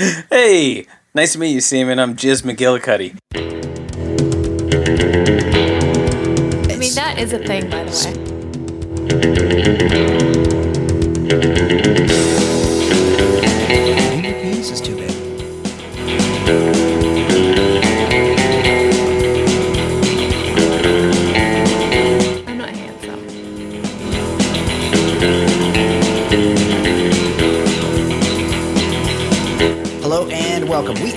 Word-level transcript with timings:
Hey, 0.00 0.86
nice 1.14 1.34
to 1.34 1.38
meet 1.38 1.52
you, 1.52 1.60
Seaman. 1.60 1.98
I'm 1.98 2.16
Jiz 2.16 2.40
McGillicuddy. 2.40 3.18
I 6.70 6.76
mean, 6.78 6.94
that 6.94 7.18
is 7.18 7.34
a 7.34 7.38
thing, 7.38 7.68
by 7.68 7.84
the 7.84 7.90
way. 11.94 11.99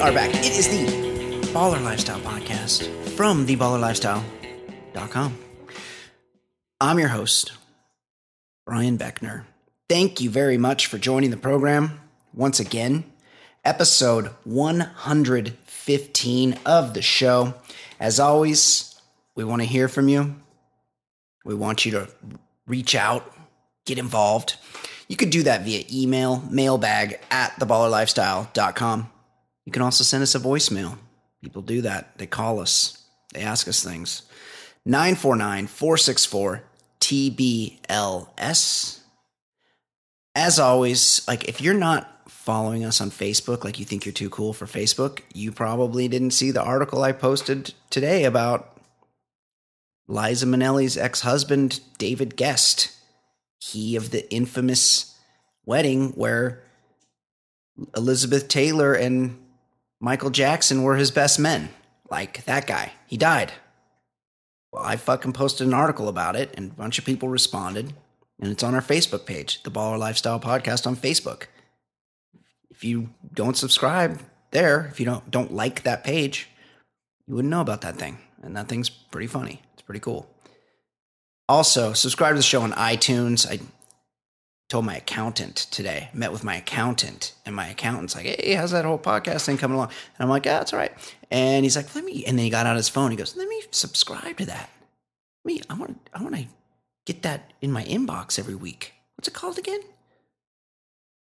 Are 0.04 0.12
back. 0.12 0.32
It 0.32 0.58
is 0.58 0.68
the 0.68 0.86
Baller 1.54 1.82
Lifestyle 1.82 2.20
Podcast 2.20 2.90
from 3.12 3.48
theballerlifestyle.com. 3.48 5.38
I'm 6.82 7.00
your 7.00 7.08
host, 7.08 7.54
Brian 8.66 8.98
Beckner. 8.98 9.46
Thank 9.88 10.20
you 10.20 10.30
very 10.30 10.58
much 10.58 10.88
for 10.88 10.98
joining 10.98 11.30
the 11.30 11.38
program 11.38 12.02
once 12.34 12.60
again. 12.60 13.06
Episode 13.64 14.28
115 14.44 16.60
of 16.66 16.94
the 16.94 17.02
show. 17.02 17.54
As 17.98 18.20
always, 18.20 19.00
we 19.36 19.46
want 19.46 19.62
to 19.62 19.66
hear 19.66 19.88
from 19.88 20.10
you. 20.10 20.36
We 21.46 21.56
want 21.56 21.86
you 21.86 21.94
to 21.94 22.10
reach 22.68 22.94
out, 22.94 23.34
get 23.86 23.98
involved. 23.98 24.58
You 25.08 25.16
could 25.16 25.30
do 25.30 25.44
that 25.44 25.62
via 25.62 25.86
email, 25.90 26.44
mailbag 26.52 27.22
at 27.32 27.54
theballerlifestyle.com. 27.54 29.13
You 29.66 29.72
can 29.72 29.82
also 29.82 30.04
send 30.04 30.24
us 30.24 30.36
a 30.36 30.40
voicemail. 30.40 30.98
People 31.42 31.62
do 31.62 31.82
that. 31.82 32.18
They 32.18 32.28
call 32.28 32.60
us, 32.60 33.06
they 33.34 33.42
ask 33.42 33.68
us 33.68 33.84
things. 33.84 34.24
949 34.86 35.68
464 35.68 36.64
TBLS. 37.00 39.00
As 40.36 40.60
always, 40.60 41.26
like 41.28 41.48
if 41.48 41.62
you're 41.62 41.74
not 41.74 42.10
following 42.28 42.84
us 42.84 43.00
on 43.00 43.12
Facebook, 43.12 43.64
like 43.64 43.80
you 43.80 43.86
think 43.86 44.06
you're 44.06 44.14
too 44.14 44.30
cool 44.30 44.52
for 44.52 44.66
Facebook, 44.66 45.20
you 45.34 45.52
probably 45.52 46.08
didn't 46.08 46.32
see 46.32 46.52
the 46.52 46.64
article 46.64 47.04
I 47.04 47.12
posted 47.12 47.74
today 47.90 48.26
about 48.26 48.74
Liza 50.08 50.46
Minnelli's 50.46 50.98
ex 50.98 51.22
husband, 51.22 51.80
David 51.98 52.38
Gest. 52.38 52.92
He 53.60 53.96
of 53.96 54.12
the 54.12 54.32
infamous 54.34 55.18
wedding 55.66 56.10
where 56.12 56.64
Elizabeth 57.96 58.48
Taylor 58.48 58.94
and 58.94 59.40
Michael 60.04 60.32
Jackson 60.32 60.84
were 60.84 60.98
his 60.98 61.12
best 61.12 61.40
men. 61.40 61.70
Like 62.12 62.44
that 62.44 62.68
guy. 62.68 62.92
He 63.08 63.16
died. 63.16 63.54
Well, 64.70 64.84
I 64.84 64.98
fucking 64.98 65.32
posted 65.32 65.66
an 65.66 65.74
article 65.74 66.10
about 66.10 66.36
it 66.36 66.54
and 66.58 66.72
a 66.72 66.74
bunch 66.74 67.00
of 67.00 67.06
people 67.06 67.30
responded. 67.30 67.94
And 68.38 68.52
it's 68.52 68.64
on 68.64 68.76
our 68.76 68.82
Facebook 68.82 69.26
page, 69.26 69.64
the 69.64 69.72
Baller 69.72 69.98
Lifestyle 69.98 70.42
Podcast 70.42 70.86
on 70.86 70.98
Facebook. 70.98 71.44
If 72.70 72.84
you 72.84 73.12
don't 73.34 73.56
subscribe 73.56 74.20
there, 74.52 74.90
if 74.92 75.00
you 75.00 75.06
don't 75.06 75.32
don't 75.32 75.54
like 75.54 75.84
that 75.84 76.04
page, 76.04 76.50
you 77.26 77.36
wouldn't 77.36 77.52
know 77.52 77.62
about 77.62 77.80
that 77.82 77.96
thing. 77.96 78.18
And 78.42 78.58
that 78.58 78.68
thing's 78.68 78.90
pretty 78.90 79.28
funny. 79.28 79.62
It's 79.72 79.84
pretty 79.84 80.02
cool. 80.02 80.30
Also, 81.48 81.94
subscribe 81.94 82.34
to 82.34 82.40
the 82.40 82.44
show 82.44 82.62
on 82.62 82.74
iTunes. 82.74 83.50
I 83.50 83.62
told 84.74 84.86
my 84.86 84.98
accountant 84.98 85.56
today, 85.70 86.10
met 86.16 86.32
with 86.32 86.44
my 86.44 86.56
accountant, 86.56 87.34
and 87.46 87.56
my 87.56 87.68
accountant's 87.68 88.16
like, 88.16 88.26
hey, 88.26 88.56
how's 88.56 88.72
that 88.72 88.86
whole 88.86 88.98
podcast 88.98 89.46
thing 89.46 89.56
coming 89.56 89.76
along? 89.76 89.90
And 89.90 90.24
I'm 90.24 90.30
like, 90.30 90.46
yeah, 90.46 90.58
that's 90.58 90.74
all 90.74 90.80
right. 90.80 90.92
And 91.30 91.64
he's 91.64 91.76
like, 91.76 91.94
let 91.94 92.04
me, 92.04 92.26
and 92.26 92.40
then 92.40 92.44
he 92.44 92.50
got 92.50 92.66
out 92.66 92.76
his 92.76 92.90
phone. 92.90 93.12
He 93.12 93.16
goes, 93.16 93.36
let 93.36 93.48
me 93.48 93.62
subscribe 93.70 94.36
to 94.38 94.48
that. 94.48 94.72
Me, 95.46 95.62
I 95.70 95.76
want, 95.76 96.10
I 96.12 96.24
want 96.24 96.34
to 96.38 96.48
get 97.06 97.22
that 97.22 97.54
in 97.62 97.72
my 97.72 97.84
inbox 97.84 98.40
every 98.40 98.56
week. 98.56 98.94
What's 99.16 99.28
it 99.28 99.36
called 99.36 99.60
again? 99.60 99.82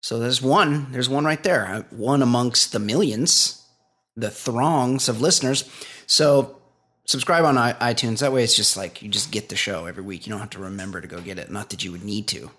So 0.01 0.17
there's 0.17 0.41
one, 0.41 0.91
there's 0.91 1.07
one 1.07 1.23
right 1.23 1.43
there, 1.43 1.67
uh, 1.67 1.83
one 1.91 2.23
amongst 2.23 2.71
the 2.71 2.79
millions, 2.79 3.63
the 4.15 4.31
throngs 4.31 5.07
of 5.07 5.21
listeners. 5.21 5.69
So 6.07 6.59
subscribe 7.05 7.45
on 7.45 7.53
iTunes. 7.53 8.21
That 8.21 8.33
way 8.33 8.43
it's 8.43 8.55
just 8.55 8.77
like 8.77 9.03
you 9.03 9.09
just 9.09 9.29
get 9.29 9.49
the 9.49 9.55
show 9.55 9.85
every 9.85 10.01
week. 10.01 10.25
You 10.25 10.31
don't 10.31 10.39
have 10.39 10.49
to 10.49 10.59
remember 10.59 11.01
to 11.01 11.07
go 11.07 11.21
get 11.21 11.37
it. 11.37 11.51
Not 11.51 11.69
that 11.69 11.83
you 11.83 11.91
would 11.91 12.03
need 12.03 12.27
to 12.29 12.49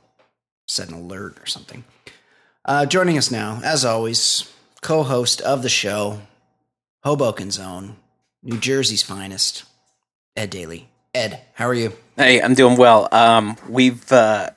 set 0.66 0.88
an 0.88 0.94
alert 0.94 1.38
or 1.40 1.46
something. 1.46 1.84
Uh, 2.64 2.86
joining 2.86 3.18
us 3.18 3.30
now, 3.30 3.60
as 3.62 3.84
always, 3.84 4.50
co 4.80 5.02
host 5.02 5.40
of 5.42 5.62
the 5.62 5.68
show, 5.68 6.20
Hoboken's 7.04 7.58
own, 7.58 7.96
New 8.42 8.58
Jersey's 8.58 9.02
finest, 9.02 9.64
Ed 10.36 10.50
Daly. 10.50 10.88
Ed, 11.14 11.42
how 11.54 11.68
are 11.68 11.74
you? 11.74 11.92
Hey, 12.16 12.40
I'm 12.40 12.54
doing 12.54 12.76
well. 12.76 13.08
Um, 13.12 13.56
we've 13.68 14.10
uh, 14.10 14.50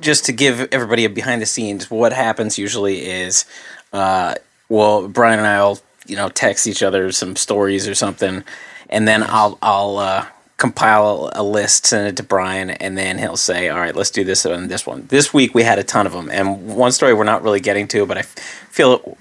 just 0.00 0.24
to 0.26 0.32
give 0.32 0.68
everybody 0.72 1.04
a 1.04 1.10
behind 1.10 1.40
the 1.40 1.46
scenes. 1.46 1.90
What 1.90 2.12
happens 2.12 2.58
usually 2.58 3.06
is, 3.06 3.44
uh, 3.92 4.34
well, 4.68 5.08
Brian 5.08 5.38
and 5.38 5.46
I'll 5.46 5.78
you 6.06 6.16
know 6.16 6.28
text 6.28 6.66
each 6.66 6.82
other 6.82 7.12
some 7.12 7.36
stories 7.36 7.86
or 7.86 7.94
something, 7.94 8.42
and 8.88 9.06
then 9.06 9.22
I'll 9.22 9.58
I'll 9.62 9.98
uh, 9.98 10.26
compile 10.56 11.30
a 11.34 11.42
list, 11.42 11.86
send 11.86 12.08
it 12.08 12.16
to 12.16 12.22
Brian, 12.22 12.70
and 12.70 12.96
then 12.96 13.18
he'll 13.18 13.36
say, 13.36 13.68
"All 13.68 13.78
right, 13.78 13.94
let's 13.94 14.10
do 14.10 14.24
this 14.24 14.44
and 14.44 14.70
this 14.70 14.86
one." 14.86 15.06
This 15.08 15.32
week 15.34 15.54
we 15.54 15.62
had 15.62 15.78
a 15.78 15.84
ton 15.84 16.06
of 16.06 16.12
them, 16.12 16.30
and 16.30 16.66
one 16.66 16.92
story 16.92 17.12
we're 17.12 17.24
not 17.24 17.42
really 17.42 17.60
getting 17.60 17.86
to, 17.88 18.06
but 18.06 18.16
I 18.18 18.22
feel 18.22 19.16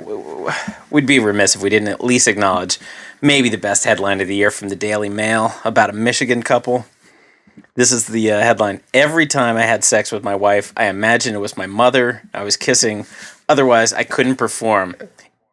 we'd 0.89 1.05
be 1.05 1.19
remiss 1.19 1.55
if 1.55 1.61
we 1.61 1.69
didn't 1.69 1.89
at 1.89 2.03
least 2.03 2.27
acknowledge 2.27 2.79
maybe 3.21 3.49
the 3.49 3.57
best 3.57 3.83
headline 3.83 4.21
of 4.21 4.27
the 4.27 4.35
year 4.35 4.51
from 4.51 4.69
the 4.69 4.75
Daily 4.75 5.09
Mail 5.09 5.53
about 5.63 5.89
a 5.89 5.93
Michigan 5.93 6.41
couple. 6.41 6.85
This 7.75 7.91
is 7.91 8.07
the 8.07 8.31
uh, 8.31 8.39
headline. 8.39 8.81
Every 8.93 9.25
time 9.25 9.57
I 9.57 9.63
had 9.63 9.83
sex 9.83 10.11
with 10.11 10.23
my 10.23 10.35
wife, 10.35 10.71
I 10.77 10.85
imagined 10.85 11.35
it 11.35 11.39
was 11.39 11.57
my 11.57 11.67
mother 11.67 12.21
I 12.33 12.43
was 12.43 12.55
kissing. 12.55 13.05
Otherwise, 13.49 13.93
I 13.93 14.03
couldn't 14.03 14.37
perform. 14.37 14.95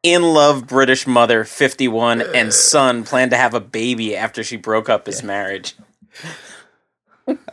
In 0.02 0.22
love 0.22 0.66
British 0.66 1.06
mother, 1.06 1.44
51, 1.44 2.20
and 2.34 2.52
son 2.52 3.04
plan 3.04 3.30
to 3.30 3.36
have 3.36 3.54
a 3.54 3.60
baby 3.60 4.16
after 4.16 4.42
she 4.42 4.56
broke 4.56 4.88
up 4.88 5.06
his 5.06 5.22
marriage. 5.22 5.74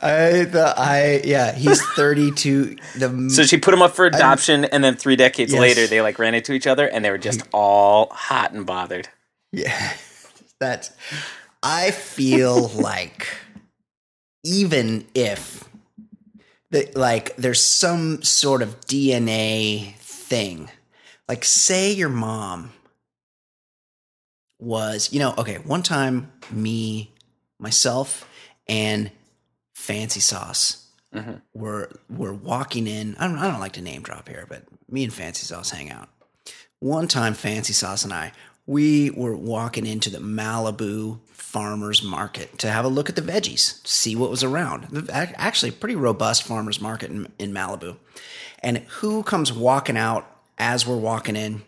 I, 0.01 0.45
the, 0.45 0.73
I, 0.75 1.21
yeah, 1.23 1.53
he's 1.53 1.79
32. 1.95 2.77
The, 2.97 3.29
So 3.29 3.43
she 3.43 3.57
put 3.57 3.73
him 3.73 3.81
up 3.83 3.95
for 3.95 4.05
adoption, 4.05 4.65
and 4.65 4.83
then 4.83 4.95
three 4.95 5.15
decades 5.15 5.53
Yes. 5.53 5.61
later, 5.61 5.85
they 5.87 6.01
like 6.01 6.17
ran 6.17 6.33
into 6.33 6.53
each 6.53 6.65
other, 6.67 6.87
and 6.87 7.05
they 7.05 7.11
were 7.11 7.19
just 7.19 7.43
all 7.53 8.09
hot 8.11 8.51
and 8.51 8.65
bothered. 8.65 9.09
Yeah, 9.51 9.93
that's. 10.59 10.91
I 11.61 11.91
feel 11.91 12.67
like 12.75 13.27
even 14.43 15.05
if 15.13 15.69
that 16.71 16.95
like 16.95 17.35
there's 17.35 17.63
some 17.63 18.23
sort 18.23 18.61
of 18.63 18.79
DNA 18.81 19.93
thing, 19.97 20.69
like 21.29 21.45
say 21.45 21.91
your 21.93 22.09
mom 22.09 22.71
was, 24.59 25.13
you 25.13 25.19
know, 25.19 25.33
okay, 25.37 25.55
one 25.59 25.83
time 25.83 26.31
me, 26.51 27.13
myself, 27.59 28.27
and 28.67 29.11
Fancy 29.73 30.19
Sauce 30.19 30.87
Mhm. 31.15 31.41
were 31.53 31.89
were 32.09 32.33
walking 32.33 32.87
in. 32.87 33.15
I 33.17 33.27
don't 33.27 33.37
I 33.39 33.49
don't 33.49 33.59
like 33.59 33.71
to 33.73 33.81
name 33.81 34.01
drop 34.01 34.27
here, 34.27 34.45
but 34.49 34.63
me 34.89 35.03
and 35.03 35.13
Fancy 35.13 35.45
Sauce 35.45 35.69
hang 35.69 35.89
out. 35.89 36.09
One 36.79 37.07
time, 37.07 37.33
Fancy 37.33 37.73
Sauce 37.73 38.03
and 38.03 38.13
I, 38.13 38.31
we 38.65 39.09
were 39.11 39.35
walking 39.35 39.85
into 39.85 40.09
the 40.09 40.19
Malibu 40.19 41.19
farmers 41.27 42.03
market 42.03 42.59
to 42.59 42.69
have 42.71 42.85
a 42.85 42.89
look 42.89 43.09
at 43.09 43.15
the 43.15 43.21
veggies, 43.23 43.85
see 43.87 44.15
what 44.15 44.29
was 44.29 44.43
around. 44.43 45.09
Actually, 45.11 45.71
pretty 45.71 45.95
robust 45.95 46.43
farmers 46.43 46.79
market 46.79 47.09
in, 47.09 47.31
in 47.39 47.51
Malibu. 47.51 47.97
And 48.61 48.79
who 48.99 49.23
comes 49.23 49.51
walking 49.51 49.97
out 49.97 50.38
as 50.59 50.85
we're 50.85 50.97
walking 50.97 51.35
in? 51.35 51.61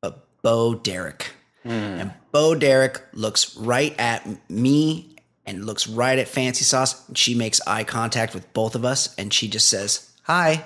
But 0.00 0.26
Bo 0.42 0.74
Derek. 0.74 1.32
And 1.64 2.14
Bo 2.32 2.54
Derek 2.54 3.02
looks 3.12 3.54
right 3.58 3.94
at 3.98 4.26
me 4.50 5.16
and 5.44 5.66
looks 5.66 5.86
right 5.86 6.18
at 6.18 6.26
Fancy 6.26 6.64
Sauce. 6.64 7.06
And 7.08 7.18
she 7.18 7.34
makes 7.34 7.60
eye 7.66 7.84
contact 7.84 8.32
with 8.32 8.50
both 8.54 8.74
of 8.74 8.86
us 8.86 9.14
and 9.16 9.32
she 9.34 9.48
just 9.48 9.68
says, 9.68 10.10
Hi 10.22 10.64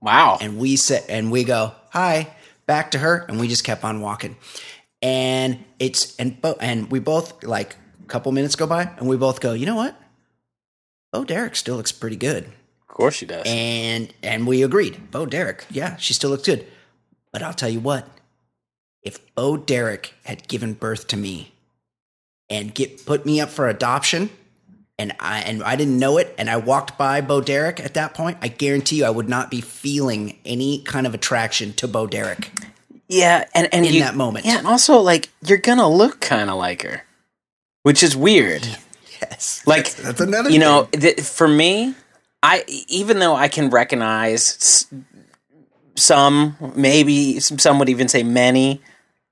Wow. 0.00 0.38
and 0.40 0.58
we 0.58 0.76
sit 0.76 1.04
and 1.08 1.32
we 1.32 1.42
go 1.44 1.72
hi 1.90 2.28
back 2.66 2.90
to 2.92 2.98
her 2.98 3.24
and 3.28 3.40
we 3.40 3.48
just 3.48 3.64
kept 3.64 3.84
on 3.84 4.00
walking 4.02 4.36
and 5.02 5.64
it's 5.78 6.14
and 6.16 6.40
bo- 6.42 6.56
and 6.60 6.90
we 6.90 6.98
both 6.98 7.42
like 7.42 7.74
a 8.02 8.06
couple 8.06 8.30
minutes 8.32 8.54
go 8.54 8.66
by 8.66 8.82
and 8.98 9.08
we 9.08 9.16
both 9.16 9.40
go 9.40 9.54
you 9.54 9.64
know 9.66 9.76
what 9.76 9.98
oh 11.14 11.24
derek 11.24 11.56
still 11.56 11.76
looks 11.76 11.90
pretty 11.92 12.16
good 12.16 12.44
of 12.44 12.88
course 12.88 13.14
she 13.14 13.24
does. 13.24 13.44
and 13.46 14.12
and 14.22 14.46
we 14.46 14.62
agreed 14.62 15.10
bo 15.10 15.24
derek 15.24 15.64
yeah 15.70 15.96
she 15.96 16.12
still 16.12 16.28
looks 16.30 16.42
good 16.44 16.66
but 17.34 17.42
i'll 17.42 17.52
tell 17.52 17.68
you 17.68 17.80
what 17.80 18.08
if 19.02 19.18
bo 19.34 19.58
derek 19.58 20.14
had 20.24 20.48
given 20.48 20.72
birth 20.72 21.06
to 21.08 21.16
me 21.18 21.52
and 22.48 22.74
get 22.74 23.04
put 23.04 23.26
me 23.26 23.40
up 23.40 23.50
for 23.50 23.68
adoption 23.68 24.30
and 24.98 25.12
I 25.18 25.40
and 25.40 25.62
I 25.62 25.76
didn't 25.76 25.98
know 25.98 26.18
it, 26.18 26.34
and 26.38 26.48
I 26.48 26.56
walked 26.56 26.96
by 26.96 27.20
Bo 27.20 27.40
Derek 27.40 27.80
at 27.80 27.94
that 27.94 28.14
point, 28.14 28.38
I 28.42 28.48
guarantee 28.48 28.98
you 28.98 29.04
I 29.04 29.10
would 29.10 29.28
not 29.28 29.50
be 29.50 29.60
feeling 29.60 30.38
any 30.44 30.82
kind 30.82 31.06
of 31.06 31.14
attraction 31.14 31.72
to 31.74 31.88
Bo 31.88 32.06
Derek. 32.06 32.50
Yeah, 33.08 33.44
and 33.54 33.68
and 33.72 33.84
in 33.84 33.94
you, 33.94 34.00
that 34.00 34.14
moment. 34.14 34.46
Yeah, 34.46 34.58
and 34.58 34.66
also 34.66 34.98
like 35.00 35.30
you're 35.44 35.58
gonna 35.58 35.88
look 35.88 36.20
kind 36.20 36.48
of 36.48 36.56
like 36.56 36.82
her, 36.82 37.02
which 37.82 38.02
is 38.02 38.16
weird. 38.16 38.66
Yes. 39.22 39.62
Like 39.66 39.84
that's, 39.84 39.94
that's 39.94 40.20
another 40.20 40.50
you 40.50 40.58
know, 40.58 40.86
th- 40.92 41.20
for 41.20 41.48
me, 41.48 41.94
I 42.42 42.62
even 42.88 43.20
though 43.20 43.34
I 43.34 43.48
can 43.48 43.70
recognize 43.70 44.50
s- 44.50 44.86
some, 45.96 46.56
maybe 46.74 47.40
some, 47.40 47.58
some 47.58 47.78
would 47.78 47.88
even 47.88 48.08
say 48.08 48.22
many 48.22 48.80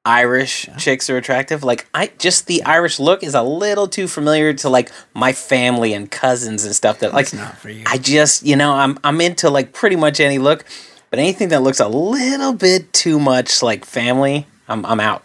Irish 0.05 0.69
chicks 0.79 1.09
are 1.11 1.17
attractive. 1.17 1.62
Like 1.62 1.87
I 1.94 2.09
just 2.19 2.47
the 2.47 2.62
Irish 2.64 2.99
look 2.99 3.23
is 3.23 3.35
a 3.35 3.43
little 3.43 3.87
too 3.87 4.09
familiar 4.09 4.53
to 4.55 4.69
like 4.69 4.91
my 5.14 5.32
family 5.32 5.93
and 5.93 6.11
cousins 6.11 6.64
and 6.64 6.75
stuff. 6.75 6.99
That 7.00 7.14
like 7.14 7.26
It's 7.26 7.35
not 7.35 7.56
for 7.56 7.70
you. 7.70 7.85
I 7.87 7.99
just 7.99 8.44
you 8.44 8.56
know 8.56 8.73
I'm 8.73 8.99
I'm 9.05 9.20
into 9.20 9.49
like 9.49 9.73
pretty 9.73 9.97
much 9.97 10.19
any 10.19 10.38
look, 10.38 10.64
but 11.11 11.20
anything 11.20 11.50
that 11.50 11.62
looks 11.62 11.79
a 11.79 11.87
little 11.87 12.53
bit 12.53 12.93
too 12.93 13.20
much 13.20 13.62
like 13.62 13.85
family, 13.85 14.47
I'm 14.69 14.85
I'm 14.87 14.99
out. 14.99 15.23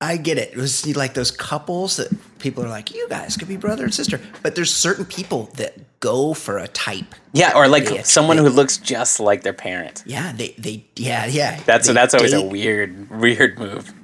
I 0.00 0.18
get 0.18 0.36
it. 0.36 0.50
It 0.52 0.56
was 0.56 0.94
like 0.94 1.14
those 1.14 1.30
couples 1.30 1.96
that 1.96 2.08
people 2.38 2.62
are 2.64 2.68
like, 2.68 2.94
you 2.94 3.08
guys 3.08 3.36
could 3.36 3.48
be 3.48 3.56
brother 3.56 3.84
and 3.84 3.94
sister. 3.94 4.20
But 4.42 4.54
there's 4.54 4.72
certain 4.72 5.06
people 5.06 5.48
that 5.54 6.00
go 6.00 6.34
for 6.34 6.58
a 6.58 6.68
type. 6.68 7.14
Yeah, 7.32 7.52
or 7.56 7.66
like 7.66 7.86
They- 7.86 8.02
someone 8.02 8.36
they- 8.36 8.42
who 8.42 8.50
looks 8.50 8.76
just 8.76 9.20
like 9.20 9.42
their 9.42 9.54
parent. 9.54 10.02
Yeah, 10.06 10.32
they 10.32 10.54
they 10.58 10.84
yeah 10.96 11.24
yeah. 11.26 11.60
That's 11.64 11.88
that's 11.88 12.12
always 12.14 12.34
a 12.34 12.42
weird 12.42 13.08
weird 13.10 13.58
move. 13.58 13.94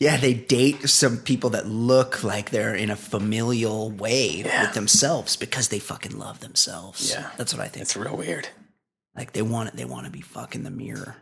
Yeah, 0.00 0.16
they 0.16 0.32
date 0.34 0.88
some 0.88 1.18
people 1.18 1.50
that 1.50 1.66
look 1.68 2.24
like 2.24 2.50
they're 2.50 2.74
in 2.74 2.90
a 2.90 2.96
familial 2.96 3.90
way 3.90 4.42
Yeah. 4.44 4.62
with 4.62 4.72
themselves 4.74 5.36
because 5.36 5.68
they 5.68 5.78
fucking 5.78 6.18
love 6.18 6.40
themselves. 6.40 7.10
Yeah. 7.10 7.28
that's 7.36 7.52
what 7.54 7.62
I 7.62 7.68
think. 7.68 7.82
It's 7.82 7.96
real 7.96 8.16
weird. 8.16 8.48
like 9.14 9.32
they 9.32 9.42
want 9.42 9.68
it. 9.68 9.76
They 9.76 9.84
want 9.84 10.06
to 10.06 10.10
be 10.10 10.22
fucking 10.22 10.62
the 10.64 10.70
mirror. 10.70 11.16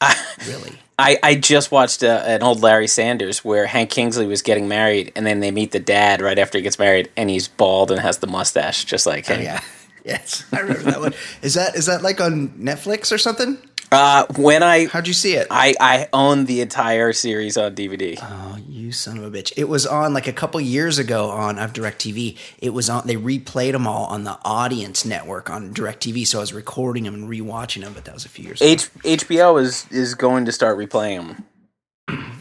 I, 0.00 0.16
Really. 0.46 0.72
I, 1.00 1.16
I 1.22 1.34
just 1.36 1.70
watched 1.70 2.02
uh 2.02 2.24
an 2.26 2.42
old 2.42 2.60
Larry 2.60 2.88
Sanders 2.88 3.44
where 3.44 3.66
Hank 3.66 3.90
Kingsley 3.90 4.26
was 4.26 4.42
getting 4.42 4.66
married, 4.66 5.12
and 5.14 5.24
then 5.24 5.38
they 5.40 5.52
meet 5.52 5.70
the 5.70 5.78
dad 5.78 6.20
right 6.20 6.38
after 6.38 6.58
he 6.58 6.62
gets 6.62 6.78
married, 6.78 7.08
and 7.16 7.30
he's 7.30 7.46
bald 7.46 7.92
and 7.92 8.00
has 8.00 8.18
the 8.18 8.26
mustache, 8.26 8.84
just 8.84 9.06
like 9.06 9.30
Oh 9.30 9.34
yeah. 9.34 9.60
Yes, 10.04 10.44
I 10.52 10.60
remember 10.60 10.90
that 10.90 11.00
one. 11.00 11.14
Is 11.42 11.52
that 11.54 11.76
is 11.76 11.84
that 11.84 12.02
like 12.02 12.18
on 12.18 12.48
Netflix 12.50 13.12
or 13.12 13.18
something? 13.18 13.58
Uh, 13.90 14.26
when 14.36 14.62
I, 14.62 14.86
How'd 14.86 15.08
you 15.08 15.14
see 15.14 15.34
it? 15.34 15.46
I 15.50 15.74
I 15.80 16.08
own 16.12 16.44
the 16.44 16.60
entire 16.60 17.12
series 17.12 17.56
on 17.56 17.74
DVD. 17.74 18.18
Oh, 18.20 18.58
you 18.68 18.92
son 18.92 19.18
of 19.18 19.24
a 19.24 19.30
bitch! 19.30 19.52
It 19.56 19.64
was 19.64 19.86
on 19.86 20.12
like 20.12 20.26
a 20.26 20.32
couple 20.32 20.60
years 20.60 20.98
ago 20.98 21.30
on 21.30 21.58
I've 21.58 21.72
Directv. 21.72 22.36
It 22.58 22.70
was 22.70 22.90
on. 22.90 23.06
They 23.06 23.16
replayed 23.16 23.72
them 23.72 23.86
all 23.86 24.04
on 24.06 24.24
the 24.24 24.38
Audience 24.44 25.04
Network 25.04 25.48
on 25.48 25.72
Directv. 25.72 26.26
So 26.26 26.38
I 26.38 26.40
was 26.42 26.52
recording 26.52 27.04
them 27.04 27.14
and 27.14 27.28
rewatching 27.30 27.82
them. 27.82 27.94
But 27.94 28.04
that 28.04 28.14
was 28.14 28.24
a 28.24 28.28
few 28.28 28.44
years. 28.44 28.60
ago. 28.60 28.70
HBO 29.04 29.60
is 29.60 29.86
is 29.90 30.14
going 30.14 30.44
to 30.44 30.52
start 30.52 30.76
replaying 30.76 31.26
them. 31.28 31.44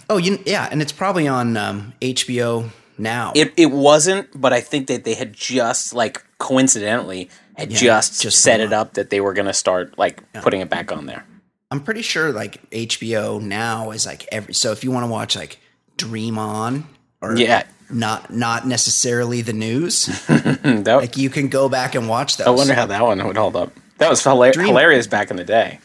Oh, 0.10 0.18
you 0.18 0.40
yeah, 0.46 0.68
and 0.72 0.82
it's 0.82 0.92
probably 0.94 1.28
on 1.28 1.56
um, 1.58 1.94
HBO 2.02 2.70
now. 2.98 3.32
It 3.36 3.54
it 3.58 3.72
wasn't, 3.72 4.30
but 4.40 4.52
I 4.54 4.60
think 4.62 4.88
that 4.88 5.04
they 5.06 5.14
had 5.14 5.34
just 5.34 5.94
like 5.94 6.24
coincidentally 6.40 7.30
had 7.56 7.72
Yeah, 7.72 7.78
just, 7.78 8.22
just 8.22 8.42
set 8.42 8.60
it 8.60 8.72
up 8.72 8.94
that 8.94 9.10
they 9.10 9.20
were 9.20 9.34
going 9.34 9.48
to 9.48 9.54
start 9.54 9.98
like 9.98 10.22
putting 10.34 10.62
it 10.62 10.70
back 10.70 10.92
on 10.92 11.06
there. 11.08 11.26
I'm 11.72 11.82
pretty 11.84 12.02
sure 12.02 12.32
like 12.32 12.70
HBO 12.72 13.42
now 13.42 13.92
is 13.92 14.06
like 14.06 14.26
every. 14.32 14.54
So 14.54 14.72
if 14.72 14.84
you 14.84 14.92
want 14.92 15.06
to 15.06 15.12
watch 15.12 15.36
like 15.36 15.60
Dream 15.98 16.38
On 16.38 16.88
or 17.22 17.36
Yeah. 17.36 17.64
not 17.90 18.32
not 18.34 18.66
necessarily 18.68 19.42
the 19.42 19.54
news, 19.54 20.06
that, 20.28 20.86
like 21.02 21.18
you 21.18 21.30
can 21.30 21.48
go 21.50 21.68
back 21.70 21.96
and 21.96 22.08
watch 22.08 22.38
those. 22.38 22.48
I 22.48 22.52
wonder 22.52 22.74
how 22.74 22.86
that 22.86 23.04
one 23.04 23.26
would 23.26 23.38
hold 23.38 23.56
up. 23.56 23.74
That 23.98 24.10
was 24.10 24.22
hilar- 24.24 24.54
Dream- 24.54 24.68
hilarious 24.68 25.08
back 25.08 25.30
in 25.32 25.38
the 25.38 25.44
day. 25.44 25.80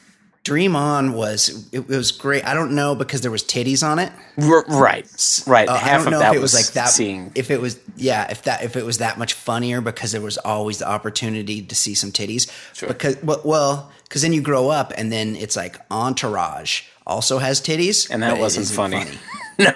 Dream 0.44 0.75
On 0.75 1.12
was 1.12 1.69
it, 1.73 1.87
was 1.88 2.11
great. 2.11 2.44
I 2.44 2.52
don't 2.55 2.75
know 2.75 2.96
because 2.96 3.20
there 3.20 3.31
was 3.31 3.44
titties 3.44 3.87
on 3.87 4.00
it. 4.00 4.12
R- 4.40 4.64
right, 4.69 5.06
right. 5.46 5.69
Uh, 5.69 5.73
I 5.81 5.96
don't 5.96 6.06
of 6.06 6.11
know 6.12 6.19
that 6.19 6.31
if 6.32 6.37
it 6.37 6.40
was, 6.40 6.52
was 6.52 6.67
like 6.67 6.75
that. 6.75 6.88
Seeing 6.90 7.31
If 7.37 7.50
it 7.52 7.61
was, 7.61 7.79
yeah, 7.96 8.29
if 8.29 8.43
that 8.43 8.64
if 8.64 8.76
it 8.76 8.84
was 8.84 8.99
that 8.99 9.19
much 9.19 9.34
funnier 9.34 9.81
because 9.81 10.11
there 10.11 10.20
was 10.20 10.38
always 10.38 10.79
the 10.79 10.88
opportunity 10.88 11.62
to 11.62 11.75
see 11.76 11.94
some 11.94 12.11
titties. 12.11 12.50
Sure. 12.75 12.88
Because 12.88 13.23
well, 13.23 13.40
well, 13.44 13.93
because 14.12 14.20
then 14.20 14.34
you 14.34 14.42
grow 14.42 14.68
up 14.68 14.92
and 14.94 15.10
then 15.10 15.34
it's 15.36 15.56
like 15.56 15.80
Entourage 15.90 16.82
also 17.06 17.38
has 17.38 17.62
titties, 17.62 18.10
and 18.10 18.22
that 18.22 18.38
wasn't 18.38 18.64
isn't 18.64 18.76
funny. 18.76 19.04
no, 19.58 19.70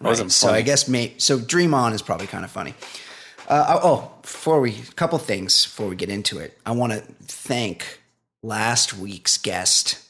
it 0.00 0.02
wasn't 0.02 0.28
Right, 0.28 0.32
So. 0.32 0.54
I 0.54 0.62
guess 0.62 0.88
may 0.88 1.12
so 1.18 1.38
Dream 1.38 1.74
On 1.74 1.92
is 1.92 2.00
probably 2.00 2.26
kind 2.26 2.46
of 2.46 2.50
funny. 2.50 2.72
Uh, 3.46 3.78
oh, 3.82 4.10
before 4.22 4.62
we 4.62 4.70
a 4.70 4.92
couple 4.94 5.18
things 5.18 5.66
before 5.66 5.86
we 5.88 5.96
get 5.96 6.08
into 6.08 6.38
it, 6.38 6.58
I 6.64 6.72
want 6.72 6.94
to 6.94 7.00
thank 7.26 8.00
last 8.42 8.94
week's 8.94 9.36
guest 9.36 10.02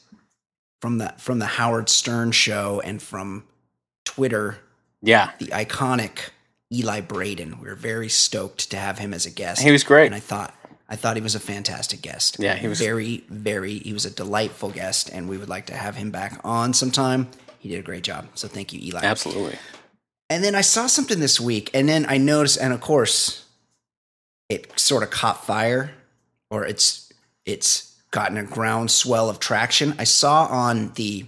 from 0.79 0.97
the 0.99 1.13
from 1.17 1.39
the 1.39 1.45
Howard 1.45 1.89
Stern 1.89 2.31
show 2.31 2.79
and 2.79 3.01
from 3.01 3.43
Twitter, 4.05 4.57
yeah, 5.01 5.31
the 5.37 5.47
iconic 5.47 6.29
Eli 6.71 7.01
Braden. 7.01 7.59
We 7.59 7.67
are 7.67 7.75
very 7.75 8.07
stoked 8.07 8.71
to 8.71 8.77
have 8.77 8.99
him 8.99 9.13
as 9.13 9.25
a 9.25 9.31
guest. 9.31 9.61
He 9.61 9.71
was 9.71 9.83
great. 9.83 10.05
and 10.05 10.15
I 10.15 10.21
thought 10.21 10.55
I 10.87 10.95
thought 10.95 11.15
he 11.15 11.21
was 11.21 11.35
a 11.35 11.39
fantastic 11.39 12.01
guest. 12.01 12.37
Yeah, 12.39 12.55
he 12.55 12.67
was- 12.67 12.79
very 12.79 13.23
very. 13.29 13.79
He 13.79 13.93
was 13.93 14.05
a 14.05 14.11
delightful 14.11 14.69
guest, 14.69 15.09
and 15.11 15.27
we 15.27 15.37
would 15.37 15.49
like 15.49 15.65
to 15.67 15.73
have 15.75 15.95
him 15.95 16.11
back 16.11 16.39
on 16.43 16.73
sometime. 16.73 17.29
He 17.59 17.69
did 17.69 17.79
a 17.79 17.83
great 17.83 18.03
job. 18.03 18.27
So 18.35 18.47
thank 18.47 18.71
you, 18.73 18.79
Eli. 18.81 19.01
absolutely. 19.03 19.57
And 20.29 20.43
then 20.43 20.53
I 20.55 20.61
saw 20.61 20.87
something 20.87 21.19
this 21.19 21.39
week, 21.39 21.69
and 21.73 21.87
then 21.89 22.05
I 22.07 22.17
noticed, 22.17 22.57
and 22.59 22.73
of 22.73 22.81
course, 22.81 23.45
it 24.49 24.79
sort 24.79 25.03
of 25.03 25.09
caught 25.09 25.45
fire, 25.45 25.91
or 26.51 26.65
it's 26.65 27.11
it's 27.45 27.95
gotten 28.11 28.37
a 28.37 28.43
groundswell 28.43 29.29
of 29.29 29.39
traction. 29.39 29.95
I 29.99 30.03
saw 30.03 30.45
on 30.45 30.91
the 30.93 31.25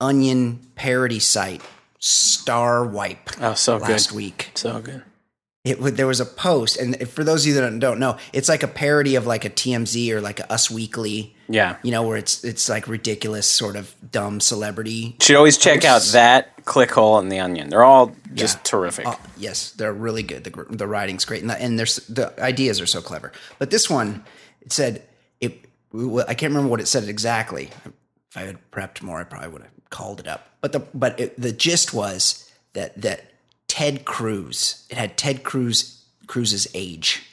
Onion 0.00 0.60
parody 0.76 1.18
site 1.18 1.62
Star 1.98 2.84
Wipe 2.84 3.30
Oh, 3.40 3.54
so 3.54 3.76
last 3.78 4.10
good, 4.10 4.16
week. 4.16 4.50
so 4.54 4.80
good. 4.80 5.02
It 5.66 5.80
would 5.80 5.96
there 5.96 6.06
was 6.06 6.20
a 6.20 6.24
post, 6.24 6.76
and 6.78 7.08
for 7.08 7.24
those 7.24 7.42
of 7.42 7.48
you 7.48 7.54
that 7.60 7.78
don't 7.80 7.98
know, 7.98 8.16
it's 8.32 8.48
like 8.48 8.62
a 8.62 8.68
parody 8.68 9.16
of 9.16 9.26
like 9.26 9.44
a 9.44 9.50
TMZ 9.50 10.10
or 10.12 10.20
like 10.20 10.38
a 10.38 10.52
Us 10.52 10.70
Weekly, 10.70 11.34
Yeah, 11.48 11.76
you 11.82 11.90
know, 11.90 12.04
where 12.04 12.16
it's 12.16 12.44
it's 12.44 12.68
like 12.68 12.86
ridiculous, 12.86 13.46
sort 13.48 13.74
of 13.74 13.92
dumb 14.12 14.38
celebrity 14.40 15.16
should 15.20 15.34
always 15.36 15.58
check 15.58 15.84
out 15.84 15.96
Posts. 15.96 16.12
that 16.12 16.64
Clickhole 16.64 17.18
and 17.20 17.32
the 17.32 17.40
Onion. 17.40 17.68
They're 17.68 17.82
all 17.84 18.14
just 18.32 18.58
Yeah. 18.58 18.62
terrific. 18.64 19.06
Oh, 19.08 19.18
yes, 19.36 19.72
they're 19.72 19.92
really 19.92 20.22
good. 20.22 20.44
The, 20.44 20.66
the 20.70 20.86
writing's 20.86 21.24
great, 21.24 21.40
and 21.42 21.50
the, 21.50 21.60
and 21.60 21.76
there's 21.78 21.96
the 22.08 22.32
ideas 22.40 22.80
are 22.80 22.86
so 22.86 23.02
clever. 23.02 23.32
But 23.58 23.70
this 23.70 23.90
one, 23.90 24.24
it 24.62 24.72
said 24.72 25.02
it. 25.40 25.64
I 25.92 26.34
can't 26.34 26.50
remember 26.52 26.68
what 26.68 26.80
it 26.80 26.86
said 26.86 27.02
exactly. 27.08 27.70
If 28.30 28.36
I 28.36 28.42
had 28.42 28.58
prepped 28.70 29.02
more, 29.02 29.18
I 29.18 29.24
probably 29.24 29.48
would 29.48 29.62
have 29.62 29.70
called 29.90 30.20
it 30.20 30.28
up. 30.28 30.48
But 30.60 30.72
the 30.72 30.80
but 30.94 31.18
it, 31.18 31.40
the 31.40 31.50
gist 31.52 31.92
was 31.92 32.48
that 32.74 33.00
that 33.02 33.32
Ted 33.76 34.06
Cruz. 34.06 34.86
It 34.88 34.96
had 34.96 35.18
Ted 35.18 35.44
Cruz 35.44 36.02
Cruz's 36.26 36.66
age. 36.74 37.22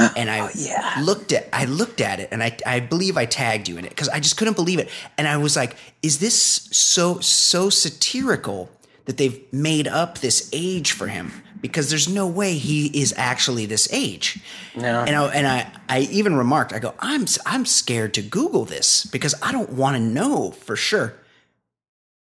Oh, 0.00 0.12
and 0.16 0.30
I 0.30 0.48
yeah. 0.54 1.02
looked 1.02 1.32
at 1.32 1.48
I 1.52 1.64
looked 1.64 2.00
at 2.00 2.20
it 2.20 2.28
and 2.30 2.40
I 2.40 2.56
I 2.64 2.78
believe 2.78 3.16
I 3.16 3.24
tagged 3.24 3.66
you 3.66 3.78
in 3.78 3.84
it 3.84 3.88
because 3.88 4.08
I 4.08 4.20
just 4.20 4.36
couldn't 4.36 4.54
believe 4.54 4.78
it. 4.78 4.88
And 5.16 5.26
I 5.26 5.38
was 5.38 5.56
like, 5.56 5.74
is 6.02 6.20
this 6.20 6.40
so 6.40 7.18
so 7.18 7.68
satirical 7.68 8.70
that 9.06 9.16
they've 9.16 9.42
made 9.52 9.88
up 9.88 10.18
this 10.18 10.48
age 10.52 10.92
for 10.92 11.08
him? 11.08 11.32
Because 11.60 11.90
there's 11.90 12.08
no 12.08 12.28
way 12.28 12.52
he 12.54 12.86
is 12.86 13.12
actually 13.16 13.66
this 13.66 13.92
age. 13.92 14.38
No. 14.76 15.02
And 15.02 15.16
I, 15.16 15.26
and 15.34 15.46
I, 15.48 15.72
I 15.88 16.00
even 16.12 16.36
remarked, 16.36 16.72
I 16.72 16.78
go, 16.78 16.94
I'm 17.00 17.26
I'm 17.44 17.66
scared 17.66 18.14
to 18.14 18.22
Google 18.22 18.64
this 18.64 19.04
because 19.06 19.34
I 19.42 19.50
don't 19.50 19.70
want 19.70 19.96
to 19.96 20.00
know 20.00 20.52
for 20.52 20.76
sure. 20.76 21.14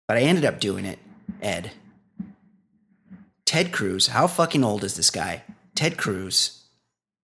But 0.09 0.17
I 0.17 0.21
ended 0.21 0.47
up 0.47 0.61
doing 0.61 0.87
it, 0.87 0.99
Ed. 1.43 1.73
Ted 3.47 3.73
Cruz, 3.73 4.09
how 4.09 4.27
fucking 4.27 4.65
old 4.65 4.85
is 4.85 4.97
this 4.97 5.11
guy? 5.11 5.43
Ted 5.75 5.97
Cruz 5.97 6.65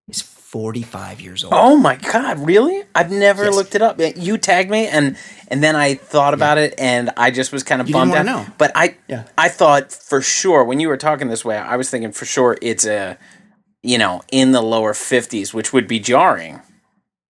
is 0.08 0.22
45 0.22 1.20
years 1.20 1.42
old. 1.44 1.52
Oh 1.56 1.76
my 1.76 1.96
god, 1.96 2.38
really? 2.46 2.82
I've 2.94 3.10
never 3.10 3.44
Yes. 3.46 3.54
looked 3.54 3.74
it 3.74 3.82
up. 3.82 4.00
You 4.16 4.38
tagged 4.38 4.70
me 4.70 4.86
and 4.86 5.16
and 5.48 5.62
then 5.62 5.74
I 5.76 5.94
thought 5.94 6.32
about 6.34 6.58
it 6.58 6.74
and 6.78 7.10
I 7.16 7.30
just 7.30 7.52
was 7.52 7.62
kind 7.62 7.80
of 7.80 7.88
You 7.88 7.94
bummed 7.94 8.14
out. 8.14 8.24
know. 8.26 8.46
But 8.58 8.72
I 8.74 8.96
Yeah. 9.08 9.24
I 9.36 9.48
thought 9.48 9.92
for 9.92 10.22
sure 10.22 10.62
when 10.64 10.78
you 10.80 10.88
were 10.88 10.96
talking 10.96 11.28
this 11.28 11.44
way, 11.44 11.56
I 11.56 11.76
was 11.76 11.90
thinking 11.90 12.12
for 12.12 12.24
sure 12.24 12.56
it's 12.62 12.86
a 12.86 13.18
you 13.84 13.98
know, 13.98 14.22
in 14.30 14.52
the 14.52 14.62
lower 14.62 14.92
50s, 14.92 15.52
which 15.52 15.72
would 15.72 15.88
be 15.88 15.98
jarring. 15.98 16.60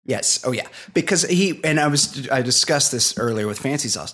Yes. 0.05 0.41
Oh 0.45 0.51
yeah. 0.51 0.67
Because 0.93 1.23
he 1.23 1.61
and 1.63 1.79
I 1.79 1.87
was 1.87 2.29
I 2.31 2.43
discussed 2.43 2.91
this 2.91 3.17
earlier 3.19 3.47
with 3.47 3.61
Fancy 3.61 3.89
Sauce. 3.89 4.13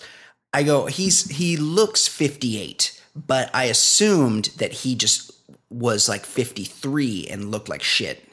I 0.53 0.63
go, 0.63 0.87
he's 0.87 1.31
he 1.31 1.57
looks 1.57 2.07
58, 2.09 2.98
but 3.27 3.51
I 3.55 3.65
assumed 3.65 4.47
that 4.59 4.73
he 4.73 4.95
just 4.95 5.33
was 5.71 6.09
like 6.09 6.25
53 6.25 7.27
and 7.31 7.51
looked 7.51 7.69
like 7.69 7.83
shit. 7.83 8.25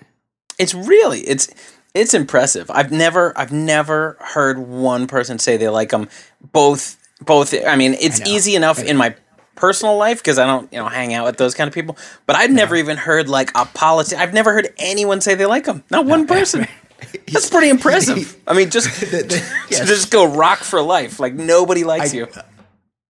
It's 0.57 0.73
really 0.73 1.21
it's 1.21 1.53
it's 1.93 2.13
impressive. 2.13 2.69
I've 2.71 2.91
never 2.91 3.37
I've 3.37 3.51
never 3.51 4.17
heard 4.19 4.59
one 4.59 5.07
person 5.07 5.39
say 5.39 5.57
they 5.57 5.69
like 5.69 5.89
them 5.89 6.09
both 6.51 6.97
both 7.21 7.53
I 7.65 7.75
mean, 7.75 7.95
it's 7.99 8.21
I 8.21 8.25
easy 8.27 8.55
enough 8.55 8.81
in 8.81 8.97
my 8.97 9.15
personal 9.55 9.97
life 9.97 10.19
because 10.19 10.37
I 10.37 10.45
don't, 10.45 10.71
you 10.71 10.79
know, 10.79 10.87
hang 10.87 11.13
out 11.13 11.25
with 11.25 11.37
those 11.37 11.53
kind 11.55 11.67
of 11.67 11.73
people, 11.73 11.97
but 12.25 12.35
I've 12.35 12.51
never 12.51 12.75
even 12.75 12.97
heard 12.97 13.29
like 13.29 13.51
a 13.55 13.65
policy 13.65 14.15
I've 14.15 14.33
never 14.33 14.53
heard 14.53 14.73
anyone 14.77 15.21
say 15.21 15.35
they 15.35 15.45
like 15.45 15.65
them. 15.65 15.83
Not 15.89 16.05
one 16.05 16.27
person. 16.27 16.67
That's 17.31 17.49
pretty 17.49 17.69
impressive. 17.69 18.37
I 18.47 18.53
mean, 18.53 18.69
just 18.69 19.01
yes. 19.11 19.87
just 19.87 20.11
go 20.11 20.25
rock 20.25 20.59
for 20.59 20.81
life. 20.81 21.19
Like 21.19 21.33
nobody 21.33 21.83
likes 21.83 22.13
I- 22.13 22.17
you. 22.17 22.27
Uh, 22.33 22.41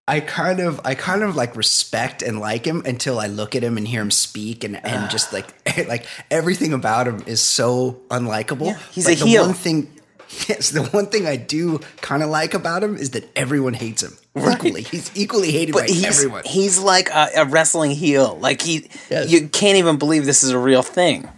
I 0.07 0.19
kind 0.19 0.59
of 0.59 0.79
I 0.85 0.93
kind 0.95 1.24
of 1.24 1.35
like 1.35 1.55
respect 1.55 2.21
and 2.21 2.39
like 2.39 2.65
him 2.65 2.83
until 2.85 3.19
I 3.19 3.25
look 3.27 3.55
at 3.55 3.63
him 3.63 3.75
and 3.77 3.88
hear 3.88 4.01
him 4.01 4.12
speak 4.12 4.63
and, 4.63 4.75
and 4.85 5.05
ah. 5.05 5.07
just 5.09 5.33
like 5.33 5.47
like 5.88 6.05
everything 6.29 6.74
about 6.74 7.07
him 7.07 7.24
is 7.25 7.41
so 7.41 8.01
unlikable. 8.09 8.67
Yeah, 8.67 8.77
he's 8.91 9.05
But 9.05 9.13
a 9.13 9.19
the 9.24 9.25
heel. 9.25 9.45
One 9.45 9.53
thing 9.55 9.91
Yes, 10.50 10.69
the 10.71 10.83
one 10.83 11.07
thing 11.07 11.25
I 11.27 11.35
do 11.38 11.79
kind 12.01 12.21
of 12.24 12.29
like 12.29 12.53
about 12.53 12.83
him 12.83 12.97
is 12.97 13.12
that 13.12 13.29
everyone 13.35 13.74
hates 13.74 14.03
him 14.03 14.17
Right. 14.35 14.55
equally. 14.57 14.81
He's 14.83 15.09
equally 15.15 15.51
hated 15.51 15.71
But 15.74 15.88
by 15.88 15.93
he's 15.93 16.05
everyone. 16.05 16.43
he's 16.45 16.77
like 16.79 17.09
a, 17.09 17.29
a 17.38 17.45
wrestling 17.45 17.91
heel. 17.91 18.38
Like 18.41 18.62
he, 18.62 18.89
Yes. 19.09 19.29
you 19.31 19.47
can't 19.47 19.77
even 19.77 19.97
believe 19.97 20.25
this 20.25 20.43
is 20.43 20.50
a 20.50 20.57
real 20.59 20.81
thing. 20.83 21.29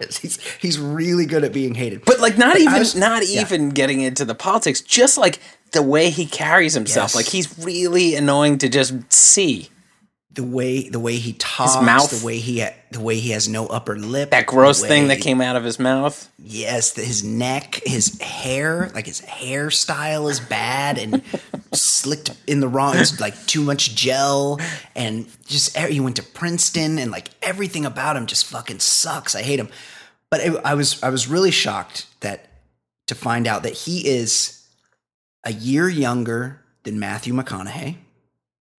Yes, 0.00 0.16
he's 0.18 0.40
he's 0.60 0.78
really 0.78 1.24
good 1.26 1.44
at 1.44 1.52
being 1.52 1.74
hated. 1.74 2.04
But 2.04 2.20
like 2.20 2.36
not 2.36 2.56
I 2.56 2.60
even 2.60 2.78
was- 2.78 2.94
not 2.96 3.26
yeah. 3.28 3.40
even 3.42 3.70
getting 3.70 4.00
into 4.00 4.24
the 4.24 4.34
politics, 4.34 4.80
just 4.80 5.16
like 5.18 5.38
the 5.72 5.82
way 5.82 6.10
he 6.10 6.26
carries 6.26 6.74
himself. 6.74 7.10
Yes. 7.10 7.14
Like 7.16 7.26
he's 7.26 7.58
really 7.64 8.14
annoying 8.16 8.58
to 8.58 8.68
just 8.68 9.12
see. 9.12 9.68
The 10.34 10.42
way 10.42 10.88
the 10.88 10.98
way 10.98 11.16
he 11.16 11.32
talks, 11.34 11.80
mouth. 11.80 12.10
the 12.10 12.26
way 12.26 12.38
he 12.38 12.60
ha- 12.60 12.74
the 12.90 13.00
way 13.00 13.18
he 13.18 13.30
has 13.30 13.48
no 13.48 13.66
upper 13.66 13.96
lip, 13.96 14.30
That 14.30 14.46
gross 14.46 14.82
the 14.82 14.88
thing 14.88 15.08
that 15.08 15.20
came 15.20 15.40
out 15.40 15.56
of 15.56 15.64
his 15.64 15.78
mouth. 15.78 16.28
Yes, 16.38 16.92
the, 16.92 17.02
his 17.02 17.22
neck, 17.22 17.80
his 17.84 18.20
hair, 18.20 18.90
like 18.94 19.06
his 19.06 19.20
hairstyle 19.20 20.30
is 20.30 20.40
bad 20.40 20.98
and 20.98 21.22
slicked 21.72 22.32
in 22.46 22.60
the 22.60 22.68
wrong. 22.68 22.96
It's 22.96 23.20
like 23.20 23.46
too 23.46 23.62
much 23.62 23.94
gel, 23.94 24.60
and 24.96 25.26
just 25.46 25.76
he 25.76 26.00
went 26.00 26.16
to 26.16 26.22
Princeton, 26.22 26.98
and 26.98 27.10
like 27.10 27.28
everything 27.40 27.86
about 27.86 28.16
him 28.16 28.26
just 28.26 28.46
fucking 28.46 28.80
sucks. 28.80 29.34
I 29.34 29.42
hate 29.42 29.60
him. 29.60 29.68
But 30.30 30.40
it, 30.40 30.60
I 30.64 30.74
was 30.74 31.00
I 31.02 31.10
was 31.10 31.28
really 31.28 31.52
shocked 31.52 32.06
that 32.20 32.48
to 33.06 33.14
find 33.14 33.46
out 33.46 33.62
that 33.62 33.72
he 33.72 34.08
is 34.08 34.66
a 35.44 35.52
year 35.52 35.88
younger 35.88 36.60
than 36.82 36.98
Matthew 36.98 37.34
McConaughey. 37.34 37.96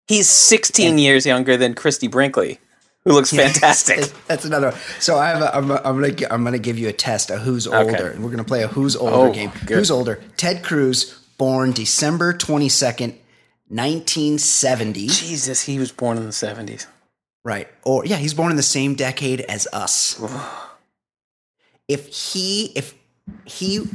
He's 0.09 0.29
16 0.29 0.99
years 0.99 1.25
younger 1.27 1.57
than 1.57 1.75
Christy 1.75 2.09
Brinkley, 2.09 2.59
who 3.05 3.13
looks 3.13 3.31
fantastic. 3.35 3.97
That's- 3.97 4.15
That's 4.27 4.45
another. 4.45 4.71
one. 4.71 4.79
So 5.01 5.17
I 5.19 5.29
have. 5.29 5.41
A, 5.43 5.57
I'm, 5.57 5.71
I'm 5.71 6.01
gonna. 6.01 6.15
I'm 6.31 6.45
gonna 6.45 6.59
give 6.59 6.79
you 6.79 6.89
a 6.89 6.93
test 6.93 7.31
of 7.31 7.41
who's 7.41 7.67
older. 7.67 8.09
And 8.09 8.23
we're 8.23 8.31
gonna 8.31 8.45
play 8.45 8.63
a 8.63 8.69
who's 8.69 8.97
older 8.97 9.15
Oh, 9.31 9.33
game. 9.33 9.51
good. 9.67 9.79
Who's 9.79 9.91
older? 9.91 10.21
Ted 10.37 10.63
Cruz, 10.63 11.19
born 11.39 11.73
December 11.73 12.33
twenty 12.35 12.69
second, 12.69 13.19
nineteen 13.71 14.39
seventy. 14.39 15.07
Jesus, 15.09 15.63
he 15.63 15.79
was 15.79 15.91
born 15.93 16.19
in 16.19 16.25
the 16.25 16.31
70s. 16.31 16.87
Right. 17.45 17.69
Or 17.83 18.05
yeah, 18.07 18.17
he's 18.17 18.33
born 18.35 18.51
in 18.51 18.57
the 18.57 18.63
same 18.63 18.95
decade 18.95 19.41
as 19.43 19.67
us. 19.73 20.21
if 21.89 22.07
he 22.09 22.73
if 22.75 22.95
he 23.45 23.87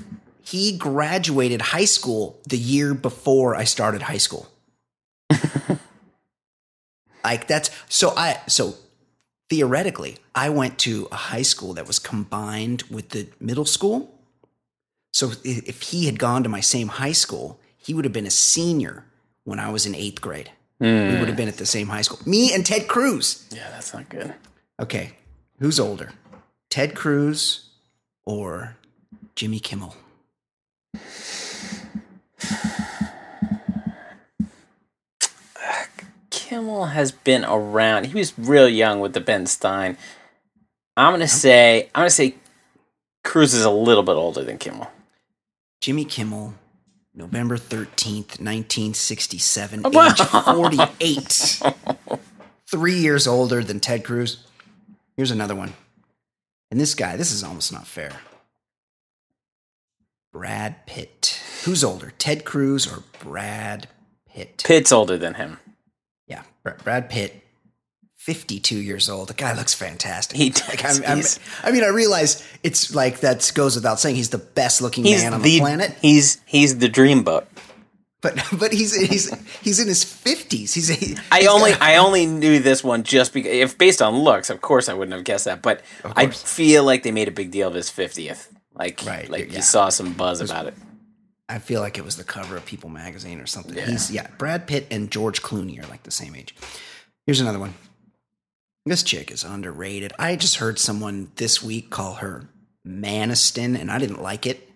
he 0.42 0.78
graduated 0.78 1.62
high 1.62 1.86
school 1.86 2.40
the 2.48 2.58
year 2.58 2.94
before 2.94 3.56
I 3.56 3.64
started 3.64 4.02
high 4.04 4.18
school. 4.18 4.48
Like 7.32 7.48
that's 7.48 7.70
so 7.88 8.14
I 8.16 8.42
so 8.48 8.76
theoretically 9.50 10.18
I 10.36 10.50
went 10.50 10.78
to 10.80 11.08
a 11.12 11.16
high 11.16 11.42
school 11.42 11.74
that 11.74 11.88
was 11.88 12.00
combined 12.00 12.84
with 12.90 13.10
the 13.10 13.28
middle 13.40 13.66
school. 13.66 14.16
So 15.12 15.32
if 15.44 15.82
he 15.82 16.06
had 16.06 16.20
gone 16.20 16.44
to 16.44 16.50
my 16.50 16.60
same 16.60 16.88
high 16.88 17.14
school, 17.14 17.60
he 17.78 17.94
would 17.94 18.06
have 18.06 18.14
been 18.14 18.28
a 18.28 18.32
senior 18.32 19.06
when 19.44 19.60
I 19.60 19.72
was 19.72 19.86
in 19.86 19.94
8th 19.94 20.22
grade. 20.22 20.52
We 20.80 20.88
would 20.88 21.28
have 21.28 21.36
been 21.36 21.48
at 21.48 21.58
the 21.58 21.66
same 21.66 21.88
high 21.88 22.04
school. 22.04 22.20
Me 22.26 22.54
and 22.54 22.66
Ted 22.66 22.88
Cruz. 22.88 23.46
Yeah, 23.52 23.70
that's 23.72 23.94
not 23.94 24.08
good. 24.08 24.34
Okay, 24.80 25.14
who's 25.60 25.80
older, 25.80 26.12
Ted 26.70 26.96
Cruz 26.96 27.70
or 28.24 28.78
Jimmy 29.36 29.60
Kimmel? 29.60 29.96
Kimmel 36.50 36.86
has 36.88 37.12
been 37.12 37.46
around. 37.46 38.08
He 38.08 38.16
was 38.16 38.38
real 38.40 38.68
young 38.68 39.00
with 39.02 39.14
the 39.14 39.20
Ben 39.22 39.46
Stein. 39.46 39.98
I'm 40.98 41.14
gonna 41.14 41.28
say 41.28 41.84
I'm 41.94 42.02
gonna 42.02 42.10
say 42.10 42.34
Cruz 43.24 43.54
is 43.54 43.64
a 43.64 43.70
little 43.70 44.02
bit 44.02 44.14
older 44.14 44.44
than 44.44 44.58
Kimmel. 44.58 44.90
Jimmy 45.80 46.06
Kimmel, 46.06 46.56
November 47.14 47.56
thirteenth, 47.56 48.40
nineteen 48.42 48.96
sixty-seven, 48.96 49.84
Wow. 49.84 50.08
age 50.10 50.18
forty-eight, 50.28 51.62
three 52.70 52.96
years 52.96 53.28
older 53.28 53.64
than 53.64 53.80
Ted 53.80 54.04
Cruz. 54.04 54.44
Here's 55.16 55.32
another 55.32 55.56
one, 55.56 55.74
and 56.72 56.80
this 56.80 56.96
guy, 56.96 57.16
this 57.16 57.32
is 57.32 57.44
almost 57.44 57.72
not 57.72 57.86
fair. 57.86 58.14
Brad 60.34 60.88
Pitt. 60.88 61.42
Who's 61.66 61.84
older, 61.84 62.12
Ted 62.18 62.44
Cruz 62.44 62.92
or 62.92 63.04
Brad 63.24 63.88
Pitt? 64.28 64.64
Pitt's 64.66 64.92
older 64.92 65.16
than 65.18 65.36
him. 65.36 65.60
Brad 66.64 67.10
Pitt, 67.10 67.42
52 68.18 68.76
years 68.78 69.10
old. 69.10 69.30
The 69.30 69.34
guy 69.34 69.54
looks 69.56 69.74
fantastic. 69.74 70.38
He 70.38 70.52
like, 70.68 70.82
does. 70.82 71.00
I'm, 71.02 71.18
I'm, 71.20 71.24
I 71.64 71.72
mean, 71.72 71.84
I 71.84 71.88
realize 71.88 72.46
it's 72.64 72.94
like 72.94 73.22
that 73.22 73.50
goes 73.56 73.76
without 73.76 74.00
saying. 74.00 74.16
He's 74.16 74.30
the 74.30 74.38
best 74.38 74.82
looking 74.82 75.06
He's 75.06 75.24
man 75.24 75.34
on 75.34 75.42
the, 75.42 75.50
the 75.56 75.60
planet, 75.60 75.98
He's 76.02 76.42
he's 76.46 76.78
the 76.80 76.90
dreamboat. 76.90 77.46
but 78.22 78.36
but 78.60 78.74
he's 78.74 78.94
he's 78.96 79.34
he's 79.62 79.80
in 79.80 79.88
his 79.88 80.04
50s. 80.04 80.74
He's, 80.74 80.90
he, 80.90 81.16
I 81.32 81.46
only 81.46 81.72
got- 81.72 81.82
I 81.82 81.96
only 81.96 82.26
knew 82.26 82.60
this 82.60 82.84
one 82.84 83.04
just 83.04 83.34
because 83.34 83.52
if 83.54 83.78
based 83.78 84.02
on 84.02 84.20
looks, 84.20 84.50
of 84.50 84.60
course 84.62 84.90
I 84.90 84.94
wouldn't 84.94 85.16
have 85.16 85.24
guessed 85.24 85.46
that. 85.46 85.62
But 85.62 85.82
I 86.04 86.28
feel 86.28 86.84
like 86.84 87.04
they 87.04 87.12
made 87.12 87.30
a 87.30 87.32
big 87.32 87.52
deal 87.52 87.70
of 87.70 87.74
his 87.74 87.90
fiftieth. 87.90 88.54
Like 88.76 89.02
Right, 89.06 89.30
like 89.30 89.50
yeah. 89.50 89.58
you 89.58 89.62
saw 89.62 89.90
some 89.90 90.14
buzz 90.14 90.40
about 90.42 90.68
it. 90.68 90.74
I 91.50 91.58
feel 91.58 91.82
like 91.82 91.98
it 91.98 92.06
was 92.06 92.16
the 92.16 92.24
cover 92.24 92.56
of 92.56 92.66
People 92.66 92.90
magazine 92.90 93.40
or 93.40 93.48
something. 93.48 93.76
He's 93.84 94.12
yeah, 94.12 94.28
Brad 94.38 94.68
Pitt 94.68 94.86
and 94.92 95.10
George 95.10 95.42
Clooney 95.42 95.84
are 95.84 95.88
like 95.88 96.04
the 96.04 96.12
same 96.12 96.36
age. 96.36 96.56
Here's 97.26 97.42
another 97.42 97.60
one. 97.60 97.74
This 98.86 99.04
chick 99.04 99.32
is 99.32 99.44
underrated. 99.44 100.14
I 100.20 100.36
just 100.36 100.58
heard 100.58 100.80
someone 100.80 101.32
this 101.36 101.62
week 101.62 101.90
call 101.90 102.16
her 102.16 102.48
Maniston, 102.88 103.80
and 103.80 103.92
I 103.92 103.98
didn't 103.98 104.22
like 104.22 104.46
it. 104.46 104.70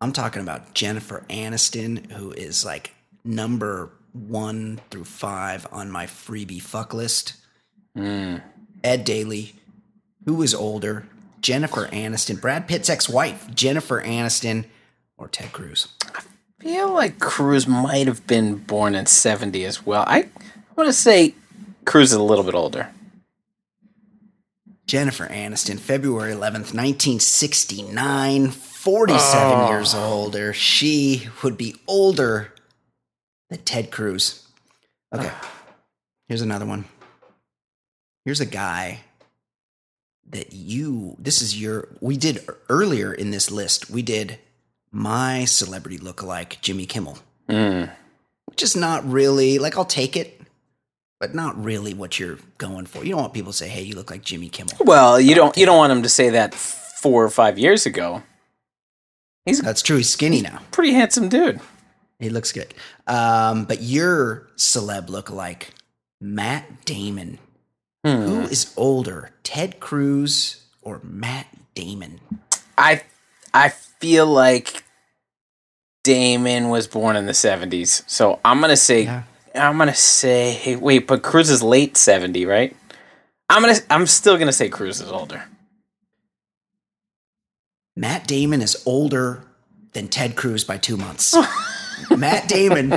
I'm 0.00 0.12
talking 0.12 0.42
about 0.42 0.74
Jennifer 0.74 1.24
Aniston, 1.28 2.10
who 2.12 2.32
is 2.32 2.64
like 2.64 2.94
number 3.24 3.92
one 4.12 4.80
through 4.90 5.04
five 5.04 5.66
on 5.70 5.90
my 5.90 6.06
freebie 6.06 6.62
fuck 6.62 6.94
list. 6.94 7.34
Mm. 7.96 8.42
Ed 8.82 9.04
Daly, 9.04 9.54
who 10.24 10.42
is 10.42 10.54
older, 10.54 11.06
Jennifer 11.40 11.86
Aniston, 11.88 12.40
Brad 12.40 12.66
Pitt's 12.66 12.88
ex-wife, 12.90 13.54
Jennifer 13.54 14.02
Aniston, 14.02 14.64
or 15.20 15.28
Ted 15.28 15.52
Cruz. 15.52 15.86
I 16.16 16.22
feel 16.58 16.92
like 16.92 17.20
Cruz 17.20 17.68
might 17.68 18.08
have 18.08 18.26
been 18.26 18.56
born 18.56 18.96
in 18.96 19.06
seventy 19.06 19.64
as 19.64 19.86
well. 19.86 20.02
I 20.06 20.28
want 20.74 20.88
to 20.88 20.92
say 20.92 21.34
Cruz 21.84 22.10
is 22.10 22.18
a 22.18 22.22
little 22.22 22.44
bit 22.44 22.54
older. 22.54 22.88
Jennifer 24.86 25.28
Aniston, 25.28 25.78
February 25.78 26.32
11th, 26.32 26.74
1969, 26.74 28.50
47 28.50 29.68
years 29.68 29.94
older. 29.94 30.52
She 30.52 31.28
would 31.44 31.56
be 31.56 31.76
older 31.86 32.52
than 33.50 33.60
Ted 33.60 33.92
Cruz. 33.92 34.48
Okay, 35.14 35.30
ah. 35.30 35.52
here's 36.26 36.40
another 36.40 36.66
one. 36.66 36.86
Here's 38.24 38.40
a 38.40 38.46
guy 38.46 39.02
that 40.28 40.52
you, 40.52 41.14
this 41.20 41.40
is 41.40 41.60
your, 41.60 41.88
we 42.00 42.16
did 42.16 42.44
earlier 42.68 43.12
in 43.12 43.30
this 43.30 43.48
list, 43.48 43.90
we 43.90 44.02
did 44.02 44.38
my 44.92 45.44
celebrity 45.44 45.98
lookalike, 45.98 46.60
Jimmy 46.60 46.86
Kimmel, 46.86 47.18
Mm. 47.48 47.90
which 48.46 48.62
is 48.62 48.74
not 48.76 49.08
really, 49.10 49.58
like, 49.58 49.76
I'll 49.76 49.84
take 49.84 50.16
it, 50.16 50.40
but 51.18 51.34
not 51.34 51.62
really 51.62 51.94
what 51.94 52.18
you're 52.18 52.38
going 52.58 52.86
for. 52.86 53.04
You 53.04 53.10
don't 53.12 53.20
want 53.20 53.34
people 53.34 53.52
to 53.52 53.58
say, 53.58 53.68
hey, 53.68 53.82
you 53.82 53.94
look 53.94 54.10
like 54.10 54.22
Jimmy 54.22 54.48
Kimmel. 54.48 54.74
Well, 54.80 55.20
you 55.20 55.34
don't 55.34 55.56
you 55.56 55.66
don't 55.66 55.76
want 55.78 55.92
him 55.92 56.02
to 56.02 56.08
say 56.08 56.30
that 56.30 56.54
four 56.54 57.24
or 57.24 57.30
five 57.30 57.58
years 57.58 57.86
ago. 57.86 58.22
He's 59.46 59.60
That's 59.60 59.82
true. 59.82 59.96
He's 59.98 60.10
skinny 60.10 60.42
now. 60.42 60.60
pretty 60.70 60.92
handsome 60.92 61.28
dude. 61.28 61.60
He 62.18 62.28
looks 62.28 62.52
good. 62.52 62.74
Um, 63.06 63.64
but 63.64 63.80
your 63.82 64.48
celeb 64.56 65.06
lookalike, 65.08 65.68
Matt 66.20 66.84
Damon. 66.84 67.38
Hmm. 68.04 68.10
Who 68.22 68.40
is 68.42 68.72
older, 68.76 69.30
Ted 69.42 69.80
Cruz 69.80 70.62
or 70.82 71.00
Matt 71.02 71.46
Damon? 71.74 72.20
I 72.78 73.02
I 73.54 73.72
feel 74.00 74.26
like 74.26 74.82
Damon 76.02 76.68
was 76.68 76.86
born 76.86 77.16
in 77.16 77.26
the 77.26 77.34
seventies, 77.34 78.02
so 78.06 78.40
I'm 78.44 78.60
gonna 78.60 78.76
say 78.76 79.04
Yeah. 79.04 79.22
I'm 79.54 79.78
gonna 79.78 79.94
say 79.94 80.52
hey, 80.52 80.76
wait, 80.76 81.06
but 81.06 81.22
Cruz 81.22 81.50
is 81.50 81.62
late 81.62 81.96
seventy, 81.96 82.46
right? 82.46 82.76
I'm 83.48 83.62
gonna 83.62 83.78
I'm 83.90 84.06
still 84.06 84.38
gonna 84.38 84.52
say 84.52 84.68
Cruz 84.68 85.00
is 85.00 85.10
older. 85.10 85.44
Matt 87.96 88.26
Damon 88.26 88.62
is 88.62 88.82
older 88.86 89.44
than 89.92 90.08
Ted 90.08 90.36
Cruz 90.36 90.64
by 90.64 90.78
two 90.78 90.96
months. 90.96 91.36
Matt 92.16 92.48
Damon, 92.48 92.94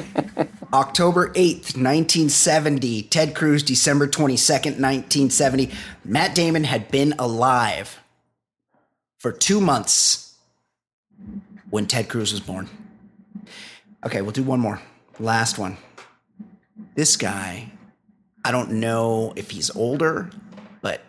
October 0.72 1.29
8th, 1.31 1.75
1970. 1.75 3.03
Ted 3.03 3.36
Cruz, 3.36 3.63
December 3.63 4.07
22nd, 4.07 4.79
1970. 4.79 5.72
Matt 6.05 6.33
Damon 6.33 6.63
had 6.63 6.89
been 6.89 7.13
alive 7.19 8.00
for 9.19 9.31
two 9.31 9.60
months 9.60 10.33
when 11.74 11.88
Ted 11.88 12.08
Cruz 12.08 12.32
was 12.32 12.39
born. 12.39 12.70
Okay, 14.06 14.22
we'll 14.22 14.30
do 14.30 14.44
one 14.44 14.60
more. 14.60 14.80
Last 15.18 15.58
one. 15.58 15.77
this 16.94 17.18
guy, 17.18 17.72
I 18.46 18.51
don't 18.51 18.74
know 18.74 19.34
if 19.36 19.50
he's 19.50 19.75
older, 19.75 20.30
but 20.84 21.01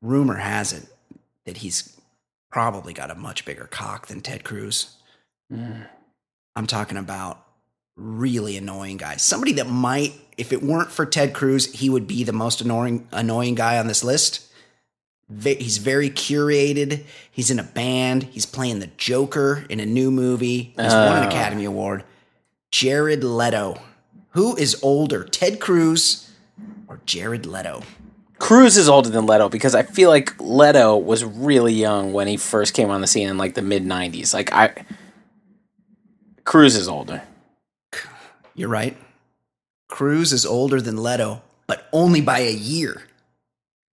rumor 0.00 0.36
has 0.36 0.72
it 0.72 0.86
that 1.46 1.56
he's 1.56 2.00
probably 2.52 2.92
got 2.92 3.10
a 3.10 3.16
much 3.16 3.44
bigger 3.44 3.64
cock 3.64 4.06
than 4.06 4.20
Ted 4.20 4.44
Cruz. 4.44 4.98
Mm. 5.52 5.88
I'm 6.54 6.68
talking 6.68 6.96
about 6.96 7.44
really 7.96 8.56
annoying 8.56 8.98
guy. 8.98 9.16
Somebody 9.16 9.54
that 9.54 9.68
might, 9.68 10.12
if 10.38 10.52
it 10.52 10.62
weren't 10.62 10.92
for 10.92 11.04
Ted 11.04 11.34
Cruz, 11.34 11.72
he 11.72 11.90
would 11.90 12.06
be 12.06 12.22
the 12.22 12.32
most 12.32 12.60
annoying 12.60 13.08
annoying 13.10 13.56
guy 13.56 13.78
on 13.78 13.88
this 13.88 14.04
list. 14.04 14.48
He's 15.42 15.78
very 15.78 16.10
curated. 16.10 17.04
He's 17.30 17.50
in 17.50 17.58
a 17.58 17.62
band. 17.64 18.24
He's 18.24 18.46
playing 18.46 18.80
the 18.80 18.88
Joker 18.98 19.64
in 19.70 19.80
a 19.80 19.86
new 19.86 20.10
movie. 20.10 20.74
He's 20.76 20.92
won 20.92 21.16
an 21.18 21.24
Oh. 21.24 21.28
Academy 21.28 21.64
Award. 21.64 22.04
Jared 22.70 23.24
Leto. 23.24 23.80
Who 24.30 24.56
is 24.56 24.78
older, 24.82 25.24
Ted 25.24 25.60
Cruz 25.60 26.30
or 26.88 27.00
Jared 27.06 27.46
Leto? 27.46 27.82
Cruz 28.38 28.76
is 28.76 28.88
older 28.88 29.08
than 29.08 29.26
Leto 29.26 29.48
because 29.48 29.74
I 29.74 29.84
feel 29.84 30.10
like 30.10 30.34
Leto 30.40 30.96
was 30.96 31.24
really 31.24 31.72
young 31.72 32.12
when 32.12 32.26
he 32.26 32.36
first 32.36 32.74
came 32.74 32.90
on 32.90 33.00
the 33.00 33.06
scene 33.06 33.28
in 33.28 33.38
like 33.38 33.54
the 33.54 33.62
mid 33.62 33.84
'90s. 33.84 34.34
Like 34.34 34.52
I, 34.52 34.84
Cruz 36.44 36.76
is 36.76 36.88
older. 36.88 37.22
You're 38.54 38.68
right. 38.68 38.96
Cruz 39.88 40.32
is 40.32 40.44
older 40.44 40.80
than 40.80 41.02
Leto, 41.02 41.42
but 41.66 41.88
only 41.92 42.20
by 42.20 42.40
a 42.40 42.52
year. 42.52 43.02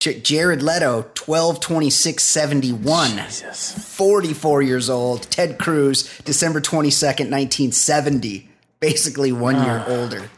J- 0.01 0.19
Jared 0.19 0.63
Leto, 0.63 1.05
12 1.13 1.59
26 1.59 2.23
71. 2.23 3.11
Jesus. 3.11 3.95
44 3.95 4.63
years 4.63 4.89
old. 4.89 5.21
Ted 5.29 5.59
Cruz, 5.59 6.19
December 6.25 6.59
22nd, 6.59 7.29
1970. 7.29 8.49
Basically 8.79 9.31
one 9.31 9.57
year 9.57 9.85
ah. 9.87 9.91
older 9.91 10.31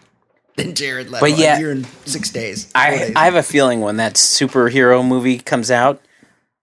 than 0.57 0.75
Jared 0.75 1.07
Leto. 1.07 1.21
But 1.21 1.37
yeah, 1.37 1.55
a 1.55 1.59
year 1.59 1.71
and 1.71 1.87
six 2.03 2.29
days. 2.29 2.69
I 2.75 2.89
days. 2.89 3.15
I 3.15 3.23
have 3.23 3.35
a 3.35 3.43
feeling 3.43 3.79
when 3.79 3.95
that 3.97 4.15
superhero 4.15 5.05
movie 5.07 5.39
comes 5.39 5.71
out, 5.71 6.01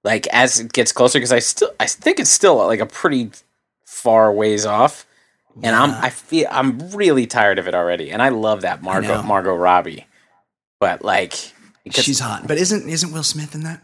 like 0.04 0.26
as 0.26 0.60
it 0.60 0.74
gets 0.74 0.92
closer, 0.92 1.18
because 1.18 1.32
I 1.32 1.38
still 1.38 1.70
I 1.80 1.86
think 1.86 2.20
it's 2.20 2.28
still 2.28 2.56
like 2.58 2.80
a 2.80 2.86
pretty 2.86 3.30
far 3.86 4.30
ways 4.30 4.66
off, 4.66 5.06
and 5.62 5.74
I'm 5.74 5.92
I 5.92 6.10
feel 6.10 6.48
I'm 6.50 6.90
really 6.90 7.26
tired 7.26 7.58
of 7.58 7.66
it 7.66 7.74
already, 7.74 8.10
and 8.12 8.20
I 8.20 8.28
love 8.28 8.60
that 8.60 8.82
Margot. 8.82 9.22
Margot 9.22 9.56
Robbie, 9.56 10.06
but 10.78 11.02
like 11.02 11.54
She's 11.90 12.20
hot. 12.20 12.46
But 12.46 12.58
isn't 12.58 12.88
isn't 12.88 13.12
Will 13.12 13.22
Smith 13.22 13.54
in 13.54 13.62
that? 13.64 13.82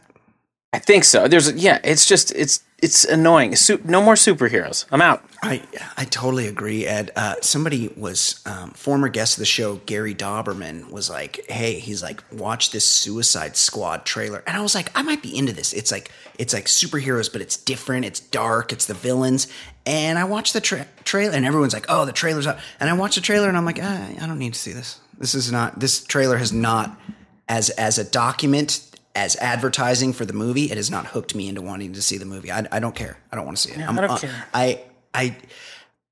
I 0.73 0.79
think 0.79 1.05
so. 1.05 1.27
There's 1.29 1.53
yeah, 1.53 1.79
it's 1.85 2.07
just 2.07 2.33
it's 2.33 2.63
it's 2.79 3.05
annoying. 3.07 3.55
No 3.85 4.03
more 4.03 4.15
superheroes. 4.15 4.85
I'm 4.91 5.01
out. 5.01 5.25
I 5.43 5.63
I 5.97 6.05
totally 6.05 6.47
agree, 6.49 6.85
Ed. 6.87 7.13
Uh, 7.17 7.37
somebody 7.41 7.89
was 7.97 8.43
um, 8.45 8.73
former 8.73 9.09
guest 9.09 9.37
of 9.37 9.39
the 9.39 9.47
show, 9.47 9.77
Gary 9.87 10.15
Dauberman, 10.15 10.91
was 10.91 11.09
like, 11.09 11.41
"Hey, 11.49 11.79
he's 11.79 12.03
like, 12.03 12.23
watch 12.31 12.73
this 12.73 12.85
Suicide 12.85 13.57
Squad 13.57 14.05
trailer," 14.05 14.43
and 14.47 14.57
I 14.57 14.61
was 14.61 14.75
like, 14.75 14.91
"I 14.95 15.03
might 15.03 15.23
be 15.23 15.35
into 15.35 15.53
this. 15.55 15.73
It's 15.73 15.91
like 15.91 16.11
it's 16.39 16.53
like 16.53 16.67
superheroes, 16.67 17.33
but 17.33 17.41
it's 17.41 17.57
different. 17.57 18.05
It's 18.05 18.21
dark. 18.21 18.73
It's 18.73 18.87
the 18.87 18.95
villains." 18.95 19.47
And 19.87 20.19
I 20.19 20.25
watched 20.25 20.53
the 20.53 20.61
tra- 20.61 20.89
trailer, 21.05 21.35
and 21.35 21.47
everyone's 21.47 21.73
like, 21.73 21.87
"Oh, 21.89 22.05
the 22.05 22.13
trailer's 22.13 22.47
out." 22.47 22.59
And 22.81 22.91
I 22.91 22.93
watched 22.93 23.15
the 23.15 23.23
trailer, 23.23 23.49
and 23.49 23.57
I'm 23.57 23.65
like, 23.65 23.79
ah, 23.81 24.09
"I 24.21 24.27
don't 24.27 24.39
need 24.39 24.53
to 24.53 24.61
see 24.61 24.73
this. 24.73 25.01
This 25.19 25.35
is 25.35 25.51
not. 25.51 25.81
This 25.81 26.05
trailer 26.05 26.37
has 26.37 26.53
not, 26.53 27.01
as 27.49 27.71
as 27.71 27.99
a 27.99 28.05
document." 28.05 28.83
As 29.15 29.35
advertising 29.37 30.13
for 30.13 30.27
the 30.27 30.35
movie, 30.35 30.65
it 30.71 30.77
has 30.77 30.91
not 30.91 31.07
hooked 31.07 31.35
me 31.35 31.49
into 31.49 31.63
wanting 31.63 31.95
to 31.95 32.03
see 32.03 32.19
the 32.19 32.27
movie. 32.27 32.53
I, 32.53 32.67
I 32.71 32.81
don't 32.81 32.95
care. 32.95 33.17
I 33.33 33.37
don't 33.37 33.47
want 33.47 33.57
to 33.57 33.63
see 33.63 33.73
it. 33.73 33.79
Yeah, 33.79 33.87
I'm- 33.87 33.99
I 33.99 34.03
don't 34.03 34.11
uh, 34.11 34.19
care. 34.19 34.45
I 34.53 34.81
I 35.15 35.37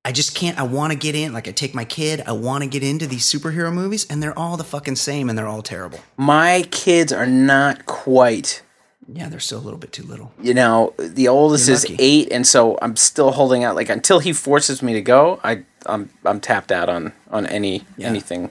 I 0.06 0.12
just 0.12 0.34
can't. 0.34 0.58
I 0.58 0.62
want 0.62 0.92
to 0.94 0.98
get 0.98 1.14
in. 1.14 1.34
Like 1.34 1.46
I 1.46 1.50
take 1.52 1.74
my 1.74 1.84
kid. 1.84 2.22
I 2.26 2.32
want 2.32 2.64
to 2.64 2.66
get 2.70 2.82
into 2.82 3.06
these 3.06 3.30
superhero 3.30 3.70
movies, 3.70 4.06
and 4.08 4.22
they're 4.22 4.38
all 4.38 4.56
the 4.56 4.64
fucking 4.64 4.96
same, 4.96 5.28
and 5.28 5.36
they're 5.36 5.46
all 5.46 5.60
terrible. 5.60 5.98
My 6.16 6.62
kids 6.70 7.12
are 7.12 7.26
not 7.26 7.84
quite. 7.84 8.62
Yeah, 9.12 9.28
they're 9.28 9.38
still 9.38 9.58
a 9.58 9.66
little 9.66 9.78
bit 9.78 9.92
too 9.92 10.04
little. 10.04 10.32
You 10.40 10.54
know, 10.54 10.94
the 10.96 11.28
oldest 11.28 11.68
is 11.68 11.84
eight, 11.98 12.28
and 12.32 12.46
so 12.46 12.78
I'm 12.80 12.96
still 12.96 13.32
holding 13.32 13.64
out. 13.64 13.76
Like 13.76 13.90
until 13.90 14.18
he 14.18 14.32
forces 14.32 14.82
me 14.82 14.94
to 14.94 15.02
go, 15.02 15.40
I 15.44 15.64
I'm 15.84 16.08
I'm 16.24 16.40
tapped 16.40 16.72
out 16.72 16.88
on 16.88 17.12
on 17.30 17.44
any 17.44 17.84
Yeah. 17.98 18.08
anything. 18.08 18.50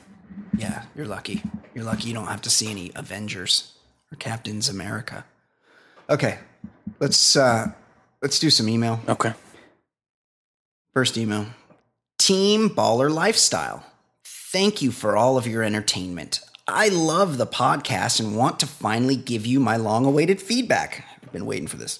Yeah, 0.57 0.83
you're 0.95 1.07
lucky. 1.07 1.41
You're 1.73 1.83
lucky. 1.83 2.07
You 2.09 2.13
don't 2.13 2.27
have 2.27 2.41
to 2.43 2.49
see 2.49 2.69
any 2.69 2.91
Avengers 2.95 3.73
or 4.11 4.17
Captains 4.17 4.69
America. 4.69 5.25
Okay, 6.09 6.37
let's 6.99 7.35
uh 7.35 7.71
let's 8.21 8.39
do 8.39 8.49
some 8.49 8.69
email. 8.69 8.99
Okay. 9.07 9.33
First 10.93 11.17
email. 11.17 11.47
Team 12.19 12.69
Baller 12.69 13.11
Lifestyle. 13.11 13.83
Thank 14.25 14.81
you 14.81 14.91
for 14.91 15.17
all 15.17 15.37
of 15.37 15.47
your 15.47 15.63
entertainment. 15.63 16.39
I 16.67 16.89
love 16.89 17.37
the 17.37 17.47
podcast 17.47 18.19
and 18.19 18.37
want 18.37 18.59
to 18.59 18.67
finally 18.67 19.15
give 19.15 19.45
you 19.45 19.59
my 19.59 19.75
long 19.75 20.05
awaited 20.05 20.41
feedback. 20.41 21.03
I've 21.23 21.31
been 21.33 21.45
waiting 21.45 21.67
for 21.67 21.77
this. 21.77 21.99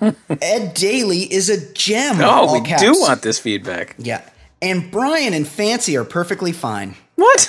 Ed 0.42 0.74
Daly 0.74 1.20
is 1.32 1.48
a 1.48 1.72
gem. 1.72 2.16
Oh, 2.20 2.52
we 2.60 2.66
caps. 2.66 2.82
do 2.82 2.92
want 3.00 3.22
this 3.22 3.38
feedback. 3.38 3.94
Yeah. 3.98 4.28
And 4.60 4.90
Brian 4.90 5.32
and 5.32 5.46
Fancy 5.46 5.96
are 5.96 6.04
perfectly 6.04 6.52
fine. 6.52 6.96
What? 7.16 7.48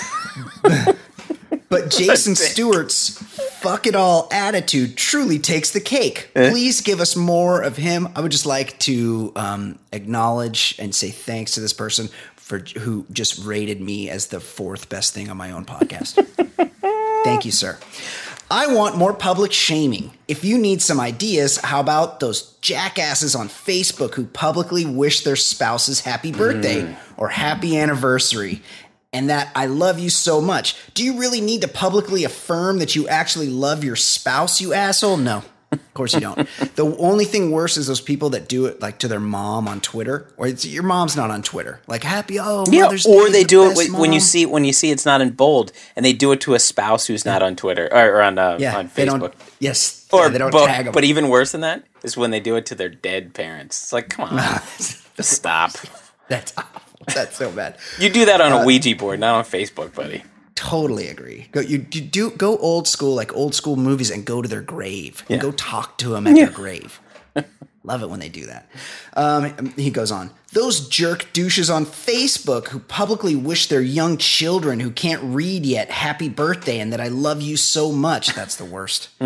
But 1.70 1.90
Jason 1.90 2.36
Stewart's 2.36 3.18
fuck 3.60 3.88
it 3.88 3.96
all 3.96 4.30
attitude 4.32 4.96
truly 4.96 5.40
takes 5.40 5.72
the 5.72 5.82
cake. 5.82 6.30
Please 6.34 6.82
give 6.82 7.02
us 7.02 7.16
more 7.16 7.62
of 7.62 7.76
him. 7.76 8.08
I 8.16 8.22
would 8.22 8.32
just 8.32 8.46
like 8.46 8.78
to 8.80 9.34
um, 9.36 9.80
acknowledge 9.92 10.76
and 10.80 10.94
say 10.94 11.10
thanks 11.10 11.54
to 11.54 11.60
this 11.60 11.74
person 11.74 12.10
for 12.36 12.60
who 12.80 13.06
just 13.12 13.44
rated 13.44 13.82
me 13.82 14.10
as 14.10 14.28
the 14.28 14.40
fourth 14.40 14.88
best 14.88 15.14
thing 15.14 15.30
on 15.30 15.38
my 15.38 15.52
own 15.52 15.66
podcast. 15.66 16.24
Thank 17.24 17.44
you, 17.44 17.52
sir. 17.52 17.78
I 18.52 18.68
want 18.68 18.96
more 18.96 19.14
public 19.14 19.52
shaming. 19.52 20.12
If 20.28 20.44
you 20.44 20.60
need 20.60 20.84
some 20.84 21.00
ideas, 21.00 21.58
how 21.58 21.80
about 21.80 22.20
those 22.20 22.54
jackasses 22.62 23.36
on 23.36 23.50
Facebook 23.50 24.14
who 24.14 24.26
publicly 24.28 24.86
wish 24.86 25.24
their 25.24 25.36
spouses 25.36 26.02
happy 26.02 26.32
birthday 26.32 26.96
or 27.18 27.30
happy 27.30 27.76
anniversary? 27.78 28.62
And 29.16 29.30
that 29.30 29.50
I 29.56 29.66
love 29.66 29.98
you 29.98 30.10
so 30.10 30.42
much. 30.42 30.76
Do 30.94 31.02
you 31.02 31.18
really 31.18 31.40
need 31.40 31.62
to 31.62 31.70
publicly 31.70 32.26
affirm 32.26 32.80
that 32.80 32.98
you 32.98 33.08
actually 33.08 33.48
love 33.48 33.82
your 33.82 33.96
spouse, 33.96 34.60
you 34.60 34.74
asshole? 34.74 35.16
No. 35.16 35.44
Of 35.72 35.94
course 35.94 36.14
you 36.14 36.20
don't. 36.20 36.36
the 36.76 36.96
only 37.00 37.24
thing 37.24 37.50
worse 37.50 37.78
is 37.78 37.88
those 37.88 38.02
people 38.02 38.30
that 38.32 38.50
do 38.50 38.66
it 38.66 38.82
like 38.82 39.00
to 39.00 39.08
their 39.08 39.22
mom 39.22 39.70
on 39.70 39.80
Twitter, 39.80 40.28
or 40.36 40.48
it's 40.48 40.66
your 40.66 40.84
mom's 40.84 41.16
not 41.16 41.32
on 41.32 41.42
Twitter. 41.44 41.80
Like 41.88 42.04
happy 42.04 42.40
oh 42.42 42.66
Yeah, 42.70 42.84
Mother's 42.84 43.06
or 43.06 43.28
Day, 43.28 43.32
they 43.32 43.44
the 43.44 43.48
do 43.50 43.72
it 43.72 43.78
when, 43.78 43.94
when 43.94 44.14
you 44.14 44.20
see 44.20 44.46
when 44.46 44.66
you 44.66 44.74
see 44.74 44.92
it's 44.92 45.06
not 45.06 45.22
in 45.22 45.32
bold, 45.32 45.72
and 45.96 46.06
they 46.06 46.14
do 46.14 46.34
it 46.34 46.42
to 46.42 46.54
a 46.54 46.60
spouse 46.60 47.08
who's 47.08 47.26
not 47.26 47.42
on 47.42 47.56
Twitter 47.56 47.88
or, 47.92 48.18
or 48.18 48.22
on 48.22 48.38
uh, 48.38 48.58
yeah 48.60 48.78
on 48.78 48.90
Facebook. 48.90 49.34
yes 49.60 50.08
Or 50.12 50.24
yeah, 50.24 50.30
they 50.30 50.38
don't 50.40 50.52
but, 50.52 50.68
tag 50.68 50.86
them. 50.86 50.94
but 50.94 51.06
even 51.06 51.30
worse 51.30 51.54
than 51.54 51.62
that 51.62 51.84
is 52.04 52.18
when 52.18 52.32
they 52.32 52.42
do 52.42 52.58
it 52.58 52.66
to 52.68 52.76
their 52.76 52.90
dead 52.90 53.34
parents. 53.34 53.82
It's 53.82 53.94
like, 53.94 54.10
come 54.10 54.30
on, 54.30 54.62
stop. 55.20 55.72
That's. 56.28 56.54
That's 57.14 57.36
so 57.38 57.52
bad. 57.52 57.78
You 58.00 58.10
do 58.10 58.26
that 58.26 58.42
on 58.42 58.52
Uh, 58.52 58.62
a 58.62 58.66
Ouija 58.66 58.96
board, 58.96 59.20
not 59.20 59.36
on 59.36 59.44
Facebook, 59.44 59.94
buddy. 59.94 60.24
Totally 60.56 61.08
agree. 61.10 61.48
Go 61.52 61.60
you, 61.60 61.86
you 61.92 62.02
do 62.02 62.32
go 62.32 62.58
old 62.58 62.88
school 62.88 63.14
like 63.14 63.36
old 63.36 63.54
school 63.54 63.76
movies 63.76 64.10
and 64.10 64.24
go 64.26 64.42
to 64.42 64.48
their 64.48 64.62
grave 64.62 65.24
and 65.30 65.42
go 65.42 65.52
talk 65.52 65.98
to 65.98 66.10
them 66.10 66.26
at 66.28 66.36
their 66.36 66.50
grave. 66.50 67.02
Love 67.84 68.02
it 68.02 68.10
when 68.10 68.20
they 68.20 68.30
do 68.30 68.46
that. 68.48 68.68
Um, 69.16 69.74
he 69.76 69.92
goes 69.92 70.12
on. 70.12 70.32
Those 70.54 70.88
jerk 70.88 71.28
douches 71.34 71.70
on 71.70 71.86
Facebook 71.86 72.70
who 72.70 72.80
publicly 72.80 73.36
wish 73.36 73.68
their 73.68 73.82
young 73.82 74.18
children 74.18 74.80
who 74.80 74.90
can't 74.90 75.22
read 75.22 75.66
yet 75.66 75.92
happy 75.92 76.30
birthday 76.30 76.80
and 76.80 76.92
that 76.94 77.02
I 77.02 77.10
love 77.10 77.42
you 77.44 77.58
so 77.58 77.92
much. 77.92 78.34
That's 78.34 78.56
the 78.56 78.66
worst. 78.66 79.10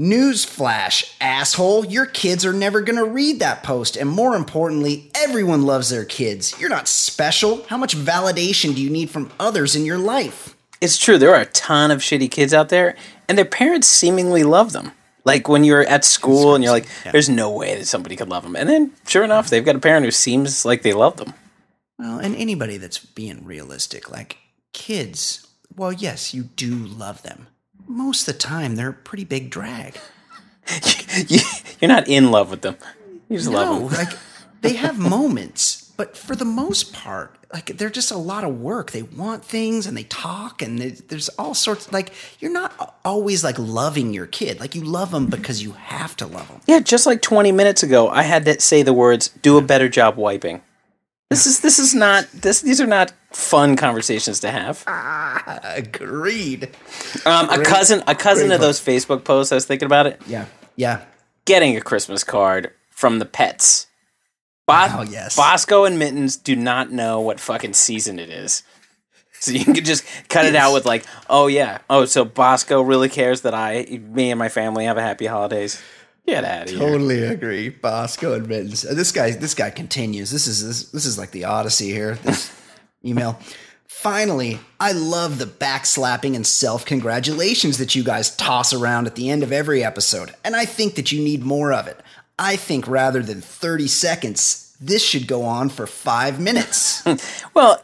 Newsflash, 0.00 1.14
asshole. 1.20 1.84
Your 1.84 2.06
kids 2.06 2.46
are 2.46 2.52
never 2.54 2.80
going 2.80 2.96
to 2.96 3.04
read 3.04 3.40
that 3.40 3.62
post. 3.62 3.96
And 3.96 4.08
more 4.08 4.34
importantly, 4.34 5.10
everyone 5.14 5.66
loves 5.66 5.90
their 5.90 6.06
kids. 6.06 6.58
You're 6.58 6.70
not 6.70 6.88
special. 6.88 7.64
How 7.64 7.76
much 7.76 7.96
validation 7.96 8.74
do 8.74 8.80
you 8.82 8.88
need 8.88 9.10
from 9.10 9.30
others 9.38 9.76
in 9.76 9.84
your 9.84 9.98
life? 9.98 10.56
It's 10.80 10.98
true. 10.98 11.18
There 11.18 11.34
are 11.34 11.42
a 11.42 11.46
ton 11.46 11.90
of 11.90 12.00
shitty 12.00 12.30
kids 12.30 12.54
out 12.54 12.70
there, 12.70 12.96
and 13.28 13.36
their 13.36 13.44
parents 13.44 13.86
seemingly 13.86 14.42
love 14.44 14.72
them. 14.72 14.92
Like 15.24 15.46
when 15.46 15.62
you're 15.62 15.84
at 15.84 16.04
school 16.04 16.56
and 16.56 16.64
you're 16.64 16.72
like, 16.72 16.88
"There's 17.12 17.28
no 17.28 17.50
way 17.50 17.76
that 17.76 17.86
somebody 17.86 18.16
could 18.16 18.28
love 18.28 18.42
them," 18.42 18.56
and 18.56 18.68
then 18.68 18.90
sure 19.06 19.22
enough, 19.22 19.48
they've 19.48 19.64
got 19.64 19.76
a 19.76 19.78
parent 19.78 20.04
who 20.04 20.10
seems 20.10 20.64
like 20.64 20.82
they 20.82 20.92
love 20.92 21.18
them. 21.18 21.34
Well, 21.98 22.18
and 22.18 22.34
anybody 22.34 22.78
that's 22.78 22.98
being 22.98 23.44
realistic, 23.44 24.10
like 24.10 24.38
kids, 24.72 25.46
well, 25.76 25.92
yes, 25.92 26.34
you 26.34 26.42
do 26.42 26.74
love 26.74 27.22
them. 27.22 27.46
Most 27.92 28.26
of 28.28 28.34
the 28.34 28.38
time, 28.40 28.76
they're 28.76 28.88
a 28.90 28.92
pretty 28.92 29.24
big 29.24 29.50
drag. 29.50 29.98
you're 31.28 31.88
not 31.88 32.08
in 32.08 32.30
love 32.30 32.50
with 32.50 32.62
them. 32.62 32.76
You 33.28 33.36
just 33.38 33.50
No, 33.50 33.56
love 33.58 33.90
them. 33.90 33.98
like 34.06 34.18
they 34.60 34.74
have 34.74 34.98
moments, 35.16 35.92
but 35.96 36.16
for 36.16 36.34
the 36.36 36.44
most 36.44 36.92
part, 36.92 37.36
like 37.52 37.76
they're 37.76 37.90
just 37.90 38.10
a 38.10 38.16
lot 38.16 38.44
of 38.44 38.60
work. 38.60 38.92
They 38.92 39.02
want 39.02 39.44
things 39.44 39.86
and 39.86 39.96
they 39.96 40.04
talk, 40.04 40.62
and 40.62 40.78
there's- 40.78 41.02
there's 41.08 41.28
all 41.30 41.54
sorts. 41.54 41.92
Like 41.92 42.12
you're 42.40 42.52
not 42.52 42.96
always 43.04 43.44
like 43.44 43.58
loving 43.58 44.14
your 44.14 44.26
kid. 44.26 44.58
Like 44.60 44.74
you 44.74 44.82
love 44.84 45.10
them 45.10 45.26
because 45.26 45.62
you 45.62 45.72
have 45.72 46.16
to 46.16 46.26
love 46.26 46.48
them. 46.48 46.60
Yeah, 46.66 46.80
just 46.80 47.04
like 47.06 47.20
20 47.20 47.52
minutes 47.52 47.82
ago, 47.82 48.08
I 48.08 48.22
had 48.22 48.44
to 48.46 48.58
say 48.60 48.82
the 48.82 48.94
words, 48.94 49.28
"Do 49.42 49.58
a 49.58 49.62
better 49.62 49.88
job 49.88 50.16
wiping." 50.16 50.62
This 51.32 51.46
is 51.46 51.60
this 51.60 51.78
is 51.78 51.94
not 51.94 52.26
this. 52.32 52.60
These 52.60 52.80
are 52.80 52.86
not 52.86 53.12
fun 53.32 53.76
conversations 53.76 54.40
to 54.40 54.50
have. 54.50 54.84
Agreed. 55.64 56.70
Um, 57.24 57.48
a 57.50 57.62
cousin, 57.64 58.02
a 58.06 58.14
cousin 58.14 58.48
great 58.48 58.54
of 58.56 58.60
those 58.60 58.80
Facebook 58.80 59.24
posts. 59.24 59.52
I 59.52 59.54
was 59.56 59.64
thinking 59.66 59.86
about 59.86 60.06
it. 60.06 60.20
Yeah. 60.26 60.46
Yeah. 60.76 61.02
Getting 61.44 61.76
a 61.76 61.80
Christmas 61.80 62.24
card 62.24 62.72
from 62.90 63.18
the 63.18 63.24
pets. 63.24 63.86
Bo- 64.66 64.86
Oh, 64.90 65.02
yes. 65.08 65.36
Bosco 65.36 65.84
and 65.84 65.98
Mittens 65.98 66.36
do 66.36 66.54
not 66.54 66.92
know 66.92 67.20
what 67.20 67.40
fucking 67.40 67.72
season 67.72 68.18
it 68.18 68.30
is. 68.30 68.62
So 69.40 69.50
you 69.50 69.64
can 69.64 69.84
just 69.84 70.04
cut 70.28 70.44
it 70.46 70.54
out 70.54 70.72
with 70.72 70.86
like, 70.86 71.04
oh 71.28 71.48
yeah, 71.48 71.78
oh 71.90 72.04
so 72.04 72.24
Bosco 72.24 72.80
really 72.80 73.08
cares 73.08 73.40
that 73.40 73.54
I, 73.54 73.82
me 74.00 74.30
and 74.30 74.38
my 74.38 74.48
family 74.48 74.84
have 74.84 74.96
a 74.98 75.02
happy 75.02 75.26
holidays. 75.26 75.82
Get 76.26 76.44
out 76.44 76.64
of 76.64 76.70
here. 76.70 76.78
Totally 76.78 77.22
agree. 77.24 77.68
Bosco. 77.68 78.40
Uh, 78.40 78.46
This 78.46 79.12
guy 79.12 79.32
this 79.32 79.54
guy 79.54 79.70
continues. 79.70 80.30
This 80.30 80.46
is 80.46 80.64
this, 80.66 80.90
this 80.90 81.04
is 81.06 81.18
like 81.18 81.32
the 81.32 81.44
Odyssey 81.44 81.90
here. 81.90 82.14
This 82.16 82.52
email. 83.04 83.38
Finally, 83.88 84.58
I 84.80 84.92
love 84.92 85.38
the 85.38 85.46
backslapping 85.46 86.34
and 86.34 86.46
self 86.46 86.84
congratulations 86.84 87.78
that 87.78 87.94
you 87.94 88.02
guys 88.02 88.34
toss 88.36 88.72
around 88.72 89.06
at 89.06 89.14
the 89.14 89.30
end 89.30 89.42
of 89.42 89.52
every 89.52 89.84
episode, 89.84 90.34
and 90.44 90.56
I 90.56 90.64
think 90.64 90.94
that 90.96 91.12
you 91.12 91.22
need 91.22 91.42
more 91.44 91.72
of 91.72 91.86
it. 91.86 92.00
I 92.38 92.56
think 92.56 92.88
rather 92.88 93.22
than 93.22 93.40
30 93.40 93.86
seconds, 93.86 94.76
this 94.80 95.04
should 95.04 95.28
go 95.28 95.42
on 95.44 95.68
for 95.68 95.86
five 95.86 96.40
minutes. 96.40 97.04
Well, 97.54 97.82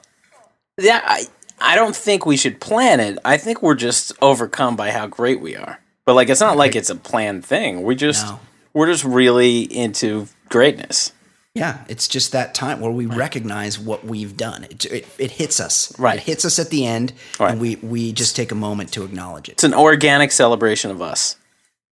yeah, 0.79 1.03
I, 1.05 1.25
I 1.61 1.75
don't 1.77 1.95
think 1.95 2.25
we 2.25 2.37
should 2.37 2.61
plan 2.61 3.01
it. 3.01 3.19
I 3.25 3.37
think 3.37 3.63
we're 3.63 3.75
just 3.75 4.13
overcome 4.23 4.75
by 4.77 4.91
how 4.93 5.07
great 5.07 5.41
we 5.41 5.55
are. 5.57 5.79
But 6.09 6.15
like, 6.15 6.31
it's 6.31 6.41
not 6.41 6.57
like 6.57 6.75
it's 6.75 6.89
a 6.89 6.95
planned 6.97 7.45
thing. 7.45 7.83
We 7.83 7.95
just 7.95 8.25
No. 8.27 8.41
we're 8.73 8.87
just 8.87 9.05
really 9.05 9.61
into 9.61 10.27
greatness. 10.49 11.13
yeah, 11.55 11.85
it's 11.87 12.09
just 12.09 12.33
that 12.33 12.55
time 12.55 12.81
where 12.81 12.91
we 12.91 13.05
recognize 13.05 13.79
what 13.79 14.07
we've 14.07 14.35
done. 14.35 14.65
It, 14.65 14.87
it, 14.87 15.07
it 15.19 15.31
hits 15.33 15.61
us. 15.61 15.93
Right. 15.99 16.17
It 16.17 16.23
hits 16.23 16.47
us 16.47 16.59
at 16.59 16.71
the 16.71 16.87
end, 16.87 17.13
Right. 17.39 17.51
and 17.53 17.61
we, 17.61 17.77
we 17.77 18.13
just 18.13 18.35
take 18.37 18.53
a 18.53 18.55
moment 18.55 18.91
to 18.95 19.05
acknowledge 19.05 19.51
it. 19.51 19.53
It's 19.53 19.65
an 19.65 19.75
organic 19.75 20.33
celebration 20.33 20.91
of 20.91 21.03
us. 21.03 21.37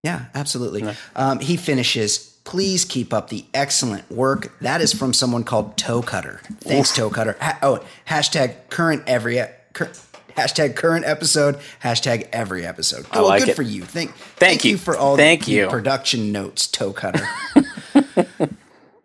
Yeah, 0.01 0.28
absolutely. 0.34 0.88
Um, 1.13 1.39
he 1.41 1.58
finishes. 1.58 2.17
Please 2.45 2.86
keep 2.86 3.13
up 3.13 3.30
the 3.30 3.43
excellent 3.54 4.10
work. 4.10 4.58
That 4.62 4.80
is 4.80 4.93
from 4.93 5.12
someone 5.13 5.43
called 5.43 5.75
Toe 5.75 6.01
Cutter. 6.01 6.39
Thanks, 6.62 6.95
Toe 6.95 7.10
Cutter. 7.10 7.36
Ha- 7.41 7.60
oh, 7.63 7.84
hashtag 8.08 8.69
current 8.69 9.04
every 9.08 9.41
cur- 9.73 9.91
hashtag 10.36 10.76
current 10.76 11.06
episode. 11.06 11.60
Hashtag 11.84 12.30
every 12.32 12.65
episode. 12.65 13.06
Oh, 13.12 13.21
well, 13.21 13.30
like 13.30 13.41
good 13.41 13.50
it. 13.50 13.56
for 13.56 13.62
you. 13.63 13.84
Thank, 13.84 14.13
thank, 14.15 14.63
you. 14.65 14.71
you 14.71 14.78
for 14.78 14.98
all 14.98 15.17
Thank 15.17 15.45
the 15.45 15.52
you. 15.52 15.67
production 15.67 16.32
notes, 16.32 16.67
Toe 16.67 16.93
Cutter. 16.93 17.28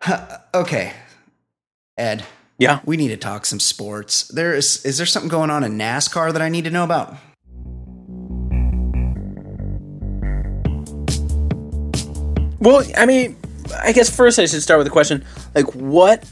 Huh, 0.01 0.37
okay, 0.53 0.93
Ed. 1.97 2.25
Yeah. 2.57 2.79
We 2.85 2.95
need 2.95 3.07
to 3.07 3.17
talk 3.17 3.47
some 3.47 3.59
sports. 3.59 4.27
There 4.27 4.53
is 4.53 4.85
is 4.85 4.97
there 4.97 5.07
something 5.07 5.29
going 5.29 5.49
on 5.49 5.63
in 5.63 5.79
NASCAR 5.79 6.31
that 6.33 6.43
I 6.43 6.49
need 6.49 6.65
to 6.65 6.69
know 6.69 6.83
about? 6.83 7.15
Well, 12.59 12.83
I 12.95 13.07
mean, 13.07 13.35
I 13.81 13.91
guess 13.91 14.15
first 14.15 14.37
I 14.37 14.45
should 14.45 14.61
start 14.61 14.77
with 14.77 14.85
a 14.85 14.91
question: 14.91 15.25
like, 15.55 15.73
what 15.73 16.31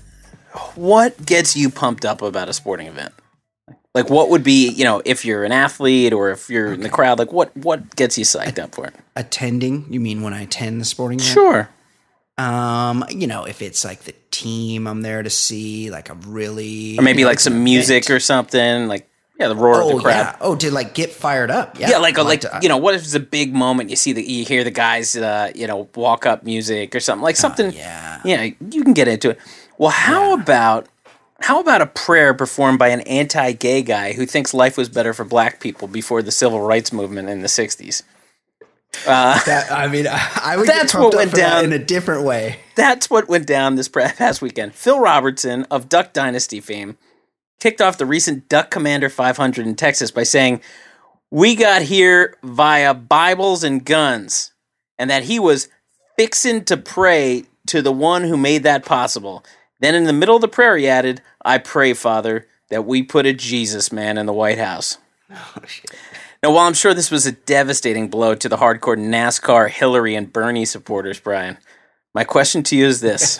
what 0.75 1.25
gets 1.25 1.55
you 1.55 1.71
pumped 1.71 2.05
up 2.05 2.21
about 2.21 2.47
a 2.47 2.53
sporting 2.53 2.85
event? 2.85 3.11
Like, 4.01 4.09
what 4.09 4.29
would 4.29 4.43
be 4.43 4.69
you 4.69 4.83
know 4.83 5.01
if 5.05 5.25
you're 5.25 5.43
an 5.43 5.51
athlete 5.51 6.13
or 6.13 6.31
if 6.31 6.49
you're 6.49 6.73
in 6.73 6.81
the 6.81 6.89
crowd? 6.89 7.19
Like, 7.19 7.31
what 7.33 7.55
what 7.57 7.95
gets 7.95 8.17
you 8.17 8.25
psyched 8.25 8.57
up 8.61 8.73
for 8.75 8.85
it? 8.87 8.93
Attending? 9.15 9.85
You 9.89 9.99
mean 9.99 10.21
when 10.21 10.33
I 10.33 10.41
attend 10.43 10.79
the 10.81 10.85
sporting 10.85 11.19
event? 11.19 11.33
Sure. 11.33 11.69
Um, 12.37 13.03
you 13.09 13.27
know, 13.27 13.43
if 13.43 13.61
it's 13.61 13.83
like 13.83 14.01
the 14.01 14.13
team 14.31 14.87
I'm 14.87 15.01
there 15.01 15.21
to 15.21 15.29
see, 15.29 15.89
like 15.91 16.09
a 16.09 16.13
really 16.13 16.97
Or 16.97 17.01
maybe 17.01 17.25
like 17.25 17.39
some 17.39 17.63
music 17.65 18.05
event. 18.05 18.15
or 18.15 18.19
something. 18.21 18.87
Like, 18.87 19.09
yeah, 19.37 19.49
the 19.49 19.55
roar 19.57 19.81
of 19.81 19.87
oh 19.87 19.97
the 19.97 20.03
crowd. 20.03 20.13
yeah, 20.13 20.35
oh 20.39 20.55
to 20.55 20.71
like 20.71 20.93
get 20.93 21.11
fired 21.11 21.51
up. 21.51 21.77
Yeah, 21.77 21.89
Yeah, 21.89 21.97
like 21.97 22.17
I 22.17 22.21
like 22.21 22.41
to- 22.41 22.59
you 22.61 22.69
know, 22.69 22.77
what 22.77 22.95
if 22.95 23.01
it's 23.03 23.13
a 23.13 23.19
big 23.19 23.53
moment? 23.53 23.89
You 23.89 23.97
see 23.97 24.13
that 24.13 24.25
you 24.29 24.45
hear 24.45 24.63
the 24.63 24.71
guys, 24.71 25.17
uh, 25.17 25.51
you 25.53 25.67
know, 25.67 25.89
walk 25.95 26.25
up 26.25 26.43
music 26.43 26.95
or 26.95 27.01
something 27.01 27.23
like 27.23 27.35
something. 27.35 27.67
Oh, 27.67 27.69
yeah. 27.75 28.21
yeah, 28.23 28.43
you 28.71 28.83
can 28.83 28.93
get 28.93 29.09
into 29.09 29.31
it. 29.31 29.39
Well, 29.77 29.91
how 29.91 30.33
about 30.33 30.87
how 31.41 31.59
about 31.59 31.81
a 31.81 31.85
prayer 31.85 32.33
performed 32.33 32.79
by 32.79 32.89
an 32.89 33.01
anti-gay 33.01 33.81
guy 33.81 34.13
who 34.13 34.25
thinks 34.25 34.53
life 34.53 34.77
was 34.77 34.89
better 34.89 35.13
for 35.13 35.25
black 35.25 35.59
people 35.59 35.87
before 35.87 36.21
the 36.21 36.31
civil 36.31 36.61
rights 36.61 36.91
movement 36.91 37.29
in 37.29 37.41
the 37.41 37.47
'60s? 37.47 38.03
Uh, 39.05 39.39
that 39.45 39.71
I 39.71 39.87
mean, 39.87 40.07
I, 40.09 40.57
would 40.57 40.67
That's 40.67 40.93
what 40.95 41.15
went 41.15 41.33
down. 41.33 41.63
in 41.65 41.73
a 41.73 41.79
different 41.79 42.23
way. 42.25 42.59
That's 42.75 43.09
what 43.09 43.29
went 43.29 43.45
down 43.45 43.75
this 43.75 43.87
past 43.87 44.41
weekend. 44.41 44.73
Phil 44.73 44.99
Robertson 44.99 45.65
of 45.69 45.89
Duck 45.89 46.11
Dynasty 46.11 46.59
fame 46.59 46.97
kicked 47.59 47.81
off 47.81 47.97
the 47.97 48.05
recent 48.05 48.49
Duck 48.49 48.71
Commander 48.71 49.09
500 49.09 49.67
in 49.67 49.75
Texas 49.75 50.11
by 50.11 50.23
saying, 50.23 50.61
"We 51.29 51.55
got 51.55 51.83
here 51.83 52.35
via 52.41 52.93
Bibles 52.93 53.63
and 53.63 53.85
guns," 53.85 54.51
and 54.97 55.09
that 55.09 55.23
he 55.23 55.39
was 55.39 55.69
fixing 56.17 56.65
to 56.65 56.75
pray 56.75 57.45
to 57.67 57.81
the 57.81 57.91
one 57.91 58.23
who 58.23 58.37
made 58.37 58.63
that 58.63 58.85
possible. 58.85 59.45
Then 59.79 59.95
in 59.95 60.05
the 60.05 60.13
middle 60.13 60.35
of 60.35 60.41
the 60.41 60.47
prayer, 60.47 60.77
he 60.77 60.87
added, 60.87 61.21
"I 61.43 61.57
pray, 61.57 61.93
Father, 61.93 62.47
that 62.69 62.85
we 62.85 63.03
put 63.03 63.25
a 63.25 63.33
Jesus 63.33 63.91
man 63.91 64.17
in 64.17 64.25
the 64.25 64.33
White 64.33 64.59
House." 64.59 64.97
Oh, 65.31 65.61
now, 66.41 66.51
while 66.51 66.67
I'm 66.67 66.73
sure 66.73 66.93
this 66.93 67.11
was 67.11 67.25
a 67.25 67.33
devastating 67.33 68.07
blow 68.07 68.33
to 68.33 68.47
the 68.47 68.57
hardcore 68.57 68.97
NASCAR, 68.97 69.69
Hillary, 69.69 70.15
and 70.15 70.31
Bernie 70.31 70.63
supporters, 70.63 71.19
Brian, 71.19 71.57
my 72.13 72.23
question 72.23 72.63
to 72.63 72.77
you 72.77 72.85
is 72.85 73.01
this 73.01 73.39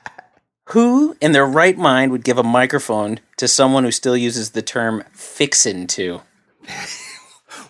Who 0.70 1.16
in 1.20 1.30
their 1.30 1.46
right 1.46 1.78
mind 1.78 2.10
would 2.10 2.24
give 2.24 2.38
a 2.38 2.42
microphone 2.42 3.20
to 3.36 3.46
someone 3.46 3.84
who 3.84 3.92
still 3.92 4.16
uses 4.16 4.50
the 4.50 4.62
term 4.62 5.04
fixin' 5.12 5.86
to? 5.88 6.22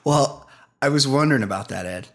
Well, 0.02 0.48
I 0.82 0.90
was 0.90 1.08
wondering 1.08 1.42
about 1.42 1.68
that, 1.68 1.86
Ed, 1.86 2.08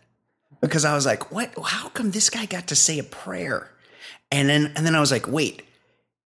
because 0.61 0.85
I 0.85 0.93
was 0.93 1.07
like, 1.07 1.31
"What? 1.31 1.51
How 1.63 1.89
come 1.89 2.11
this 2.11 2.29
guy 2.29 2.45
got 2.45 2.67
to 2.67 2.75
say 2.75 2.99
a 2.99 3.03
prayer?" 3.03 3.71
And 4.31 4.47
then, 4.47 4.73
and 4.75 4.85
then 4.85 4.95
I 4.95 4.99
was 4.99 5.11
like, 5.11 5.27
"Wait, 5.27 5.63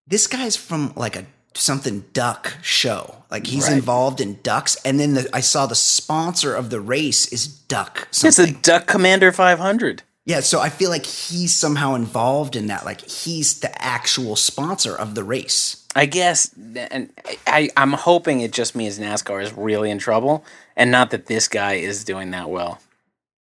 this 0.07 0.27
guy's 0.27 0.55
from 0.55 0.93
like 0.95 1.15
a 1.15 1.25
something 1.55 2.05
duck 2.13 2.57
show. 2.61 3.23
Like 3.29 3.45
he's 3.47 3.65
Right. 3.67 3.73
involved 3.73 4.19
in 4.21 4.39
ducks." 4.43 4.75
And 4.85 4.99
then 4.99 5.13
the, 5.15 5.29
I 5.33 5.39
saw 5.41 5.65
the 5.65 5.75
sponsor 5.75 6.55
of 6.55 6.69
the 6.69 6.81
race 6.81 7.27
is 7.27 7.47
Duck 7.47 8.07
It's 8.09 8.21
the 8.21 8.31
something. 8.31 8.59
Duck 8.61 8.87
Commander 8.87 9.31
500. 9.31 10.03
yeah, 10.25 10.39
so 10.39 10.59
I 10.59 10.69
feel 10.69 10.89
like 10.89 11.05
he's 11.05 11.53
somehow 11.53 11.95
involved 11.95 12.55
in 12.55 12.67
that. 12.67 12.85
Like 12.85 13.01
he's 13.01 13.59
the 13.59 13.71
actual 13.83 14.35
sponsor 14.35 14.95
of 14.95 15.15
the 15.15 15.23
race. 15.23 15.77
I 15.95 16.07
guess, 16.07 16.49
and 16.75 17.11
I, 17.45 17.69
I'm 17.77 17.93
hoping 17.93 18.41
it 18.41 18.51
just 18.51 18.73
means 18.75 18.97
NASCAR 18.97 19.43
is 19.43 19.53
really 19.53 19.91
in 19.91 19.99
trouble, 19.99 20.43
and 20.75 20.89
not 20.89 21.11
that 21.11 21.27
this 21.27 21.47
guy 21.47 21.73
is 21.73 22.03
doing 22.03 22.31
that 22.31 22.49
well. 22.49 22.79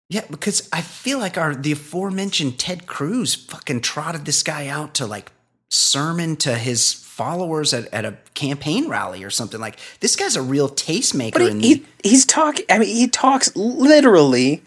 Yeah, 0.09 0.25
because 0.29 0.67
I 0.73 0.81
feel 0.81 1.19
like 1.19 1.37
our 1.37 1.55
the 1.55 1.71
aforementioned 1.71 2.59
Ted 2.59 2.85
Cruz 2.85 3.33
fucking 3.33 3.79
trotted 3.79 4.25
this 4.25 4.43
guy 4.43 4.67
out 4.67 4.93
to 4.95 5.05
like 5.05 5.31
sermon 5.73 6.35
to 6.37 6.55
his 6.55 6.93
followers 6.93 7.73
at, 7.73 7.91
at 7.93 8.05
a 8.05 8.17
campaign 8.35 8.87
rally 8.87 9.23
or 9.23 9.29
something. 9.29 9.59
Like 9.59 9.77
this 9.99 10.15
guy's 10.15 10.35
a 10.35 10.41
real 10.41 10.69
tastemaker. 10.69 11.33
But 11.33 11.41
in 11.43 11.59
he, 11.61 11.73
the, 11.75 11.85
he 12.03 12.09
he's 12.09 12.25
talking. 12.25 12.65
I 12.69 12.79
mean, 12.79 12.95
he 12.95 13.07
talks 13.07 13.55
literally 13.55 14.61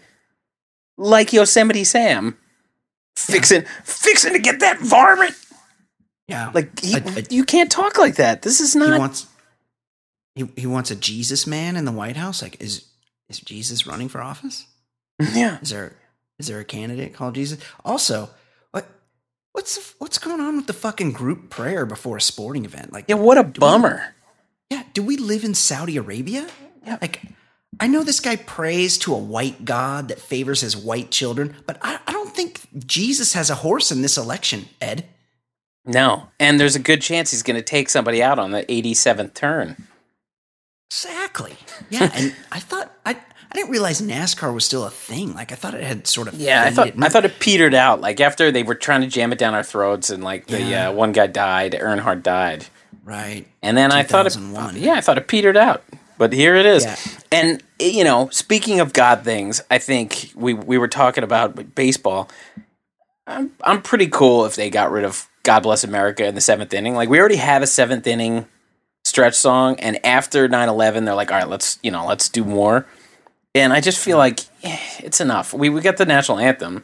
like 0.97 1.31
Yosemite 1.33 1.83
Sam, 1.83 2.37
fixing 3.15 3.63
fixing 3.83 4.33
to 4.33 4.39
get 4.39 4.59
that 4.61 4.79
varmint. 4.79 5.35
yeah, 6.27 6.51
Like 6.53 6.79
he, 6.79 6.95
I- 6.95 7.03
I- 7.05 7.23
you 7.29 7.43
can't 7.43 7.71
talk 7.71 7.97
like 7.97 8.15
that. 8.15 8.41
This 8.41 8.59
is 8.59 8.73
he 8.73 8.79
not. 8.79 8.99
wants 8.99 9.27
he, 10.35 10.47
he 10.55 10.67
wants 10.67 10.91
a 10.91 10.95
Jesus 10.95 11.47
man 11.47 11.75
in 11.77 11.85
the 11.85 11.91
White 11.91 12.17
House. 12.17 12.41
Like 12.41 12.61
is 12.61 12.85
is 13.29 13.39
Jesus 13.39 13.85
running 13.87 14.07
for 14.09 14.21
office? 14.21 14.65
yeah, 15.33 15.59
Is 15.61 15.69
there 15.69 15.95
is 16.39 16.47
there 16.47 16.59
a 16.59 16.65
candidate 16.65 17.13
called 17.13 17.35
Jesus? 17.35 17.59
Also, 17.83 18.29
what's 19.57 19.95
what's 19.97 20.19
going 20.19 20.39
on 20.39 20.55
with 20.55 20.67
the 20.67 20.73
fucking 20.73 21.11
group 21.11 21.49
prayer 21.49 21.83
before 21.83 22.15
a 22.15 22.21
sporting 22.21 22.63
event? 22.63 22.93
Like 22.93 23.05
yeah. 23.07 23.15
What 23.15 23.39
a 23.39 23.41
we- 23.41 23.49
bummer. 23.49 24.13
Yeah, 24.69 24.83
do 24.93 25.01
we 25.01 25.17
live 25.17 25.43
in 25.43 25.55
Saudi 25.55 25.97
Arabia? 25.97 26.45
Yeah. 26.85 26.97
Like, 27.01 27.21
I 27.79 27.87
know 27.87 28.03
this 28.03 28.19
guy 28.19 28.35
prays 28.35 28.97
to 28.99 29.13
a 29.15 29.17
white 29.17 29.63
God 29.63 30.09
that 30.09 30.19
favors 30.19 30.59
his 30.61 30.75
white 30.75 31.09
children, 31.09 31.55
but 31.65 31.77
I, 31.81 31.99
I 32.05 32.11
don't 32.11 32.35
think 32.35 32.67
Jesus 32.85 33.33
has 33.33 33.49
a 33.49 33.55
horse 33.55 33.91
in 33.93 34.01
this 34.01 34.17
election, 34.17 34.65
Ed. 34.81 35.05
No, 35.85 36.27
and 36.37 36.59
there's 36.59 36.75
a 36.75 36.79
good 36.79 37.01
chance 37.01 37.31
he's 37.31 37.43
going 37.43 37.55
to 37.55 37.63
take 37.63 37.87
somebody 37.87 38.21
out 38.21 38.39
on 38.39 38.51
the 38.51 38.63
87th 38.63 39.33
turn. 39.33 39.87
Exactly. 40.91 41.55
Yeah, 41.89 42.11
and 42.13 42.35
I 42.51 42.59
thought 42.59 42.91
I 43.05 43.17
didn't 43.57 43.71
realize 43.71 44.01
NASCAR 44.01 44.53
was 44.53 44.65
still 44.65 44.85
a 44.85 44.89
thing. 44.89 45.33
Like 45.33 45.51
I 45.51 45.55
thought 45.55 45.73
it 45.73 45.83
had 45.83 46.07
sort 46.07 46.27
of 46.29 46.35
Yeah, 46.35 46.63
I 46.63 46.71
thought. 46.71 46.93
I 47.01 47.09
thought 47.09 47.25
it 47.25 47.39
petered 47.39 47.73
out. 47.73 47.99
Like 48.01 48.19
after 48.21 48.51
they 48.51 48.63
were 48.63 48.75
trying 48.75 49.01
to 49.01 49.07
jam 49.07 49.31
it 49.33 49.37
down 49.39 49.53
our 49.53 49.63
throats, 49.63 50.09
and 50.09 50.23
like 50.23 50.47
the 50.47 50.61
Yeah. 50.61 50.89
uh, 50.89 50.93
one 50.93 51.11
guy 51.11 51.27
died, 51.27 51.73
Earnhardt 51.73 52.23
died, 52.23 52.65
right. 53.03 53.45
and 53.61 53.75
then 53.77 53.91
I 53.91 54.03
thought 54.03 54.25
it, 54.27 54.37
yeah, 54.75 54.93
I 54.93 55.01
thought 55.01 55.17
it 55.17 55.27
petered 55.27 55.57
out. 55.57 55.83
But 56.17 56.33
here 56.33 56.55
it 56.55 56.65
is. 56.65 56.83
Yeah. 56.83 56.95
And 57.31 57.63
you 57.79 58.03
know, 58.03 58.29
speaking 58.31 58.79
of 58.79 58.91
God 58.93 59.23
things, 59.23 59.61
I 59.69 59.77
think 59.77 60.31
we 60.35 60.53
we 60.53 60.77
were 60.77 60.87
talking 60.87 61.23
about 61.23 61.75
baseball. 61.75 62.29
I'm 63.27 63.51
I'm 63.63 63.81
pretty 63.81 64.07
cool 64.07 64.45
if 64.45 64.55
they 64.55 64.69
got 64.69 64.91
rid 64.91 65.03
of 65.03 65.27
God 65.43 65.61
Bless 65.61 65.83
America 65.83 66.25
in 66.25 66.33
the 66.35 66.41
seventh 66.41 66.73
inning. 66.73 66.95
Like 66.95 67.09
we 67.09 67.19
already 67.19 67.35
have 67.35 67.61
a 67.61 67.67
seventh 67.67 68.07
inning 68.07 68.47
stretch 69.05 69.35
song, 69.35 69.79
and 69.79 70.03
after 70.05 70.49
9-11, 70.49 71.05
they're 71.05 71.15
like, 71.15 71.31
all 71.31 71.37
right, 71.37 71.47
let's 71.47 71.79
you 71.83 71.91
know, 71.91 72.05
let's 72.05 72.29
do 72.29 72.43
more. 72.43 72.85
And 73.61 73.73
I 73.73 73.81
just 73.81 73.99
feel 73.99 74.17
like 74.17 74.41
eh, 74.63 74.77
it's 74.99 75.21
enough. 75.21 75.53
We 75.53 75.69
we 75.69 75.81
got 75.81 75.97
the 75.97 76.05
national 76.05 76.39
anthem. 76.39 76.83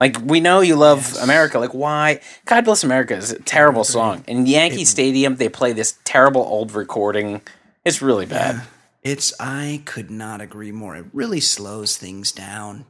Like 0.00 0.18
we 0.22 0.40
know 0.40 0.60
you 0.60 0.76
love 0.76 0.98
Yes. 0.98 1.22
America. 1.22 1.58
Like 1.58 1.72
why? 1.74 2.20
God 2.46 2.64
Bless 2.64 2.84
America 2.84 3.16
is 3.16 3.30
a 3.32 3.38
terrible 3.40 3.84
song. 3.84 4.24
In 4.26 4.46
Yankee 4.46 4.84
Stadium, 4.84 5.36
they 5.36 5.48
play 5.48 5.72
this 5.72 5.98
terrible 6.04 6.42
old 6.42 6.72
recording. 6.72 7.40
It's 7.84 8.02
really 8.02 8.26
bad. 8.26 8.62
It's 9.02 9.32
I 9.38 9.82
could 9.84 10.10
not 10.10 10.40
agree 10.40 10.72
more. 10.72 10.96
It 10.96 11.06
really 11.12 11.40
slows 11.40 11.96
things 11.96 12.32
down. 12.32 12.86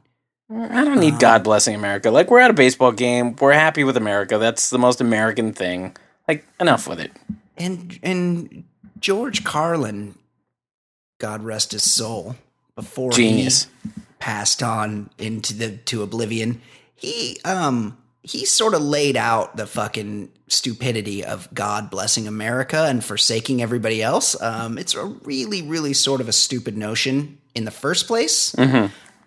I 0.49 0.85
don't 0.85 0.99
need 0.99 1.19
God 1.19 1.43
blessing 1.43 1.73
America. 1.75 2.11
Like 2.11 2.29
we're 2.29 2.39
at 2.39 2.51
a 2.51 2.53
baseball 2.53 2.91
game. 2.91 3.35
We're 3.35 3.53
happy 3.53 3.83
with 3.83 3.97
America. 3.97 4.37
That's 4.37 4.69
the 4.69 4.77
most 4.77 5.01
American 5.01 5.53
thing. 5.53 5.95
Like 6.27 6.45
enough 6.59 6.87
with 6.87 6.99
it. 6.99 7.11
And 7.57 7.99
and 8.03 8.63
George 8.99 9.43
Carlin, 9.43 10.15
God 11.19 11.43
rest 11.43 11.71
his 11.71 11.89
soul, 11.89 12.35
before 12.75 13.11
Genius. 13.11 13.67
he 13.83 13.89
passed 14.19 14.61
on 14.63 15.09
into 15.17 15.53
the 15.53 15.77
to 15.77 16.03
oblivion, 16.03 16.61
he 16.95 17.39
um 17.45 17.97
he 18.21 18.45
sort 18.45 18.73
of 18.73 18.81
laid 18.81 19.15
out 19.15 19.55
the 19.55 19.67
fucking 19.67 20.31
stupidity 20.47 21.23
of 21.23 21.47
God 21.53 21.91
blessing 21.91 22.27
America 22.27 22.85
and 22.89 23.03
forsaking 23.03 23.61
everybody 23.61 24.01
else. 24.01 24.39
Um, 24.41 24.79
it's 24.79 24.95
a 24.95 25.05
really, 25.05 25.61
really 25.61 25.93
sort 25.93 26.21
of 26.21 26.27
a 26.27 26.31
stupid 26.31 26.75
notion 26.75 27.37
in 27.53 27.65
the 27.65 27.71
first 27.71 28.07
place. 28.07 28.55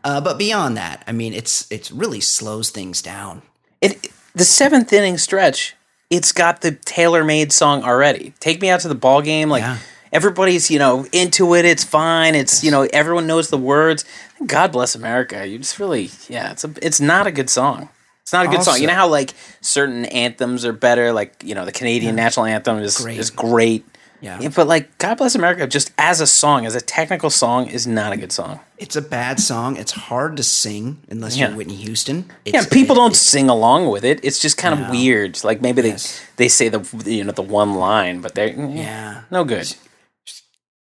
Uh, 0.04 0.20
but 0.20 0.36
beyond 0.38 0.76
that, 0.76 1.04
I 1.06 1.12
mean, 1.12 1.32
it's 1.32 1.70
it's 1.70 1.90
really 1.92 2.20
slows 2.20 2.70
things 2.70 3.02
down. 3.02 3.42
It 3.80 4.08
the 4.34 4.44
seventh 4.44 4.92
inning 4.92 5.18
stretch. 5.18 5.74
It's 6.10 6.32
got 6.32 6.62
the 6.62 6.72
tailor 6.72 7.22
made 7.22 7.52
song 7.52 7.82
already. 7.84 8.32
Take 8.40 8.62
me 8.62 8.70
out 8.70 8.80
to 8.80 8.88
the 8.88 8.94
ball 8.94 9.22
game. 9.22 9.48
Like 9.50 9.62
Yeah. 9.62 9.78
Everybody's 10.12 10.70
you 10.70 10.78
know 10.78 11.06
into 11.12 11.54
it. 11.54 11.64
It's 11.64 11.84
fine. 11.84 12.34
It's 12.34 12.62
you 12.64 12.70
know 12.70 12.82
everyone 12.92 13.26
knows 13.26 13.48
the 13.50 13.58
words. 13.58 14.04
God 14.46 14.72
bless 14.72 14.94
America. 14.94 15.46
You 15.46 15.58
just 15.58 15.78
really 15.78 16.10
yeah. 16.28 16.52
It's 16.52 16.64
a 16.64 16.72
it's 16.82 17.00
not 17.00 17.26
a 17.26 17.32
good 17.32 17.50
song. 17.50 17.88
It's 18.22 18.32
not 18.32 18.44
a 18.46 18.48
good 18.48 18.62
song. 18.62 18.78
You 18.80 18.86
know 18.88 18.94
how 18.94 19.08
like 19.08 19.32
certain 19.60 20.04
anthems 20.06 20.64
are 20.64 20.72
better. 20.72 21.12
Like 21.12 21.42
you 21.44 21.54
know 21.54 21.64
the 21.64 21.72
Canadian 21.72 22.14
national 22.16 22.46
anthem 22.46 22.78
is 22.78 22.98
Great. 22.98 23.18
is 23.18 23.30
great. 23.30 23.84
Yeah. 24.20 24.48
but 24.48 24.66
like 24.66 24.98
God 24.98 25.16
bless 25.16 25.36
America, 25.36 25.64
just 25.68 25.92
as 25.96 26.20
a 26.20 26.26
song, 26.26 26.66
as 26.66 26.74
a 26.74 26.80
technical 26.80 27.30
song, 27.30 27.68
is 27.68 27.86
not 27.86 28.12
a 28.12 28.16
good 28.16 28.32
song. 28.32 28.58
It's 28.76 28.96
a 28.96 29.00
bad 29.02 29.38
song. 29.38 29.76
It's 29.76 29.92
hard 29.92 30.36
to 30.38 30.42
sing 30.42 30.98
unless 31.08 31.36
Yeah. 31.36 31.48
you're 31.48 31.56
Whitney 31.56 31.76
Houston. 31.76 32.28
Yeah, 32.44 32.64
people 32.68 32.96
it- 32.96 32.98
don't 32.98 33.14
sing 33.14 33.48
along 33.48 33.88
with 33.88 34.04
it. 34.04 34.18
It's 34.24 34.40
just 34.40 34.56
kind 34.58 34.74
of 34.78 34.90
weird. 34.90 35.42
Like 35.44 35.62
maybe 35.62 35.82
Yes. 35.82 36.20
they 36.36 36.44
they 36.44 36.48
say 36.48 36.68
the 36.68 36.80
you 37.08 37.22
know 37.22 37.30
the 37.32 37.42
one 37.42 37.74
line, 37.76 38.20
but 38.20 38.34
they're 38.34 38.48
yeah, 38.48 38.66
Yeah. 38.68 39.20
no 39.30 39.44
good. 39.44 39.72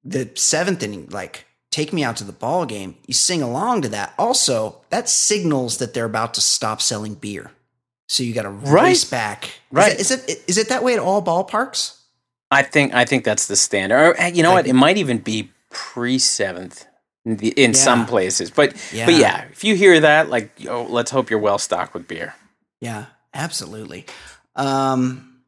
The 0.10 0.30
seventh 0.36 0.82
inning, 0.84 1.08
like 1.10 1.46
take 1.72 1.94
me 1.94 2.04
out 2.04 2.18
to 2.18 2.24
the 2.24 2.32
ball 2.34 2.66
game. 2.66 2.96
You 3.06 3.14
sing 3.14 3.42
along 3.42 3.84
to 3.84 3.90
that. 3.90 4.14
Also, 4.18 4.82
that 4.90 5.08
signals 5.10 5.78
that 5.78 5.94
they're 5.94 6.06
about 6.06 6.34
to 6.36 6.42
stop 6.42 6.82
selling 6.82 7.14
beer. 7.16 7.52
So 8.08 8.24
you 8.24 8.34
got 8.34 8.42
to 8.44 8.50
Right. 8.50 8.84
race 8.86 9.06
back. 9.06 9.46
Is 9.46 9.52
Right. 9.72 9.94
it- 9.94 10.00
Is 10.00 10.12
it, 10.12 10.44
is 10.48 10.58
it 10.58 10.70
that 10.70 10.84
way 10.84 10.94
at 10.94 11.00
all 11.00 11.22
ballparks? 11.24 11.98
I 12.52 12.64
think 12.64 12.94
I 12.96 13.06
think 13.06 13.24
that's 13.24 13.46
the 13.46 13.56
standard. 13.56 14.16
Or, 14.20 14.28
you 14.30 14.42
know 14.42 14.52
I 14.52 14.56
what? 14.56 14.68
It 14.68 14.74
might 14.74 14.98
even 14.98 15.20
be 15.20 15.52
pre 15.70 16.18
seventh 16.18 16.86
in, 17.24 17.38
the- 17.38 17.50
in 17.50 17.76
some 17.76 18.08
places. 18.08 18.50
But 18.50 18.76
Yeah. 18.92 19.06
but 19.06 19.14
yeah, 19.16 19.46
if 19.52 19.64
you 19.64 19.76
hear 19.76 20.00
that, 20.00 20.30
like 20.32 20.50
oh, 20.68 20.88
let's 20.90 21.12
hope 21.12 21.30
you're 21.30 21.38
well 21.40 21.60
stocked 21.60 21.94
with 21.94 22.08
beer. 22.08 22.34
Yeah, 22.82 23.06
absolutely. 23.36 24.08
Um, 24.56 25.42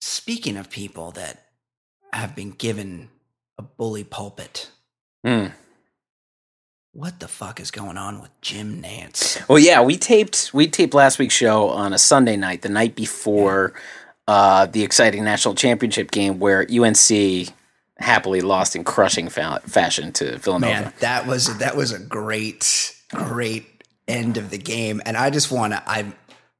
speaking 0.00 0.56
of 0.56 0.70
people 0.70 1.12
that 1.12 1.44
have 2.12 2.34
been 2.34 2.50
given 2.50 3.08
a 3.58 3.62
bully 3.62 4.04
pulpit, 4.04 4.70
Hmm. 5.24 5.46
what 6.92 7.20
the 7.20 7.28
fuck 7.28 7.60
is 7.60 7.70
going 7.70 7.96
on 7.98 8.20
with 8.20 8.30
Jim 8.40 8.82
Nantz? 8.82 9.46
Well, 9.48 9.58
yeah, 9.58 9.80
we 9.82 9.96
taped 9.96 10.50
we 10.54 10.66
taped 10.68 10.94
last 10.94 11.18
week's 11.18 11.34
show 11.34 11.68
on 11.68 11.92
a 11.92 11.98
Sunday 11.98 12.36
night, 12.36 12.62
the 12.62 12.68
night 12.68 12.94
before 12.94 13.72
uh, 14.28 14.66
the 14.66 14.82
exciting 14.82 15.24
national 15.24 15.54
championship 15.54 16.10
game, 16.10 16.38
where 16.38 16.66
UNC 16.70 17.48
happily 17.98 18.40
lost 18.42 18.76
in 18.76 18.84
crushing 18.84 19.28
fa- 19.28 19.60
fashion 19.66 20.12
to 20.12 20.36
Villanova. 20.38 20.72
Man, 20.72 20.92
that 21.00 21.26
was 21.26 21.58
that 21.58 21.76
was 21.76 21.92
a 21.92 21.98
great, 21.98 22.94
great 23.10 23.84
end 24.08 24.36
of 24.36 24.50
the 24.50 24.58
game, 24.58 25.00
and 25.06 25.16
I 25.16 25.30
just 25.30 25.50
want 25.50 25.72
to. 25.74 25.82
I, 25.88 26.12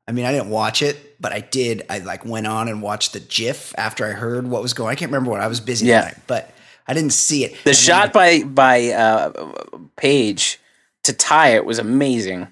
I 0.08 0.12
mean, 0.12 0.24
I 0.24 0.32
didn't 0.32 0.50
watch 0.50 0.82
it, 0.82 1.20
but 1.20 1.32
I 1.32 1.40
did. 1.40 1.82
I 1.90 1.98
like 1.98 2.24
went 2.24 2.46
on 2.46 2.68
and 2.68 2.80
watched 2.82 3.12
the 3.12 3.20
GIF 3.20 3.74
after 3.76 4.06
I 4.06 4.10
heard 4.12 4.46
what 4.46 4.62
was 4.62 4.72
going. 4.74 4.90
I 4.90 4.94
can't 4.94 5.10
remember 5.10 5.30
what 5.30 5.40
I 5.40 5.46
was 5.48 5.60
busy 5.60 5.86
Yeah. 5.86 6.02
night, 6.02 6.16
but 6.26 6.52
I 6.88 6.94
didn't 6.94 7.12
see 7.12 7.44
it. 7.44 7.56
The 7.64 7.70
And 7.70 7.76
shot 7.76 8.12
by 8.12 8.42
by 8.42 8.90
uh, 8.90 9.52
Paige 9.96 10.60
to 11.04 11.12
tie 11.12 11.50
it 11.50 11.64
was 11.64 11.78
amazing, 11.78 12.48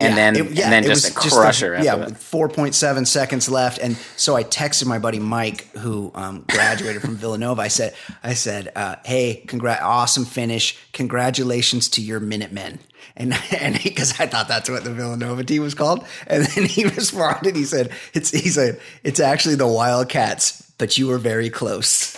and 0.00 0.10
Yeah, 0.10 0.14
then 0.14 0.36
it- 0.36 0.50
yeah, 0.52 0.64
and 0.64 0.72
then 0.72 0.84
just 0.84 1.10
a 1.10 1.14
crusher. 1.14 1.78
yeah, 1.82 2.06
four 2.14 2.48
point 2.48 2.74
seven 2.74 3.04
seconds 3.06 3.48
left, 3.48 3.78
and 3.78 3.96
so 4.16 4.34
I 4.36 4.44
texted 4.44 4.86
my 4.86 4.98
buddy 4.98 5.18
Mike, 5.18 5.68
who 5.78 6.10
um, 6.14 6.44
graduated 6.48 7.02
from 7.02 7.16
Villanova. 7.22 7.60
I 7.62 7.68
said, 7.68 7.94
I 8.22 8.34
said, 8.34 8.72
uh, 8.76 8.96
hey, 9.04 9.44
congrat, 9.46 9.82
awesome 9.82 10.24
finish, 10.24 10.76
congratulations 10.92 11.88
to 11.90 12.02
your 12.02 12.20
Minutemen. 12.20 12.78
And 13.16 13.34
and 13.60 13.82
because 13.82 14.18
I 14.20 14.26
thought 14.26 14.48
that's 14.48 14.68
what 14.70 14.84
the 14.84 14.92
Villanova 14.92 15.44
team 15.44 15.62
was 15.62 15.74
called, 15.74 16.04
and 16.26 16.44
then 16.44 16.64
he 16.66 16.84
responded. 16.96 17.56
He 17.56 17.64
said, 17.64 17.90
"It's 18.14 18.30
he 18.30 18.48
said 18.50 18.80
it's 19.02 19.20
actually 19.20 19.56
the 19.56 19.66
Wildcats, 19.66 20.62
but 20.78 20.96
you 20.98 21.08
were 21.08 21.18
very 21.18 21.50
close." 21.50 22.16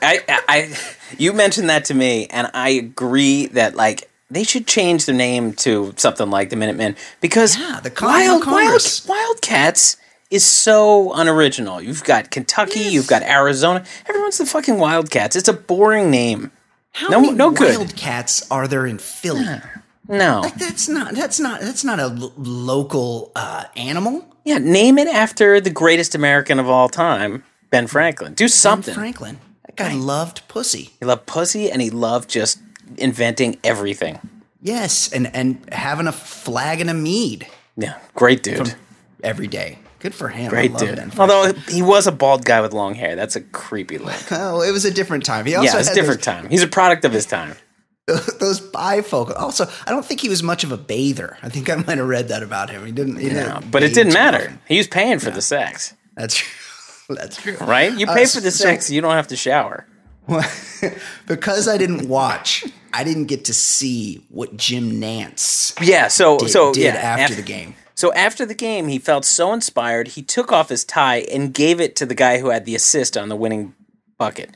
I, 0.00 0.20
I, 0.48 0.76
you 1.18 1.32
mentioned 1.32 1.68
that 1.68 1.84
to 1.86 1.94
me, 1.94 2.26
and 2.28 2.50
I 2.54 2.70
agree 2.70 3.46
that 3.46 3.74
like 3.74 4.08
they 4.30 4.44
should 4.44 4.66
change 4.66 5.06
their 5.06 5.14
name 5.14 5.52
to 5.54 5.92
something 5.96 6.30
like 6.30 6.50
the 6.50 6.56
Minutemen 6.56 6.96
because 7.20 7.58
Yeah, 7.58 7.80
the 7.82 7.92
Wild, 8.00 8.46
Wild, 8.46 8.82
Wildcats 9.06 9.96
is 10.30 10.44
so 10.46 11.12
unoriginal. 11.12 11.82
You've 11.82 12.04
got 12.04 12.30
Kentucky, 12.30 12.80
you've 12.80 13.06
got 13.06 13.22
Arizona. 13.22 13.84
Everyone's 14.08 14.38
the 14.38 14.46
fucking 14.46 14.78
Wildcats. 14.78 15.36
It's 15.36 15.48
a 15.48 15.52
boring 15.52 16.10
name. 16.10 16.50
How 16.92 17.08
No- 17.08 17.20
many 17.20 17.32
no 17.34 17.50
good. 17.50 17.76
Wildcats 17.76 18.50
are 18.50 18.66
there 18.68 18.86
in 18.86 18.98
Philly? 18.98 19.46
No, 20.08 20.42
That's 20.56 20.88
not. 20.88 21.14
That's 21.14 21.38
not. 21.38 21.60
That's 21.60 21.84
not 21.84 22.00
a 22.00 22.08
local 22.08 23.30
uh, 23.36 23.64
animal. 23.76 24.26
yeah, 24.44 24.58
name 24.58 24.98
it 24.98 25.08
after 25.08 25.60
the 25.60 25.70
greatest 25.70 26.14
American 26.14 26.58
of 26.58 26.68
all 26.68 26.88
time, 26.88 27.44
Ben 27.70 27.86
Franklin. 27.86 28.34
Do 28.34 28.44
Ben 28.44 28.48
something. 28.50 28.94
Franklin. 28.94 29.38
That 29.76 29.90
guy 29.90 29.94
loved 29.94 30.46
pussy. 30.48 30.90
He 31.00 31.06
loved 31.06 31.26
pussy, 31.26 31.70
and 31.70 31.80
he 31.82 31.90
loved 31.90 32.28
just 32.30 32.58
inventing 32.96 33.58
everything. 33.64 34.18
Yes, 34.60 35.12
and 35.12 35.34
and 35.34 35.64
having 35.72 36.06
a 36.06 36.12
flag 36.12 36.80
and 36.80 36.88
a 36.90 36.94
mead 36.94 37.46
Yeah, 37.76 37.98
great 38.14 38.42
dude. 38.42 38.74
every 39.22 39.46
day. 39.48 39.78
Good 39.98 40.14
for 40.14 40.28
him. 40.28 40.50
Great 40.50 40.76
dude. 40.76 40.96
Ben 40.96 41.12
Although 41.16 41.52
he 41.68 41.80
was 41.80 42.08
a 42.08 42.12
bald 42.12 42.44
guy 42.44 42.60
with 42.60 42.72
long 42.72 42.94
hair. 42.94 43.14
That's 43.14 43.36
a 43.36 43.40
creepy 43.40 43.98
look. 43.98 44.20
oh, 44.32 44.60
it 44.62 44.72
was 44.72 44.84
a 44.84 44.90
different 44.90 45.24
time. 45.24 45.46
He 45.46 45.54
also 45.54 45.74
yeah, 45.74 45.80
it's 45.80 45.90
a 45.90 45.94
different 45.94 46.22
time. 46.22 46.48
He's 46.48 46.62
a 46.62 46.68
product 46.68 47.04
of 47.04 47.12
his 47.12 47.24
time. 47.26 47.54
Those, 48.08 48.26
those 48.38 48.60
bifocal. 48.60 49.38
Also, 49.38 49.64
I 49.86 49.90
don't 49.92 50.04
think 50.04 50.20
he 50.20 50.28
was 50.28 50.42
much 50.42 50.64
of 50.64 50.72
a 50.72 50.76
bather. 50.76 51.38
I 51.40 51.48
think 51.48 51.70
I 51.70 51.76
might 51.76 51.98
have 51.98 52.08
read 52.08 52.28
that 52.28 52.42
about 52.42 52.68
him. 52.68 52.84
He 52.84 52.90
didn't. 52.90 53.18
He 53.18 53.28
Yeah, 53.28 53.60
didn't 53.60 53.70
but 53.70 53.84
it 53.84 53.94
didn't 53.94 54.12
matter. 54.12 54.58
He 54.66 54.76
was 54.76 54.88
paying 54.88 55.20
for 55.20 55.30
the 55.30 55.40
sex, 55.40 55.94
That's 56.16 56.34
true. 56.34 56.50
That's 57.14 57.36
true. 57.36 57.56
right? 57.60 57.92
You 57.92 58.06
Uh, 58.06 58.14
pay 58.14 58.26
for 58.26 58.40
the 58.40 58.50
so- 58.50 58.64
sex, 58.64 58.90
you 58.90 59.00
don't 59.00 59.14
have 59.14 59.28
to 59.28 59.36
shower. 59.36 59.86
because 61.26 61.68
I 61.68 61.76
didn't 61.78 62.08
watch, 62.08 62.64
I 62.92 63.04
didn't 63.04 63.26
get 63.26 63.44
to 63.46 63.54
see 63.54 64.24
what 64.28 64.56
Jim 64.56 65.00
Nantz 65.00 65.74
Yeah, 65.84 66.08
so 66.08 66.38
did, 66.38 66.50
so 66.50 66.72
did 66.72 66.84
yeah, 66.94 67.00
after 67.00 67.34
af- 67.34 67.36
the 67.36 67.42
game. 67.44 67.74
So 67.94 68.12
after 68.14 68.46
the 68.46 68.54
game, 68.54 68.88
he 68.88 68.98
felt 68.98 69.24
so 69.24 69.52
inspired, 69.52 70.08
he 70.08 70.22
took 70.22 70.50
off 70.50 70.68
his 70.70 70.84
tie 70.84 71.18
and 71.32 71.52
gave 71.52 71.80
it 71.80 71.94
to 71.96 72.06
the 72.06 72.14
guy 72.14 72.38
who 72.38 72.48
had 72.50 72.64
the 72.64 72.74
assist 72.74 73.16
on 73.16 73.28
the 73.28 73.36
winning 73.36 73.74
bucket. 74.18 74.50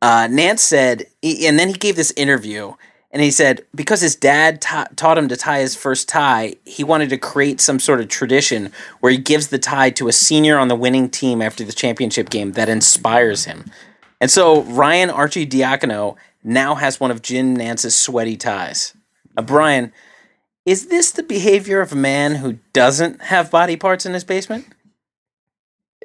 Uh, 0.00 0.26
Nantz 0.28 0.60
said, 0.60 1.06
and 1.22 1.58
then 1.58 1.68
he 1.68 1.74
gave 1.74 1.96
this 1.96 2.12
interview, 2.12 2.72
and 3.10 3.22
he 3.22 3.30
said 3.30 3.64
because 3.74 4.00
his 4.00 4.14
dad 4.14 4.60
ta- 4.60 4.88
taught 4.96 5.18
him 5.18 5.28
to 5.28 5.36
tie 5.36 5.60
his 5.60 5.74
first 5.74 6.08
tie, 6.08 6.54
he 6.64 6.84
wanted 6.84 7.10
to 7.10 7.18
create 7.18 7.60
some 7.60 7.80
sort 7.80 8.00
of 8.00 8.08
tradition 8.08 8.70
where 9.00 9.12
he 9.12 9.18
gives 9.18 9.48
the 9.48 9.58
tie 9.58 9.90
to 9.90 10.08
a 10.08 10.12
senior 10.12 10.58
on 10.58 10.68
the 10.68 10.76
winning 10.76 11.08
team 11.08 11.40
after 11.40 11.64
the 11.64 11.72
championship 11.72 12.30
game 12.30 12.52
that 12.52 12.68
inspires 12.68 13.44
him. 13.44 13.64
And 14.20 14.30
so 14.30 14.62
Ryan 14.62 15.10
Arcidiacono 15.10 16.16
now 16.44 16.74
has 16.74 17.00
one 17.00 17.10
of 17.10 17.22
Jim 17.22 17.56
Nantz's 17.56 17.94
sweaty 17.94 18.36
ties. 18.36 18.94
Uh, 19.36 19.42
Brian, 19.42 19.92
is 20.66 20.88
this 20.88 21.12
the 21.12 21.22
behavior 21.22 21.80
of 21.80 21.92
a 21.92 21.96
man 21.96 22.36
who 22.36 22.58
doesn't 22.72 23.22
have 23.22 23.50
body 23.50 23.76
parts 23.76 24.04
in 24.04 24.12
his 24.12 24.24
basement? 24.24 24.66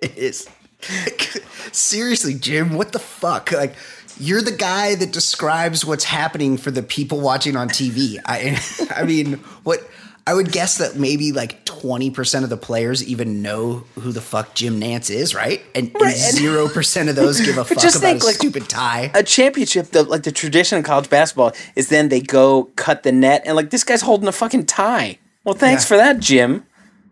It 0.02 0.18
is. 0.18 0.50
Seriously, 1.72 2.34
Jim, 2.34 2.76
what 2.76 2.92
the 2.92 3.00
fuck? 3.00 3.52
Like, 3.52 3.76
you're 4.20 4.42
the 4.42 4.52
guy 4.52 4.96
that 4.96 5.12
describes 5.12 5.86
what's 5.86 6.04
happening 6.04 6.58
for 6.58 6.72
the 6.72 6.84
people 6.84 7.20
watching 7.20 7.56
on 7.56 7.70
TV. 7.70 8.18
I, 8.26 8.60
I 8.96 9.04
mean, 9.04 9.34
what 9.64 9.88
I 10.26 10.34
would 10.34 10.52
guess 10.54 10.78
that 10.78 10.96
maybe 10.96 11.32
like 11.34 11.66
20% 11.66 12.44
of 12.44 12.50
the 12.50 12.56
players 12.56 13.04
even 13.06 13.42
know 13.42 13.84
who 14.00 14.12
the 14.14 14.22
fuck 14.22 14.54
Jim 14.56 14.80
Nantz 14.80 15.10
is, 15.10 15.36
right? 15.36 15.62
And 15.76 15.92
zero 16.16 16.70
percent 16.70 17.10
of 17.10 17.16
those 17.18 17.42
give 17.42 17.58
a 17.58 17.66
fuck 17.66 17.80
just 17.80 17.98
about 17.98 18.08
think, 18.08 18.24
a 18.24 18.26
like, 18.28 18.36
stupid 18.36 18.70
tie. 18.70 19.12
a 19.14 19.22
championship, 19.24 19.88
the 19.88 20.04
like 20.04 20.24
the 20.24 20.32
tradition 20.32 20.78
in 20.78 20.84
college 20.84 21.10
basketball 21.10 21.52
is 21.76 21.90
then 21.90 22.08
they 22.10 22.22
go 22.22 22.66
cut 22.78 23.04
the 23.04 23.12
net 23.12 23.42
and 23.46 23.56
like 23.58 23.70
this 23.70 23.84
guy's 23.84 24.02
holding 24.02 24.28
a 24.28 24.32
fucking 24.32 24.66
tie. 24.66 25.20
Well, 25.44 25.56
thanks 25.56 25.84
Yeah. 25.84 25.88
for 25.90 25.98
that, 25.98 26.20
Jim. 26.20 26.66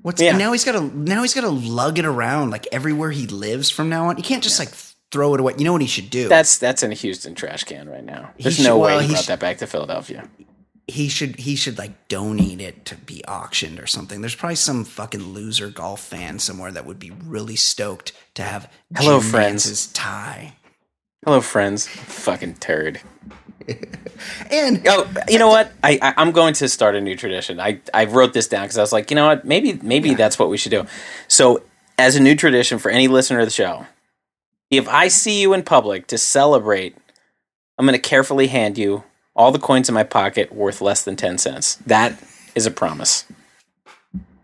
What's 0.03 0.21
Yeah. 0.21 0.37
now 0.37 0.51
he's 0.53 0.63
got 0.63 0.71
to 0.71 0.81
now 0.97 1.21
he's 1.21 1.33
got 1.33 1.41
to 1.41 1.49
lug 1.49 1.99
it 1.99 2.05
around 2.05 2.49
like 2.51 2.65
everywhere 2.71 3.11
he 3.11 3.27
lives 3.27 3.69
from 3.69 3.89
now 3.89 4.07
on. 4.07 4.15
You 4.17 4.23
can't 4.23 4.41
just 4.41 4.57
like 4.57 4.69
throw 5.11 5.33
it 5.33 5.39
away. 5.39 5.53
You 5.57 5.65
know 5.65 5.73
what 5.73 5.81
he 5.81 5.87
should 5.87 6.09
do? 6.09 6.27
That's 6.29 6.57
that's 6.57 6.83
in 6.83 6.91
a 6.91 6.95
Houston 6.95 7.35
trash 7.35 7.63
can 7.65 7.89
right 7.89 8.03
now. 8.03 8.31
There's 8.39 8.55
should- 8.55 8.65
no 8.65 8.77
well, 8.77 8.97
way 8.97 9.03
he 9.03 9.07
he 9.09 9.13
brought 9.13 9.23
sh- 9.23 9.27
that 9.27 9.39
back 9.39 9.57
to 9.59 9.67
Philadelphia. 9.67 10.29
he 10.87 11.07
should 11.09 11.37
he 11.39 11.55
should 11.55 11.77
like 11.77 12.07
donate 12.07 12.59
it 12.61 12.85
to 12.85 12.95
be 12.95 13.23
auctioned 13.25 13.79
or 13.79 13.87
something. 13.87 14.21
There's 14.21 14.35
probably 14.35 14.55
some 14.55 14.83
fucking 14.85 15.33
loser 15.33 15.69
golf 15.69 16.01
fan 16.01 16.39
somewhere 16.39 16.71
that 16.71 16.85
would 16.85 16.99
be 16.99 17.11
really 17.11 17.55
stoked 17.55 18.13
to 18.35 18.43
have 18.43 18.71
Hello, 18.95 19.19
Jim 19.21 19.29
friends. 19.29 19.65
Nantz's 19.65 19.87
tie. 19.93 20.53
Hello, 21.25 21.39
friends. 21.41 21.87
Fucking 21.87 22.55
turd. 22.55 22.99
And 24.51 24.83
Oh, 24.87 25.11
you 25.29 25.39
know 25.39 25.47
what? 25.47 25.71
I, 25.83 25.97
I 26.01 26.13
I'm 26.17 26.31
going 26.31 26.53
to 26.55 26.69
start 26.69 26.95
a 26.95 27.01
new 27.01 27.15
tradition. 27.15 27.59
I 27.59 27.79
I 27.93 28.05
wrote 28.05 28.33
this 28.33 28.47
down 28.47 28.63
because 28.63 28.77
I 28.77 28.81
was 28.81 28.91
like, 28.93 29.09
you 29.11 29.15
know 29.15 29.27
what? 29.27 29.45
Maybe 29.45 29.79
maybe 29.81 30.13
that's 30.13 30.37
what 30.37 30.49
we 30.49 30.57
should 30.57 30.71
do. 30.71 30.85
So, 31.27 31.63
as 31.97 32.15
a 32.15 32.19
new 32.19 32.35
tradition 32.35 32.77
for 32.79 32.91
any 32.91 33.07
listener 33.07 33.39
of 33.39 33.45
the 33.47 33.51
show, 33.51 33.85
if 34.71 34.87
I 34.89 35.07
see 35.09 35.41
you 35.41 35.53
in 35.53 35.63
public 35.63 36.07
to 36.07 36.17
celebrate, 36.17 36.97
I'm 37.77 37.85
going 37.85 37.99
to 37.99 38.09
carefully 38.09 38.47
hand 38.47 38.77
you 38.77 39.03
all 39.35 39.51
the 39.51 39.59
coins 39.59 39.87
in 39.89 39.95
my 39.95 40.03
pocket 40.03 40.51
worth 40.53 40.81
less 40.81 41.03
than 41.03 41.15
ten 41.15 41.37
cents. 41.37 41.75
That 41.85 42.21
is 42.55 42.65
a 42.65 42.71
promise. 42.71 43.25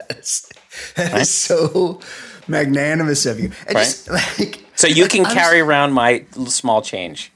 that's, 0.07 0.49
that 0.95 1.19
is 1.21 1.29
so 1.33 1.99
magnanimous 2.47 3.25
of 3.25 3.39
you. 3.39 3.51
I 3.67 3.73
just 3.73 4.09
like 4.09 4.65
So 4.75 4.87
you 4.87 5.07
can 5.07 5.25
I 5.25 5.29
was- 5.29 5.33
carry 5.33 5.59
around 5.59 5.93
my 5.93 6.25
small 6.47 6.81
change. 6.81 7.31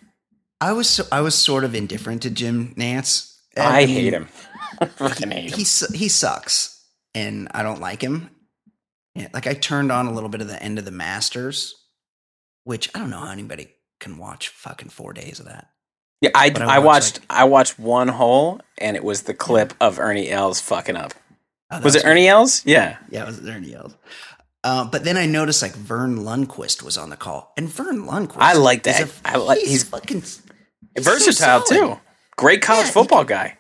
I 0.60 0.74
was 0.74 0.88
so, 0.88 1.04
I 1.12 1.22
was 1.22 1.34
sort 1.34 1.64
of 1.64 1.74
indifferent 1.74 2.22
to 2.22 2.30
Jim 2.30 2.76
Nantz. 2.76 3.36
I, 3.58 3.86
mean, 3.86 3.96
hate 3.96 4.14
him. 4.14 4.28
I 4.80 4.86
fucking 4.86 5.32
hate 5.32 5.50
him. 5.52 5.58
He 5.58 5.64
su- 5.64 5.92
he 5.94 6.08
sucks, 6.08 6.86
and 7.16 7.48
I 7.52 7.64
don't 7.64 7.82
like 7.82 8.02
him. 8.04 8.30
Yeah, 9.16 9.28
like 9.34 9.48
I 9.48 9.56
turned 9.56 9.92
on 9.92 10.06
a 10.06 10.14
little 10.14 10.30
bit 10.30 10.40
of 10.40 10.48
the 10.48 10.62
end 10.62 10.78
of 10.78 10.86
the 10.86 10.92
Masters, 10.92 11.76
which 12.64 12.90
I 12.96 13.00
don't 13.00 13.10
know 13.10 13.20
how 13.20 13.32
anybody 13.32 13.70
can 14.00 14.18
watch 14.18 14.50
fucking 14.50 14.90
four 14.90 15.14
days 15.14 15.40
of 15.40 15.46
that. 15.46 15.70
Yeah, 16.22 16.30
I, 16.36 16.52
I, 16.56 16.76
I 16.76 16.80
watched 16.80 17.18
watched, 17.18 17.20
I 17.30 17.44
watched 17.46 17.80
one 17.80 18.08
hole 18.08 18.62
and 18.78 18.96
it 18.96 19.04
was 19.04 19.24
the 19.24 19.34
clip 19.34 19.74
of 19.82 20.00
Ernie 20.00 20.30
Els 20.30 20.62
fucking 20.62 20.96
up. 20.96 21.14
Oh, 21.72 21.78
that 21.78 21.84
Was 21.84 21.96
it. 21.96 22.06
Ernie 22.06 22.28
Els? 22.28 22.66
Yeah. 22.66 22.98
Yeah, 23.10 23.24
it 23.24 23.28
was 23.28 23.48
Ernie 23.48 23.74
Els. 23.74 23.96
Uh, 24.64 24.86
but 24.86 25.04
then 25.04 25.18
I 25.18 25.26
noticed 25.26 25.62
like 25.64 25.74
Verne 25.74 26.18
Lundquist 26.20 26.84
was 26.84 26.96
on 26.96 27.10
the 27.10 27.18
call, 27.18 27.52
and 27.58 27.68
Verne 27.68 28.04
Lundquist. 28.06 28.38
I 28.38 28.54
like 28.54 28.84
that. 28.84 29.02
a- 29.02 29.10
I 29.26 29.38
like- 29.38 29.58
he's, 29.60 29.70
he's 29.70 29.84
fucking 29.86 30.22
he's 30.22 30.42
so 30.98 31.02
Versatile 31.02 31.66
solid. 31.66 31.68
too. 31.96 32.00
Great 32.38 32.62
college 32.62 32.86
Yeah, 32.88 32.92
football 32.92 33.24
guy. 33.24 33.58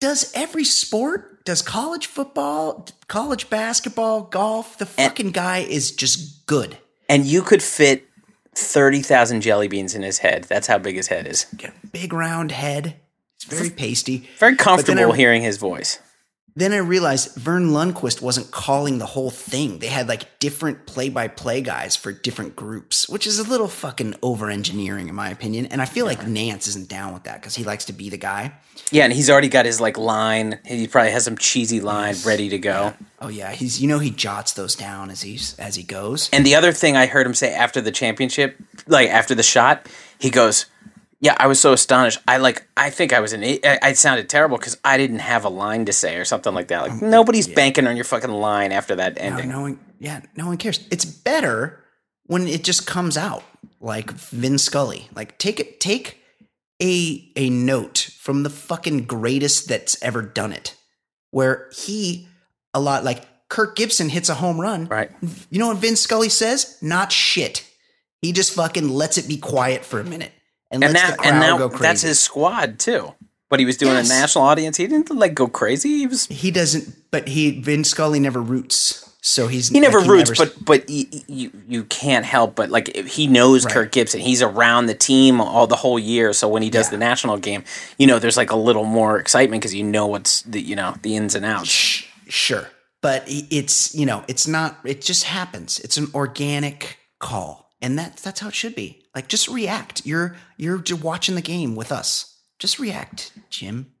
Does 0.00 0.30
every 0.34 0.64
sport? 0.64 1.44
Does 1.44 1.62
college 1.62 2.06
football, 2.06 2.86
college 3.08 3.50
basketball, 3.50 4.22
golf? 4.22 4.78
The 4.78 4.86
fucking 4.86 5.32
guy 5.32 5.58
is 5.58 5.90
just 5.90 6.46
good. 6.46 6.78
And 7.08 7.26
you 7.26 7.42
could 7.42 7.62
fit 7.62 8.04
30,000 8.54 9.40
jelly 9.40 9.68
beans 9.68 9.94
in 9.94 10.02
his 10.02 10.18
head. 10.18 10.44
That's 10.44 10.66
how 10.66 10.78
big 10.78 10.96
his 10.96 11.08
head 11.08 11.26
is. 11.26 11.46
Big 11.92 12.12
round 12.12 12.52
head. 12.52 12.96
It's 13.36 13.44
very 13.44 13.70
pasty. 13.70 14.28
Very 14.38 14.56
comfortable 14.56 15.12
I- 15.12 15.16
hearing 15.16 15.42
his 15.42 15.56
voice. 15.56 15.98
Then 16.56 16.72
I 16.72 16.78
realized 16.78 17.36
Verne 17.36 17.70
Lundquist 17.70 18.20
wasn't 18.20 18.50
calling 18.50 18.98
the 18.98 19.06
whole 19.06 19.30
thing. 19.30 19.78
They 19.78 19.86
had 19.86 20.08
like 20.08 20.38
different 20.38 20.86
play-by-play 20.86 21.62
guys 21.62 21.96
for 21.96 22.12
different 22.12 22.56
groups, 22.56 23.08
which 23.08 23.26
is 23.26 23.38
a 23.38 23.48
little 23.48 23.68
fucking 23.68 24.16
over-engineering 24.22 25.08
in 25.08 25.14
my 25.14 25.30
opinion. 25.30 25.66
And 25.66 25.80
I 25.80 25.84
feel 25.84 26.06
like 26.06 26.20
Nantz 26.20 26.68
isn't 26.68 26.88
down 26.88 27.14
with 27.14 27.24
that 27.24 27.40
because 27.40 27.54
he 27.54 27.64
likes 27.64 27.84
to 27.86 27.92
be 27.92 28.10
the 28.10 28.16
guy. 28.16 28.52
Yeah, 28.90 29.04
and 29.04 29.12
he's 29.12 29.30
already 29.30 29.48
got 29.48 29.66
his 29.66 29.80
like 29.80 29.96
line. 29.96 30.58
He 30.64 30.86
probably 30.86 31.12
has 31.12 31.24
some 31.24 31.36
cheesy 31.36 31.80
line 31.80 32.16
ready 32.24 32.48
to 32.48 32.58
go. 32.58 32.94
Oh 33.20 33.28
yeah, 33.28 33.52
he's 33.52 33.80
you 33.80 33.86
know 33.86 33.98
he 33.98 34.10
jots 34.10 34.54
those 34.54 34.74
down 34.74 35.10
as 35.10 35.22
he's 35.22 35.58
as 35.58 35.76
he 35.76 35.82
goes. 35.82 36.28
And 36.32 36.44
the 36.44 36.56
other 36.56 36.72
thing 36.72 36.96
I 36.96 37.06
heard 37.06 37.26
him 37.26 37.34
say 37.34 37.54
after 37.54 37.80
the 37.80 37.92
championship, 37.92 38.56
like 38.86 39.08
after 39.08 39.34
the 39.34 39.42
shot, 39.42 39.88
he 40.18 40.30
goes, 40.30 40.66
"Yeah, 41.20 41.36
I 41.38 41.46
was 41.46 41.60
so 41.60 41.72
astonished. 41.72 42.18
I 42.26 42.38
like, 42.38 42.66
I 42.76 42.90
think 42.90 43.12
I 43.12 43.20
was 43.20 43.32
an, 43.32 43.42
I, 43.44 43.78
I 43.82 43.92
sounded 43.92 44.28
terrible 44.28 44.56
because 44.58 44.78
I 44.84 44.96
didn't 44.96 45.18
have 45.20 45.44
a 45.44 45.48
line 45.48 45.84
to 45.86 45.92
say 45.92 46.16
or 46.16 46.24
something 46.24 46.54
like 46.54 46.68
that. 46.68 46.82
Like 46.82 46.92
mm, 46.92 47.02
nobody's 47.02 47.46
banking 47.48 47.86
on 47.86 47.96
your 47.96 48.04
fucking 48.04 48.30
line 48.30 48.72
after 48.72 48.96
that 48.96 49.16
No, 49.16 49.22
ending. 49.22 49.48
no 49.48 49.60
one, 49.62 49.80
yeah, 49.98 50.20
no 50.36 50.46
one 50.46 50.56
cares. 50.56 50.80
It's 50.90 51.04
better 51.04 51.84
when 52.24 52.46
it 52.46 52.64
just 52.64 52.86
comes 52.86 53.16
out 53.16 53.42
like 53.80 54.10
Vin 54.12 54.58
Scully. 54.58 55.08
Like 55.14 55.36
take 55.38 55.60
it, 55.60 55.80
take 55.80 56.18
a 56.82 57.30
a 57.36 57.50
note 57.50 58.10
from 58.18 58.42
the 58.42 58.50
fucking 58.50 59.04
greatest 59.04 59.68
that's 59.68 60.02
ever 60.02 60.22
done 60.22 60.52
it, 60.52 60.74
where 61.30 61.68
he 61.76 62.26
a 62.72 62.80
lot 62.80 63.04
like 63.04 63.26
Kirk 63.48 63.76
Gibson 63.76 64.08
hits 64.08 64.28
a 64.28 64.34
home 64.34 64.60
run. 64.60 64.86
Right. 64.86 65.10
You 65.50 65.58
know 65.58 65.68
what 65.68 65.78
Vin 65.78 65.96
Scully 65.96 66.28
says? 66.28 66.78
Not 66.80 67.10
shit. 67.12 67.66
He 68.22 68.32
just 68.32 68.52
fucking 68.54 68.88
lets 68.88 69.18
it 69.18 69.26
be 69.28 69.36
quiet 69.38 69.84
for 69.84 69.98
a 69.98 70.04
minute 70.04 70.32
and, 70.70 70.82
And 70.84 70.94
that, 70.94 71.16
and 71.24 71.40
now 71.40 71.58
go 71.58 71.68
crazy. 71.68 71.82
that's 71.82 72.02
his 72.02 72.20
squad 72.20 72.78
too. 72.78 73.14
But 73.48 73.58
he 73.58 73.66
was 73.66 73.76
doing 73.76 73.94
Yes. 73.94 74.08
a 74.10 74.14
national 74.20 74.44
audience. 74.44 74.76
He 74.76 74.86
didn't 74.86 75.10
like 75.10 75.34
go 75.34 75.48
crazy. 75.48 75.98
He 75.98 76.06
was 76.06 76.26
he 76.26 76.50
doesn't, 76.50 77.10
but 77.10 77.26
he 77.28 77.60
Vin 77.60 77.82
Scully 77.82 78.20
never 78.20 78.40
roots, 78.40 79.10
so 79.22 79.48
he's 79.48 79.70
he 79.70 79.80
never 79.80 79.98
like, 80.00 80.08
roots, 80.08 80.30
never- 80.38 80.52
but 80.54 80.64
but 80.64 80.88
you, 80.90 81.06
you 81.26 81.50
you 81.66 81.84
can't 81.84 82.24
help 82.24 82.54
but 82.54 82.70
like 82.70 82.94
he 82.94 83.26
knows 83.26 83.64
Right. 83.64 83.74
Kirk 83.74 83.90
Gibson. 83.92 84.20
He's 84.20 84.40
around 84.40 84.86
the 84.86 84.94
team 84.94 85.40
all 85.40 85.66
the 85.66 85.74
whole 85.74 85.98
year. 85.98 86.32
So 86.32 86.46
when 86.48 86.62
he 86.62 86.70
does 86.70 86.86
Yeah. 86.86 86.90
the 86.92 86.98
national 86.98 87.38
game, 87.38 87.64
you 87.98 88.06
know, 88.06 88.20
there's 88.20 88.36
like 88.36 88.52
a 88.52 88.56
little 88.56 88.84
more 88.84 89.18
excitement 89.18 89.62
because 89.62 89.74
you 89.74 89.82
know 89.82 90.06
what's 90.06 90.42
the 90.42 90.60
you 90.60 90.76
know 90.76 90.94
the 91.02 91.16
ins 91.16 91.34
and 91.34 91.44
outs. 91.44 91.68
Sure 92.28 92.68
but 93.02 93.24
it's 93.26 93.94
you 93.94 94.04
know 94.06 94.22
it's 94.28 94.46
not 94.46 94.78
it 94.84 95.00
just 95.00 95.24
happens 95.24 95.78
it's 95.80 95.96
an 95.96 96.06
organic 96.14 96.98
call 97.18 97.70
and 97.80 97.98
that 97.98 98.18
that's 98.18 98.40
how 98.40 98.48
it 98.48 98.54
should 98.54 98.74
be 98.74 98.99
like 99.14 99.28
just 99.28 99.48
react 99.48 100.04
you're 100.06 100.36
you're 100.56 100.78
just 100.78 101.02
watching 101.02 101.34
the 101.34 101.40
game 101.42 101.74
with 101.76 101.90
us 101.92 102.38
just 102.58 102.78
react 102.78 103.32
jim 103.50 103.92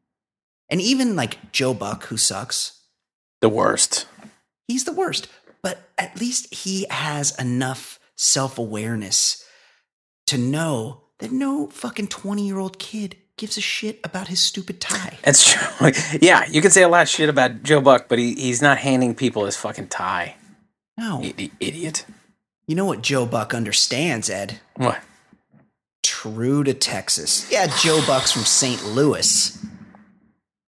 and 0.68 0.80
even 0.80 1.16
like 1.16 1.52
joe 1.52 1.74
buck 1.74 2.04
who 2.06 2.16
sucks 2.16 2.80
The 3.40 3.48
worst. 3.48 4.06
he's 4.68 4.84
the 4.84 4.92
worst 4.92 5.28
but 5.62 5.88
at 5.98 6.18
least 6.20 6.54
he 6.54 6.86
has 6.90 7.38
enough 7.38 7.98
self-awareness 8.16 9.44
to 10.26 10.38
know 10.38 11.02
that 11.18 11.32
no 11.32 11.66
fucking 11.68 12.08
20 12.08 12.46
year 12.46 12.58
old 12.58 12.78
kid 12.78 13.16
gives 13.36 13.56
a 13.56 13.60
shit 13.60 13.98
about 14.04 14.28
his 14.28 14.40
stupid 14.40 14.80
tie 14.80 15.18
That's 15.22 15.50
true. 15.52 15.90
yeah, 16.20 16.46
you 16.50 16.60
can 16.60 16.70
say 16.70 16.82
a 16.82 16.88
lot 16.88 17.02
of 17.02 17.08
shit 17.08 17.30
about 17.30 17.62
Joe 17.62 17.80
Buck, 17.80 18.06
but 18.06 18.18
he, 18.18 18.34
he's 18.34 18.60
not 18.60 18.76
handing 18.76 19.14
people 19.14 19.46
his 19.46 19.56
fucking 19.56 19.88
tie. 19.88 20.36
no 20.98 21.22
I- 21.24 21.50
idiot. 21.58 22.04
You 22.70 22.76
know 22.76 22.84
what 22.84 23.02
joe 23.02 23.26
buck 23.26 23.52
understands 23.52 24.30
ed 24.30 24.60
What? 24.76 25.00
True 26.02 26.64
to 26.64 26.74
Texas. 26.74 27.50
Yeah, 27.50 27.66
Joe 27.78 28.02
Buck's 28.06 28.32
from 28.32 28.42
St. 28.42 28.84
Louis, 28.84 29.58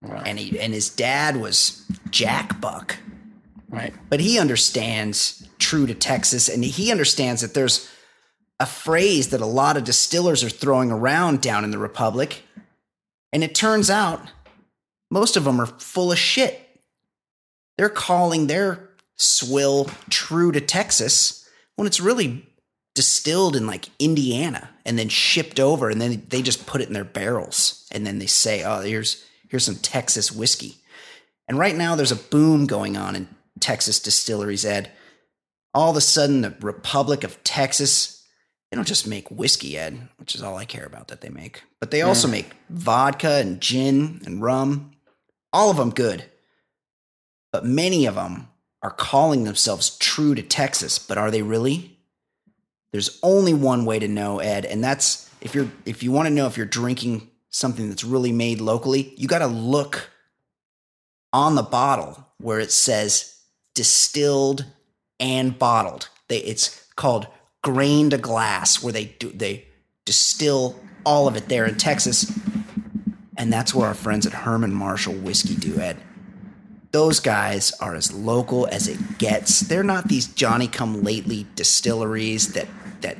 and 0.03 0.39
he 0.39 0.59
and 0.59 0.73
his 0.75 0.91
dad 0.91 1.37
was 1.37 1.85
Jack 2.11 2.61
Buck. 2.61 2.97
right. 3.69 3.95
But 4.11 4.21
he 4.21 4.39
understands 4.39 5.47
true 5.59 5.87
to 5.87 5.95
Texas, 5.95 6.49
and 6.49 6.65
he 6.65 6.91
understands 6.91 7.41
that 7.41 7.55
there's 7.55 7.91
a 8.61 8.67
phrase 8.67 9.29
that 9.29 9.41
a 9.41 9.47
lot 9.47 9.77
of 9.77 9.85
distillers 9.85 10.45
are 10.45 10.51
throwing 10.51 10.91
around 10.91 11.41
down 11.41 11.65
in 11.65 11.71
the 11.71 11.79
Republic, 11.79 12.43
and 13.33 13.43
it 13.43 13.55
turns 13.55 13.91
out 13.91 14.21
most 15.11 15.37
of 15.37 15.45
them 15.45 15.61
are 15.61 15.67
full 15.67 16.13
of 16.13 16.19
shit. 16.19 16.61
They're 17.79 17.89
calling 17.89 18.47
their 18.47 18.91
swill 19.17 19.91
true 20.11 20.53
to 20.53 20.61
Texas 20.61 21.42
when 21.77 21.87
it's 21.87 22.01
really 22.01 22.47
distilled 22.95 23.57
in 23.57 23.67
like 23.67 23.89
Indiana 23.99 24.71
and 24.85 24.99
then 24.99 25.09
shipped 25.09 25.59
over 25.59 25.89
and 25.89 26.01
then 26.01 26.27
they 26.29 26.43
just 26.43 26.67
put 26.67 26.81
it 26.81 26.89
in 26.89 26.95
their 26.95 27.05
barrels 27.05 27.89
and 27.91 28.07
then 28.07 28.19
they 28.19 28.27
say, 28.27 28.63
"Oh, 28.63 28.81
here's 28.81 29.25
here's 29.49 29.65
some 29.65 29.77
Texas 29.77 30.31
whiskey." 30.31 30.77
And 31.49 31.59
right 31.59 31.77
now 31.77 31.97
there's 31.97 32.13
a 32.13 32.17
boom 32.17 32.67
going 32.67 32.97
on 32.97 33.17
in 33.17 33.29
Texas 33.61 34.01
distilleries, 34.01 34.65
Ed. 34.65 34.91
All 35.75 35.91
of 35.91 35.97
a 35.97 36.01
sudden 36.01 36.43
the 36.43 36.55
Republic 36.61 37.25
of 37.25 37.43
Texas, 37.45 38.27
they 38.71 38.77
don't 38.77 38.87
just 38.87 39.07
make 39.07 39.31
whiskey, 39.31 39.79
Ed, 39.79 40.09
which 40.19 40.35
is 40.35 40.43
all 40.43 40.57
I 40.57 40.65
care 40.65 40.85
about 40.85 41.09
that 41.09 41.21
they 41.21 41.31
make, 41.31 41.63
but 41.81 41.91
they 41.91 42.03
also 42.03 42.29
mm. 42.29 42.33
make 42.33 42.51
vodka 42.69 43.39
and 43.39 43.61
gin 43.61 44.21
and 44.27 44.43
rum. 44.43 44.93
All 45.53 45.71
of 45.71 45.77
them 45.77 45.91
good. 45.91 46.25
But 47.53 47.67
many 47.67 48.07
of 48.07 48.15
them 48.15 48.49
are 48.83 48.91
calling 48.91 49.45
themselves 49.45 49.97
true 49.99 50.35
to 50.35 50.43
Texas, 50.43 50.99
but 50.99 51.19
are 51.19 51.31
they 51.31 51.43
really? 51.43 51.99
There's 52.93 53.19
only 53.23 53.55
one 53.55 53.85
way 53.85 53.99
to 53.99 54.09
know, 54.09 54.41
Ed, 54.41 54.65
and 54.65 54.83
that's 54.83 55.31
if 55.41 55.55
you're 55.55 55.71
if 55.87 56.03
you 56.03 56.13
want 56.13 56.27
to 56.29 56.35
know 56.35 56.47
if 56.47 56.57
you're 56.57 56.67
drinking 56.67 57.31
something 57.51 57.89
that's 57.89 58.05
really 58.05 58.33
made 58.33 58.61
locally, 58.61 59.15
you 59.17 59.29
got 59.29 59.39
to 59.39 59.47
look 59.47 60.11
on 61.33 61.55
the 61.55 61.63
bottle 61.63 62.27
where 62.39 62.61
it 62.61 62.71
says 62.71 63.41
distilled 63.75 64.67
and 65.19 65.59
bottled. 65.59 66.09
They 66.29 66.39
it's 66.39 66.87
called 66.97 67.27
grain 67.63 68.11
to 68.11 68.19
glass, 68.19 68.83
where 68.83 68.93
they 68.93 69.07
do 69.07 69.31
they 69.31 69.67
distill 70.05 70.79
all 71.07 71.29
of 71.29 71.37
it 71.37 71.49
there 71.49 71.65
in 71.65 71.77
Texas, 71.77 72.31
and 73.39 73.53
that's 73.53 73.75
where 73.75 73.87
our 73.87 73.95
friends 73.95 74.27
at 74.27 74.33
Herman 74.33 74.75
Marshall 74.75 75.15
Whiskey 75.15 75.55
do 75.55 75.79
it. 75.81 75.97
Those 76.93 77.21
guys 77.21 77.73
are 77.81 77.95
as 77.95 78.13
local 78.13 78.67
as 78.67 78.87
it 78.87 79.19
gets. 79.19 79.61
They're 79.61 79.83
not 79.83 80.09
these 80.09 80.27
Johnny 80.27 80.69
come 80.69 81.03
lately 81.03 81.47
distilleries 81.55 82.53
that 82.53 82.69
that 83.01 83.17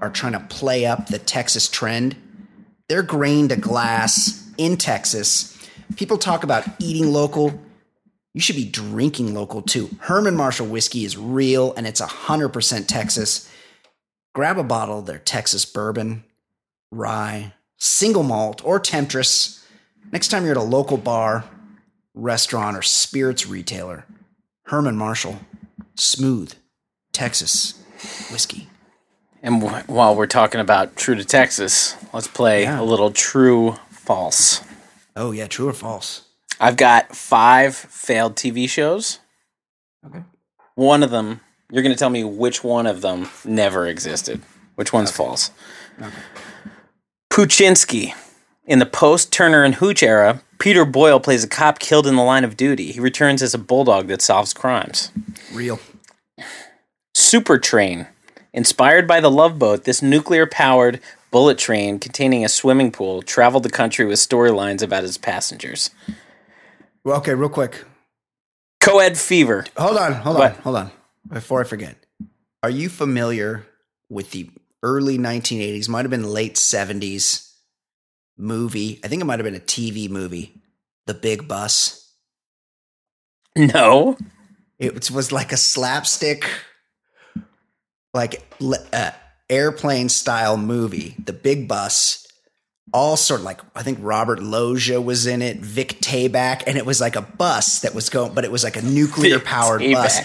are 0.00 0.10
trying 0.10 0.32
to 0.32 0.40
play 0.40 0.84
up 0.84 1.06
the 1.06 1.18
Texas 1.18 1.68
trend. 1.68 2.16
They're 2.88 3.02
grain 3.02 3.48
to 3.48 3.56
glass 3.56 4.46
in 4.58 4.76
Texas. 4.76 5.56
People 5.96 6.18
talk 6.18 6.44
about 6.44 6.64
eating 6.78 7.12
local. 7.12 7.58
You 8.34 8.40
should 8.42 8.56
be 8.56 8.68
drinking 8.68 9.32
local 9.32 9.62
too. 9.62 9.88
Herman 10.00 10.36
Marshall 10.36 10.66
whiskey 10.66 11.04
is 11.04 11.16
real 11.16 11.72
and 11.74 11.86
it's 11.86 12.02
100% 12.02 12.86
Texas. 12.86 13.50
Grab 14.34 14.58
a 14.58 14.64
bottle 14.64 14.98
of 14.98 15.06
their 15.06 15.18
Texas 15.18 15.64
bourbon, 15.64 16.24
rye, 16.90 17.54
single 17.78 18.24
malt, 18.24 18.60
or 18.64 18.78
Temptress. 18.80 19.64
Next 20.12 20.28
time 20.28 20.42
you're 20.42 20.52
at 20.52 20.58
a 20.58 20.62
local 20.62 20.96
bar, 20.98 21.44
restaurant, 22.14 22.76
or 22.76 22.82
spirits 22.82 23.46
retailer, 23.46 24.06
Herman 24.66 24.96
Marshall, 24.96 25.40
smooth 25.96 26.54
Texas 27.12 27.74
whiskey. 28.30 28.68
And 29.42 29.60
w- 29.60 29.82
while 29.86 30.14
we're 30.16 30.26
talking 30.26 30.60
about 30.60 30.96
True 30.96 31.14
to 31.14 31.24
Texas, 31.24 31.96
let's 32.12 32.26
play 32.28 32.62
Yeah. 32.62 32.80
a 32.80 32.82
little 32.82 33.10
True 33.10 33.76
False. 33.90 34.60
Oh, 35.16 35.30
yeah, 35.32 35.46
true 35.46 35.68
or 35.68 35.72
false? 35.72 36.22
I've 36.60 36.76
got 36.76 37.14
five 37.16 37.74
failed 37.74 38.36
TV 38.36 38.68
shows. 38.68 39.18
Okay. 40.06 40.22
One 40.74 41.02
of 41.02 41.10
them, 41.10 41.40
you're 41.70 41.82
going 41.82 41.94
to 41.94 41.98
tell 41.98 42.10
me 42.10 42.22
which 42.24 42.62
one 42.64 42.86
of 42.86 43.00
them 43.00 43.28
never 43.44 43.86
existed. 43.86 44.42
Which 44.74 44.92
one's 44.92 45.10
false? 45.10 45.50
Poochinski. 47.30 48.14
In 48.66 48.78
the 48.78 48.86
post 48.86 49.30
Turner 49.30 49.62
and 49.62 49.74
Hooch 49.74 50.02
era, 50.02 50.42
Peter 50.58 50.84
Boyle 50.86 51.20
plays 51.20 51.44
a 51.44 51.48
cop 51.48 51.78
killed 51.78 52.06
in 52.06 52.16
the 52.16 52.22
line 52.22 52.44
of 52.44 52.56
duty. 52.56 52.92
He 52.92 53.00
returns 53.00 53.42
as 53.42 53.52
a 53.52 53.58
bulldog 53.58 54.08
that 54.08 54.22
solves 54.22 54.54
crimes. 54.54 55.12
Real. 55.52 55.78
Super 57.14 57.58
Train. 57.58 58.06
Inspired 58.54 59.06
by 59.06 59.20
the 59.20 59.30
Love 59.30 59.58
Boat, 59.58 59.84
this 59.84 60.00
nuclear 60.00 60.46
powered 60.46 61.00
bullet 61.30 61.58
train 61.58 61.98
containing 61.98 62.44
a 62.44 62.48
swimming 62.48 62.90
pool 62.90 63.20
traveled 63.20 63.64
the 63.64 63.70
country 63.70 64.06
with 64.06 64.18
storylines 64.18 64.82
about 64.82 65.04
its 65.04 65.18
passengers. 65.18 65.90
Well, 67.02 67.18
okay, 67.18 67.34
real 67.34 67.48
quick. 67.50 67.84
Coed 68.80 69.18
Fever. 69.18 69.66
Hold 69.76 69.98
on, 69.98 70.12
hold 70.12 70.38
What? 70.38 70.56
on, 70.56 70.62
hold 70.62 70.76
on. 70.76 70.90
Before 71.28 71.60
I 71.60 71.64
forget, 71.64 71.96
are 72.62 72.70
you 72.70 72.88
familiar 72.88 73.66
with 74.08 74.30
the 74.30 74.50
early 74.82 75.18
1980s, 75.18 75.88
might 75.88 76.02
have 76.02 76.10
been 76.10 76.24
late 76.30 76.54
70s 76.54 77.43
movie? 78.36 79.00
I 79.04 79.08
think 79.08 79.22
it 79.22 79.24
might 79.24 79.38
have 79.38 79.44
been 79.44 79.54
a 79.54 79.60
TV 79.60 80.08
movie, 80.10 80.60
The 81.06 81.14
Big 81.14 81.46
Bus. 81.48 82.12
No. 83.56 84.16
It 84.78 85.10
was- 85.10 85.32
like 85.32 85.52
a 85.52 85.56
slapstick, 85.56 86.44
like 88.12 88.42
uh, 88.92 89.10
airplane 89.48 90.08
style 90.08 90.56
movie, 90.56 91.14
The 91.24 91.32
Big 91.32 91.68
Bus. 91.68 92.20
All 92.92 93.16
sort 93.16 93.40
of 93.40 93.44
like 93.44 93.60
I 93.74 93.82
think 93.82 93.98
Robert 94.02 94.40
Loggia 94.42 95.00
was 95.00 95.26
in 95.26 95.42
it, 95.42 95.56
Vic 95.56 96.00
Tayback, 96.00 96.64
and 96.66 96.76
it 96.76 96.84
was 96.86 97.00
like 97.00 97.16
a 97.16 97.22
bus 97.22 97.80
that 97.80 97.94
was 97.94 98.08
going, 98.10 98.34
but 98.34 98.44
it 98.44 98.52
was 98.52 98.62
like 98.62 98.76
a 98.76 98.82
nuclear 98.82 99.40
powered 99.40 99.80
bus, 99.80 100.20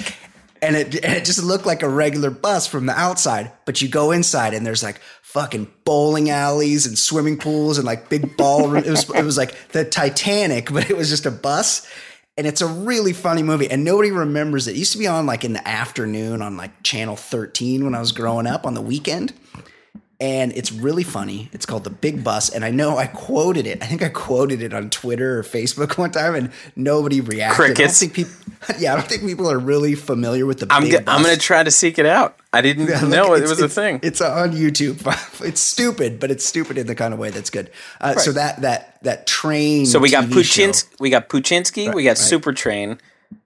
and 0.62 0.76
it 0.76 0.94
and 1.04 1.14
it 1.16 1.26
just 1.26 1.42
looked 1.42 1.66
like 1.66 1.82
a 1.84 1.90
regular 1.90 2.30
bus 2.30 2.68
from 2.68 2.86
the 2.86 2.94
outside. 2.94 3.52
But 3.66 3.82
you 3.82 3.88
go 3.88 4.12
inside, 4.12 4.54
and 4.54 4.66
there's 4.66 4.84
like 4.84 5.00
fucking 5.30 5.72
bowling 5.86 6.32
alleys 6.32 6.88
and 6.88 6.98
swimming 6.98 7.38
pools 7.38 7.78
and 7.78 7.86
like 7.86 8.10
big 8.10 8.36
ballroom. 8.36 8.84
it 8.84 8.90
was 8.90 9.08
it 9.12 9.24
was 9.24 9.38
like 9.38 9.70
the 9.70 9.86
Titanic, 9.86 10.72
but 10.74 10.90
it 10.90 10.98
was 10.98 11.10
just 11.10 11.26
a 11.28 11.32
bus. 11.32 11.88
And 12.36 12.48
it's 12.48 12.62
a 12.62 12.68
really 12.68 13.12
funny 13.12 13.44
movie, 13.44 13.70
and 13.70 13.84
nobody 13.84 14.12
remembers 14.12 14.68
it. 14.68 14.72
It 14.72 14.80
used 14.80 14.94
to 14.94 14.98
be 14.98 15.08
on 15.08 15.26
like 15.26 15.44
in 15.44 15.52
the 15.52 15.68
afternoon 15.68 16.42
on 16.42 16.56
like 16.56 16.84
channel 16.84 17.18
13 17.18 17.84
when 17.84 17.94
I 17.94 18.00
was 18.00 18.14
growing 18.14 18.48
up 18.48 18.66
on 18.66 18.76
the 18.76 18.82
weekend. 18.82 19.34
And 20.22 20.52
it's 20.52 20.70
really 20.74 21.04
funny. 21.04 21.50
It's 21.54 21.66
called 21.66 21.86
The 21.86 21.90
Big 21.90 22.26
Bus. 22.26 22.50
And 22.50 22.66
I 22.66 22.72
know 22.72 22.98
I 22.98 23.08
quoted 23.08 23.66
it. 23.66 23.82
I 23.82 23.86
think 23.86 24.04
I 24.04 24.10
quoted 24.10 24.62
it 24.62 24.74
on 24.74 24.90
Twitter 24.90 25.40
or 25.40 25.44
Facebook 25.44 25.98
one 25.98 26.12
time, 26.12 26.36
and 26.36 26.52
nobody 26.76 27.22
reacted. 27.22 27.56
Crickets. 27.56 27.80
I 27.80 28.06
don't 28.08 28.14
think 28.14 28.14
people, 28.14 28.76
yeah, 28.80 28.92
I 28.94 28.98
don't 28.98 29.08
think 29.08 29.22
people 29.22 29.50
are 29.50 29.58
really 29.58 29.96
familiar 29.96 30.46
with 30.46 30.60
the 30.60 30.68
I'm, 30.70 30.84
Big 30.84 30.92
go- 30.92 31.00
Bus. 31.00 31.16
I'm 31.16 31.24
going 31.24 31.34
to 31.36 31.40
try 31.42 31.64
to 31.64 31.72
seek 31.72 31.98
it 32.00 32.06
out. 32.06 32.38
I 32.52 32.60
didn't 32.62 32.88
Yeah, 32.90 33.00
know 33.08 33.34
it 33.34 33.44
was 33.48 33.62
a 33.62 33.70
thing. 33.70 34.02
It's 34.04 34.20
on 34.20 34.52
YouTube. 34.52 35.00
It's 35.46 35.62
stupid, 35.62 36.20
but 36.20 36.32
it's 36.32 36.44
stupid 36.46 36.78
in 36.78 36.88
the 36.88 36.96
kind 36.96 37.14
of 37.14 37.20
way 37.20 37.30
that's 37.30 37.50
good. 37.50 37.72
Uh, 38.02 38.16
So 38.16 38.34
that 38.34 38.62
that 38.64 39.02
that 39.04 39.26
train. 39.26 39.86
So 39.86 40.00
we 40.00 40.10
got 40.12 40.26
Poochinski, 40.26 41.00
we 41.00 41.10
got 41.10 41.30
Poochinski, 41.30 41.94
we 41.96 42.04
got 42.04 42.10
right. 42.10 42.18
Super 42.18 42.52
Train. 42.52 43.00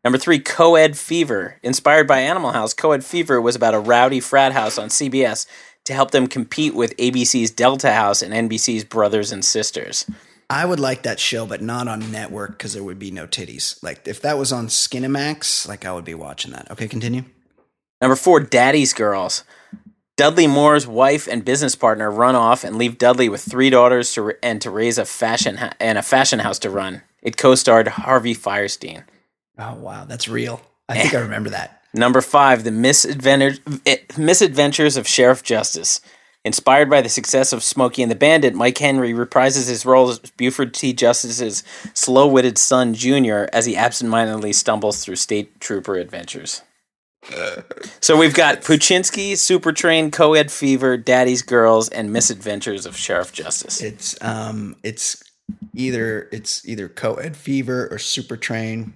Number 0.03 0.17
three, 0.17 0.39
Coed 0.39 0.97
Fever. 0.97 1.57
Inspired 1.61 2.07
by 2.07 2.21
Animal 2.21 2.51
House, 2.53 2.73
Coed 2.73 3.03
Fever 3.03 3.39
was 3.41 3.55
about 3.55 3.73
a 3.75 3.79
rowdy 3.79 4.21
frat 4.21 4.53
house 4.53 4.77
on 4.79 4.87
CBS 4.89 5.45
to 5.85 5.93
help 5.93 6.11
them 6.11 6.27
compete 6.27 6.73
with 6.73 6.95
ABC's 6.97 7.51
Delta 7.51 7.93
House 7.93 8.21
and 8.21 8.33
NBC's 8.33 8.83
Brothers 8.83 9.31
and 9.31 9.43
Sisters. 9.43 10.05
I 10.49 10.65
would 10.65 10.79
like 10.79 11.03
that 11.03 11.19
show, 11.19 11.45
but 11.45 11.61
not 11.61 11.87
on 11.87 12.11
network 12.11 12.51
because 12.51 12.73
there 12.73 12.83
would 12.83 12.99
be 12.99 13.11
no 13.11 13.25
titties. 13.25 13.81
Like 13.81 14.07
if 14.07 14.21
that 14.21 14.37
was 14.37 14.51
on 14.51 14.67
Skinamax, 14.67 15.67
like 15.67 15.85
I 15.85 15.93
would 15.93 16.05
be 16.05 16.13
watching 16.13 16.51
that. 16.51 16.69
Okay, 16.71 16.87
continue. 16.87 17.23
Number 18.01 18.15
four, 18.15 18.39
Daddy's 18.39 18.93
Girls. 18.93 19.43
Dudley 20.15 20.45
Moore's 20.45 20.85
wife 20.85 21.27
and 21.27 21.43
business 21.43 21.75
partner 21.75 22.11
run 22.11 22.35
off 22.35 22.63
and 22.63 22.77
leave 22.77 22.99
Dudley 22.99 23.29
with 23.29 23.41
three 23.41 23.71
daughters 23.71 24.13
to 24.13 24.33
and 24.43 24.61
to 24.61 24.69
raise 24.69 24.99
a 24.99 25.05
fashion 25.05 25.57
ha- 25.57 25.73
and 25.79 25.97
a 25.97 26.03
fashion 26.03 26.39
house 26.39 26.59
to 26.59 26.69
run. 26.69 27.01
It 27.23 27.37
co-starred 27.37 27.87
Harvey 27.87 28.35
Fierstein. 28.35 29.05
Oh 29.57 29.75
wow, 29.75 30.05
that's 30.05 30.27
real. 30.27 30.61
I 30.87 30.99
think 30.99 31.15
I 31.15 31.19
remember 31.21 31.49
that. 31.49 31.82
Number 31.93 32.21
five, 32.21 32.63
The 32.63 32.71
Misadventures, 32.71 33.59
eh, 33.85 33.97
Misadventures 34.17 34.97
of 34.97 35.07
Sheriff 35.07 35.43
Justice. 35.43 36.01
Inspired 36.45 36.89
by 36.89 37.01
the 37.01 37.07
success 37.07 37.53
of 37.53 37.63
Smokey 37.63 38.01
and 38.01 38.11
the 38.11 38.15
Bandit, 38.15 38.53
Mike 38.53 38.77
Henry 38.77 39.13
reprises 39.13 39.69
his 39.69 39.85
role 39.85 40.09
as 40.09 40.19
Buford 40.19 40.73
T. 40.73 40.91
Justice's 40.91 41.63
slow 41.93 42.27
witted 42.27 42.57
son, 42.57 42.93
Junior, 42.93 43.47
as 43.53 43.65
he 43.65 43.77
absentmindedly 43.77 44.51
stumbles 44.51 45.03
through 45.03 45.15
state 45.15 45.61
trooper 45.61 45.95
adventures. 45.95 46.61
so 48.01 48.17
we've 48.17 48.33
got 48.33 48.61
Poochinski, 48.61 49.37
Super 49.37 49.71
Train, 49.71 50.11
Coed 50.11 50.51
Fever, 50.51 50.97
Daddy's 50.97 51.41
Girls, 51.41 51.87
and 51.87 52.11
Misadventures 52.11 52.85
of 52.85 52.97
Sheriff 52.97 53.31
Justice. 53.31 53.81
It's 53.81 54.21
um, 54.21 54.75
it's 54.83 55.23
either 55.73 56.27
it's 56.33 56.67
either 56.67 56.89
co-ed 56.89 57.37
fever 57.37 57.87
or 57.89 57.97
super 57.97 58.35
train. 58.35 58.93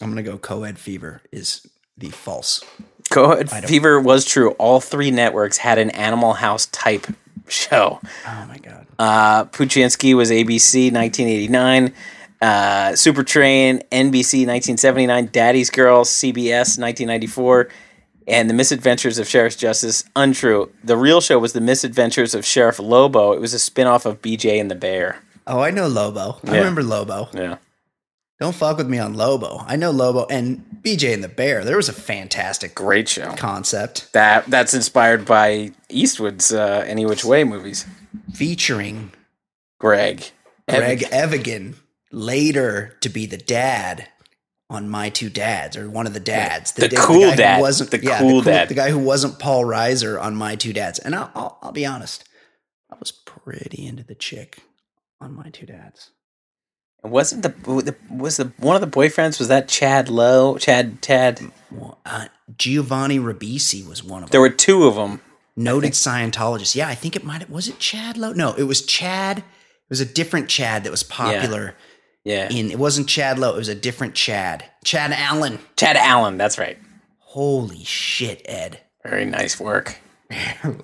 I'm 0.00 0.08
gonna 0.08 0.22
go 0.22 0.38
co-ed 0.38 0.78
fever 0.78 1.20
is 1.30 1.66
the 1.98 2.10
false. 2.10 2.62
Coed 3.10 3.48
Fever 3.50 4.00
was 4.00 4.24
true. 4.24 4.50
All 4.52 4.80
three 4.80 5.10
networks 5.10 5.58
had 5.58 5.78
an 5.78 5.90
Animal 5.90 6.34
House 6.34 6.66
type 6.66 7.06
show. 7.48 8.00
Oh 8.26 8.44
my 8.48 8.58
god. 8.58 8.86
Uh, 8.98 9.44
Poochinski 9.44 10.14
was 10.14 10.30
ABC 10.30 10.92
1989. 10.92 11.92
Uh, 12.40 12.94
Super 12.96 13.22
Train, 13.22 13.78
NBC 13.92 14.46
1979. 14.46 15.30
Daddy's 15.32 15.70
Girl, 15.70 16.04
CBS 16.04 16.78
1994. 16.78 17.68
And 18.28 18.50
The 18.50 18.54
Misadventures 18.54 19.18
of 19.18 19.28
Sheriff 19.28 19.56
Justice, 19.56 20.02
untrue. 20.16 20.72
The 20.82 20.96
real 20.96 21.20
show 21.20 21.38
was 21.38 21.52
The 21.52 21.60
Misadventures 21.60 22.34
of 22.34 22.44
Sheriff 22.44 22.80
Lobo. 22.80 23.32
It 23.32 23.40
was 23.40 23.54
a 23.54 23.58
spin 23.58 23.86
off 23.86 24.04
of 24.04 24.20
BJ 24.20 24.60
and 24.60 24.68
the 24.68 24.74
Bear. 24.74 25.22
Oh, 25.46 25.60
I 25.60 25.70
know 25.70 25.86
Lobo. 25.86 26.40
I 26.44 26.56
remember 26.58 26.82
Lobo. 26.82 27.28
Yeah. 27.32 27.58
Don't 28.38 28.54
fuck 28.54 28.76
with 28.76 28.88
me 28.88 28.98
on 28.98 29.14
Lobo. 29.14 29.62
I 29.66 29.76
know 29.76 29.90
Lobo 29.90 30.26
and 30.26 30.64
BJ 30.82 31.14
and 31.14 31.24
the 31.24 31.28
Bear. 31.28 31.64
There 31.64 31.76
was 31.76 31.88
a 31.88 31.92
fantastic 31.94 32.74
Great 32.74 33.08
show. 33.08 33.32
concept 33.36 34.12
That 34.12 34.44
That's 34.46 34.74
inspired 34.74 35.24
by 35.24 35.72
Eastwood's 35.88 36.52
uh, 36.52 36.84
Any 36.86 37.06
Which 37.06 37.24
Way 37.24 37.44
movies. 37.44 37.86
featuring 38.34 39.12
Greg. 39.80 40.30
Greg 40.68 41.04
Evigan, 41.12 41.76
later 42.12 42.96
to 43.00 43.08
be 43.08 43.24
the 43.26 43.36
dad 43.38 44.08
on 44.68 44.88
My 44.88 45.08
Two 45.10 45.30
Dads, 45.30 45.76
or 45.76 45.88
one 45.88 46.06
of 46.08 46.12
the 46.12 46.18
dads. 46.20 46.72
The 46.72 46.88
da- 46.88 46.96
cool 47.06 47.20
guy 47.20 47.30
who 47.30 47.36
dad. 47.36 47.60
Wasn't, 47.60 47.90
The 47.92 48.02
yeah, 48.02 48.18
cool 48.18 48.42
the 48.42 48.50
dad. 48.50 48.68
The 48.68 48.74
guy 48.74 48.90
who 48.90 48.98
wasn't 48.98 49.38
Paul 49.38 49.64
Reiser 49.64 50.20
on 50.20 50.34
My 50.34 50.56
Two 50.56 50.72
Dads. 50.72 50.98
And 50.98 51.14
I'll, 51.14 51.30
I'll, 51.36 51.58
I'll 51.62 51.72
be 51.72 51.86
honest, 51.86 52.24
I 52.92 52.96
was 52.98 53.12
pretty 53.12 53.86
into 53.86 54.02
the 54.02 54.16
chick 54.16 54.58
on 55.20 55.34
My 55.34 55.50
Two 55.50 55.66
Dads. 55.66 56.10
Wasn't 57.02 57.42
the, 57.42 57.50
the 57.50 57.94
was 58.10 58.36
the 58.36 58.52
one 58.58 58.74
of 58.74 58.80
the 58.80 58.88
boyfriends 58.88 59.38
was 59.38 59.48
that 59.48 59.68
Chad 59.68 60.08
Lowe 60.08 60.56
Chad 60.58 61.00
Tad 61.02 61.40
uh, 62.04 62.26
Giovanni 62.58 63.18
Ribisi 63.18 63.86
was 63.86 64.02
one 64.02 64.22
of 64.24 64.28
them. 64.28 64.32
there 64.32 64.40
were 64.40 64.50
two 64.50 64.84
of 64.86 64.96
them 64.96 65.20
Noted 65.58 65.92
Scientologist. 65.92 66.74
Yeah, 66.74 66.88
I 66.88 66.94
think 66.94 67.16
it 67.16 67.24
might 67.24 67.40
have, 67.40 67.50
was 67.50 67.68
it 67.68 67.78
Chad 67.78 68.18
Lowe? 68.18 68.32
No, 68.32 68.54
it 68.54 68.64
was 68.64 68.84
Chad. 68.84 69.38
It 69.38 69.44
was 69.88 70.00
a 70.00 70.04
different 70.04 70.48
Chad 70.48 70.84
that 70.84 70.90
was 70.90 71.02
popular 71.02 71.74
Yeah. 72.24 72.48
In 72.50 72.70
it 72.70 72.78
wasn't 72.78 73.08
Chad 73.08 73.38
Lowe, 73.38 73.54
it 73.54 73.58
was 73.58 73.68
a 73.68 73.74
different 73.74 74.14
Chad. 74.14 74.64
Chad 74.84 75.12
Allen. 75.12 75.58
Chad 75.76 75.96
Allen, 75.96 76.36
that's 76.38 76.58
right. 76.58 76.76
Holy 77.20 77.84
shit, 77.84 78.42
Ed. 78.46 78.80
Very 79.04 79.24
nice 79.26 79.60
work. 79.60 79.98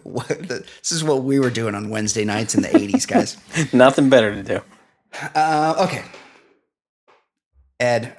This 0.04 0.92
is 0.92 1.02
what 1.02 1.24
we 1.24 1.40
were 1.40 1.50
doing 1.50 1.74
on 1.74 1.90
Wednesday 1.90 2.24
nights 2.24 2.54
in 2.54 2.62
the 2.62 2.68
80s, 2.68 3.08
guys. 3.08 3.36
Nothing 3.72 4.08
better 4.08 4.34
to 4.34 4.42
do. 4.42 4.60
Uh, 5.34 5.74
okay. 5.88 6.04
Ed, 7.78 8.16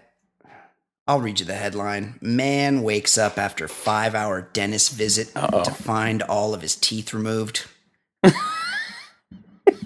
I'll 1.07 1.19
read 1.21 1.39
you 1.39 1.45
the 1.45 1.55
headline. 1.55 2.17
Man 2.21 2.81
wakes 2.83 3.17
up 3.17 3.37
after 3.37 3.67
five 3.67 4.15
hour 4.15 4.41
dentist 4.53 4.91
visit 4.93 5.31
Uh-oh. 5.35 5.63
to 5.63 5.71
find 5.71 6.21
all 6.23 6.53
of 6.53 6.61
his 6.61 6.75
teeth 6.75 7.13
removed. 7.13 7.65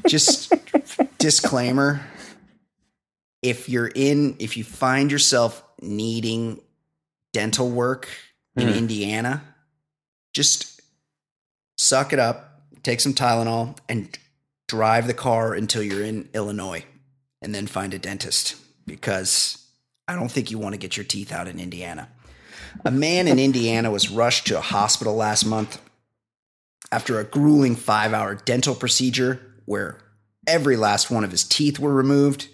Just 0.08 0.54
disclaimer 1.18 2.02
if 3.42 3.68
you're 3.70 3.92
in, 3.94 4.36
if 4.40 4.58
you 4.58 4.64
find 4.64 5.12
yourself 5.12 5.64
needing 5.82 6.60
dental 7.34 7.70
work 7.70 8.08
in 8.56 8.68
Hmm. 8.68 8.74
Indiana, 8.74 9.44
just 10.34 10.82
suck 11.78 12.14
it 12.14 12.20
up, 12.20 12.62
take 12.84 13.00
some 13.00 13.14
Tylenol, 13.14 13.78
and 13.90 14.18
drive 14.68 15.08
the 15.08 15.14
car 15.14 15.54
until 15.54 15.84
you're 15.84 16.04
in 16.04 16.30
Illinois 16.34 16.84
and 17.42 17.54
then 17.54 17.68
find 17.68 17.94
a 17.94 18.00
dentist 18.00 18.56
because 18.86 19.66
I 20.08 20.16
don't 20.16 20.32
think 20.32 20.52
you 20.52 20.58
want 20.58 20.74
to 20.74 20.80
get 20.80 20.98
your 20.98 21.04
teeth 21.04 21.32
out 21.32 21.48
in 21.48 21.60
Indiana. 21.60 22.10
A 22.86 22.92
man 22.92 23.28
in 23.28 23.40
Indiana 23.40 23.92
was 23.92 24.10
rushed 24.10 24.48
to 24.48 24.58
a 24.58 24.62
hospital 24.62 25.16
last 25.16 25.46
month 25.46 25.82
after 26.92 27.20
a 27.20 27.24
grueling 27.24 27.76
five 27.76 28.14
hour 28.14 28.36
dental 28.36 28.76
procedure 28.76 29.42
where 29.66 29.98
every 30.46 30.78
last 30.78 31.12
one 31.12 31.24
of 31.24 31.32
his 31.32 31.44
teeth 31.44 31.80
were 31.80 31.94
removed 31.94 32.48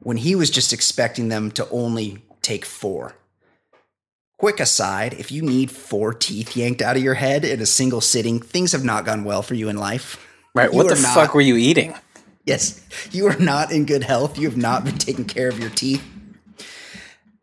when 0.00 0.18
he 0.18 0.34
was 0.34 0.50
just 0.50 0.72
expecting 0.72 1.28
them 1.28 1.50
to 1.50 1.68
only 1.70 2.18
take 2.42 2.64
four. 2.64 3.14
Quick 4.38 4.60
aside 4.60 5.14
if 5.14 5.32
you 5.32 5.42
need 5.42 5.70
four 5.70 6.12
teeth 6.12 6.56
yanked 6.56 6.82
out 6.82 6.96
of 6.96 7.02
your 7.02 7.14
head 7.14 7.44
in 7.44 7.60
a 7.60 7.66
single 7.66 8.00
sitting, 8.00 8.40
things 8.40 8.72
have 8.72 8.84
not 8.84 9.04
gone 9.04 9.24
well 9.24 9.42
for 9.42 9.54
you 9.54 9.68
in 9.68 9.76
life. 9.76 10.24
Right. 10.54 10.70
You 10.70 10.76
what 10.76 10.88
the 10.94 11.00
not- 11.00 11.14
fuck 11.14 11.34
were 11.34 11.40
you 11.40 11.56
eating? 11.56 11.94
Yes, 12.44 12.80
you 13.10 13.26
are 13.26 13.38
not 13.38 13.72
in 13.72 13.86
good 13.86 14.02
health. 14.04 14.38
You 14.38 14.48
have 14.48 14.56
not 14.56 14.84
been 14.84 14.98
taking 14.98 15.24
care 15.24 15.48
of 15.48 15.58
your 15.58 15.70
teeth. 15.70 16.02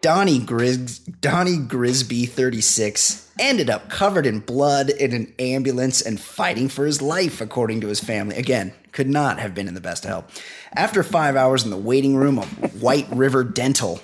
Donnie 0.02 0.40
Gris- 0.40 1.00
Donnie 1.00 1.58
Grisby, 1.58 2.28
36, 2.28 3.30
ended 3.40 3.70
up 3.70 3.90
covered 3.90 4.26
in 4.26 4.40
blood 4.40 4.90
in 4.90 5.14
an 5.14 5.32
ambulance 5.38 6.02
and 6.02 6.20
fighting 6.20 6.70
for 6.70 6.86
his 6.86 7.02
life, 7.02 7.40
according 7.40 7.82
to 7.82 7.88
his 7.88 8.00
family. 8.00 8.36
Again, 8.36 8.74
could 8.92 9.08
not 9.08 9.40
have 9.40 9.54
been 9.54 9.68
in 9.68 9.76
the 9.76 9.82
best 9.82 10.04
of 10.04 10.10
health. 10.10 10.44
After 10.74 11.04
five 11.04 11.36
hours 11.36 11.64
in 11.64 11.70
the 11.70 11.78
waiting 11.78 12.16
room 12.16 12.40
of 12.40 12.82
White 12.82 13.08
River 13.12 13.44
Dental, 13.44 14.00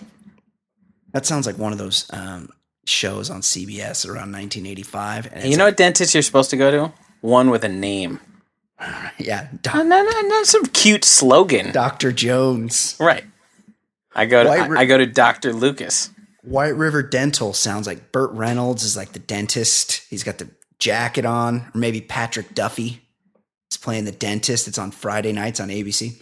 that 1.13 1.25
sounds 1.25 1.47
like 1.47 1.57
one 1.57 1.71
of 1.71 1.79
those 1.79 2.05
um, 2.13 2.49
shows 2.85 3.29
on 3.31 3.41
CBS 3.41 4.05
around 4.05 4.31
1985. 4.31 5.29
And 5.33 5.49
You 5.49 5.57
know 5.57 5.65
what 5.65 5.77
dentist 5.77 6.13
you're 6.13 6.21
supposed 6.21 6.51
to 6.51 6.57
go 6.57 6.69
to? 6.69 6.93
One 7.21 7.49
with 7.49 7.63
a 7.63 7.69
name. 7.69 8.19
yeah, 9.17 9.47
No, 9.51 9.59
Doc- 9.61 9.85
no, 9.85 10.03
no, 10.03 10.21
no, 10.21 10.43
some 10.43 10.65
cute 10.67 11.03
slogan. 11.05 11.71
Dr. 11.71 12.11
Jones. 12.11 12.95
Right. 12.99 13.23
I 14.13 14.25
go 14.25 14.43
to 14.43 14.49
White 14.49 14.71
I, 14.71 14.81
I 14.81 14.85
go 14.85 14.97
to 14.97 15.05
Dr. 15.05 15.53
Lucas. 15.53 16.09
White 16.43 16.75
River 16.75 17.03
Dental 17.03 17.53
sounds 17.53 17.87
like 17.87 18.11
Burt 18.11 18.31
Reynolds 18.31 18.83
is 18.83 18.95
like 18.95 19.11
the 19.11 19.19
dentist. 19.19 20.03
He's 20.09 20.23
got 20.23 20.37
the 20.37 20.49
jacket 20.79 21.25
on, 21.25 21.71
or 21.73 21.77
maybe 21.77 22.01
Patrick 22.01 22.53
Duffy 22.55 23.01
is 23.69 23.77
playing 23.77 24.05
the 24.05 24.11
dentist. 24.11 24.67
It's 24.67 24.77
on 24.77 24.91
Friday 24.91 25.33
nights 25.33 25.59
on 25.59 25.69
ABC. 25.69 26.21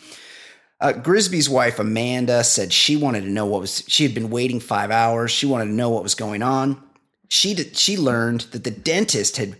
Uh, 0.81 0.93
Grisby's 0.93 1.49
wife 1.49 1.79
Amanda 1.79 2.43
said 2.43 2.73
she 2.73 2.95
wanted 2.97 3.21
to 3.21 3.29
know 3.29 3.45
what 3.45 3.61
was. 3.61 3.83
She 3.87 4.03
had 4.03 4.13
been 4.13 4.29
waiting 4.29 4.59
five 4.59 4.91
hours. 4.91 5.31
She 5.31 5.45
wanted 5.45 5.65
to 5.65 5.71
know 5.71 5.89
what 5.89 6.03
was 6.03 6.15
going 6.15 6.41
on. 6.41 6.81
She 7.29 7.53
did, 7.53 7.77
she 7.77 7.97
learned 7.97 8.41
that 8.51 8.63
the 8.63 8.71
dentist 8.71 9.37
had 9.37 9.55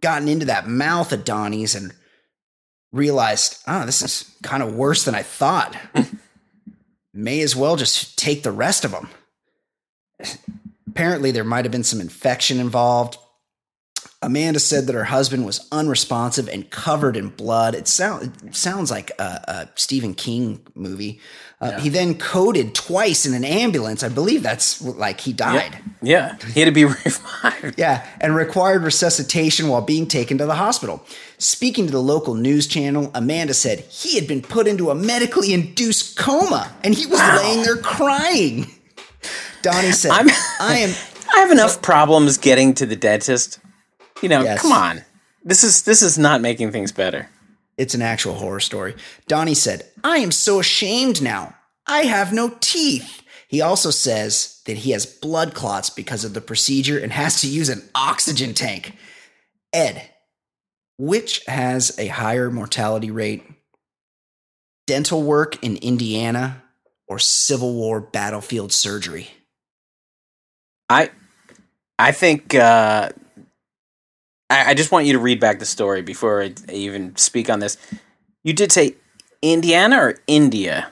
gotten 0.00 0.28
into 0.28 0.46
that 0.46 0.68
mouth 0.68 1.12
of 1.12 1.24
Donnie's 1.24 1.74
and 1.74 1.92
realized, 2.92 3.62
oh, 3.66 3.86
this 3.86 4.02
is 4.02 4.34
kind 4.42 4.62
of 4.62 4.74
worse 4.74 5.04
than 5.04 5.14
I 5.14 5.22
thought. 5.22 5.76
May 7.14 7.40
as 7.40 7.56
well 7.56 7.76
just 7.76 8.18
take 8.18 8.42
the 8.42 8.52
rest 8.52 8.84
of 8.84 8.90
them 8.92 9.08
apparently 10.92 11.30
there 11.30 11.42
might 11.42 11.64
have 11.64 11.72
been 11.72 11.82
some 11.82 12.02
infection 12.02 12.60
involved. 12.60 13.16
Amanda 14.22 14.60
said 14.60 14.86
that 14.86 14.94
her 14.94 15.04
husband 15.04 15.44
was 15.44 15.66
unresponsive 15.72 16.48
and 16.48 16.70
covered 16.70 17.16
in 17.16 17.28
blood. 17.28 17.74
It, 17.74 17.88
sound, 17.88 18.32
it 18.46 18.54
sounds 18.54 18.90
like 18.90 19.10
a, 19.18 19.22
a 19.22 19.68
Stephen 19.74 20.14
King 20.14 20.60
movie. 20.74 21.20
Uh, 21.60 21.78
He 21.80 21.88
then 21.88 22.16
coded 22.18 22.74
twice 22.74 23.24
in 23.26 23.34
an 23.34 23.44
ambulance. 23.44 24.02
I 24.02 24.08
believe 24.08 24.42
that's 24.42 24.80
like 24.82 25.20
he 25.20 25.32
died. 25.32 25.78
Yeah. 26.02 26.36
He 26.54 26.60
had 26.60 26.66
to 26.66 26.72
be 26.72 26.84
revived. 27.04 27.78
Yeah, 27.78 28.06
and 28.20 28.34
required 28.34 28.82
resuscitation 28.82 29.68
while 29.68 29.80
being 29.82 30.06
taken 30.06 30.38
to 30.38 30.46
the 30.46 30.54
hospital. 30.56 31.04
Speaking 31.38 31.86
to 31.86 31.92
the 31.92 32.02
local 32.02 32.34
news 32.34 32.66
channel, 32.66 33.10
Amanda 33.14 33.54
said 33.54 33.80
he 33.80 34.16
had 34.16 34.26
been 34.28 34.42
put 34.42 34.66
into 34.66 34.90
a 34.90 34.94
medically 34.94 35.52
induced 35.52 36.16
coma 36.16 36.72
and 36.84 36.94
he 36.94 37.06
was 37.06 37.20
laying 37.20 37.62
there 37.62 37.76
crying. 37.76 38.66
Donnie 39.62 39.92
said, 39.92 40.10
I'm- 40.12 40.28
I 40.60 40.78
am 40.78 40.94
I 41.34 41.38
have 41.38 41.50
enough 41.50 41.80
problems 41.80 42.36
getting 42.36 42.74
to 42.74 42.84
the 42.86 42.96
dentist. 42.96 43.58
You 44.22 44.28
know, 44.28 44.42
Yes. 44.42 44.62
come 44.62 44.72
on. 44.72 45.04
This 45.44 45.64
is 45.64 45.82
this 45.82 46.02
is 46.02 46.16
not 46.16 46.40
making 46.40 46.70
things 46.72 46.92
better. 46.92 47.28
It's 47.76 47.94
an 47.94 48.02
actual 48.02 48.34
horror 48.34 48.60
story. 48.60 48.94
Donnie 49.26 49.54
said, 49.54 49.86
I 50.04 50.18
am 50.18 50.30
so 50.30 50.60
ashamed 50.60 51.20
now. 51.22 51.54
I 51.86 52.02
have 52.02 52.32
no 52.32 52.54
teeth. 52.60 53.22
He 53.48 53.60
also 53.60 53.90
says 53.90 54.62
that 54.66 54.78
he 54.78 54.92
has 54.92 55.04
blood 55.04 55.54
clots 55.54 55.90
because 55.90 56.24
of 56.24 56.32
the 56.34 56.40
procedure 56.40 56.98
and 56.98 57.12
has 57.12 57.40
to 57.40 57.48
use 57.48 57.68
an 57.68 57.82
oxygen 57.94 58.54
tank. 58.54 58.96
Ed, 59.72 60.08
which 60.98 61.42
has 61.46 61.98
a 61.98 62.06
higher 62.08 62.50
mortality 62.50 63.10
rate? 63.10 63.42
Dental 64.86 65.22
work 65.22 65.62
in 65.64 65.76
Indiana 65.78 66.62
or 67.08 67.18
Civil 67.18 67.74
War 67.74 68.00
battlefield 68.00 68.72
surgery? 68.72 69.30
I 70.88 71.10
I 71.98 72.12
think 72.12 72.54
uh, 72.54 73.10
I, 74.52 74.70
I 74.70 74.74
just 74.74 74.92
want 74.92 75.06
you 75.06 75.12
to 75.14 75.18
read 75.18 75.40
back 75.40 75.58
the 75.58 75.64
story 75.66 76.02
before 76.02 76.42
I 76.42 76.54
even 76.70 77.16
speak 77.16 77.48
on 77.50 77.60
this. 77.60 77.76
You 78.44 78.52
did 78.52 78.70
say 78.72 78.94
Indiana 79.40 79.96
or 79.98 80.18
India. 80.26 80.88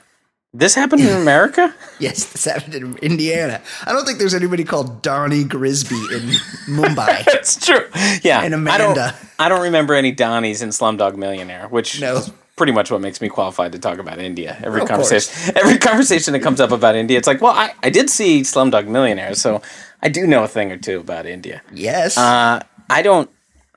This 0.53 0.75
happened 0.75 1.01
in 1.01 1.15
America? 1.21 1.73
Yes, 1.99 2.25
this 2.31 2.43
happened 2.45 2.75
in 2.75 2.97
Indiana. 2.97 3.61
I 3.85 3.93
don't 3.93 4.05
think 4.05 4.19
there's 4.19 4.33
anybody 4.33 4.63
called 4.65 5.01
Donnie 5.01 5.43
Grisby 5.45 5.95
in 6.17 6.75
Mumbai. 6.75 7.23
It's 7.27 7.63
true. 7.65 7.87
Yeah. 8.23 8.41
And 8.43 8.53
I 8.69 8.77
don't, 8.77 8.91
Amanda. 8.97 9.15
I 9.39 9.47
don't 9.49 9.61
remember 9.61 9.93
any 9.93 10.13
Donnies 10.13 10.61
in 10.61 10.69
Slumdog 10.69 11.15
Millionaire, 11.15 11.67
which 11.69 12.01
No. 12.01 12.17
is 12.17 12.31
pretty 12.57 12.73
much 12.73 12.91
what 12.91 12.99
makes 13.01 13.21
me 13.21 13.29
qualified 13.29 13.71
to 13.71 13.79
talk 13.79 13.97
about 13.97 14.19
India. 14.19 14.57
Every 14.63 14.85
conversation 14.85 15.55
every 15.55 15.77
conversation 15.77 16.33
that 16.33 16.41
comes 16.41 16.59
up 16.59 16.71
about 16.71 16.95
India, 16.95 17.17
it's 17.17 17.27
like, 17.27 17.41
well, 17.41 17.53
I, 17.53 17.71
I 17.81 17.89
did 17.89 18.09
see 18.09 18.41
Slumdog 18.41 18.87
Millionaire, 18.87 19.33
so 19.35 19.61
I 20.01 20.09
do 20.09 20.27
know 20.27 20.43
a 20.43 20.47
thing 20.47 20.71
or 20.71 20.77
two 20.77 20.99
about 20.99 21.25
India. 21.25 21.61
Yes. 21.73 22.17
Uh, 22.17 22.61
I 22.89 23.01
don't 23.01 23.29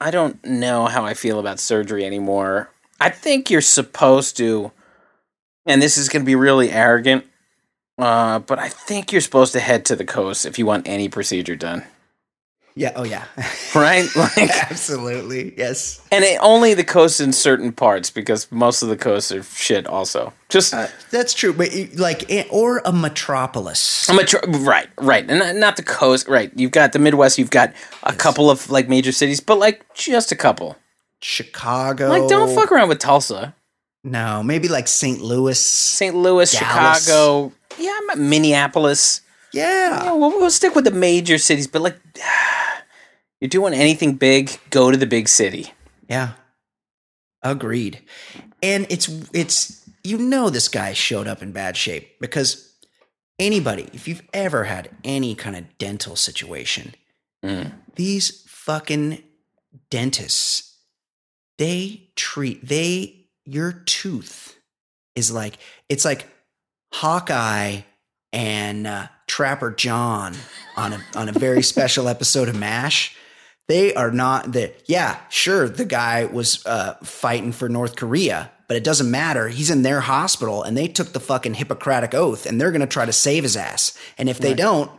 I 0.05 0.11
don't 0.11 0.45
know 0.45 0.85
how 0.85 1.07
I 1.07 1.15
feel 1.15 1.39
about 1.39 1.59
surgery 1.59 2.05
anymore. 2.05 2.69
I 3.01 3.09
think 3.09 3.51
you're 3.51 3.63
supposed 3.63 4.37
to 4.37 4.71
and 5.65 5.81
this 5.81 5.97
is 5.97 6.11
going 6.11 6.21
to 6.21 6.27
be 6.27 6.35
really 6.35 6.71
arrogant, 6.71 7.25
uh, 7.97 8.41
but 8.41 8.59
I 8.59 8.69
think 8.69 9.13
you're 9.13 9.23
supposed 9.23 9.55
to 9.55 9.61
head 9.61 9.87
to 9.87 9.97
the 9.97 10.05
coast 10.05 10.45
if 10.45 10.59
you 10.59 10.67
want 10.67 10.87
any 10.87 11.09
procedure 11.09 11.57
done. 11.57 11.85
Yeah. 12.77 12.93
Oh, 12.97 13.05
yeah. 13.05 13.25
Right? 13.75 14.07
Like 14.15 14.51
Absolutely. 14.71 15.53
Yes. 15.59 16.01
and 16.13 16.23
it, 16.25 16.39
only 16.41 16.75
the 16.75 16.85
coast 16.85 17.21
in 17.21 17.33
certain 17.33 17.73
parts 17.73 18.09
because 18.09 18.47
most 18.53 18.83
of 18.83 18.89
the 18.89 18.97
coasts 18.97 19.33
are 19.33 19.43
shit 19.43 19.85
also. 19.89 20.33
Just 20.49 20.73
Uh, 20.73 20.87
that's 21.11 21.35
true. 21.35 21.53
But 21.53 21.75
you- 21.75 21.89
like, 21.97 22.31
or 22.53 22.81
a 22.85 22.93
metropolis. 22.93 24.09
A 24.09 24.25
tr- 24.25 24.37
right, 24.49 24.87
right, 25.01 25.29
and 25.29 25.41
not, 25.41 25.57
not 25.57 25.77
the 25.77 25.83
coast. 25.83 26.29
Right, 26.29 26.53
you've 26.55 26.71
got 26.71 26.93
the 26.93 27.01
Midwest. 27.01 27.37
You've 27.37 27.51
got 27.51 27.73
a 28.05 28.13
couple 28.13 28.49
of 28.49 28.71
like 28.71 28.89
major 28.89 29.11
cities, 29.11 29.41
but 29.41 29.59
like 29.59 29.85
just 29.95 30.31
a 30.31 30.37
couple. 30.37 30.77
Chicago. 31.21 32.09
Like, 32.11 32.29
don't 32.29 32.55
fuck 32.55 32.71
around 32.71 32.89
with 32.91 32.99
Tulsa, 33.01 33.55
No, 34.05 34.43
maybe 34.43 34.69
like 34.69 34.87
St. 34.87 35.21
Louis. 35.21 35.59
St. 35.59 36.15
Louis, 36.15 36.53
Dallas. 36.53 37.05
Chicago. 37.05 37.53
Yeah, 37.79 37.99
Minneapolis. 38.17 39.23
Yeah. 39.55 40.05
Yeah, 40.05 40.13
we'll, 40.13 40.31
we'll 40.31 40.51
stick 40.51 40.75
with 40.75 40.85
the 40.85 40.91
major 40.91 41.39
cities, 41.39 41.67
but 41.67 41.83
like, 41.83 41.97
you're 43.41 43.49
doing 43.49 43.75
anything 43.75 44.15
big, 44.15 44.51
go 44.71 44.91
to 44.91 44.97
the 44.97 45.07
big 45.07 45.29
city. 45.29 45.73
Yeah. 46.09 46.33
Agreed. 47.43 48.01
And 48.63 48.87
it's 48.89 49.09
it's 49.33 49.89
you 50.03 50.17
know 50.19 50.49
this 50.51 50.69
guy 50.69 50.93
showed 50.95 51.29
up 51.29 51.43
in 51.43 51.53
bad 51.53 51.77
shape 51.77 52.19
because 52.21 52.75
anybody, 53.39 53.89
if 53.93 54.09
you've 54.09 54.23
ever 54.33 54.65
had 54.65 54.89
any 55.05 55.35
kind 55.35 55.57
of 55.57 55.79
dental 55.79 56.17
situation, 56.17 56.95
Mm. 57.45 57.73
these 57.97 58.43
fucking 58.49 59.23
dentists, 59.91 60.79
they 61.59 62.09
treat 62.17 62.67
they 62.67 63.27
your 63.45 63.73
tooth 63.85 64.57
is 65.15 65.31
like 65.31 65.59
it's 65.91 66.07
like 66.07 66.27
Hawkeye 66.95 67.83
and 68.33 68.87
uh, 68.87 69.09
Trapper 69.27 69.71
John 69.71 70.35
on 70.77 70.93
a 70.95 71.01
on 71.15 71.29
a 71.29 71.33
very 71.33 71.63
special 71.63 72.09
episode 72.09 72.49
of 72.49 72.57
MASH. 72.57 73.17
They 73.69 73.95
are 73.95 74.11
not 74.11 74.53
the 74.53 74.73
yeah, 74.87 75.21
sure, 75.31 75.69
the 75.69 75.85
guy 75.87 76.27
was 76.27 76.65
uh, 76.67 76.95
fighting 77.03 77.53
for 77.53 77.69
North 77.69 77.97
Korea, 77.97 78.51
but 78.69 78.77
it 78.77 78.85
doesn't 78.85 79.11
matter. 79.11 79.49
He's 79.49 79.71
in 79.71 79.83
their 79.83 80.03
hospital 80.03 80.63
and 80.63 80.77
they 80.77 80.87
took 80.89 81.13
the 81.13 81.21
fucking 81.21 81.55
Hippocratic 81.55 82.15
oath 82.15 82.45
and 82.45 82.61
they're 82.61 82.73
gonna 82.73 82.87
try 82.87 83.07
to 83.07 83.13
save 83.13 83.43
his 83.43 83.57
ass. 83.57 83.97
And 84.19 84.29
if 84.29 84.39
they 84.39 84.49
Right. 84.51 84.59
don't, 84.59 84.91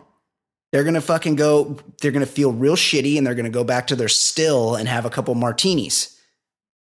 they're 0.71 0.84
gonna 0.84 0.99
fucking 1.01 1.36
go. 1.36 1.78
They're 2.01 2.11
gonna 2.11 2.26
feel 2.26 2.51
real 2.51 2.76
shitty 2.76 3.17
and 3.19 3.26
they're 3.28 3.36
gonna 3.36 3.49
go 3.51 3.63
back 3.63 3.86
to 3.88 3.95
their 3.95 4.09
still 4.09 4.76
and 4.76 4.89
have 4.89 5.05
a 5.05 5.09
couple 5.11 5.36
martinis. 5.36 6.17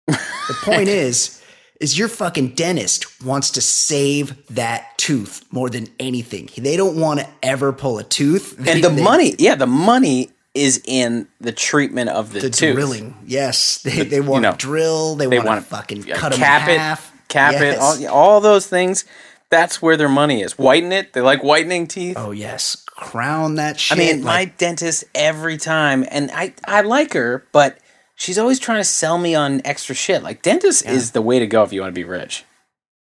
the 0.07 0.17
point 0.63 0.87
is, 1.03 1.39
is 1.81 1.97
your 1.97 2.07
fucking 2.07 2.49
dentist 2.55 3.23
wants 3.23 3.51
to 3.51 3.61
save 3.61 4.45
that 4.47 4.97
tooth 4.97 5.43
more 5.51 5.69
than 5.69 5.87
anything. 5.99 6.49
They 6.57 6.77
don't 6.77 6.99
want 6.99 7.19
to 7.19 7.27
ever 7.43 7.73
pull 7.73 7.97
a 7.99 8.03
tooth. 8.03 8.55
They- 8.57 8.71
and 8.73 8.83
the 8.83 8.89
they- 8.89 9.03
money, 9.03 9.35
yeah, 9.39 9.55
the 9.55 9.67
money 9.67 10.31
is 10.53 10.81
in 10.85 11.27
the 11.41 11.51
treatment 11.51 12.09
of 12.09 12.31
the, 12.31 12.39
the 12.39 12.49
tooth. 12.49 12.75
drilling. 12.75 13.13
Yes, 13.25 13.79
they, 13.83 14.03
they 14.05 14.21
want 14.21 14.43
know, 14.43 14.51
to 14.51 14.57
drill. 14.57 15.15
They, 15.15 15.25
They 15.27 15.37
want 15.39 15.47
want 15.49 15.63
to 15.63 15.67
fucking 15.69 16.03
Yeah, 16.07 16.15
cut 16.15 16.31
them 16.31 16.39
cap 16.39 16.69
in 16.69 16.75
it, 16.75 16.79
half. 16.79 17.13
cap 17.27 17.55
it, 17.55 17.77
all, 17.77 18.07
all 18.07 18.39
those 18.41 18.65
things. 18.67 19.03
That's 19.49 19.81
where 19.81 19.97
their 19.97 20.07
money 20.09 20.41
is. 20.41 20.53
Whiten 20.57 20.91
it. 20.93 21.11
They 21.13 21.19
like 21.21 21.43
whitening 21.43 21.87
teeth. 21.87 22.15
Oh 22.17 22.31
yes, 22.31 22.75
crown 22.85 23.55
that 23.55 23.79
shit. 23.79 23.97
I 23.97 23.99
mean, 23.99 24.23
my 24.23 24.45
dentist 24.45 25.03
every 25.13 25.57
time, 25.57 26.05
and 26.09 26.31
I 26.31 26.53
I 26.65 26.81
like 26.81 27.13
her, 27.13 27.45
but 27.51 27.77
she's 28.15 28.37
always 28.37 28.59
trying 28.59 28.79
to 28.79 28.83
sell 28.85 29.17
me 29.17 29.35
on 29.35 29.61
extra 29.65 29.93
shit. 29.95 30.23
Like 30.23 30.41
dentist 30.41 30.85
is 30.85 31.11
the 31.11 31.21
way 31.21 31.39
to 31.39 31.47
go 31.47 31.63
if 31.63 31.71
you 31.73 31.81
want 31.81 31.93
to 31.93 31.99
be 31.99 32.03
rich. 32.05 32.43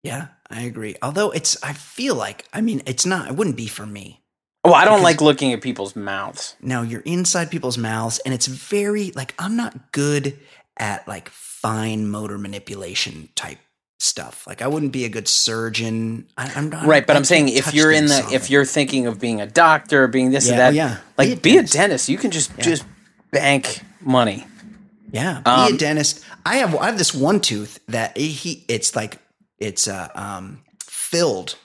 yeah, 0.03 0.28
I 0.49 0.62
agree. 0.62 0.95
Although 1.01 1.32
it's, 1.32 1.62
I 1.64 1.74
feel 1.74 2.16
like, 2.16 2.45
I 2.53 2.62
mean, 2.62 2.82
it's 2.86 3.05
not. 3.05 3.28
It 3.30 3.36
wouldn't 3.36 3.57
be 3.57 3.68
for 3.68 3.86
me. 3.86 4.22
Oh, 4.64 4.74
I 4.74 4.84
don't 4.86 4.95
Because- 4.99 5.03
like 5.03 5.22
looking 5.22 5.53
at 5.53 5.62
people's 5.62 5.95
mouths. 5.95 6.55
No, 6.62 6.82
you're 6.82 7.01
inside 7.01 7.49
people's 7.51 7.78
mouths, 7.78 8.20
and 8.26 8.34
it's 8.34 8.47
very 8.47 9.12
like 9.16 9.34
I'm 9.39 9.55
not 9.55 9.91
good 9.91 10.38
at 10.78 11.07
like 11.07 11.30
fine 11.30 12.10
motor 12.10 12.38
manipulation 12.38 13.30
type 13.36 13.57
stuff. 13.99 14.45
Like 14.47 14.62
I 14.62 14.68
wouldn't 14.68 14.91
be 14.91 15.05
a 15.05 15.10
good 15.10 15.28
surgeon. 15.28 16.28
I, 16.38 16.51
I'm 16.55 16.70
not 16.70 16.86
Right, 16.86 17.05
but 17.05 17.16
I 17.16 17.20
I'm 17.20 17.26
saying 17.26 17.49
if 17.49 17.74
you're 17.74 17.91
in 17.91 18.07
the 18.07 18.28
if 18.34 18.49
you're 18.49 18.66
thinking 18.66 19.07
of 19.07 19.20
being 19.20 19.39
a 19.41 19.45
doctor, 19.47 20.07
being 20.07 20.32
this 20.32 20.47
Yeah, 20.47 20.53
or 20.53 20.57
that, 20.57 20.70
oh, 20.70 20.76
yeah. 20.76 20.97
like 21.18 21.28
Be 21.28 21.34
a 21.34 21.38
be 21.38 21.49
a 21.51 21.53
dentist. 21.55 21.74
dentist. 21.74 22.10
You 22.10 22.18
can 22.18 22.32
just 22.32 22.57
just 22.60 22.86
bank 23.32 23.82
money. 24.01 24.45
Yeah, 25.12 25.41
be 25.41 25.49
a 25.49 25.53
Um, 25.53 25.78
dentist. 25.78 26.24
I 26.45 26.57
have 26.57 26.76
I 26.76 26.86
have 26.88 26.97
this 26.97 27.14
one 27.14 27.39
tooth 27.39 27.80
that 27.88 28.18
he 28.18 28.66
it's 28.68 28.95
like 28.95 29.20
it's 29.57 29.88
uh, 29.88 30.07
um 30.16 30.62
filled, 30.84 31.55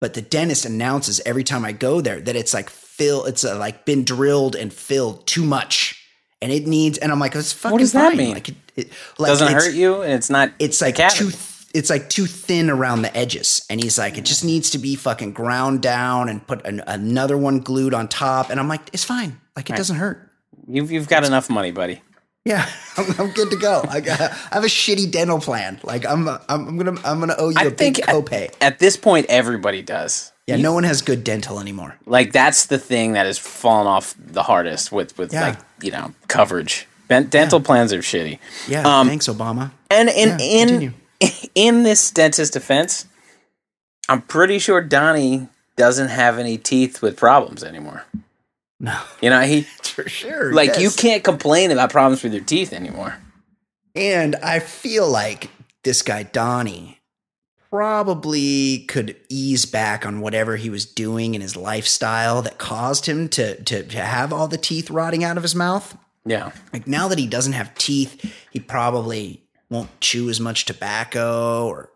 but 0.00 0.14
the 0.14 0.22
dentist 0.22 0.64
announces 0.64 1.20
every 1.24 1.44
time 1.44 1.64
I 1.64 1.72
go 1.72 2.00
there 2.00 2.20
that 2.20 2.36
it's 2.36 2.52
like 2.54 2.70
fill 2.70 3.24
it's 3.26 3.44
uh, 3.44 3.58
like 3.58 3.84
been 3.84 4.04
drilled 4.04 4.56
and 4.56 4.72
filled 4.72 5.26
too 5.26 5.44
much, 5.44 6.04
and 6.40 6.50
it 6.52 6.66
needs. 6.66 6.98
And 6.98 7.12
I'm 7.12 7.18
like, 7.20 7.34
it's 7.34 7.52
fucking. 7.52 7.78
does 7.78 7.92
that 7.92 8.16
mean? 8.16 8.34
Like 8.34 8.48
it, 8.48 8.56
it 8.76 8.88
like 9.18 9.28
Doesn't 9.30 9.52
hurt 9.52 9.74
you, 9.74 10.02
and 10.02 10.12
it's 10.12 10.30
not. 10.30 10.50
It's 10.58 10.80
like 10.80 10.96
too. 10.96 11.30
th- 11.30 11.48
It's 11.74 11.88
like 11.88 12.10
too 12.10 12.26
thin 12.26 12.68
around 12.68 13.00
the 13.02 13.16
edges, 13.16 13.64
and 13.70 13.80
he's 13.82 13.96
like, 13.96 14.18
it 14.18 14.26
just 14.26 14.44
needs 14.44 14.70
to 14.70 14.78
be 14.78 14.94
fucking 14.94 15.32
ground 15.32 15.80
down 15.80 16.28
and 16.28 16.46
put 16.46 16.66
an, 16.66 16.82
another 16.86 17.38
one 17.38 17.60
glued 17.60 17.94
on 17.94 18.08
top. 18.08 18.50
And 18.50 18.60
I'm 18.60 18.68
like, 18.68 18.82
it's 18.92 19.04
fine. 19.04 19.40
Like 19.56 19.70
it 19.70 19.76
doesn't 19.76 19.96
hurt. 19.96 20.30
You've 20.68 20.90
you've 20.92 21.08
got 21.08 21.24
enough 21.24 21.48
money, 21.48 21.70
buddy. 21.72 22.02
Yeah, 22.44 22.68
I'm, 22.96 23.06
I'm 23.20 23.30
good 23.30 23.50
to 23.50 23.56
go. 23.56 23.84
I, 23.88 24.00
got, 24.00 24.20
I 24.20 24.26
have 24.54 24.64
a 24.64 24.68
shitty 24.68 25.10
dental 25.10 25.38
plan. 25.40 25.78
Like 25.84 26.04
I'm, 26.06 26.28
I'm, 26.28 26.38
I'm 26.48 26.76
gonna, 26.76 27.00
I'm 27.04 27.20
gonna 27.20 27.36
owe 27.38 27.50
you 27.50 27.56
I 27.58 27.64
a 27.64 27.70
big 27.70 27.94
copay. 27.96 28.46
at, 28.46 28.56
at 28.62 28.78
this 28.78 28.96
point 28.96 29.26
everybody 29.28 29.80
does. 29.82 30.32
yeah, 30.46 30.56
no 30.56 30.72
one 30.72 30.84
has 30.84 31.02
good 31.02 31.22
dental 31.24 31.60
anymore. 31.60 31.96
Like 32.06 32.32
that's 32.32 32.66
the 32.66 32.78
thing 32.78 33.12
that 33.12 33.26
has 33.26 33.38
fallen 33.38 33.86
off 33.86 34.14
the 34.18 34.42
hardest 34.42 34.90
with 34.90 35.16
with 35.18 35.32
Yeah. 35.32 35.48
like 35.48 35.58
you 35.82 35.90
know 35.92 36.14
coverage. 36.28 36.86
Dental 37.08 37.60
plans 37.60 37.92
are 37.92 37.98
shitty. 37.98 38.38
Yeah, 38.66 38.84
Um, 39.00 39.06
thanks, 39.06 39.28
Obama. 39.28 39.70
And 39.90 40.08
in 40.08 40.28
Yeah, 40.30 40.38
in 40.40 40.68
continue. 40.68 40.92
in 41.54 41.82
this 41.82 42.10
dentist 42.10 42.54
defense, 42.54 43.04
I'm 44.08 44.22
pretty 44.22 44.58
sure 44.58 44.80
Donnie 44.80 45.48
doesn't 45.76 46.08
have 46.08 46.38
any 46.38 46.56
teeth 46.56 47.02
with 47.02 47.18
problems 47.18 47.62
anymore. 47.62 48.04
No, 48.82 49.00
You 49.20 49.30
know, 49.30 49.40
he 49.42 49.62
for 49.82 50.08
sure. 50.08 50.52
like 50.52 50.78
you 50.78 50.90
can't 50.90 51.22
complain 51.22 51.70
about 51.70 51.90
problems 51.90 52.22
with 52.22 52.34
your 52.34 52.42
teeth 52.44 52.72
anymore. 52.72 53.16
And 53.94 54.34
I 54.36 54.58
feel 54.58 55.08
like 55.08 55.50
this 55.84 56.02
guy 56.02 56.24
Donnie 56.24 56.98
probably 57.70 58.80
could 58.88 59.16
ease 59.28 59.66
back 59.66 60.04
on 60.04 60.20
whatever 60.20 60.56
he 60.56 60.68
was 60.68 60.84
doing 60.84 61.34
in 61.34 61.40
his 61.40 61.56
lifestyle 61.56 62.42
that 62.42 62.58
caused 62.58 63.06
him 63.06 63.28
to 63.30 63.62
to, 63.62 63.84
to 63.84 63.98
have 64.00 64.32
all 64.32 64.48
the 64.48 64.58
teeth 64.58 64.90
rotting 64.90 65.22
out 65.22 65.36
of 65.36 65.42
his 65.44 65.54
mouth. 65.54 65.96
Yeah. 66.26 66.50
Like 66.72 66.86
now 66.88 67.06
that 67.08 67.18
he 67.18 67.26
doesn't 67.26 67.52
have 67.54 67.74
teeth, 67.76 68.34
he 68.50 68.58
probably 68.60 69.44
won't 69.70 70.00
chew 70.00 70.28
as 70.28 70.40
much 70.40 70.64
tobacco 70.64 71.66
or 71.66 71.90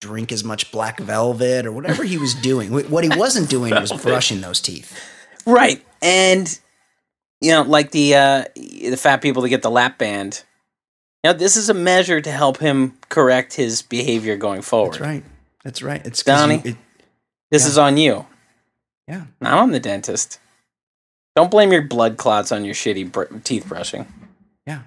drink 0.00 0.32
as 0.32 0.42
much 0.42 0.72
black 0.72 0.98
velvet 0.98 1.64
or 1.64 1.72
whatever 1.72 2.02
he 2.02 2.18
was 2.18 2.34
doing. 2.34 2.72
What 2.72 3.04
he 3.04 3.10
wasn't 3.16 3.48
doing 3.48 3.72
was 3.72 3.92
brushing 4.02 4.40
those 4.40 4.60
teeth. 4.60 4.98
Right. 5.46 5.84
And 6.02 6.58
you 7.40 7.50
know, 7.52 7.62
like 7.62 7.90
the 7.92 8.14
uh 8.14 8.44
the 8.56 8.96
fat 8.96 9.22
people 9.22 9.42
that 9.42 9.48
get 9.48 9.62
the 9.62 9.70
lap 9.70 9.98
band. 9.98 10.44
You 11.24 11.30
know, 11.32 11.38
this 11.38 11.56
is 11.56 11.68
a 11.70 11.74
measure 11.74 12.20
to 12.20 12.30
help 12.32 12.58
him 12.58 12.98
correct 13.08 13.54
his 13.54 13.80
behavior 13.82 14.36
going 14.36 14.60
forward. 14.62 14.94
That's 14.94 15.00
right. 15.00 15.24
That's 15.64 15.82
right. 15.82 16.04
It's 16.06 16.22
Donnie? 16.24 16.56
you- 16.64 16.70
it- 16.72 16.76
This 17.52 17.62
Yeah. 17.64 17.68
is 17.68 17.78
on 17.78 17.96
you, 17.96 18.26
yeah. 19.06 19.24
not 19.40 19.58
on 19.58 19.70
the 19.70 19.78
dentist. 19.78 20.38
Don't 21.36 21.50
blame 21.50 21.70
your 21.72 21.82
blood 21.82 22.16
clots 22.16 22.50
on 22.50 22.64
your 22.64 22.74
shitty 22.74 23.12
br- 23.12 23.24
teeth 23.44 23.66
brushing. 23.68 24.06
Yeah. 24.66 24.80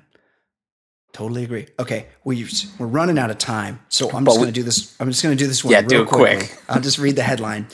Totally 1.13 1.43
agree. 1.45 1.67
Okay, 1.79 2.07
we 2.25 2.45
we're 2.77 2.87
running 2.87 3.17
out 3.17 3.31
of 3.31 3.37
time, 3.37 3.79
so 3.87 4.09
I'm 4.11 4.23
But 4.25 4.31
just 4.31 4.39
going 4.39 4.53
to 4.53 4.59
do 4.59 4.63
this. 4.63 4.93
I'm 4.99 5.09
just 5.09 5.23
going 5.23 5.37
to 5.37 5.41
do 5.43 5.47
this 5.47 5.63
one. 5.63 5.71
Yeah, 5.71 5.79
real 5.79 5.87
do 5.89 6.01
it 6.01 6.07
quickly. 6.07 6.47
quick. 6.47 6.57
I'll 6.67 6.81
just 6.81 6.97
read 6.97 7.15
the 7.15 7.23
headline. 7.23 7.67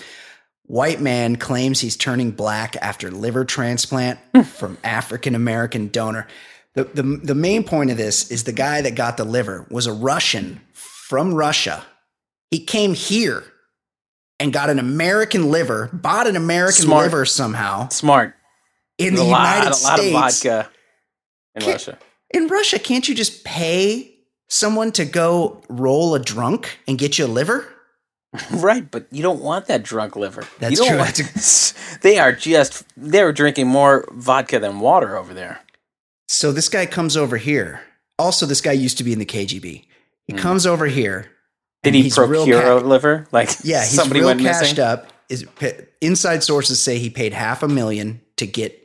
White 0.64 1.02
man 1.02 1.36
claims 1.36 1.82
he's 1.82 1.98
turning 1.98 2.32
black 2.32 2.76
after 2.82 3.12
liver 3.12 3.44
transplant 3.46 4.20
from 4.48 4.78
African 4.84 5.36
American 5.36 5.90
donor. 5.90 6.28
The, 6.76 6.86
the 6.86 7.04
the 7.04 7.36
main 7.36 7.64
point 7.66 7.92
of 7.92 7.98
this 7.98 8.32
is 8.32 8.46
the 8.46 8.54
guy 8.54 8.82
that 8.82 8.96
got 8.96 9.18
the 9.18 9.26
liver 9.26 9.66
was 9.70 9.88
a 9.88 9.94
Russian 9.94 10.62
from 10.74 11.34
Russia. 11.34 11.84
He 12.50 12.60
came 12.64 12.94
here 12.94 13.44
and 14.40 14.54
got 14.54 14.70
an 14.70 14.80
American 14.80 15.52
liver, 15.52 15.90
bought 15.92 16.28
an 16.28 16.36
American 16.38 16.84
Smart. 16.86 17.04
liver 17.04 17.26
somehow 17.26 17.90
Smart. 17.90 18.36
in 18.98 19.16
the 19.16 19.22
a 19.22 19.24
lot, 19.24 19.58
United 19.58 19.68
a 19.68 20.14
lot 20.14 20.32
States. 20.32 20.46
of 20.46 20.54
vodka 20.54 20.70
in 21.56 21.62
Can't- 21.62 21.74
Russia. 21.74 22.00
In 22.34 22.48
Russia, 22.48 22.80
can't 22.80 23.10
you 23.10 23.14
just 23.14 23.44
pay 23.44 24.16
someone 24.48 24.94
to 24.94 25.04
go 25.04 25.62
roll 25.68 26.16
a 26.16 26.20
drunk 26.20 26.80
and 26.88 26.98
get 26.98 27.20
you 27.20 27.26
a 27.26 27.28
liver? 27.28 27.68
Right, 28.52 28.90
but 28.90 29.08
you 29.12 29.22
don't 29.22 29.42
want 29.42 29.68
that 29.68 29.84
drunk 29.84 30.16
liver. 30.16 30.46
That's 30.60 30.72
you 30.72 30.78
don't 30.78 30.88
true. 30.88 30.98
Want, 30.98 31.74
they 32.02 32.18
are 32.18 32.32
just 32.32 32.86
they're 32.96 33.34
drinking 33.34 33.68
more 33.68 34.06
vodka 34.12 34.60
than 34.60 34.80
water 34.80 35.18
over 35.18 35.34
there. 35.34 35.60
So 36.28 36.52
this 36.52 36.70
guy 36.70 36.86
comes 36.86 37.18
over 37.18 37.38
here. 37.38 37.82
Also, 38.18 38.46
this 38.46 38.62
guy 38.62 38.72
used 38.72 38.98
to 39.00 39.04
be 39.04 39.12
in 39.12 39.20
the 39.20 39.26
KGB. 39.26 39.64
He 39.64 39.86
hmm. 40.34 40.38
comes 40.38 40.66
over 40.66 40.86
here. 40.86 41.30
Did 41.84 41.96
he 41.96 42.10
procure 42.10 42.62
ca- 42.62 42.78
a 42.78 42.80
liver? 42.80 43.28
Like 43.32 43.50
Yeah, 43.64 43.82
he's 43.82 43.92
somebody 43.92 44.22
real 44.22 44.30
went 44.30 44.42
cashed 44.42 44.62
missing. 44.62 44.80
up. 44.80 45.08
Is 45.28 45.46
inside 46.02 46.44
sources 46.44 46.80
say 46.80 47.00
he 47.00 47.10
paid 47.10 47.34
half 47.34 47.64
a 47.64 47.68
million 47.68 48.22
to 48.38 48.46
get 48.46 48.82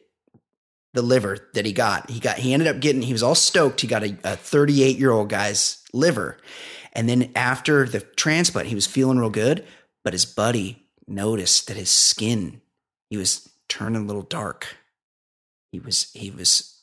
the 0.94 1.02
liver 1.02 1.36
that 1.54 1.66
he 1.66 1.72
got. 1.72 2.10
He 2.10 2.18
got 2.20 2.38
he 2.38 2.52
ended 2.52 2.68
up 2.68 2.80
getting 2.80 3.02
he 3.02 3.12
was 3.12 3.22
all 3.22 3.34
stoked. 3.34 3.80
He 3.80 3.86
got 3.86 4.02
a 4.02 4.36
38 4.36 4.98
year 4.98 5.12
old 5.12 5.28
guy's 5.28 5.82
liver, 5.92 6.38
and 6.96 7.08
then 7.08 7.30
after 7.36 7.86
the 7.86 8.00
transplant, 8.00 8.66
he 8.66 8.74
was 8.74 8.86
feeling 8.88 9.18
real 9.18 9.30
good. 9.30 9.64
But 10.02 10.14
his 10.14 10.24
buddy 10.26 10.88
noticed 11.06 11.68
that 11.68 11.76
his 11.76 11.90
skin 11.90 12.60
he 13.10 13.16
was 13.16 13.48
turning 13.68 14.02
a 14.02 14.06
little 14.06 14.22
dark. 14.22 14.76
He 15.72 15.78
was 15.78 16.10
he 16.14 16.30
was 16.30 16.80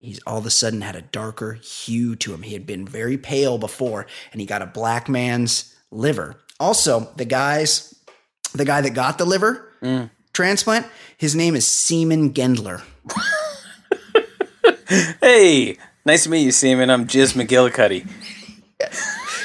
he's 0.00 0.20
all 0.26 0.38
of 0.38 0.46
a 0.46 0.50
sudden 0.50 0.80
had 0.82 0.94
a 0.96 1.02
darker 1.02 1.54
hue 1.54 2.14
to 2.16 2.34
him. 2.34 2.42
He 2.42 2.52
had 2.52 2.66
been 2.66 2.86
very 2.86 3.16
pale 3.18 3.58
before, 3.58 4.06
and 4.32 4.40
he 4.40 4.46
got 4.46 4.62
a 4.62 4.66
black 4.66 5.08
man's 5.08 5.74
liver. 5.90 6.36
Also, 6.60 7.12
the 7.16 7.24
guys, 7.24 7.94
the 8.52 8.64
guy 8.64 8.80
that 8.80 8.90
got 8.90 9.18
the 9.18 9.24
liver 9.24 9.70
Mm. 9.82 10.10
transplant, 10.32 10.86
his 11.18 11.34
name 11.34 11.54
is 11.56 11.66
Seaman 11.66 12.32
Gendler. 12.34 12.82
Hey, 15.20 15.76
nice 16.04 16.24
to 16.24 16.30
meet 16.30 16.42
you, 16.42 16.52
Seaman. 16.52 16.90
I'm 16.90 17.06
Jiz 17.06 17.32
McGillicuddy. 17.34 18.06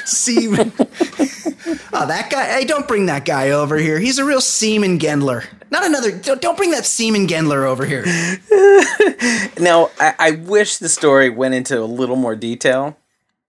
Seaman. 0.04 0.72
oh, 0.78 2.06
that 2.06 2.28
guy. 2.30 2.44
Hey, 2.44 2.64
don't 2.64 2.88
bring 2.88 3.06
that 3.06 3.24
guy 3.24 3.50
over 3.50 3.76
here. 3.76 3.98
He's 3.98 4.18
a 4.18 4.24
real 4.24 4.40
Seaman 4.40 4.98
Gendler. 4.98 5.46
Not 5.70 5.86
another. 5.86 6.10
Don't, 6.10 6.42
don't 6.42 6.56
bring 6.56 6.72
that 6.72 6.84
Seaman 6.84 7.26
Gendler 7.26 7.64
over 7.64 7.86
here. 7.86 8.04
Now, 9.60 9.90
I, 9.98 10.14
I 10.18 10.30
wish 10.32 10.78
the 10.78 10.88
story 10.88 11.28
went 11.28 11.54
into 11.54 11.78
a 11.78 11.84
little 11.84 12.16
more 12.16 12.34
detail, 12.34 12.96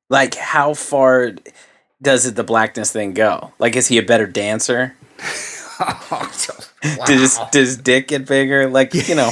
like 0.10 0.36
how 0.36 0.74
far 0.74 1.32
does 2.02 2.26
it 2.26 2.36
the 2.36 2.44
blackness 2.44 2.92
thing 2.92 3.14
go? 3.14 3.54
Like, 3.60 3.76
is 3.76 3.88
he 3.88 3.98
a 3.98 4.04
better 4.04 4.28
dancer? 4.28 4.96
wow. 5.80 6.28
Did 7.06 7.20
his, 7.20 7.40
did 7.52 7.60
his 7.60 7.78
dick 7.78 8.10
get 8.10 8.28
bigger? 8.28 8.68
Like, 8.68 8.94
you 8.94 9.16
know, 9.16 9.32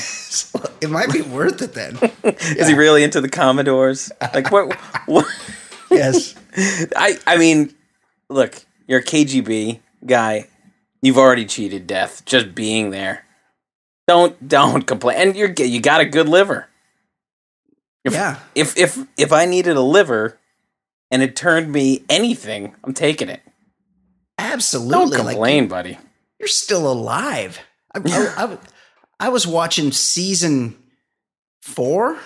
it 0.80 0.90
might 0.90 1.12
be 1.12 1.22
worth 1.22 1.62
it 1.62 1.74
then. 1.74 1.98
is 2.24 2.68
he 2.68 2.74
really 2.74 3.04
into 3.04 3.20
the 3.20 3.30
Commodores? 3.30 4.12
Like, 4.34 4.52
what? 4.52 4.74
what? 5.08 5.26
Yes. 5.92 6.36
I 6.96 7.18
I 7.28 7.38
mean, 7.38 7.74
look, 8.30 8.56
you're 8.88 9.00
a 9.00 9.04
KGB 9.04 9.80
guy. 10.06 10.48
You've 11.02 11.18
already 11.18 11.46
cheated 11.46 11.88
death 11.88 12.26
just 12.26 12.54
being 12.54 12.90
there. 12.92 13.26
Don't 14.08 14.48
don't 14.48 14.82
complain. 14.88 15.18
And 15.18 15.36
you're 15.36 15.52
you 15.52 15.80
got 15.82 16.02
a 16.02 16.06
good 16.06 16.28
liver. 16.28 16.68
If, 18.04 18.14
Yeah. 18.14 18.40
If 18.56 18.78
if 18.78 18.98
if 19.18 19.32
I 19.32 19.46
needed 19.46 19.78
a 19.78 19.82
liver 19.82 20.38
and 21.12 21.22
it 21.22 21.36
turned 21.36 21.72
me 21.72 22.04
anything, 22.10 22.76
I'm 22.84 22.94
taking 22.94 23.30
it. 23.30 23.42
Absolutely. 24.38 24.92
Don't 24.94 25.10
Like, 25.10 25.34
complain, 25.36 25.68
buddy. 25.68 25.98
you're 26.40 26.48
still 26.48 26.90
alive. 26.92 27.60
I, 27.94 28.00
I, 28.06 28.34
I, 28.46 28.58
I 29.20 29.30
was 29.30 29.46
watching 29.46 29.92
season 29.92 30.78
four 31.62 32.18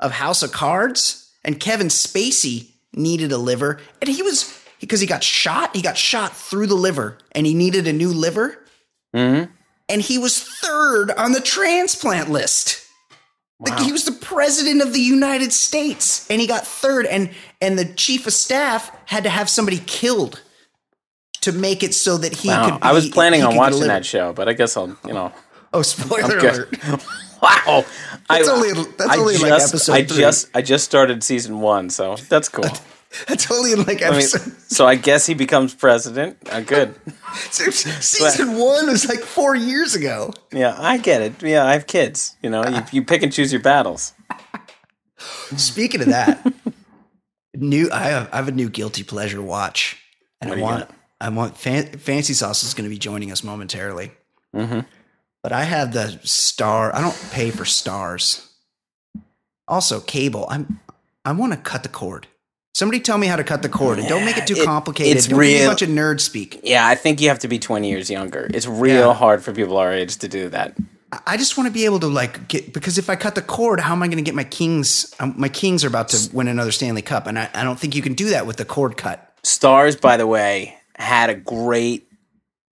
of 0.00 0.12
House 0.12 0.42
of 0.42 0.52
Cards, 0.52 1.25
and 1.46 1.58
Kevin 1.58 1.86
Spacey 1.88 2.66
needed 2.92 3.32
a 3.32 3.38
liver, 3.38 3.80
and 4.02 4.10
he 4.10 4.22
was 4.22 4.62
because 4.80 5.00
he 5.00 5.06
got 5.06 5.24
shot. 5.24 5.74
He 5.74 5.80
got 5.80 5.96
shot 5.96 6.36
through 6.36 6.66
the 6.66 6.74
liver, 6.74 7.16
and 7.32 7.46
he 7.46 7.54
needed 7.54 7.86
a 7.86 7.92
new 7.94 8.10
liver, 8.10 8.62
hmm 9.14 9.44
and 9.88 10.02
he 10.02 10.18
was 10.18 10.42
third 10.42 11.12
on 11.12 11.30
the 11.32 11.40
transplant 11.40 12.28
list. 12.28 12.82
Like 13.60 13.78
he 13.78 13.92
was 13.92 14.04
the 14.04 14.12
president 14.12 14.82
of 14.82 14.92
the 14.92 15.00
United 15.00 15.52
States, 15.52 16.26
and 16.28 16.40
he 16.40 16.46
got 16.46 16.66
third, 16.66 17.06
and 17.06 17.30
and 17.62 17.78
the 17.78 17.86
chief 17.86 18.26
of 18.26 18.32
staff 18.34 18.90
had 19.06 19.22
to 19.24 19.30
have 19.30 19.48
somebody 19.48 19.78
killed 19.86 20.42
to 21.42 21.52
make 21.52 21.82
it 21.84 21.94
so 21.94 22.18
that 22.18 22.34
he 22.34 22.48
Wow. 22.48 22.64
could. 22.72 22.80
Be, 22.80 22.82
I 22.82 22.92
was 22.92 23.08
planning 23.08 23.42
on 23.44 23.54
watching 23.56 23.78
deliver. 23.78 23.92
that 23.94 24.04
show, 24.04 24.32
but 24.34 24.48
I 24.48 24.52
guess 24.52 24.76
I'll 24.76 24.88
you 25.06 25.14
know. 25.14 25.32
Oh, 25.72 25.82
spoiler 25.82 26.36
alert! 26.38 26.76
good. 27.40 27.42
wow. 27.66 27.84
That's 28.28 28.48
I, 28.48 28.52
only- 28.52 28.72
that's 28.72 29.10
I 29.10 29.16
only 29.18 29.34
just, 29.34 29.42
like 29.44 29.52
episode 29.52 29.92
I 29.92 30.04
three. 30.04 30.16
just 30.18 30.50
I 30.54 30.62
just 30.62 30.84
started 30.84 31.22
season 31.22 31.60
one, 31.60 31.90
so 31.90 32.16
that's 32.28 32.48
cool. 32.48 32.64
That's 33.28 33.50
only 33.50 33.72
in 33.72 33.84
like 33.84 34.02
I 34.02 34.10
mean, 34.10 34.20
so 34.68 34.84
I 34.86 34.96
guess 34.96 35.24
he 35.24 35.32
becomes 35.32 35.74
president. 35.74 36.36
Uh, 36.50 36.60
good. 36.60 36.94
season 37.50 38.58
one 38.58 38.88
was 38.88 39.08
like 39.08 39.20
four 39.20 39.54
years 39.54 39.94
ago. 39.94 40.34
Yeah, 40.52 40.74
I 40.76 40.98
get 40.98 41.22
it. 41.22 41.42
Yeah, 41.42 41.64
I 41.64 41.72
have 41.74 41.86
kids. 41.86 42.36
You 42.42 42.50
know, 42.50 42.66
you, 42.66 42.82
you 42.92 43.04
pick 43.04 43.22
and 43.22 43.32
choose 43.32 43.52
your 43.52 43.62
battles. 43.62 44.12
Speaking 45.56 46.00
of 46.02 46.08
that, 46.08 46.52
new 47.54 47.88
I 47.90 48.00
have, 48.08 48.28
I 48.32 48.36
have 48.36 48.48
a 48.48 48.52
new 48.52 48.68
guilty 48.68 49.02
pleasure 49.04 49.40
watch, 49.40 49.98
and 50.40 50.50
What 50.50 50.54
I 50.54 50.56
do 50.56 50.60
you 50.60 50.64
want? 50.66 50.90
I 51.20 51.28
want 51.30 51.56
fan, 51.56 51.86
Fancy 51.98 52.34
Sauce 52.34 52.64
is 52.64 52.74
going 52.74 52.84
to 52.84 52.90
be 52.90 52.98
joining 52.98 53.32
us 53.32 53.42
momentarily. 53.42 54.10
hmm 54.52 54.80
But 55.46 55.52
I 55.52 55.62
have 55.62 55.92
the 55.92 56.18
star. 56.24 56.92
I 56.92 57.00
don't 57.00 57.30
pay 57.30 57.52
for 57.52 57.62
Starz. 57.62 58.48
Also, 59.68 60.00
cable. 60.00 60.44
I'm. 60.50 60.80
I 61.24 61.30
want 61.30 61.52
to 61.52 61.56
cut 61.56 61.84
the 61.84 61.88
cord. 61.88 62.26
Somebody 62.74 62.98
tell 62.98 63.16
me 63.16 63.28
how 63.28 63.36
to 63.36 63.44
cut 63.44 63.62
the 63.62 63.68
cord, 63.68 64.00
and 64.00 64.08
don't 64.08 64.24
make 64.24 64.36
it 64.38 64.48
too 64.48 64.56
It- 64.56 64.64
complicated. 64.64 65.16
it's 65.16 65.28
don't 65.28 65.38
me 65.38 65.54
a 65.54 65.58
real- 65.60 65.70
bunch 65.70 65.82
of 65.82 65.88
nerd 65.88 66.18
speak. 66.20 66.58
Yeah, 66.64 66.84
I 66.84 66.96
think 66.96 67.20
you 67.20 67.28
have 67.28 67.38
to 67.38 67.46
be 67.48 67.60
20 67.60 67.88
years 67.88 68.10
younger. 68.10 68.50
It's 68.52 68.66
real 68.66 69.06
Yeah. 69.10 69.14
hard 69.14 69.44
for 69.44 69.52
people 69.52 69.76
our 69.76 69.92
age 69.92 70.16
to 70.16 70.26
do 70.26 70.48
that. 70.48 70.74
I- 71.12 71.20
I 71.28 71.36
just 71.36 71.56
want 71.56 71.68
to 71.68 71.72
be 71.72 71.84
able 71.84 72.00
to 72.00 72.08
like 72.08 72.48
get 72.48 72.72
because 72.72 72.98
if 72.98 73.08
I 73.08 73.14
cut 73.14 73.36
the 73.36 73.40
cord, 73.42 73.78
how 73.78 73.92
am 73.92 74.02
I 74.02 74.08
going 74.08 74.16
to 74.18 74.24
get 74.24 74.34
my 74.34 74.42
Kings? 74.42 75.14
Um, 75.20 75.32
my 75.36 75.48
Kings 75.48 75.84
are 75.84 75.88
about 75.88 76.08
to 76.08 76.28
win 76.32 76.48
another 76.48 76.72
Stanley 76.72 77.02
Cup, 77.02 77.28
and 77.28 77.38
I, 77.38 77.48
I 77.54 77.62
don't 77.62 77.78
think 77.78 77.94
you 77.94 78.02
can 78.02 78.14
do 78.14 78.30
that 78.30 78.48
with 78.48 78.56
the 78.56 78.64
cord 78.64 78.96
cut. 78.96 79.32
Starz, 79.44 80.00
by 80.00 80.16
the 80.16 80.26
way, 80.26 80.74
had 80.96 81.30
a 81.30 81.36
great 81.36 82.08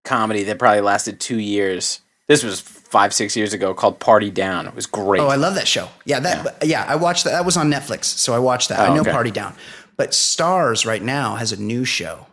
comedy 0.03 0.43
that 0.43 0.59
probably 0.59 0.81
lasted 0.81 1.21
two 1.21 1.39
years. 1.39 2.01
This 2.27 2.43
was 2.43 2.59
five, 2.59 3.13
six 3.13 3.35
years 3.35 3.53
ago 3.53 3.73
called 3.73 3.99
Party 3.99 4.31
Down. 4.31 4.67
It 4.67 4.75
was 4.75 4.87
great. 4.87 5.21
Oh, 5.21 5.27
I 5.27 5.35
love 5.35 5.55
that 5.55 5.67
show. 5.67 5.89
Yeah, 6.05 6.19
that 6.21 6.63
yeah, 6.65 6.83
I 6.87 6.95
watched 6.95 7.23
that. 7.25 7.31
That 7.31 7.45
was 7.45 7.55
on 7.57 7.69
Netflix, 7.69 8.05
so 8.05 8.33
I 8.33 8.39
watched 8.39 8.69
that. 8.69 8.79
Oh, 8.79 8.91
I 8.91 8.95
know 8.95 9.01
okay. 9.01 9.11
Party 9.11 9.31
Down, 9.31 9.53
but 9.97 10.11
Starz 10.11 10.85
right 10.85 11.01
now 11.03 11.35
has 11.35 11.51
a 11.51 11.61
new 11.61 11.85
show, 11.85 12.25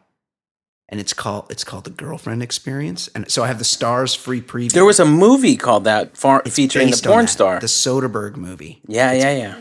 and 0.88 0.98
it's 0.98 1.12
called 1.12 1.50
it's 1.50 1.62
called 1.64 1.84
The 1.84 1.90
Girlfriend 1.90 2.42
Experience, 2.42 3.08
and 3.14 3.30
so 3.30 3.42
I 3.44 3.48
have 3.48 3.58
the 3.58 3.64
Starz 3.64 4.16
free 4.16 4.40
preview. 4.40 4.72
there 4.72 4.84
was 4.86 4.98
a 5.00 5.04
movie 5.04 5.56
called 5.56 5.84
that 5.84 6.16
far, 6.16 6.42
featuring 6.44 6.90
the 6.90 7.00
porn 7.04 7.26
star. 7.28 7.60
the 7.60 7.66
Soderbergh 7.66 8.36
movie. 8.36 8.80
yeah, 8.86 9.12
yeah, 9.12 9.36
yeah. 9.36 9.58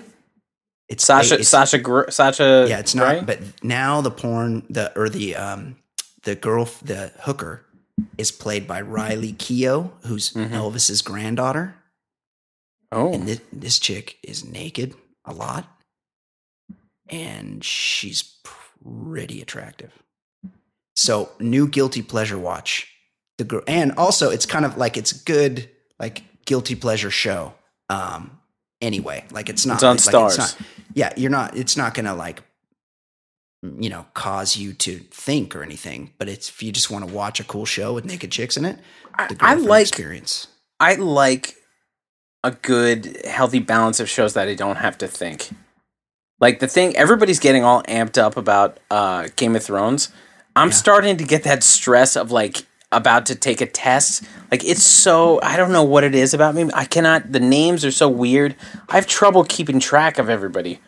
It's 0.88 1.06
Sasha, 1.06 1.36
it's- 1.36 1.48
Sasha, 1.48 1.78
Gr- 1.78 2.10
Sasha. 2.10 2.66
Yeah, 2.70 2.80
it's 2.80 2.94
not. 2.96 3.08
Grey? 3.08 3.24
But 3.26 3.64
now 3.64 4.02
the 4.02 4.12
porn, 4.12 4.64
the 4.70 4.98
or 4.98 5.08
the 5.10 5.36
um, 5.38 5.78
the 6.24 6.36
girl, 6.36 6.66
the 6.84 7.12
hooker, 7.22 7.66
is 8.18 8.32
played 8.32 8.68
by 8.68 8.82
Riley 8.82 9.34
Keough, 9.34 9.91
who's 10.05 10.32
Mhm. 10.32 10.51
Elvis's 10.51 11.01
granddaughter, 11.01 11.76
oh, 12.91 13.14
and 13.14 13.28
this, 13.28 13.41
this 13.51 13.80
chick 13.80 14.18
is 14.24 14.43
naked 14.45 14.95
a 15.26 15.34
lot, 15.34 15.68
and 17.09 17.64
she's 17.64 18.24
pretty 18.43 19.41
attractive. 19.41 19.91
So, 20.95 21.32
new 21.39 21.68
guilty 21.68 22.01
pleasure 22.01 22.38
watch 22.38 22.88
the 23.38 23.43
girl, 23.43 23.62
and 23.68 23.91
also 23.93 24.30
it's 24.30 24.45
kind 24.45 24.66
of 24.66 24.78
like 24.78 24.97
it's 24.97 25.14
good, 25.14 25.70
like 25.99 26.24
guilty 26.45 26.76
pleasure 26.76 27.09
show. 27.12 27.53
Um, 27.89 28.39
anyway, 28.82 29.26
like 29.32 29.49
it's 29.49 29.66
not 29.66 29.76
It's 29.82 29.84
on 29.84 29.95
like, 30.14 30.32
Starz. 30.32 30.38
not- 30.38 30.57
yeah, 30.93 31.14
you're 31.16 31.32
not. 31.32 31.55
It's 31.55 31.78
not 31.78 31.93
gonna 31.93 32.14
like 32.16 32.41
you 33.62 33.89
know 33.89 34.05
cause 34.14 34.57
you 34.57 34.74
to 34.74 34.97
think 35.12 35.55
or 35.55 35.64
anything. 35.64 36.12
But 36.18 36.30
it's 36.30 36.49
if 36.49 36.64
you 36.64 36.72
just 36.72 36.89
want 36.89 37.07
to 37.07 37.14
watch 37.14 37.39
a 37.39 37.43
cool 37.43 37.66
show 37.66 37.93
with 37.93 38.05
naked 38.05 38.32
chicks 38.32 38.57
in 38.57 38.66
it, 38.66 38.80
I, 39.16 39.28
the 39.28 39.34
I 39.36 39.38
Girlfriend 39.55 39.66
like 39.66 39.82
experience. 39.88 40.47
I 40.80 40.95
like 40.95 41.55
a 42.43 42.51
good, 42.51 43.22
healthy 43.26 43.59
balance 43.59 43.99
of 43.99 44.09
shows 44.09 44.34
that 44.34 44.47
I 44.47 44.55
don't 44.55 44.78
have 44.78 44.97
to 44.99 45.07
think. 45.07 45.49
Like 46.39 46.59
the 46.59 46.68
thing, 46.68 46.95
everybody's 46.95 47.39
getting 47.39 47.64
all 47.64 47.84
amped 47.84 48.18
up 48.18 48.36
about 48.36 48.80
uh, 48.89 49.28
Game 49.36 49.55
of 49.55 49.64
Thrones. 49.64 50.09
I'm 50.55 50.70
Yeah. 50.70 50.74
starting 50.74 51.18
to 51.18 51.24
get 51.24 51.43
that 51.43 51.62
stress 51.62 52.16
of 52.16 52.32
like 52.32 52.66
about 52.91 53.28
to 53.28 53.36
take 53.36 53.62
a 53.62 53.68
test. 53.68 54.24
Like 54.49 54.64
it's 54.66 54.82
so 54.84 55.39
I 55.43 55.55
don't 55.55 55.72
know 55.72 55.84
what 55.84 56.03
it 56.03 56.16
is 56.16 56.34
about 56.34 56.55
me. 56.55 56.70
I 56.74 56.86
cannot. 56.86 57.32
The 57.32 57.39
names 57.39 57.86
are 57.86 57.91
so 57.91 58.09
weird. 58.09 58.55
I 58.89 58.95
have 58.95 59.05
trouble 59.05 59.43
keeping 59.43 59.80
track 59.80 60.18
of 60.18 60.30
everybody. 60.30 60.80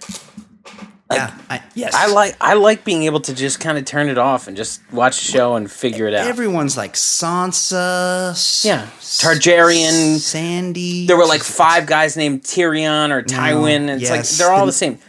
Like, 1.10 1.20
yeah, 1.20 1.38
I, 1.50 1.62
yes, 1.76 1.94
I 1.94 2.08
like 2.08 2.36
I 2.42 2.54
like 2.54 2.84
being 2.86 3.04
able 3.04 3.20
to 3.22 3.34
just 3.36 3.60
kind 3.60 3.78
of 3.78 3.86
turn 3.86 4.10
it 4.10 4.18
off 4.18 4.48
and 4.48 4.56
just 4.58 4.82
watch 4.92 5.20
the 5.20 5.32
show 5.32 5.56
and 5.56 5.70
figure 5.70 6.08
it 6.08 6.14
out. 6.14 6.26
Everyone's 6.28 6.76
like 6.78 6.94
Sansa, 6.94 8.64
Yeah. 8.66 8.88
Targaryen. 9.00 10.18
Sandy. 10.18 11.06
there 11.06 11.18
were 11.18 11.26
like 11.26 11.44
five 11.44 11.86
guys 11.86 12.16
named 12.18 12.44
Tyrion 12.44 13.12
or 13.12 13.22
mm, 13.22 13.28
Tywin, 13.28 13.90
and 13.90 14.02
it's 14.02 14.10
like 14.10 14.26
they're 14.28 14.52
all 14.54 14.66
The- 14.66 14.72
same. 14.72 15.00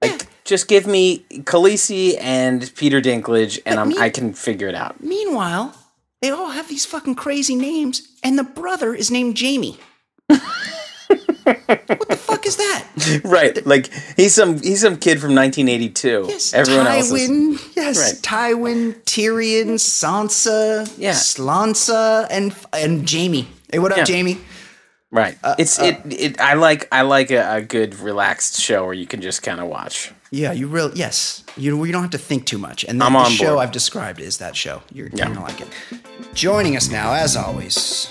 Like, 0.00 0.26
just 0.44 0.66
give 0.68 0.86
me 0.88 1.20
Khaleesi 1.30 2.16
and 2.20 2.72
Peter 2.74 3.00
Dinklage, 3.00 3.60
and 3.64 3.78
I'm, 3.78 3.90
me- 3.90 3.98
I 3.98 4.10
can 4.10 4.32
figure 4.32 4.66
it 4.68 4.74
out. 4.74 5.00
Meanwhile, 5.02 5.74
they 6.20 6.30
all 6.30 6.50
have 6.50 6.68
these 6.68 6.84
fucking 6.84 7.14
crazy 7.14 7.54
names, 7.54 8.08
and 8.24 8.36
the 8.38 8.42
brother 8.42 8.94
is 8.94 9.10
named 9.12 9.36
Jamie. 9.36 9.78
what 11.44 12.08
the 12.08 12.16
fuck 12.16 12.46
is 12.46 12.56
that? 12.56 13.20
right? 13.24 13.64
Like 13.66 13.90
he's 14.16 14.34
some 14.34 14.60
he's 14.60 14.80
some 14.80 14.96
kid 14.96 15.20
from 15.20 15.34
1982. 15.34 16.26
Yes, 16.28 16.54
Everyone 16.54 16.86
else 16.86 17.10
is 17.10 17.28
Tywin. 17.30 17.76
Yes, 17.76 17.98
Right. 17.98 18.22
Tywin, 18.22 18.94
Tyrion, 19.04 19.74
Sansa, 19.78 20.92
Yeah. 20.98 21.12
Slansa, 21.12 22.26
and 22.30 22.54
and 22.72 23.06
Jamie. 23.06 23.48
Hey, 23.70 23.78
what 23.78 23.92
up, 23.92 23.98
Yeah. 23.98 24.04
Jamie? 24.04 24.38
right. 25.10 25.36
Uh, 25.44 25.54
it's 25.58 25.78
it, 25.78 26.00
it. 26.06 26.40
I 26.40 26.54
like 26.54 26.88
I 26.92 27.02
like 27.02 27.30
a, 27.30 27.56
a 27.56 27.62
good 27.62 27.94
relaxed 28.00 28.60
show 28.60 28.84
where 28.84 28.94
you 28.94 29.06
can 29.06 29.20
just 29.20 29.42
kind 29.42 29.60
of 29.60 29.66
watch. 29.68 30.10
Yeah, 30.30 30.52
you 30.52 30.66
real 30.68 30.90
yes. 30.94 31.44
You 31.58 31.84
you 31.84 31.92
don't 31.92 32.02
have 32.02 32.12
to 32.12 32.18
think 32.18 32.46
too 32.46 32.56
much. 32.58 32.84
And 32.84 32.98
the, 33.00 33.04
I'm 33.04 33.12
the 33.12 33.24
show 33.28 33.54
board. 33.54 33.58
I've 33.64 33.72
described 33.72 34.20
is 34.20 34.38
that 34.38 34.56
show. 34.56 34.82
You're, 34.92 35.08
Yeah. 35.08 35.26
you're 35.26 35.34
gonna 35.34 35.46
like 35.46 35.60
it. 35.60 35.68
Joining 36.34 36.74
us 36.76 36.88
now, 36.90 37.12
as 37.12 37.36
always, 37.36 38.08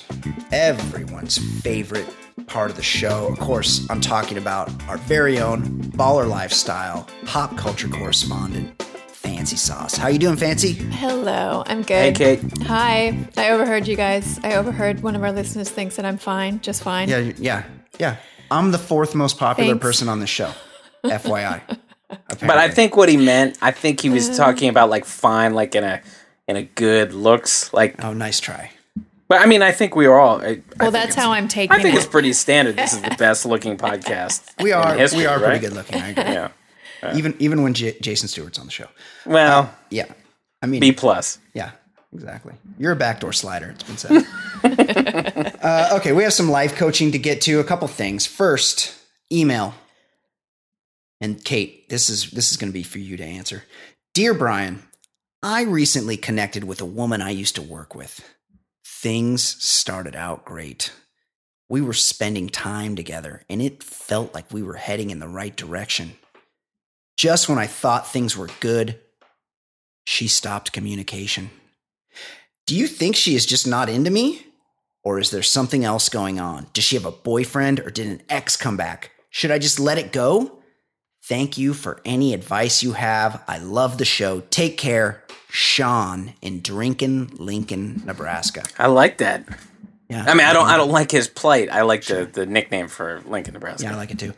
everyone's 0.52 1.40
favorite 1.62 2.06
part 2.48 2.70
of 2.70 2.76
the 2.76 2.84
show. 2.84 3.28
Of 3.28 3.40
course, 3.40 3.88
I'm 3.90 4.02
talking 4.02 4.38
about 4.38 4.70
our 4.88 4.98
very 4.98 5.40
own 5.40 5.64
baller 5.92 6.28
lifestyle 6.28 7.08
pop 7.26 7.56
culture 7.58 7.88
correspondent, 7.88 8.82
Fancy 8.82 9.56
Sauce. 9.56 9.96
How 9.96 10.08
you 10.08 10.20
doing, 10.20 10.38
Fancy? 10.38 10.74
Hello, 10.74 11.64
I'm 11.66 11.82
good. 11.82 12.18
Hey, 12.18 12.36
good. 12.36 12.52
Kate. 12.54 12.64
Hi. 12.64 13.18
I 13.38 13.52
overheard 13.52 13.88
you 13.88 13.96
guys. 13.96 14.40
I 14.44 14.56
overheard 14.56 15.02
one 15.04 15.16
of 15.16 15.24
our 15.24 15.32
listeners 15.32 15.70
thinks 15.70 15.96
that 15.96 16.06
I'm 16.06 16.18
fine, 16.18 16.60
just 16.62 16.84
fine. 16.84 17.10
Yeah, 17.10 17.32
yeah, 17.38 17.64
yeah. 18.00 18.18
I'm 18.50 18.72
the 18.72 18.78
fourth 18.78 19.16
most 19.16 19.38
popular 19.38 19.72
Thanks. 19.72 19.82
person 19.82 20.10
on 20.10 20.20
the 20.20 20.28
show. 20.28 20.52
FYI. 21.04 21.62
But 22.42 22.58
I 22.58 22.68
think 22.70 22.98
what 22.98 23.08
he 23.08 23.16
meant, 23.16 23.58
I 23.62 23.72
think 23.72 24.02
he 24.02 24.10
was 24.10 24.30
uh. 24.30 24.36
talking 24.36 24.68
about 24.68 24.90
like 24.90 25.06
fine, 25.06 25.54
like 25.54 25.76
in 25.76 25.86
a 25.86 26.02
in 26.46 26.58
a 26.58 26.64
good 26.64 27.14
looks, 27.14 27.74
like. 27.74 28.04
Oh, 28.04 28.12
nice 28.12 28.42
try. 28.42 28.72
But 29.32 29.40
I 29.40 29.46
mean, 29.46 29.62
I 29.62 29.72
think 29.72 29.96
we 29.96 30.08
are 30.08 30.20
all. 30.20 30.42
I, 30.42 30.46
I 30.46 30.46
Well, 30.46 30.92
think 30.92 30.92
that's 30.92 31.16
how 31.16 31.32
I'm 31.32 31.48
taking 31.48 31.74
it. 31.74 31.80
I 31.80 31.82
think 31.82 31.96
it. 31.96 32.00
it's 32.00 32.06
pretty 32.06 32.34
standard. 32.34 32.76
This 32.76 32.92
is 32.92 33.02
the 33.02 33.16
best 33.18 33.46
looking 33.46 33.78
podcast. 33.78 34.42
We 34.62 34.74
in 34.74 34.78
are 34.78 34.94
history, 34.94 35.20
we 35.20 35.26
are 35.26 35.38
right? 35.40 35.46
pretty 35.46 35.60
good 35.62 35.72
looking. 35.74 36.02
I 36.02 36.10
agree. 36.10 36.24
Yeah. 36.34 36.50
even 37.16 37.36
even 37.40 37.64
when 37.64 37.74
J- 37.74 37.98
Jason 38.02 38.28
Stewart's 38.28 38.60
on 38.60 38.66
the 38.66 38.74
show. 38.74 38.88
Well, 39.26 39.74
Yeah, 39.90 40.12
I 40.62 40.66
mean, 40.66 40.82
B 40.82 40.92
plus. 40.92 41.40
yeah, 41.54 41.72
exactly. 42.14 42.56
You're 42.78 42.92
a 42.92 42.96
backdoor 42.98 43.32
slider. 43.32 43.70
It's 43.70 43.84
been 43.84 43.98
said. 43.98 44.28
uh, 45.64 45.96
okay, 46.00 46.12
we 46.12 46.24
have 46.24 46.34
some 46.34 46.50
life 46.52 46.76
coaching 46.76 47.14
to 47.14 47.18
get 47.18 47.40
to. 47.44 47.62
A 47.62 47.64
couple 47.64 47.88
things. 47.88 48.26
First, 48.26 48.94
email. 49.32 49.74
And 51.22 51.42
Kate, 51.42 51.88
this 51.88 52.10
is 52.10 52.32
this 52.32 52.52
is 52.52 52.58
going 52.58 52.70
to 52.70 52.74
be 52.74 52.84
for 52.84 53.00
you 53.00 53.16
to 53.16 53.24
answer. 53.24 53.64
Dear 54.14 54.34
Brian, 54.34 54.84
I 55.42 55.64
recently 55.64 56.18
connected 56.18 56.66
with 56.66 56.82
a 56.82 56.86
woman 56.86 57.22
I 57.22 57.30
used 57.30 57.56
to 57.56 57.62
work 57.62 57.96
with. 57.96 58.20
Things 59.02 59.42
started 59.64 60.16
out 60.16 60.46
great. 60.46 60.94
We 61.68 61.82
were 61.82 61.92
spending 61.92 62.50
time 62.50 62.96
together, 62.96 63.42
and 63.50 63.60
it 63.60 63.82
felt 63.82 64.36
like 64.36 64.54
we 64.54 64.62
were 64.62 64.76
heading 64.76 65.10
in 65.10 65.18
the 65.18 65.28
right 65.28 65.56
direction. 65.56 66.12
Just 67.18 67.50
when 67.50 67.58
I 67.58 67.66
thought 67.66 68.08
things 68.08 68.38
were 68.38 68.50
good, 68.60 69.00
she 70.04 70.28
stopped 70.28 70.72
communication. 70.72 71.50
Do 72.68 72.76
you 72.76 72.86
think 72.86 73.16
she 73.16 73.34
is 73.34 73.48
just 73.48 73.66
not 73.66 73.90
into 73.90 74.12
me? 74.12 74.46
Or 75.04 75.18
is 75.18 75.32
there 75.32 75.42
something 75.42 75.84
else 75.84 76.08
going 76.08 76.40
on? 76.40 76.68
Does 76.74 76.84
she 76.84 76.96
have 76.96 77.08
a 77.08 77.12
boyfriend 77.12 77.80
or 77.80 77.90
did 77.90 78.06
an 78.06 78.22
ex 78.30 78.56
come 78.56 78.78
back? 78.78 79.10
Should 79.32 79.50
I 79.50 79.58
just 79.58 79.80
let 79.80 79.98
it 79.98 80.12
go? 80.12 80.60
Thank 81.24 81.58
you 81.58 81.74
for 81.74 82.02
any 82.06 82.36
advice 82.36 82.84
you 82.84 82.92
have. 82.92 83.44
I 83.48 83.58
love 83.58 83.98
the 83.98 84.06
show. 84.06 84.42
Take 84.52 84.78
care. 84.78 85.24
Sean 85.52 86.34
in 86.42 86.62
Drinkin, 86.62 87.38
Lincoln, 87.38 88.02
Nebraska. 88.06 88.64
I 88.80 88.88
like 88.88 89.18
that. 89.18 89.46
Yeah. 90.08 90.24
I 90.26 90.34
mean, 90.34 90.48
I 90.48 90.54
don't. 90.54 90.68
I 90.68 90.78
don't 90.78 90.92
like 90.92 91.12
his 91.12 91.28
plight. 91.28 91.70
I 91.70 91.82
like 91.82 92.06
the 92.06 92.26
the 92.26 92.46
nickname 92.46 92.88
for 92.88 93.22
Lincoln, 93.26 93.54
Nebraska. 93.54 93.84
Yeah, 93.84 93.94
I 93.94 93.98
like 93.98 94.12
it 94.12 94.20
too. 94.20 94.34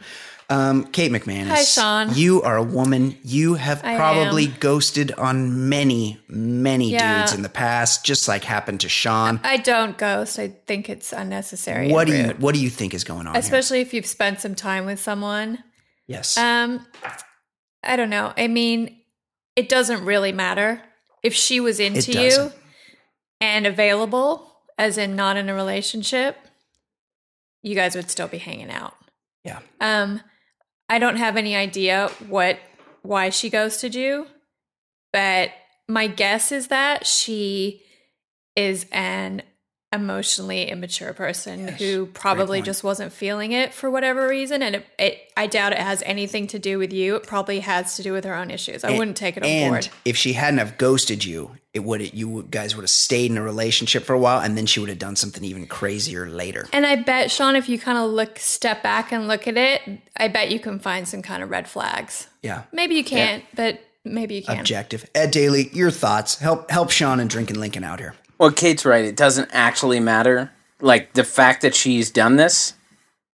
Um, 0.49 0.85
Kate 0.85 1.11
McManus. 1.11 1.47
Hi, 1.47 1.63
Sean. 1.63 2.15
You 2.15 2.41
are 2.41 2.57
a 2.57 2.63
woman. 2.63 3.17
You 3.23 3.53
have 3.55 3.83
I 3.83 3.95
probably 3.95 4.45
am. 4.47 4.55
ghosted 4.59 5.11
on 5.13 5.69
many, 5.69 6.19
many 6.27 6.91
Yeah. 6.91 7.19
dudes 7.21 7.33
in 7.33 7.43
the 7.43 7.49
past, 7.49 8.03
just 8.03 8.27
like 8.27 8.43
happened 8.43 8.81
to 8.81 8.89
Sean. 8.89 9.39
I 9.43 9.57
don't 9.57 9.97
ghost. 9.97 10.37
I 10.39 10.49
think 10.67 10.89
it's 10.89 11.13
unnecessary. 11.13 11.91
What 11.91 12.09
and 12.09 12.27
do 12.27 12.33
you. 12.33 12.39
What 12.39 12.55
do 12.55 12.61
you 12.61 12.69
think 12.71 12.93
is 12.95 13.03
going 13.03 13.27
on? 13.27 13.33
here? 13.33 13.39
Especially 13.39 13.81
if 13.81 13.93
you've 13.93 14.05
spent 14.07 14.41
some 14.41 14.55
time 14.55 14.85
with 14.87 14.99
someone. 14.99 15.63
Yes. 16.07 16.37
Um, 16.37 16.85
I 17.83 17.95
don't 17.95 18.09
know. 18.09 18.33
I 18.35 18.47
mean, 18.47 18.97
it 19.55 19.69
doesn't 19.69 20.05
really 20.05 20.31
matter 20.31 20.81
if 21.23 21.33
she 21.33 21.59
was 21.59 21.79
into 21.79 22.11
you 22.11 22.51
and 23.41 23.65
available, 23.65 24.53
as 24.77 24.97
in 24.97 25.15
not 25.15 25.37
in 25.37 25.49
a 25.49 25.53
relationship. 25.53 26.37
You 27.61 27.75
guys 27.75 27.95
would 27.95 28.11
still 28.11 28.27
be 28.27 28.39
hanging 28.39 28.69
out. 28.69 28.93
yeah. 29.43 29.59
Um, 29.79 30.21
I 30.89 30.99
don't 30.99 31.15
have 31.15 31.37
any 31.37 31.55
idea 31.55 32.09
what 32.27 32.59
why 33.01 33.29
she 33.29 33.49
ghosted 33.49 33.95
you, 33.95 34.27
but 35.11 35.51
my 35.87 36.07
guess 36.07 36.51
is 36.51 36.67
that 36.67 37.07
she 37.07 37.81
is 38.55 38.85
an 38.91 39.41
emotionally 39.93 40.69
immature 40.69 41.13
person 41.13 41.67
Yes, 41.67 41.79
who 41.79 42.07
probably 42.07 42.61
just 42.61 42.83
wasn't 42.83 43.13
feeling 43.13 43.51
it 43.51 43.73
for 43.73 43.89
whatever 43.91 44.27
reason 44.27 44.61
and 44.63 44.75
it, 44.77 44.85
it 44.97 45.19
I 45.37 45.47
doubt 45.47 45.71
it 45.71 45.79
has 45.79 46.01
anything 46.05 46.47
to 46.47 46.59
do 46.59 46.77
with 46.79 46.91
you. 46.91 47.15
It 47.15 47.23
probably 47.27 47.59
has 47.61 47.95
to 47.97 48.03
do 48.03 48.11
with 48.11 48.25
her 48.25 48.35
own 48.35 48.51
issues. 48.51 48.83
I 48.83 48.89
And- 48.89 48.97
wouldn't 48.97 49.17
take 49.17 49.37
it 49.37 49.43
on 49.43 49.49
and 49.49 49.71
board. 49.73 49.89
if 50.03 50.17
she 50.17 50.33
hadn't 50.33 50.57
have 50.59 50.77
ghosted 50.77 51.23
you, 51.23 51.51
it 51.73 51.83
would 51.83 52.13
you 52.13 52.45
guys 52.51 52.75
would 52.75 52.83
have 52.83 52.89
stayed 52.89 53.31
in 53.31 53.37
a 53.37 53.41
relationship 53.41 54.03
for 54.03 54.13
a 54.13 54.19
while, 54.19 54.39
and 54.39 54.55
then 54.55 54.67
she 54.67 54.79
would 54.79 54.89
have 54.89 54.99
done 54.99 55.15
something 55.15 55.43
even 55.43 55.65
crazier 55.65 56.27
later. 56.29 56.67
And 56.71 56.85
I 56.85 56.97
bet 56.97 57.31
Sean, 57.31 57.55
if 57.55 57.67
you 57.67 57.79
kind 57.79 57.97
of 57.97 58.11
look 58.11 58.37
step 58.37 58.83
back 58.83 59.11
and 59.11 59.27
look 59.27 59.47
at 59.47 59.57
it, 59.57 59.81
I 60.15 60.27
bet 60.27 60.51
you 60.51 60.59
can 60.59 60.77
find 60.79 61.07
some 61.07 61.23
kind 61.23 61.41
of 61.41 61.49
red 61.49 61.67
flags. 61.67 62.27
Yeah. 62.43 62.63
Maybe 62.71 62.93
you 62.93 63.03
can't, 63.03 63.43
but 63.55 63.79
maybe 64.05 64.35
you 64.35 64.43
can. 64.43 64.59
Objective. 64.59 65.09
Ed 65.15 65.31
Daly, 65.31 65.69
your 65.73 65.89
thoughts. 65.89 66.37
Help 66.37 66.69
help 66.69 66.91
Sean 66.91 67.19
and 67.19 67.27
Drinking 67.29 67.59
Lincoln 67.59 67.83
out 67.83 67.99
here. 67.99 68.13
Well, 68.43 68.51
Kate's 68.51 68.83
right. 68.83 69.05
It 69.05 69.15
doesn't 69.15 69.49
actually 69.53 70.01
matter. 70.01 70.51
Like 70.81 71.13
the 71.13 71.23
fact 71.23 71.61
that 71.61 71.73
she's 71.73 72.11
done 72.11 72.35
this 72.35 72.73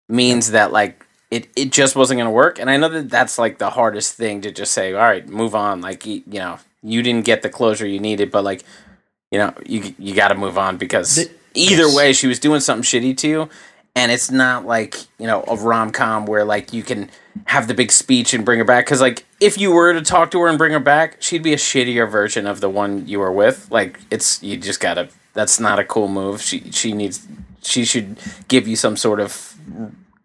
means 0.08 0.52
that 0.52 0.72
like 0.72 1.04
it, 1.32 1.48
it 1.56 1.72
just 1.72 1.96
wasn't 1.96 2.20
going 2.20 2.28
to 2.28 2.32
work. 2.32 2.60
And 2.60 2.70
I 2.70 2.78
know 2.78 2.90
that 2.90 3.10
that's 3.10 3.40
like 3.40 3.58
the 3.58 3.72
hardest 3.72 4.14
thing 4.14 4.42
to 4.42 4.52
just 4.52 4.72
say. 4.72 4.94
All 4.94 5.00
right, 5.02 5.28
move 5.28 5.56
on. 5.56 5.82
Like 5.82 6.06
you, 6.06 6.22
you 6.28 6.38
know, 6.38 6.60
you 6.84 7.02
didn't 7.02 7.26
get 7.26 7.42
the 7.42 7.50
closure 7.50 7.88
you 7.88 8.00
needed, 8.00 8.30
but 8.30 8.44
like 8.44 8.64
you 9.32 9.40
know, 9.40 9.52
you 9.66 9.96
you 9.98 10.14
got 10.14 10.28
to 10.28 10.36
move 10.36 10.60
on 10.60 10.78
because 10.78 11.16
The- 11.16 11.32
either 11.56 11.86
yes. 11.88 11.96
way, 11.96 12.14
she 12.14 12.28
was 12.28 12.38
doing 12.38 12.60
something 12.60 12.84
shitty 12.84 13.18
to 13.18 13.28
you. 13.28 13.50
And 13.96 14.12
it's 14.12 14.32
not 14.32 14.66
like 14.66 14.96
you 15.18 15.28
know 15.28 15.44
a 15.48 15.56
rom 15.56 15.92
com 15.92 16.26
where 16.26 16.46
like 16.46 16.74
you 16.74 16.84
can 16.84 17.10
have 17.46 17.68
the 17.68 17.74
big 17.74 17.92
speech 17.92 18.34
and 18.34 18.46
bring 18.46 18.60
her 18.60 18.66
back. 18.66 18.86
Because 18.86 19.02
like 19.02 19.26
if 19.40 19.58
you 19.58 19.72
were 19.72 19.94
to 19.94 20.02
talk 20.02 20.32
to 20.32 20.40
her 20.42 20.48
and 20.48 20.58
bring 20.58 20.72
her 20.72 20.80
back, 20.80 21.22
she'd 21.22 21.44
be 21.44 21.54
a 21.54 21.58
shittier 21.58 22.10
version 22.10 22.46
of 22.46 22.62
the 22.62 22.70
one 22.70 23.08
you 23.08 23.20
were 23.20 23.32
with. 23.32 23.70
Like 23.72 24.00
it's 24.12 24.42
you 24.44 24.58
just 24.58 24.80
gotta. 24.80 25.10
That's 25.34 25.60
not 25.60 25.80
a 25.80 25.84
cool 25.84 26.08
move. 26.08 26.42
She 26.42 26.72
she 26.72 26.94
needs. 26.94 27.28
She 27.62 27.84
should 27.84 28.18
give 28.48 28.68
you 28.68 28.76
some 28.76 28.96
sort 28.96 29.20
of 29.20 29.56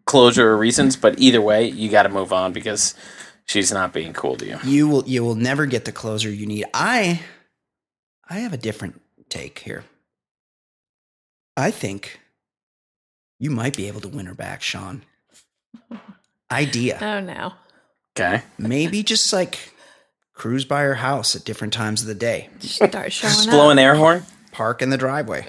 closure 0.05 0.51
or 0.51 0.57
reasons. 0.57 0.97
But 0.97 1.19
either 1.19 1.41
way, 1.41 1.67
you 1.69 1.91
got 1.91 2.05
to 2.05 2.09
move 2.09 2.33
on 2.33 2.53
because 2.53 2.95
she's 3.45 3.73
not 3.73 3.93
being 3.93 4.13
cool 4.13 4.37
to 4.37 4.47
you. 4.47 4.59
You 4.65 4.89
will 4.89 5.05
you 5.07 5.25
will 5.25 5.35
never 5.35 5.67
get 5.67 5.85
the 5.85 5.93
closure 5.93 6.31
you 6.31 6.47
need. 6.47 6.67
I 6.73 7.23
I 8.29 8.39
have 8.41 8.53
a 8.53 8.59
different 8.59 9.01
take 9.29 9.61
here. 9.61 9.85
I 11.57 11.71
think 11.71 12.21
you 13.39 13.51
might 13.51 13.77
be 13.77 13.89
able 13.89 14.01
to 14.03 14.09
win 14.09 14.27
her 14.27 14.35
back, 14.35 14.63
Sean. 14.63 15.05
Idea. 16.51 16.99
Oh 17.01 17.21
no. 17.21 17.53
Okay. 18.17 18.43
Maybe 18.59 19.03
just 19.03 19.33
like 19.33 19.73
cruise 20.35 20.65
by 20.65 20.83
her 20.83 20.95
house 20.95 21.35
at 21.35 21.45
different 21.45 21.73
times 21.73 22.03
of 22.03 22.07
the 22.07 22.15
day. 22.15 22.49
Start 22.61 23.13
showing 23.13 23.33
Just 23.35 23.49
up. 23.49 23.53
blow 23.55 23.71
an 23.71 23.79
air 23.79 23.95
horn. 23.97 24.25
Park 24.53 24.83
in 24.83 24.91
the 24.91 24.97
driveway. 24.97 25.47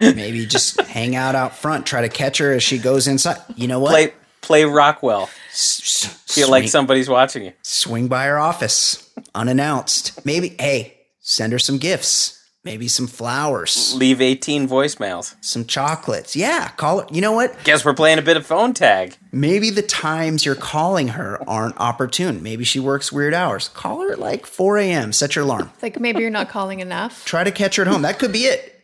Maybe 0.00 0.46
just 0.46 0.80
hang 0.86 1.16
out 1.16 1.34
out 1.34 1.54
front, 1.54 1.84
try 1.86 2.00
to 2.00 2.08
catch 2.08 2.38
her 2.38 2.52
as 2.52 2.62
she 2.62 2.78
goes 2.78 3.06
inside. 3.06 3.36
You 3.56 3.68
know 3.68 3.78
what? 3.80 3.90
Play 3.90 4.12
play 4.40 4.64
Rockwell. 4.64 5.28
S- 5.50 6.06
s- 6.06 6.34
Feel 6.34 6.48
like 6.50 6.68
somebody's 6.68 7.08
watching 7.10 7.44
you. 7.44 7.52
swing 7.62 8.08
by 8.08 8.24
her 8.26 8.38
office 8.38 9.10
unannounced. 9.34 10.24
Maybe, 10.24 10.56
hey, 10.58 10.96
send 11.20 11.52
her 11.52 11.58
some 11.58 11.76
gifts. 11.78 12.37
Maybe 12.68 12.86
some 12.86 13.06
flowers, 13.06 13.94
Leave 13.94 14.20
eighteen 14.20 14.68
voicemails. 14.68 15.34
some 15.40 15.64
chocolates. 15.64 16.36
Yeah, 16.36 16.68
call 16.76 17.00
her. 17.00 17.06
You 17.10 17.22
know 17.22 17.32
what? 17.32 17.64
Guess 17.64 17.82
we're 17.82 17.94
playing 17.94 18.18
a 18.18 18.22
bit 18.22 18.36
of 18.36 18.44
phone 18.44 18.74
tag. 18.74 19.16
Maybe 19.32 19.70
the 19.70 19.80
times 19.80 20.44
you're 20.44 20.54
calling 20.54 21.08
her 21.08 21.40
aren't 21.48 21.80
opportune. 21.80 22.42
Maybe 22.42 22.64
she 22.64 22.78
works 22.78 23.10
weird 23.10 23.32
hours. 23.32 23.68
Call 23.68 24.02
her 24.02 24.12
at 24.12 24.18
like 24.18 24.44
4 24.44 24.76
a.m. 24.76 25.14
Set 25.14 25.34
your 25.34 25.46
alarm. 25.46 25.70
Like 25.80 25.98
maybe 25.98 26.20
you're 26.20 26.28
not 26.28 26.50
calling 26.50 26.80
enough. 26.80 27.24
Try 27.24 27.42
to 27.42 27.50
catch 27.50 27.76
her 27.76 27.82
at 27.84 27.88
home. 27.88 28.02
That 28.02 28.18
could 28.18 28.32
be 28.32 28.40
it. 28.44 28.74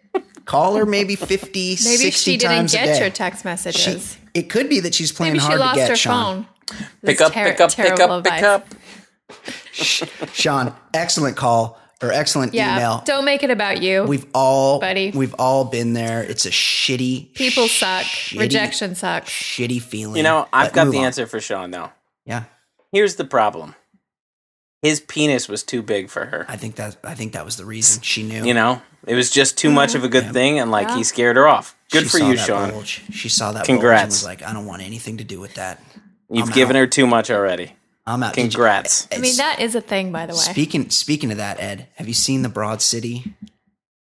Call 0.47 0.77
her 0.77 0.87
maybe 0.87 1.15
50, 1.15 1.27
Maybe 1.49 1.77
60 1.77 2.11
she 2.11 2.37
didn't 2.39 2.57
times 2.57 2.75
a 2.75 2.79
get 2.79 3.01
your 3.01 3.11
text 3.11 3.43
She- 3.43 3.49
messages. 3.49 4.17
it 4.33 4.49
could 4.49 4.71
be 4.71 4.81
that 4.81 4.95
she's 4.95 5.13
playing 5.13 5.35
Maybe 5.35 5.41
she 5.41 5.47
hard 5.47 5.61
to 5.61 5.75
get, 5.75 5.89
her 5.91 5.97
Sean. 5.97 6.47
phone. 6.71 6.79
Pick 7.05 7.21
up, 7.21 7.33
ter- 7.35 7.45
pick 7.51 7.61
up, 7.61 7.75
pick 7.75 7.95
terrible 7.95 8.15
up, 8.17 8.25
pick 8.25 8.43
up. 8.43 8.67
Sean, 9.73 10.75
excellent 10.95 11.37
call 11.37 11.79
or 12.03 12.13
excellent 12.13 12.55
Yeah. 12.55 12.75
email. 12.77 13.03
Don't 13.07 13.25
make 13.25 13.43
it 13.43 13.51
about 13.51 13.83
you. 13.83 14.05
We've 14.05 14.27
all 14.35 14.79
Buddy. 14.81 15.11
we've 15.13 15.35
all 15.39 15.65
been 15.65 15.93
there. 15.95 16.23
It's 16.23 16.45
a 16.47 16.51
shitty 16.51 17.35
People 17.35 17.69
suck. 17.69 18.05
shitty- 18.05 18.41
Rejection 18.41 18.95
sucks. 18.95 19.31
Shitty 19.31 19.81
feeling. 19.81 20.17
You 20.17 20.23
know, 20.23 20.49
I've 20.53 20.69
but 20.73 20.75
got 20.75 20.91
the 20.91 20.99
on. 20.99 21.05
answer 21.05 21.27
for 21.27 21.41
Sean 21.41 21.71
though. 21.71 21.91
Yeah. 22.27 22.45
Here's 22.93 23.17
the 23.17 23.25
problem. 23.25 23.75
His 24.83 25.01
penis 25.01 25.49
was 25.49 25.63
too 25.63 25.83
big 25.83 26.11
for 26.11 26.27
her. 26.27 26.45
I 26.49 26.57
think 26.57 26.77
that 26.77 26.97
I 27.03 27.15
think 27.15 27.33
that 27.33 27.45
was 27.45 27.57
the 27.57 27.65
reason 27.65 28.03
she 28.03 28.23
knew. 28.23 28.45
You 28.45 28.53
know, 28.53 28.83
it 29.07 29.15
was 29.15 29.31
just 29.31 29.57
too 29.57 29.71
much 29.71 29.95
of 29.95 30.05
a 30.05 30.09
good 30.09 30.33
thing, 30.33 30.59
and 30.59 30.71
like 30.71 30.89
Yeah. 30.89 30.97
he 30.97 31.05
scared 31.05 31.37
her 31.37 31.49
off. 31.49 31.75
Good 31.91 32.03
She 32.05 32.09
for 32.11 32.19
you, 32.19 32.37
that 32.37 32.47
Sean. 32.47 32.71
bulge. 32.71 33.01
She 33.13 33.29
saw 33.31 33.53
that 33.53 33.65
Congrats. 33.65 34.01
bulge 34.01 34.03
and 34.03 34.11
was 34.13 34.25
like, 34.25 34.43
I 34.43 34.53
don't 34.53 34.67
want 34.67 34.83
anything 34.83 35.17
to 35.19 35.25
do 35.25 35.41
with 35.41 35.55
that. 35.55 35.81
You've 36.31 36.49
I'm 36.49 36.55
given 36.55 36.77
out. 36.77 36.81
her 36.81 36.87
too 36.87 37.07
much 37.07 37.31
already. 37.31 37.73
I'm 38.07 38.23
out. 38.23 38.35
Did 38.35 38.43
you- 38.45 38.51
Congrats. 38.51 39.09
I 39.13 39.19
mean, 39.19 39.37
that 39.37 39.61
is 39.61 39.75
a 39.75 39.81
thing, 39.81 40.13
by 40.13 40.27
the 40.27 40.33
way. 40.35 40.39
Speaking 40.39 40.91
speaking 40.91 41.31
of 41.31 41.39
that, 41.39 41.61
Ed, 41.61 41.89
have 41.97 42.07
you 42.09 42.15
seen 42.15 42.43
the 42.43 42.49
Broad 42.49 42.83
City 42.83 43.35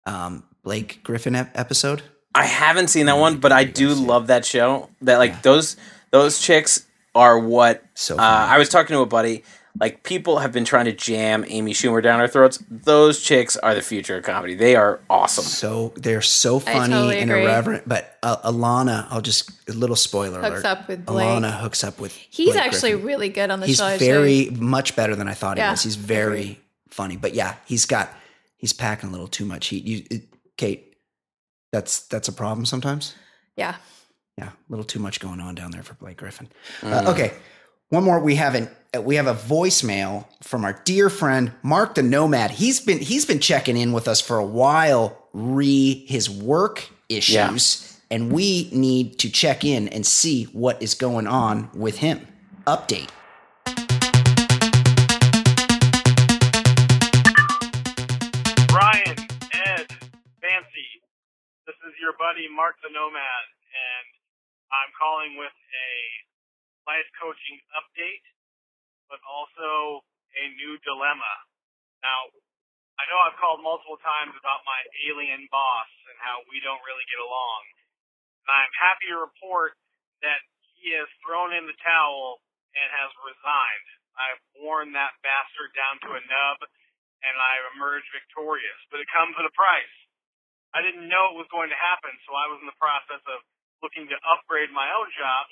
um, 0.06 0.44
Blake 0.64 1.02
Griffin 1.04 1.36
ep- 1.36 1.58
episode? 1.58 2.02
I 2.36 2.46
haven't 2.46 2.88
seen 2.88 3.06
that 3.06 3.18
one, 3.18 3.38
but 3.38 3.52
I 3.52 3.64
do 3.64 3.88
gotta 3.88 3.96
see 3.98 4.04
it. 4.04 4.08
love 4.08 4.28
that 4.28 4.46
show. 4.46 4.90
That 5.02 5.18
like 5.18 5.42
those 5.44 5.78
those 6.12 6.40
chicks 6.40 6.86
are 7.16 7.38
what. 7.40 7.84
So 7.94 8.16
uh. 8.18 8.20
I 8.22 8.58
was 8.58 8.70
talking 8.70 8.96
to 8.96 9.02
a 9.02 9.06
buddy. 9.06 9.44
Like 9.80 10.04
people 10.04 10.38
have 10.38 10.52
been 10.52 10.66
trying 10.66 10.86
to 10.86 10.92
jam 10.94 11.44
Amy 11.48 11.74
Schumer 11.74 12.02
down 12.02 12.20
our 12.20 12.28
throats. 12.28 12.64
Those 12.70 13.22
chicks 13.22 13.58
are 13.58 13.74
the 13.74 13.82
future 13.82 14.18
of 14.18 14.24
comedy. 14.24 14.54
They 14.54 14.76
are 14.76 15.00
awesome. 15.10 15.44
So 15.44 15.94
they're 15.96 16.22
so 16.22 16.60
funny 16.60 16.94
totally 16.94 17.18
and 17.20 17.32
agree. 17.32 17.44
irreverent. 17.44 17.90
But 17.90 18.18
uh, 18.22 18.38
Ilana, 18.52 19.08
I'll 19.10 19.22
just 19.22 19.50
a 19.68 19.74
little 19.74 19.96
spoiler 19.96 20.42
Hooks 20.42 20.62
alert. 20.62 20.66
up 20.66 20.88
with 20.88 21.06
Blake. 21.08 21.26
Ilana 21.26 21.60
hooks 21.60 21.84
up 21.84 22.00
with. 22.00 22.14
He's 22.14 22.52
Blake 22.52 22.62
actually 22.64 22.92
Griffin. 22.92 23.08
really 23.08 23.30
good 23.30 23.50
on 23.50 23.62
the 23.62 23.66
he's 23.66 23.78
show. 23.78 23.86
I 23.86 23.98
very 23.98 24.52
much 24.52 24.96
better 24.96 25.16
than 25.16 25.28
I 25.28 25.34
thought 25.34 25.58
he 25.58 25.64
was. 25.64 25.82
He's 25.82 25.96
very 25.96 26.60
funny. 26.92 27.18
But 27.18 27.34
yeah, 27.34 27.56
he's 27.66 27.86
got 27.88 28.10
he's 28.58 28.74
packing 28.74 29.10
a 29.10 29.12
little 29.12 29.28
too 29.28 29.46
much 29.46 29.68
heat. 29.68 29.86
You, 29.86 30.04
it, 30.12 30.22
Kate, 30.56 30.96
that's 31.72 32.02
that's 32.08 32.28
a 32.28 32.34
problem 32.34 32.66
sometimes. 32.68 33.16
Yeah. 33.58 33.76
Yeah, 34.38 34.50
a 34.50 34.54
little 34.70 34.86
too 34.86 35.00
much 35.00 35.20
going 35.20 35.40
on 35.40 35.56
down 35.56 35.72
there 35.72 35.84
for 35.84 35.94
Blake 35.96 36.18
Griffin. 36.18 36.48
Mm. 36.82 37.08
Uh, 37.08 37.12
okay, 37.12 37.34
one 37.90 38.04
more. 38.04 38.20
We 38.20 38.36
have 38.36 38.56
an 38.56 38.68
Uh, 38.96 39.02
we 39.02 39.16
have 39.16 39.26
a 39.26 39.34
voicemail 39.34 40.26
from 40.44 40.64
our 40.64 40.74
dear 40.86 41.10
friend 41.10 41.52
Mark 41.64 41.96
the 41.96 42.04
Nomad. 42.04 42.52
He's 42.52 42.80
been 42.80 43.00
he's 43.00 43.26
been 43.26 43.40
checking 43.40 43.76
in 43.76 43.92
with 43.92 44.08
us 44.08 44.22
for 44.22 44.38
a 44.38 44.46
while, 44.46 45.18
re 45.34 46.06
his 46.06 46.30
work 46.30 46.90
issues, 47.10 48.00
and 48.12 48.32
we 48.32 48.70
need 48.72 49.18
to 49.20 49.32
check 49.32 49.64
in 49.64 49.88
and 49.88 50.06
see 50.06 50.44
what 50.54 50.80
is 50.82 50.94
going 50.94 51.26
on 51.26 51.72
with 51.74 51.98
him. 51.98 52.28
Update. 52.68 53.10
Brian, 58.70 59.18
Ed, 59.58 59.90
Fancy, 60.38 60.90
this 61.66 61.78
is 61.82 61.94
your 62.00 62.14
buddy 62.20 62.46
Mark 62.56 62.76
the 62.84 62.94
Nomad, 62.94 63.46
and 63.74 64.08
I'm 64.70 64.94
calling 65.02 65.36
with 65.38 65.50
a 65.50 65.90
life 66.86 67.10
coaching 67.20 67.58
update, 67.74 68.22
but 69.14 69.22
also 69.30 70.02
a 70.34 70.46
new 70.58 70.82
dilemma. 70.82 71.34
Now, 72.02 72.34
I 72.98 73.06
know 73.06 73.22
I've 73.22 73.38
called 73.38 73.62
multiple 73.62 74.02
times 74.02 74.34
about 74.34 74.66
my 74.66 74.82
alien 75.06 75.46
boss 75.54 75.90
and 76.10 76.18
how 76.18 76.42
we 76.50 76.58
don't 76.66 76.82
really 76.82 77.06
get 77.14 77.22
along. 77.22 77.62
I'm 78.50 78.74
happy 78.82 79.14
to 79.14 79.22
report 79.22 79.78
that 80.26 80.42
he 80.82 80.98
has 80.98 81.06
thrown 81.22 81.54
in 81.54 81.70
the 81.70 81.78
towel 81.86 82.42
and 82.74 82.88
has 82.90 83.14
resigned. 83.22 83.90
I've 84.18 84.42
worn 84.66 84.98
that 84.98 85.14
bastard 85.22 85.72
down 85.78 86.02
to 86.10 86.18
a 86.18 86.22
nub 86.26 86.58
and 87.24 87.36
I've 87.38 87.72
emerged 87.78 88.10
victorious, 88.12 88.80
but 88.90 89.00
it 89.00 89.08
comes 89.14 89.38
at 89.38 89.48
a 89.48 89.54
price. 89.56 89.96
I 90.74 90.82
didn't 90.82 91.08
know 91.08 91.32
it 91.32 91.40
was 91.40 91.54
going 91.54 91.70
to 91.70 91.78
happen, 91.78 92.12
so 92.26 92.34
I 92.34 92.50
was 92.50 92.60
in 92.60 92.68
the 92.68 92.82
process 92.82 93.22
of 93.30 93.40
looking 93.80 94.10
to 94.10 94.18
upgrade 94.26 94.74
my 94.74 94.90
own 94.92 95.08
job 95.16 95.46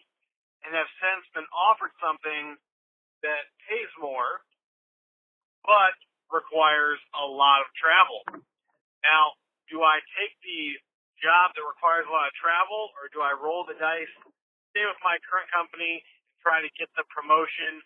and 0.65 0.75
have 0.75 0.89
since 0.99 1.23
been 1.31 1.47
offered 1.53 1.93
something 2.01 2.57
that 3.23 3.43
pays 3.69 3.91
more, 4.01 4.41
but 5.63 5.93
requires 6.31 6.99
a 7.15 7.25
lot 7.25 7.61
of 7.61 7.69
travel. 7.77 8.43
Now, 9.05 9.35
do 9.69 9.83
I 9.83 9.99
take 10.17 10.33
the 10.41 10.79
job 11.21 11.53
that 11.53 11.63
requires 11.63 12.07
a 12.09 12.13
lot 12.13 12.27
of 12.27 12.35
travel, 12.35 12.91
or 12.97 13.07
do 13.13 13.21
I 13.21 13.35
roll 13.37 13.63
the 13.67 13.77
dice, 13.77 14.09
stay 14.73 14.83
with 14.83 14.99
my 15.05 15.21
current 15.27 15.47
company, 15.53 16.01
and 16.01 16.35
try 16.41 16.59
to 16.59 16.71
get 16.75 16.89
the 16.97 17.05
promotion 17.13 17.83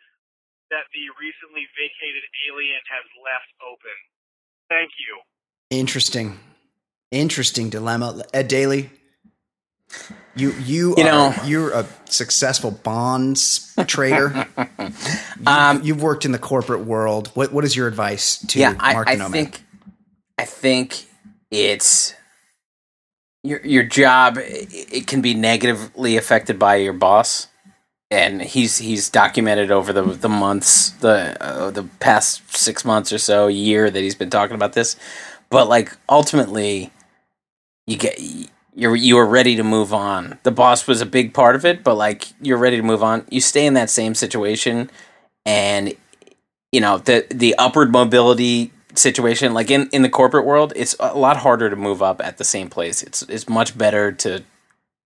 that 0.71 0.87
the 0.95 1.05
recently 1.19 1.67
vacated 1.75 2.25
alien 2.49 2.81
has 2.89 3.05
left 3.21 3.51
open? 3.61 3.97
Thank 4.71 4.95
you. 4.97 5.21
Interesting, 5.69 6.39
interesting 7.11 7.69
dilemma. 7.69 8.23
Ed 8.33 8.47
Daly, 8.47 8.89
you 10.35 10.51
you 10.53 10.95
You 10.97 11.03
are, 11.03 11.11
know- 11.11 11.35
you're 11.45 11.71
a 11.71 11.85
successful 12.05 12.71
bonds 12.71 13.73
trader. 13.87 14.47
you, 14.79 14.91
Um, 15.45 15.81
you've 15.83 16.01
worked 16.01 16.25
in 16.25 16.31
the 16.31 16.39
corporate 16.39 16.81
world. 16.85 17.29
What 17.33 17.51
what 17.53 17.63
is 17.63 17.75
your 17.75 17.87
advice 17.87 18.37
to 18.47 18.59
yeah, 18.59 18.75
I, 18.79 18.93
Mark 18.93 19.07
I 19.09 19.15
Nomad? 19.15 19.31
think 19.31 19.61
I 20.37 20.45
think 20.45 21.05
it's 21.51 22.13
your 23.43 23.61
your 23.65 23.83
job. 23.83 24.37
It, 24.37 24.67
it 24.93 25.07
can 25.07 25.21
be 25.21 25.33
negatively 25.33 26.17
affected 26.17 26.57
by 26.59 26.75
your 26.77 26.93
boss, 26.93 27.47
and 28.11 28.41
he's 28.41 28.77
he's 28.79 29.09
documented 29.09 29.71
over 29.71 29.93
the 29.93 30.01
the 30.03 30.29
months 30.29 30.89
the 30.91 31.37
uh, 31.41 31.71
the 31.71 31.83
past 31.99 32.41
six 32.55 32.83
months 32.83 33.13
or 33.13 33.17
so, 33.17 33.47
year 33.47 33.89
that 33.89 33.99
he's 34.01 34.15
been 34.15 34.29
talking 34.29 34.55
about 34.55 34.73
this. 34.73 34.95
But 35.49 35.69
like 35.69 35.95
ultimately, 36.09 36.91
you 37.87 37.97
get 37.97 38.19
you're 38.75 38.95
you 38.95 39.17
are 39.17 39.25
ready 39.25 39.55
to 39.55 39.63
move 39.63 39.93
on. 39.93 40.37
The 40.43 40.51
boss 40.51 40.85
was 40.87 41.01
a 41.01 41.05
big 41.05 41.33
part 41.33 41.55
of 41.55 41.65
it, 41.65 41.83
but 41.83 41.95
like 41.95 42.27
you're 42.41 42.57
ready 42.57 42.77
to 42.77 42.83
move 42.83 43.01
on. 43.01 43.25
You 43.29 43.41
stay 43.41 43.65
in 43.65 43.73
that 43.75 43.89
same 43.89 44.13
situation, 44.15 44.89
and 45.45 45.95
you 46.71 46.81
know 46.81 46.97
the 46.97 47.25
the 47.31 47.55
upward 47.57 47.91
mobility 47.91 48.71
situation 48.93 49.53
like 49.53 49.69
in 49.69 49.89
in 49.91 50.03
the 50.03 50.09
corporate 50.09 50.45
world 50.45 50.71
it's 50.73 50.95
a 51.01 51.13
lot 51.17 51.35
harder 51.35 51.69
to 51.69 51.75
move 51.75 52.01
up 52.01 52.21
at 52.23 52.37
the 52.37 52.45
same 52.45 52.69
place 52.69 53.03
it's 53.03 53.23
it's 53.23 53.49
much 53.49 53.77
better 53.77 54.09
to 54.09 54.41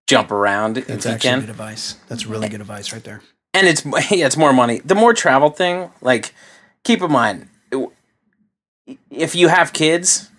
jump 0.07 0.29
around 0.31 0.75
That's 0.75 0.89
if 0.89 1.05
you 1.05 1.11
actually 1.11 1.29
can 1.29 1.39
good 1.39 1.49
advice. 1.49 1.95
That's 2.07 2.27
really 2.27 2.49
good 2.49 2.61
advice 2.61 2.93
right 2.93 3.03
there. 3.03 3.21
and 3.55 3.67
it's 3.67 3.83
yeah 4.11 4.27
it's 4.27 4.37
more 4.37 4.53
money 4.53 4.79
the 4.85 4.93
more 4.93 5.13
travel 5.13 5.49
thing 5.49 5.89
like 6.01 6.35
keep 6.83 7.01
in 7.01 7.11
mind 7.11 7.49
if 9.09 9.33
you 9.33 9.47
have 9.47 9.73
kids 9.73 10.29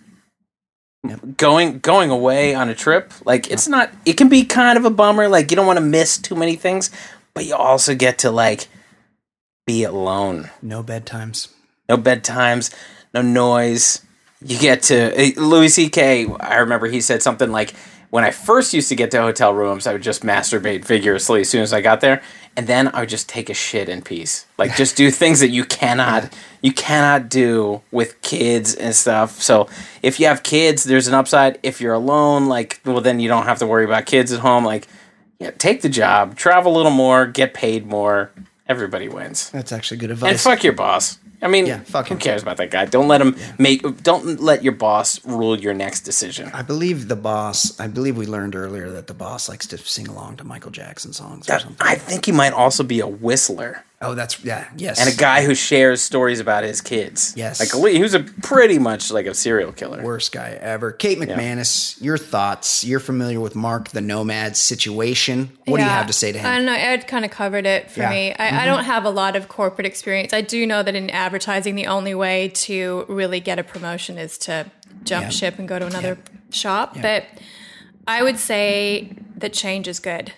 going 1.37 1.79
going 1.79 2.11
away 2.11 2.53
on 2.53 2.69
a 2.69 2.75
trip 2.75 3.11
like 3.25 3.49
it's 3.49 3.67
not 3.67 3.91
it 4.05 4.13
can 4.17 4.29
be 4.29 4.43
kind 4.45 4.77
of 4.77 4.85
a 4.85 4.89
bummer 4.91 5.27
like 5.27 5.49
you 5.49 5.55
don't 5.57 5.65
want 5.65 5.77
to 5.77 5.83
miss 5.83 6.17
too 6.19 6.35
many 6.35 6.55
things 6.55 6.91
but 7.33 7.45
you 7.45 7.55
also 7.55 7.95
get 7.95 8.19
to 8.19 8.29
like 8.29 8.67
be 9.65 9.83
alone 9.83 10.49
No 10.61 10.83
bedtimes. 10.83 11.47
no 11.89 11.97
bedtimes, 11.97 12.73
no 13.13 13.21
noise. 13.21 14.05
You 14.43 14.57
get 14.59 14.83
to 14.83 14.95
eh, 15.19 15.31
Louis 15.37 15.69
C.K. 15.69 16.27
I 16.39 16.57
remember 16.57 16.87
he 16.87 16.99
said 16.99 17.21
something 17.21 17.51
like, 17.51 17.75
"When 18.11 18.23
I 18.23 18.29
first 18.31 18.73
used 18.73 18.89
to 18.89 18.95
get 18.95 19.09
to 19.11 19.21
hotel 19.21 19.53
rooms, 19.53 19.87
I 19.87 19.93
would 19.93 20.03
just 20.03 20.21
masturbate 20.21 20.85
vigorously 20.85 21.41
as 21.41 21.49
soon 21.49 21.63
as 21.63 21.73
I 21.73 21.81
got 21.81 22.01
there, 22.01 22.21
and 22.55 22.67
then 22.67 22.89
I 22.93 22.99
would 22.99 23.09
just 23.09 23.27
take 23.27 23.49
a 23.49 23.53
shit 23.55 23.89
in 23.89 24.01
peace. 24.03 24.45
Like 24.57 24.75
just 24.75 24.95
do 24.95 25.09
things 25.09 25.39
that 25.39 25.49
you 25.49 25.65
cannot 25.65 26.31
you 26.61 26.71
cannot 26.71 27.29
do 27.29 27.81
with 27.91 28.21
kids 28.21 28.75
and 28.75 28.93
stuff. 28.93 29.41
So 29.41 29.67
if 30.03 30.19
you 30.19 30.27
have 30.27 30.43
kids, 30.43 30.83
there's 30.83 31.07
an 31.07 31.13
upside. 31.13 31.57
If 31.63 31.81
you're 31.81 31.93
alone, 31.93 32.47
like 32.47 32.79
well, 32.85 33.01
then 33.01 33.19
you 33.19 33.27
don't 33.27 33.45
have 33.45 33.59
to 33.59 33.67
worry 33.67 33.85
about 33.85 34.05
kids 34.05 34.31
at 34.31 34.41
home. 34.41 34.63
Like, 34.63 34.87
yeah, 35.39 35.51
take 35.51 35.81
the 35.81 35.89
job, 35.89 36.35
travel 36.35 36.75
a 36.75 36.77
little 36.77 36.91
more, 36.91 37.25
get 37.25 37.53
paid 37.53 37.87
more. 37.87 38.31
Everybody 38.67 39.09
wins. 39.09 39.49
That's 39.49 39.71
actually 39.71 39.97
good 39.97 40.11
advice. 40.11 40.31
And 40.31 40.39
fuck 40.39 40.63
your 40.63 40.73
boss. 40.73 41.17
I 41.41 41.47
mean, 41.47 41.65
Yeah, 41.65 41.79
fuck 41.79 42.07
who 42.07 42.13
him. 42.13 42.19
cares 42.19 42.41
about 42.43 42.57
that 42.57 42.69
guy? 42.69 42.85
Don't 42.85 43.07
let 43.07 43.19
him 43.21 43.35
make. 43.57 44.03
Don't 44.03 44.39
let 44.41 44.63
your 44.63 44.73
boss 44.73 45.23
rule 45.25 45.59
your 45.59 45.73
next 45.73 46.01
decision. 46.01 46.51
I 46.53 46.61
believe 46.61 47.07
the 47.07 47.15
boss. 47.15 47.79
I 47.79 47.87
believe 47.87 48.15
we 48.17 48.25
learned 48.27 48.55
earlier 48.55 48.89
that 48.91 49.07
the 49.07 49.13
boss 49.15 49.49
likes 49.49 49.65
to 49.67 49.77
sing 49.79 50.07
along 50.07 50.37
to 50.37 50.43
Michael 50.43 50.71
Jackson 50.71 51.13
songs 51.13 51.47
or 51.47 51.53
That- 51.53 51.61
something. 51.61 51.77
I 51.87 51.95
think 51.95 52.25
he 52.25 52.31
might 52.31 52.53
also 52.53 52.83
be 52.83 52.99
a 52.99 53.07
whistler 53.07 53.83
Oh, 54.03 54.15
that's 54.15 54.43
yeah, 54.43 54.67
yes. 54.77 54.99
and 54.99 55.07
a 55.07 55.15
guy 55.15 55.45
who 55.45 55.53
shares 55.53 56.01
stories 56.01 56.39
about 56.39 56.63
his 56.63 56.81
kids. 56.81 57.33
Yes. 57.37 57.59
like 57.59 57.73
Lee, 57.75 57.93
he 57.97 58.01
was 58.01 58.15
a 58.15 58.21
pretty 58.21 58.79
much 58.79 59.11
like 59.11 59.27
a 59.27 59.33
serial 59.35 59.71
killer. 59.71 60.01
worst 60.01 60.31
guy 60.31 60.57
ever. 60.59 60.91
Kate 60.91 61.19
McManus, 61.19 62.01
your 62.01 62.17
thoughts? 62.17 62.83
You're 62.83 62.99
familiar 62.99 63.39
with 63.39 63.55
Mark 63.55 63.89
the 63.89 64.01
Nomad 64.01 64.57
situation. 64.57 65.51
What 65.65 65.77
do 65.77 65.83
you 65.83 65.89
have 65.89 66.07
to 66.07 66.13
say 66.13 66.31
to 66.31 66.39
him? 66.39 66.45
I 66.47 66.57
don't 66.57 66.65
know. 66.65 66.73
Ed 66.73 67.07
kind 67.07 67.25
of 67.25 67.31
covered 67.31 67.65
it 67.67 67.91
for 67.91 67.99
Yeah. 67.99 68.05
Mm-hmm. 68.11 68.13
me. 68.13 68.33
I, 68.57 68.63
I 68.63 68.65
don't 68.65 68.85
have 68.85 69.05
a 69.05 69.09
lot 69.11 69.35
of 69.35 69.47
corporate 69.47 69.85
experience. 69.85 70.33
I 70.33 70.41
do 70.41 70.65
know 70.65 70.81
that 70.81 70.95
in 70.95 71.09
advertising, 71.11 71.75
the 71.75 71.87
only 71.87 72.15
way 72.15 72.49
to 72.55 73.05
really 73.07 73.39
get 73.39 73.59
a 73.59 73.63
promotion 73.63 74.17
is 74.17 74.37
to 74.39 74.65
jump 75.03 75.25
Yeah. 75.25 75.29
ship 75.29 75.59
and 75.59 75.67
go 75.67 75.77
to 75.77 75.85
another 75.85 76.17
shop. 76.49 76.97
But 76.99 77.25
I 78.07 78.23
would 78.23 78.39
say 78.39 79.15
that 79.37 79.53
change 79.53 79.87
is 79.87 79.99
good. 79.99 80.33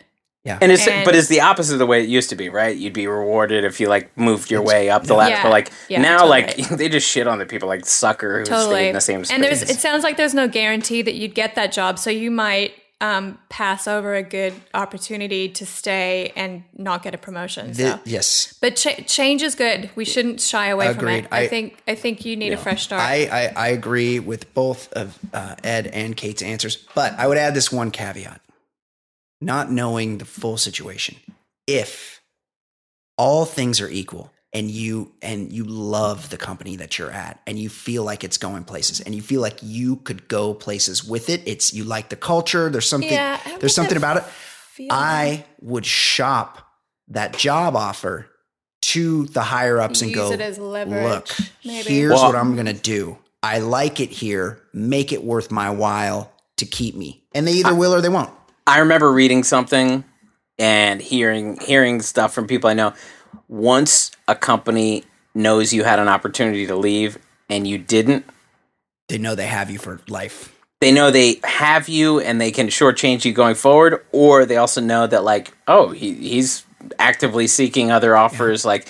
Yeah, 0.46 0.58
And 0.62 0.72
it's 0.74 0.86
And- 0.88 1.06
but 1.06 1.16
it's 1.16 1.30
the 1.30 1.40
opposite 1.42 1.74
of 1.74 1.80
the 1.80 1.86
way 1.86 2.04
it 2.04 2.10
used 2.10 2.30
to 2.32 2.36
be, 2.36 2.50
right? 2.50 2.76
You'd 2.76 2.92
be 2.94 3.08
rewarded 3.08 3.64
if 3.64 3.80
you 3.80 3.88
like 3.88 4.16
moved 4.18 4.52
your 4.52 4.62
way 4.62 4.90
up 4.90 5.06
the 5.06 5.14
ladder. 5.14 5.36
Yeah. 5.36 5.44
But 5.44 5.52
like 5.52 5.72
Yeah, 5.88 6.02
now, 6.02 6.26
like 6.26 6.56
they 6.70 6.90
just 6.90 7.08
shit 7.10 7.28
on 7.28 7.40
the 7.40 7.46
people 7.46 7.70
like 7.70 7.86
sucker 7.86 8.40
who 8.40 8.46
stayed 8.46 8.56
Totally. 8.56 8.88
in 8.90 8.94
the 8.94 9.00
same 9.02 9.24
space. 9.24 9.34
and 9.36 9.44
there's 9.44 9.62
it 9.62 9.78
sounds 9.80 10.04
like 10.04 10.18
there's 10.18 10.34
no 10.34 10.48
guarantee 10.50 11.02
that 11.02 11.14
you'd 11.16 11.34
get 11.34 11.56
that 11.56 11.72
job. 11.72 11.98
So 11.98 12.10
you 12.10 12.30
might 12.30 12.74
um, 13.00 13.38
pass 13.50 13.86
over 13.88 14.16
a 14.16 14.24
good 14.24 14.54
opportunity 14.74 15.50
to 15.50 15.66
stay 15.66 16.32
and 16.38 16.64
not 16.78 17.04
get 17.04 17.14
a 17.14 17.18
promotion. 17.18 17.72
The- 17.74 17.92
so. 17.96 18.00
yes, 18.06 18.54
But 18.62 18.76
cha- 18.78 19.02
change 19.08 19.42
is 19.44 19.56
good. 19.56 19.90
We 19.96 20.06
shouldn't 20.06 20.40
shy 20.42 20.68
away 20.68 20.94
from 20.94 21.08
it. 21.10 21.26
I, 21.32 21.42
I- 21.42 21.48
think 21.48 21.82
I 21.88 21.96
think 21.96 22.26
you 22.26 22.36
need 22.36 22.52
a 22.54 22.58
fresh 22.58 22.84
start. 22.84 23.02
I, 23.02 23.26
I 23.26 23.54
I 23.56 23.68
agree 23.70 24.20
with 24.20 24.54
both 24.54 24.92
of 24.94 25.18
uh, 25.34 25.56
Ed 25.64 25.88
and 25.88 26.16
Kate's 26.18 26.42
answers, 26.42 26.78
but 26.96 27.14
I 27.18 27.28
would 27.28 27.38
add 27.38 27.54
this 27.56 27.72
one 27.74 27.92
caveat: 27.92 28.40
not 29.46 29.72
knowing 29.72 30.18
the 30.18 30.26
full 30.26 30.58
situation. 30.58 31.16
If 31.68 32.22
all 33.18 33.46
things 33.46 33.80
are 33.82 33.90
equal 33.90 34.32
and 34.54 34.70
you 34.70 35.12
and 35.22 35.52
you 35.52 35.64
love 35.64 36.30
the 36.30 36.38
company 36.38 36.76
that 36.78 36.98
you're 36.98 37.12
at 37.12 37.40
and 37.48 37.58
you 37.60 37.70
feel 37.70 38.04
like 38.04 38.24
it's 38.24 38.38
going 38.38 38.64
places 38.64 39.00
and 39.02 39.14
you 39.16 39.22
feel 39.22 39.42
like 39.42 39.58
you 39.62 39.98
could 39.98 40.28
go 40.28 40.54
places 40.54 41.04
with 41.04 41.30
it 41.30 41.42
it's 41.46 41.74
you 41.74 41.84
like 41.84 42.10
the 42.10 42.16
culture 42.16 42.70
there's 42.70 42.88
something 42.90 43.12
Yeah, 43.12 43.40
there's 43.60 43.76
something 43.76 43.98
about 43.98 44.18
it 44.18 44.24
Feel- 44.24 44.90
I 44.92 45.46
would 45.62 45.86
shop 45.86 46.68
that 47.10 47.38
job 47.38 47.76
offer 47.76 48.28
to 48.82 49.26
the 49.28 49.42
higher 49.42 49.80
ups 49.80 50.02
and 50.02 50.10
Use 50.12 50.18
go, 50.20 50.32
it 50.32 50.42
as 50.42 50.58
leverage, 50.58 51.04
look, 51.04 51.30
maybe." 51.64 51.90
here's 51.90 52.12
Well- 52.14 52.26
what 52.28 52.36
I'm 52.36 52.54
going 52.56 52.66
to 52.66 52.74
do. 52.74 53.18
I 53.42 53.60
like 53.60 54.00
it 54.00 54.10
here. 54.10 54.62
Make 54.74 55.12
it 55.12 55.24
worth 55.24 55.52
my 55.52 55.70
while 55.70 56.32
to 56.58 56.66
keep 56.66 56.96
me. 56.96 57.24
And 57.36 57.46
they 57.46 57.54
either 57.54 57.76
will 57.76 57.94
or 57.94 58.00
they 58.02 58.08
won't. 58.10 58.30
I 58.66 58.80
remember 58.80 59.12
reading 59.12 59.44
something 59.44 60.04
and 60.58 61.02
hearing 61.02 61.58
hearing 61.60 62.02
stuff 62.02 62.34
from 62.34 62.48
people 62.48 62.70
I 62.70 62.74
know. 62.74 62.94
Once 63.48 64.12
a 64.28 64.36
company 64.36 65.04
knows 65.36 65.74
you 65.74 65.84
had 65.84 66.00
an 66.00 66.08
opportunity 66.08 66.66
to 66.68 66.76
leave 66.76 67.18
and 67.50 67.68
you 67.68 67.78
didn't, 67.78 68.26
They 69.10 69.18
know 69.18 69.36
they 69.36 69.48
have 69.48 69.70
you 69.70 69.80
for 69.80 70.00
life. 70.08 70.56
they 70.80 70.92
know 70.92 71.12
they 71.12 71.40
have 71.44 71.90
you 71.90 72.20
and 72.20 72.40
they 72.40 72.52
can 72.52 72.68
shortchange 72.68 73.26
you 73.26 73.34
going 73.34 73.56
forward, 73.56 74.04
or 74.12 74.46
they 74.46 74.58
also 74.58 74.82
know 74.82 75.08
that 75.08 75.24
like, 75.24 75.54
oh, 75.68 75.90
he, 75.90 76.14
he's 76.14 76.66
actively 77.00 77.48
seeking 77.48 77.92
other 77.92 78.16
offers, 78.16 78.66
like 78.66 78.88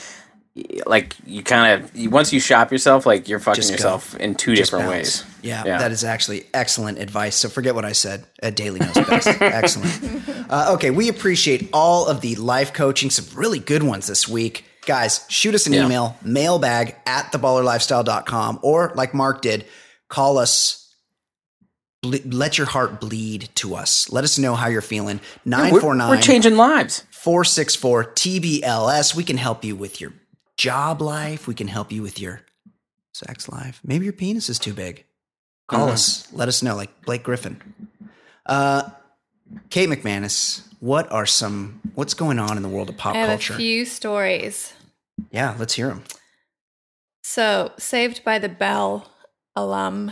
like 0.85 1.15
you 1.25 1.41
kind 1.41 1.83
of 1.83 2.11
once 2.11 2.31
you 2.31 2.39
shop 2.39 2.71
yourself, 2.71 3.05
like 3.07 3.27
you're 3.27 3.39
fucking 3.39 3.67
yourself 3.67 4.15
in 4.17 4.35
two 4.35 4.55
Just 4.55 4.69
different 4.71 4.85
bounce. 4.91 5.23
ways. 5.23 5.25
Yeah, 5.41 5.63
Yeah. 5.65 5.77
that 5.79 5.91
is 5.91 6.03
actually 6.03 6.45
excellent 6.53 6.99
advice. 6.99 7.35
So 7.35 7.49
forget 7.49 7.73
what 7.73 7.85
I 7.85 7.91
said. 7.93 8.25
Uh, 8.41 8.51
Daly 8.51 8.79
knows 8.79 8.93
best. 8.93 9.27
excellent. 9.41 10.23
Uh, 10.51 10.73
okay, 10.75 10.91
we 10.91 11.09
appreciate 11.09 11.69
all 11.73 12.05
of 12.07 12.21
the 12.21 12.35
life 12.35 12.71
coaching, 12.71 13.09
some 13.09 13.25
really 13.37 13.57
good 13.59 13.81
ones 13.81 14.05
this 14.07 14.27
week. 14.27 14.65
Guys, 14.85 15.25
shoot 15.29 15.55
us 15.55 15.65
an 15.65 15.73
Yeah. 15.73 15.85
email, 15.85 16.17
mailbag 16.23 16.95
at 17.07 17.31
theballerlifestyle.com, 17.31 18.59
or 18.61 18.91
like 18.95 19.13
Mark 19.15 19.41
did, 19.41 19.65
call 20.09 20.37
us. 20.37 20.87
ble- 22.03 22.19
Let 22.25 22.57
your 22.59 22.67
heart 22.67 22.99
bleed 23.01 23.49
to 23.55 23.73
us. 23.75 24.11
Let 24.11 24.23
us 24.23 24.37
know 24.37 24.53
how 24.55 24.67
you're 24.67 24.81
feeling. 24.81 25.19
We're, 25.45 25.49
949 25.51 26.09
we're 26.09 26.21
changing 26.21 26.57
lives. 26.57 27.05
464 27.11 28.03
TBLS. 28.13 29.15
We 29.15 29.23
can 29.23 29.37
help 29.37 29.63
you 29.63 29.75
with 29.77 29.99
your 30.01 30.13
job 30.57 31.01
life. 31.01 31.47
We 31.47 31.53
can 31.55 31.67
help 31.67 31.91
you 31.91 32.01
with 32.01 32.19
your 32.19 32.41
sex 33.13 33.47
life. 33.49 33.79
Maybe 33.83 34.05
your 34.05 34.13
penis 34.13 34.49
is 34.49 34.59
too 34.59 34.73
big. 34.73 35.05
Call 35.67 35.87
Mhm. 35.87 35.93
us. 35.93 36.27
Let 36.33 36.47
us 36.47 36.61
know, 36.61 36.75
like 36.75 37.01
Blake 37.05 37.23
Griffin. 37.23 37.61
Uh, 38.45 38.89
Kate 39.69 39.87
McManus, 39.89 40.63
what 40.79 41.11
are 41.11 41.25
some, 41.25 41.79
what's 41.95 42.13
going 42.13 42.39
on 42.39 42.57
in 42.57 42.63
the 42.63 42.69
world 42.69 42.89
of 42.89 42.97
pop 42.97 43.15
I 43.15 43.19
have 43.19 43.29
culture? 43.29 43.53
a 43.53 43.57
few 43.57 43.85
stories. 43.85 44.73
yeah, 45.31 45.55
let's 45.57 45.73
hear 45.75 45.87
them. 45.87 46.03
So, 47.23 47.71
Saved 47.77 48.23
by 48.23 48.39
the 48.39 48.49
Bell 48.49 49.09
alum 49.55 50.11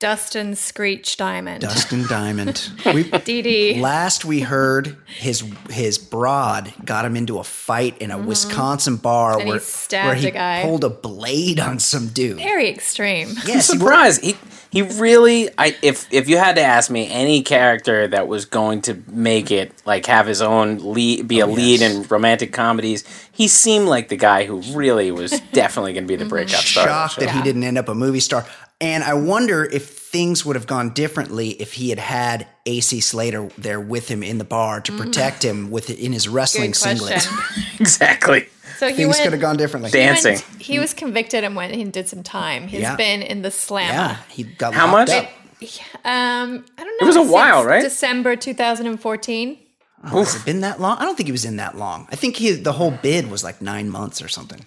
Dustin 0.00 0.54
Screech 0.54 1.16
Diamond. 1.16 1.60
Dustin 1.62 2.06
Diamond. 2.06 2.70
We, 2.94 3.02
Dee 3.02 3.42
Dee. 3.42 3.80
last 3.80 4.24
we 4.24 4.40
heard, 4.40 4.96
his 5.06 5.44
his 5.68 5.98
broad 5.98 6.72
got 6.84 7.04
him 7.04 7.16
into 7.16 7.38
a 7.38 7.44
fight 7.44 7.98
in 7.98 8.10
a 8.12 8.18
Wisconsin 8.18 8.96
bar 8.96 9.32
Mm-hmm. 9.38 9.40
And 9.48 9.52
he 9.54 9.58
stabbed 9.58 10.06
where 10.06 10.14
he 10.14 10.28
a 10.28 10.30
guy. 10.30 10.62
pulled 10.62 10.84
a 10.84 10.88
blade 10.88 11.58
on 11.60 11.78
some 11.80 12.08
dude. 12.08 12.36
Very 12.38 12.68
extreme. 12.68 13.28
I'm 13.30 13.48
Yes, 13.48 13.66
he 13.70 13.76
surprised. 13.78 14.22
He 14.22 14.36
he 14.70 14.82
really. 14.82 15.48
I 15.58 15.76
if 15.82 16.06
if 16.12 16.28
you 16.28 16.38
had 16.38 16.54
to 16.56 16.62
ask 16.62 16.90
me 16.90 17.08
any 17.10 17.42
character 17.42 18.06
that 18.08 18.28
was 18.28 18.44
going 18.44 18.82
to 18.82 19.02
make 19.08 19.50
it 19.50 19.72
like 19.84 20.06
have 20.06 20.26
his 20.26 20.40
own 20.40 20.92
lead, 20.94 21.26
be 21.26 21.40
a 21.40 21.46
Oh, 21.46 21.50
lead 21.50 21.80
yes. 21.80 21.94
in 21.94 22.02
romantic 22.04 22.52
comedies, 22.52 23.02
he 23.32 23.48
seemed 23.48 23.86
like 23.86 24.08
the 24.08 24.16
guy 24.16 24.44
who 24.44 24.60
really 24.76 25.10
was 25.10 25.32
definitely 25.52 25.92
going 25.92 26.04
to 26.04 26.08
be 26.08 26.16
the 26.16 26.24
breakout 26.24 26.60
star. 26.62 26.86
shocked 26.86 27.14
show. 27.14 27.20
that 27.22 27.30
he 27.34 27.42
didn't 27.42 27.64
end 27.64 27.76
up 27.78 27.88
a 27.88 27.94
movie 27.94 28.20
star. 28.20 28.46
And 28.80 29.02
I 29.02 29.14
wonder 29.14 29.64
if 29.64 29.88
things 29.88 30.46
would 30.46 30.54
have 30.54 30.66
gone 30.68 30.90
differently 30.94 31.48
if 31.50 31.72
he 31.74 31.90
had 31.90 31.98
had 31.98 32.46
AC 32.64 33.00
Slater 33.00 33.48
there 33.58 33.80
with 33.80 34.08
him 34.08 34.22
in 34.22 34.38
the 34.38 34.44
bar 34.44 34.80
to 34.82 34.96
protect 34.96 35.44
him 35.44 35.70
with 35.70 35.90
in 35.90 36.12
his 36.12 36.28
wrestling 36.28 36.72
Mm. 36.72 36.76
Singlet. 36.76 37.28
exactly. 37.80 38.48
So 38.78 38.88
he 38.88 38.94
Things 38.94 39.08
went, 39.16 39.22
could 39.24 39.32
have 39.32 39.40
gone 39.40 39.56
differently. 39.56 39.90
Dan- 39.90 40.14
he 40.14 40.22
went- 40.22 40.22
Dancing. 40.40 40.60
He 40.60 40.78
was 40.78 40.94
convicted 40.94 41.42
and 41.42 41.56
went 41.56 41.74
and 41.74 41.92
did 41.92 42.08
some 42.08 42.22
time. 42.22 42.68
He's 42.68 42.82
Yeah. 42.82 42.94
been 42.94 43.22
in 43.22 43.42
the 43.42 43.50
slam. 43.50 43.92
yeah, 43.92 44.16
he 44.28 44.44
got 44.44 44.74
How 44.74 44.86
much? 44.86 45.10
up. 45.10 45.24
Um, 46.04 46.64
I 46.78 46.84
don't 46.84 47.00
know. 47.00 47.04
It 47.04 47.04
was 47.06 47.16
a 47.16 47.20
since 47.20 47.32
while, 47.32 47.64
right? 47.64 47.82
December 47.82 48.36
2014. 48.36 49.58
Oh, 50.04 50.18
has 50.20 50.36
it 50.36 50.44
been 50.44 50.60
that 50.60 50.80
long? 50.80 50.96
I 50.98 51.04
don't 51.04 51.16
think 51.16 51.26
he 51.26 51.32
was 51.32 51.44
in 51.44 51.56
that 51.56 51.76
long. 51.76 52.06
I 52.12 52.14
think 52.14 52.36
he, 52.36 52.52
the 52.52 52.72
whole 52.74 52.92
bid 52.92 53.28
was 53.28 53.42
like 53.42 53.60
nine 53.60 53.90
months 53.90 54.22
or 54.22 54.28
something. 54.28 54.64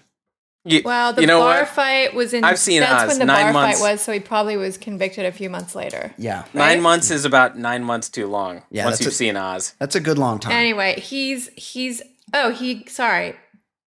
You, 0.63 0.81
Well, 0.85 1.11
the 1.13 1.21
you 1.21 1.27
know 1.27 1.39
bar 1.39 1.61
what? 1.61 1.69
fight 1.69 2.13
was 2.13 2.33
in. 2.33 2.43
I've 2.43 2.59
seen 2.59 2.81
That's 2.81 3.03
Oz, 3.03 3.09
when 3.09 3.19
the 3.19 3.25
nine 3.25 3.45
bar 3.45 3.53
months. 3.53 3.79
fight 3.81 3.91
was, 3.93 4.01
so 4.01 4.11
he 4.13 4.19
probably 4.19 4.57
was 4.57 4.77
convicted 4.77 5.25
a 5.25 5.31
few 5.31 5.49
months 5.49 5.73
later. 5.73 6.13
Yeah, 6.19 6.45
Nine 6.53 6.81
months 6.81 7.09
is 7.09 7.25
about 7.25 7.57
nine 7.57 7.83
months 7.83 8.09
too 8.09 8.27
long. 8.27 8.61
Yeah, 8.69 8.85
once 8.85 8.97
that's 8.99 9.05
you've 9.05 9.13
a- 9.13 9.15
seen 9.15 9.37
Oz. 9.37 9.73
that's 9.79 9.95
a 9.95 9.99
good 9.99 10.19
long 10.19 10.39
time. 10.39 10.51
Anyway, 10.53 10.99
he's 10.99 11.49
he's 11.55 12.01
oh 12.35 12.51
he 12.51 12.85
sorry, 12.87 13.33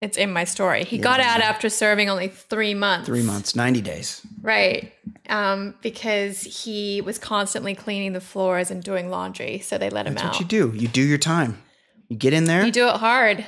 it's 0.01 0.16
in 0.16 0.33
my 0.33 0.45
story. 0.45 0.85
He 0.85 0.99
got 0.99 1.18
out 1.18 1.41
after 1.41 1.68
serving 1.68 2.09
only 2.09 2.29
three 2.29 2.75
months. 2.75 3.07
Three 3.09 3.23
months, 3.25 3.57
ninety 3.57 3.81
days. 3.81 4.23
right? 4.41 4.93
Um, 5.29 5.75
because 5.83 6.41
he 6.43 7.01
was 7.01 7.18
constantly 7.18 7.75
cleaning 7.75 8.12
the 8.12 8.21
floors 8.21 8.71
and 8.71 8.81
doing 8.83 9.11
laundry, 9.11 9.59
so 9.59 9.77
they 9.77 9.91
let 9.91 10.07
him 10.07 10.14
That's 10.14 10.25
out. 10.27 10.33
what 10.35 10.41
you 10.41 10.47
do. 10.47 10.73
You 10.77 10.87
do 10.87 11.03
your 11.03 11.18
time. 11.18 11.61
You 12.09 12.16
get 12.16 12.33
in 12.33 12.45
there. 12.45 12.64
You 12.64 12.73
do 12.73 12.89
it 12.89 12.97
hard. 12.97 13.45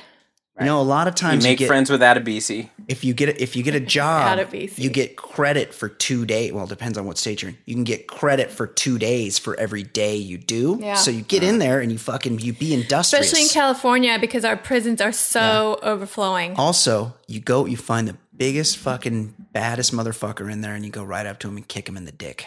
You 0.59 0.67
know, 0.67 0.79
a 0.79 0.83
lot 0.83 1.07
of 1.07 1.15
times 1.15 1.43
you, 1.43 1.49
make 1.51 1.57
get 1.57 1.67
friends 1.67 1.89
with 1.89 2.01
Adebisi. 2.01 2.69
if 2.87 3.03
you 3.03 3.15
get 3.15 3.29
a, 3.29 3.41
if 3.41 3.55
you 3.55 3.63
get 3.63 3.73
a 3.73 3.79
job, 3.79 4.37
Gotta 4.37 4.45
be, 4.45 4.67
see. 4.67 4.83
you 4.83 4.89
get 4.91 5.15
credit 5.15 5.73
for 5.73 5.89
two 5.89 6.27
days. 6.27 6.53
Well, 6.53 6.65
it 6.65 6.69
depends 6.69 6.95
on 6.95 7.05
what 7.05 7.17
state 7.17 7.41
you're 7.41 7.49
in. 7.49 7.57
You 7.65 7.73
can 7.73 7.83
get 7.83 8.05
credit 8.05 8.51
for 8.51 8.67
two 8.67 8.99
days 8.99 9.39
for 9.39 9.59
every 9.59 9.81
day 9.81 10.15
you 10.15 10.37
do. 10.37 10.77
Yeah. 10.79 10.93
So 10.93 11.09
you 11.09 11.21
get 11.23 11.41
in 11.41 11.57
there 11.57 11.79
and 11.81 11.91
you 11.91 11.97
fucking 11.97 12.37
you 12.39 12.53
be 12.53 12.71
industrious. 12.71 13.25
Especially 13.25 13.43
in 13.43 13.49
California 13.49 14.19
because 14.19 14.45
our 14.45 14.55
prisons 14.55 15.01
are 15.01 15.11
so 15.11 15.79
overflowing. 15.81 16.53
also, 16.55 17.15
you 17.27 17.39
go 17.39 17.65
you 17.65 17.75
find 17.75 18.07
the 18.07 18.15
biggest 18.37 18.77
fucking 18.77 19.33
baddest 19.53 19.91
motherfucker 19.91 20.51
in 20.51 20.61
there 20.61 20.75
and 20.75 20.85
you 20.85 20.91
go 20.91 21.03
right 21.03 21.25
up 21.25 21.39
to 21.39 21.47
him 21.47 21.57
and 21.57 21.67
kick 21.67 21.89
him 21.89 21.97
in 21.97 22.05
the 22.05 22.11
dick. 22.11 22.45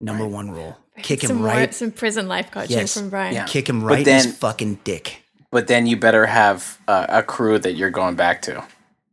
Number 0.00 0.26
one 0.26 0.50
rule: 0.50 0.78
kick 1.02 1.22
him 1.22 1.28
some 1.28 1.36
more- 1.38 1.48
right. 1.48 1.74
some 1.74 1.90
prison 1.92 2.28
life 2.28 2.50
coaching 2.50 2.78
Yes. 2.78 2.96
from 2.96 3.10
Brian. 3.10 3.34
Yeah. 3.34 3.44
Kick 3.44 3.68
him 3.68 3.80
But 3.80 3.86
right 3.86 4.08
in 4.08 4.14
his 4.14 4.34
fucking 4.38 4.80
dick. 4.84 5.22
But 5.52 5.66
then 5.66 5.86
you 5.86 5.96
better 5.96 6.26
have 6.26 6.78
uh, 6.86 7.06
a 7.08 7.22
crew 7.22 7.58
that 7.58 7.72
you're 7.72 7.90
going 7.90 8.14
back 8.14 8.42
to. 8.42 8.64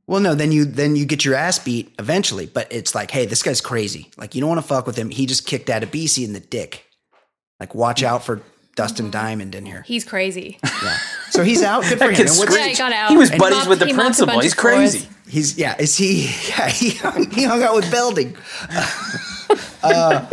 Well, 0.06 0.22
no, 0.22 0.36
then 0.36 0.52
you 0.52 0.66
then 0.66 0.96
you 0.96 1.06
get 1.06 1.26
your 1.26 1.36
ass 1.36 1.60
beat 1.60 1.94
eventually. 2.00 2.46
But 2.46 2.68
it's 2.72 2.94
like, 2.96 3.12
hey, 3.12 3.26
this 3.26 3.44
guy's 3.44 3.60
crazy. 3.60 4.10
Like 4.18 4.36
you 4.36 4.42
don't 4.42 4.50
want 4.50 4.62
to 4.62 4.68
fuck 4.68 4.86
with 4.88 4.96
him. 4.96 5.10
He 5.10 5.26
just 5.26 5.46
kicked 5.48 5.70
out 5.70 5.84
a 5.84 5.88
BC 5.88 6.24
in 6.26 6.34
the 6.34 6.40
dick. 6.40 6.86
Like 7.60 7.74
watch 7.76 8.04
out 8.04 8.24
for 8.24 8.42
Dustin 8.76 9.10
Diamond 9.10 9.56
in 9.56 9.66
here. 9.66 9.82
He's 9.88 10.06
crazy. 10.06 10.60
Yeah. 10.64 10.98
So 11.32 11.44
he's 11.44 11.64
out. 11.64 11.82
Good 11.84 11.90
for 12.00 12.08
That 12.08 12.12
him. 12.18 12.28
And 12.28 12.38
what's- 12.38 12.56
yeah, 12.56 12.68
he 12.68 12.76
got 12.76 12.94
out. 12.94 13.10
He 13.10 13.18
was 13.18 13.32
And 13.32 13.40
buddies 13.40 13.58
mopped- 13.58 13.70
with 13.70 13.80
the 13.80 13.88
he 13.88 13.94
principal. 13.94 14.40
He's 14.40 14.54
of 14.54 14.60
floors. 14.60 14.76
crazy. 14.94 15.08
He's 15.28 15.58
yeah. 15.58 15.76
Is 15.80 15.98
he? 15.98 16.30
Yeah. 16.50 16.70
He 16.70 16.92
hung, 16.92 17.30
he 17.32 17.44
hung 17.44 17.64
out 17.64 17.76
with 17.76 17.90
Belding. 17.92 18.38
Uh, 19.84 20.26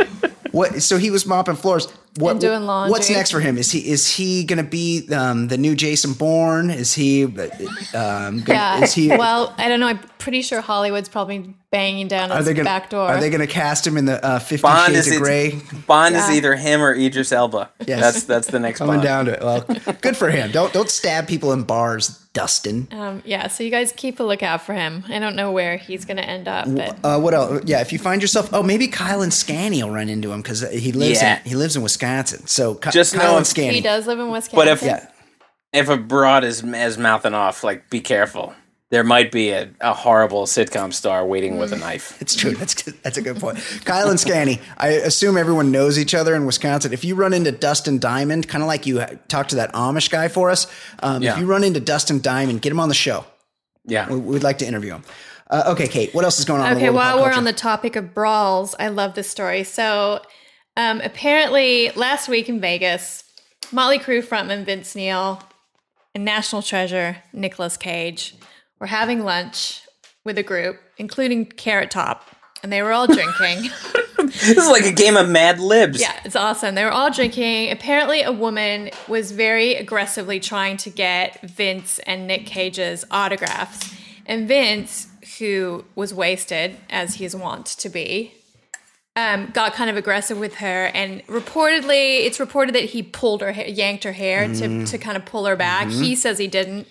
what? 0.51 0.81
So 0.81 0.97
he 0.97 1.11
was 1.11 1.25
mopping 1.25 1.55
floors. 1.55 1.87
What, 2.17 2.31
And 2.31 2.39
doing 2.41 2.65
laundry. 2.65 2.91
What's 2.91 3.09
next 3.09 3.31
for 3.31 3.39
him? 3.41 3.57
Is 3.57 3.71
he 3.71 3.79
is 3.89 4.07
he 4.15 4.43
going 4.45 4.57
to 4.63 4.69
be 4.69 5.07
um, 5.13 5.47
the 5.49 5.57
new 5.57 5.75
Jason 5.75 6.13
Bourne? 6.13 6.69
Is 6.69 6.93
he? 6.93 7.23
Um, 7.25 7.31
gonna, 7.33 8.43
Yeah. 8.47 8.83
Is 8.83 8.93
he? 8.93 9.07
well, 9.17 9.53
I 9.57 9.67
don't 9.67 9.79
know. 9.79 9.87
I'm 9.87 9.99
pretty 10.17 10.41
sure 10.41 10.61
Hollywood's 10.61 11.09
probably 11.09 11.53
banging 11.71 12.07
down 12.07 12.31
are 12.31 12.37
his 12.37 12.45
they 12.45 12.53
going 12.53 12.63
back 12.65 12.89
door. 12.89 13.07
Are 13.07 13.19
they 13.19 13.29
going 13.29 13.41
to 13.41 13.47
cast 13.53 13.85
him 13.85 13.97
in 13.97 14.05
the 14.05 14.23
uh, 14.25 14.39
Fifty 14.39 14.61
Bond 14.61 14.93
Shades 14.93 15.07
is 15.07 15.15
of 15.17 15.21
Grey? 15.21 15.59
Bond 15.87 16.15
is 16.15 16.29
either 16.29 16.55
him 16.55 16.81
or 16.81 16.93
Idris 16.93 17.31
Elba. 17.31 17.69
Yes. 17.85 17.99
That's 17.99 18.23
that's 18.23 18.47
the 18.47 18.59
next 18.59 18.79
Coming 18.79 18.95
Bond. 18.95 19.03
down 19.03 19.25
to 19.25 19.33
it. 19.33 19.41
Well, 19.43 19.95
good 20.01 20.15
for 20.17 20.29
him. 20.29 20.51
Don't 20.51 20.71
don't 20.73 20.89
stab 20.89 21.27
people 21.27 21.51
in 21.51 21.63
bars, 21.63 22.19
Dustin. 22.33 22.87
um, 22.91 23.21
yeah, 23.25 23.47
so 23.47 23.63
you 23.63 23.69
guys 23.71 23.91
keep 23.95 24.19
a 24.19 24.23
lookout 24.23 24.61
for 24.61 24.73
him. 24.73 25.03
I 25.09 25.19
don't 25.19 25.35
know 25.35 25.51
where 25.51 25.77
he's 25.77 26.05
going 26.05 26.17
to 26.17 26.25
end 26.27 26.47
up, 26.47 26.65
but 26.73 26.97
Uh, 27.03 27.19
what 27.19 27.33
else? 27.33 27.63
Yeah, 27.65 27.81
if 27.81 27.91
you 27.93 27.99
find 27.99 28.21
yourself, 28.21 28.49
oh, 28.53 28.63
maybe 28.63 28.87
Kyle 28.87 29.21
and 29.21 29.33
Scanny 29.33 29.83
will 29.83 29.91
run 29.91 30.09
into 30.09 30.31
him 30.31 30.41
because 30.41 30.61
he 30.71 30.91
lives 30.91 31.21
Yeah. 31.21 31.39
in 31.43 31.49
he 31.49 31.55
lives 31.55 31.75
in 31.75 31.83
Wisconsin. 31.83 32.04
So 32.45 32.75
Ky- 32.75 32.91
Just 32.91 33.13
Kyle 33.15 33.31
know 33.31 33.37
and 33.37 33.41
if- 33.43 33.47
Scanny. 33.47 33.75
he 33.75 33.81
does 33.81 34.07
live 34.07 34.19
in 34.19 34.29
Wisconsin. 34.31 34.55
But 34.57 34.67
if 34.67 34.81
Yeah, 34.83 35.07
if 35.73 35.89
a 35.89 35.97
broad 35.97 36.43
is 36.43 36.63
is 36.63 36.97
mouthing 36.97 37.33
off, 37.33 37.63
like 37.63 37.89
be 37.89 38.01
careful. 38.01 38.53
There 38.91 39.03
might 39.03 39.31
be 39.31 39.49
a, 39.49 39.69
a 39.81 39.93
horrible 39.93 40.43
sitcom 40.45 40.93
star 40.93 41.25
waiting 41.25 41.57
with 41.57 41.73
a 41.73 41.75
knife. 41.75 42.21
it's 42.21 42.35
true. 42.35 42.51
That's 42.53 42.83
that's 43.03 43.17
a 43.17 43.21
good 43.21 43.39
point. 43.39 43.57
Kyle 43.83 44.09
and 44.09 44.19
Scanny. 44.19 44.61
I 44.77 44.89
assume 44.89 45.37
everyone 45.37 45.71
knows 45.71 45.97
each 45.97 46.13
other 46.13 46.35
in 46.35 46.45
Wisconsin. 46.45 46.93
If 46.93 47.03
you 47.03 47.15
run 47.15 47.33
into 47.33 47.51
Dustin 47.51 47.97
Diamond, 47.97 48.47
kind 48.47 48.61
of 48.63 48.67
like 48.67 48.85
you 48.85 49.03
talked 49.27 49.49
to 49.49 49.55
that 49.57 49.73
Amish 49.73 50.09
guy 50.11 50.27
for 50.27 50.51
us, 50.51 50.67
um, 51.01 51.23
Yeah. 51.23 51.33
if 51.33 51.39
you 51.39 51.45
run 51.47 51.63
into 51.63 51.79
Dustin 51.79 52.21
Diamond, 52.21 52.61
get 52.61 52.71
him 52.71 52.79
on 52.79 52.87
the 52.89 52.95
show. 52.95 53.25
Yeah. 53.85 54.07
We- 54.07 54.17
We'd 54.17 54.43
like 54.43 54.59
to 54.59 54.67
interview 54.67 54.93
him. 54.93 55.03
Uh, 55.49 55.63
okay, 55.73 55.87
Kate. 55.87 56.13
What 56.13 56.23
else 56.23 56.39
is 56.39 56.45
going 56.45 56.61
on? 56.61 56.67
in 56.67 56.73
the 56.75 56.79
Okay, 56.81 56.89
world 56.89 56.95
of 56.95 56.95
while 56.95 57.11
pop 57.13 57.17
we're 57.21 57.23
culture? 57.25 57.37
on 57.39 57.43
the 57.43 57.53
topic 57.53 57.95
of 57.95 58.13
brawls, 58.13 58.75
I 58.79 58.87
love 58.87 59.13
this 59.15 59.29
story. 59.29 59.63
So, 59.63 60.21
um, 60.77 61.01
apparently, 61.01 61.91
last 61.91 62.27
week 62.27 62.49
in 62.49 62.59
Vegas, 62.59 63.23
Motley 63.71 63.99
Crue 63.99 64.23
frontman 64.23 64.65
Vince 64.65 64.95
Neil 64.95 65.41
and 66.13 66.25
National 66.25 66.61
Treasure 66.61 67.17
Nicolas 67.33 67.77
Cage 67.77 68.35
were 68.79 68.87
having 68.87 69.23
lunch 69.23 69.81
with 70.23 70.37
a 70.37 70.43
group, 70.43 70.79
including 70.97 71.45
Carrot 71.45 71.91
Top, 71.91 72.29
and 72.63 72.71
they 72.71 72.81
were 72.81 72.91
all 72.91 73.07
drinking. 73.07 73.69
This 74.25 74.57
is 74.57 74.67
like 74.67 74.85
a 74.85 74.91
game 74.91 75.17
of 75.17 75.29
Mad 75.29 75.59
Libs. 75.59 76.01
Yeah, 76.01 76.19
it's 76.25 76.35
awesome. 76.35 76.73
They 76.75 76.83
were 76.83 76.91
all 76.91 77.11
drinking. 77.11 77.71
Apparently, 77.71 78.23
a 78.23 78.31
woman 78.31 78.89
was 79.07 79.31
very 79.31 79.75
aggressively 79.75 80.39
trying 80.39 80.77
to 80.77 80.89
get 80.89 81.41
Vince 81.41 81.99
and 81.99 82.25
Nick 82.27 82.45
Cage's 82.45 83.05
autographs. 83.11 83.93
And 84.25 84.47
Vince, 84.47 85.07
who 85.37 85.85
was 85.95 86.13
wasted, 86.13 86.77
as 86.89 87.15
he's 87.15 87.35
wont 87.35 87.67
to 87.67 87.89
be, 87.89 88.33
um, 89.15 89.47
got 89.51 89.73
kind 89.73 89.89
of 89.89 89.97
aggressive 89.97 90.37
with 90.37 90.55
her. 90.55 90.85
And 90.93 91.25
reportedly, 91.27 92.25
it's 92.25 92.39
reported 92.39 92.75
that 92.75 92.85
he 92.85 93.01
pulled 93.03 93.41
her, 93.41 93.51
hair, 93.53 93.67
yanked 93.67 94.03
her 94.03 94.11
hair 94.11 94.47
to, 94.53 94.85
to 94.85 94.97
kind 94.97 95.15
of 95.17 95.25
pull 95.25 95.45
her 95.45 95.55
back. 95.55 95.87
He 95.89 96.15
says 96.15 96.37
he 96.37 96.47
didn't. 96.47 96.87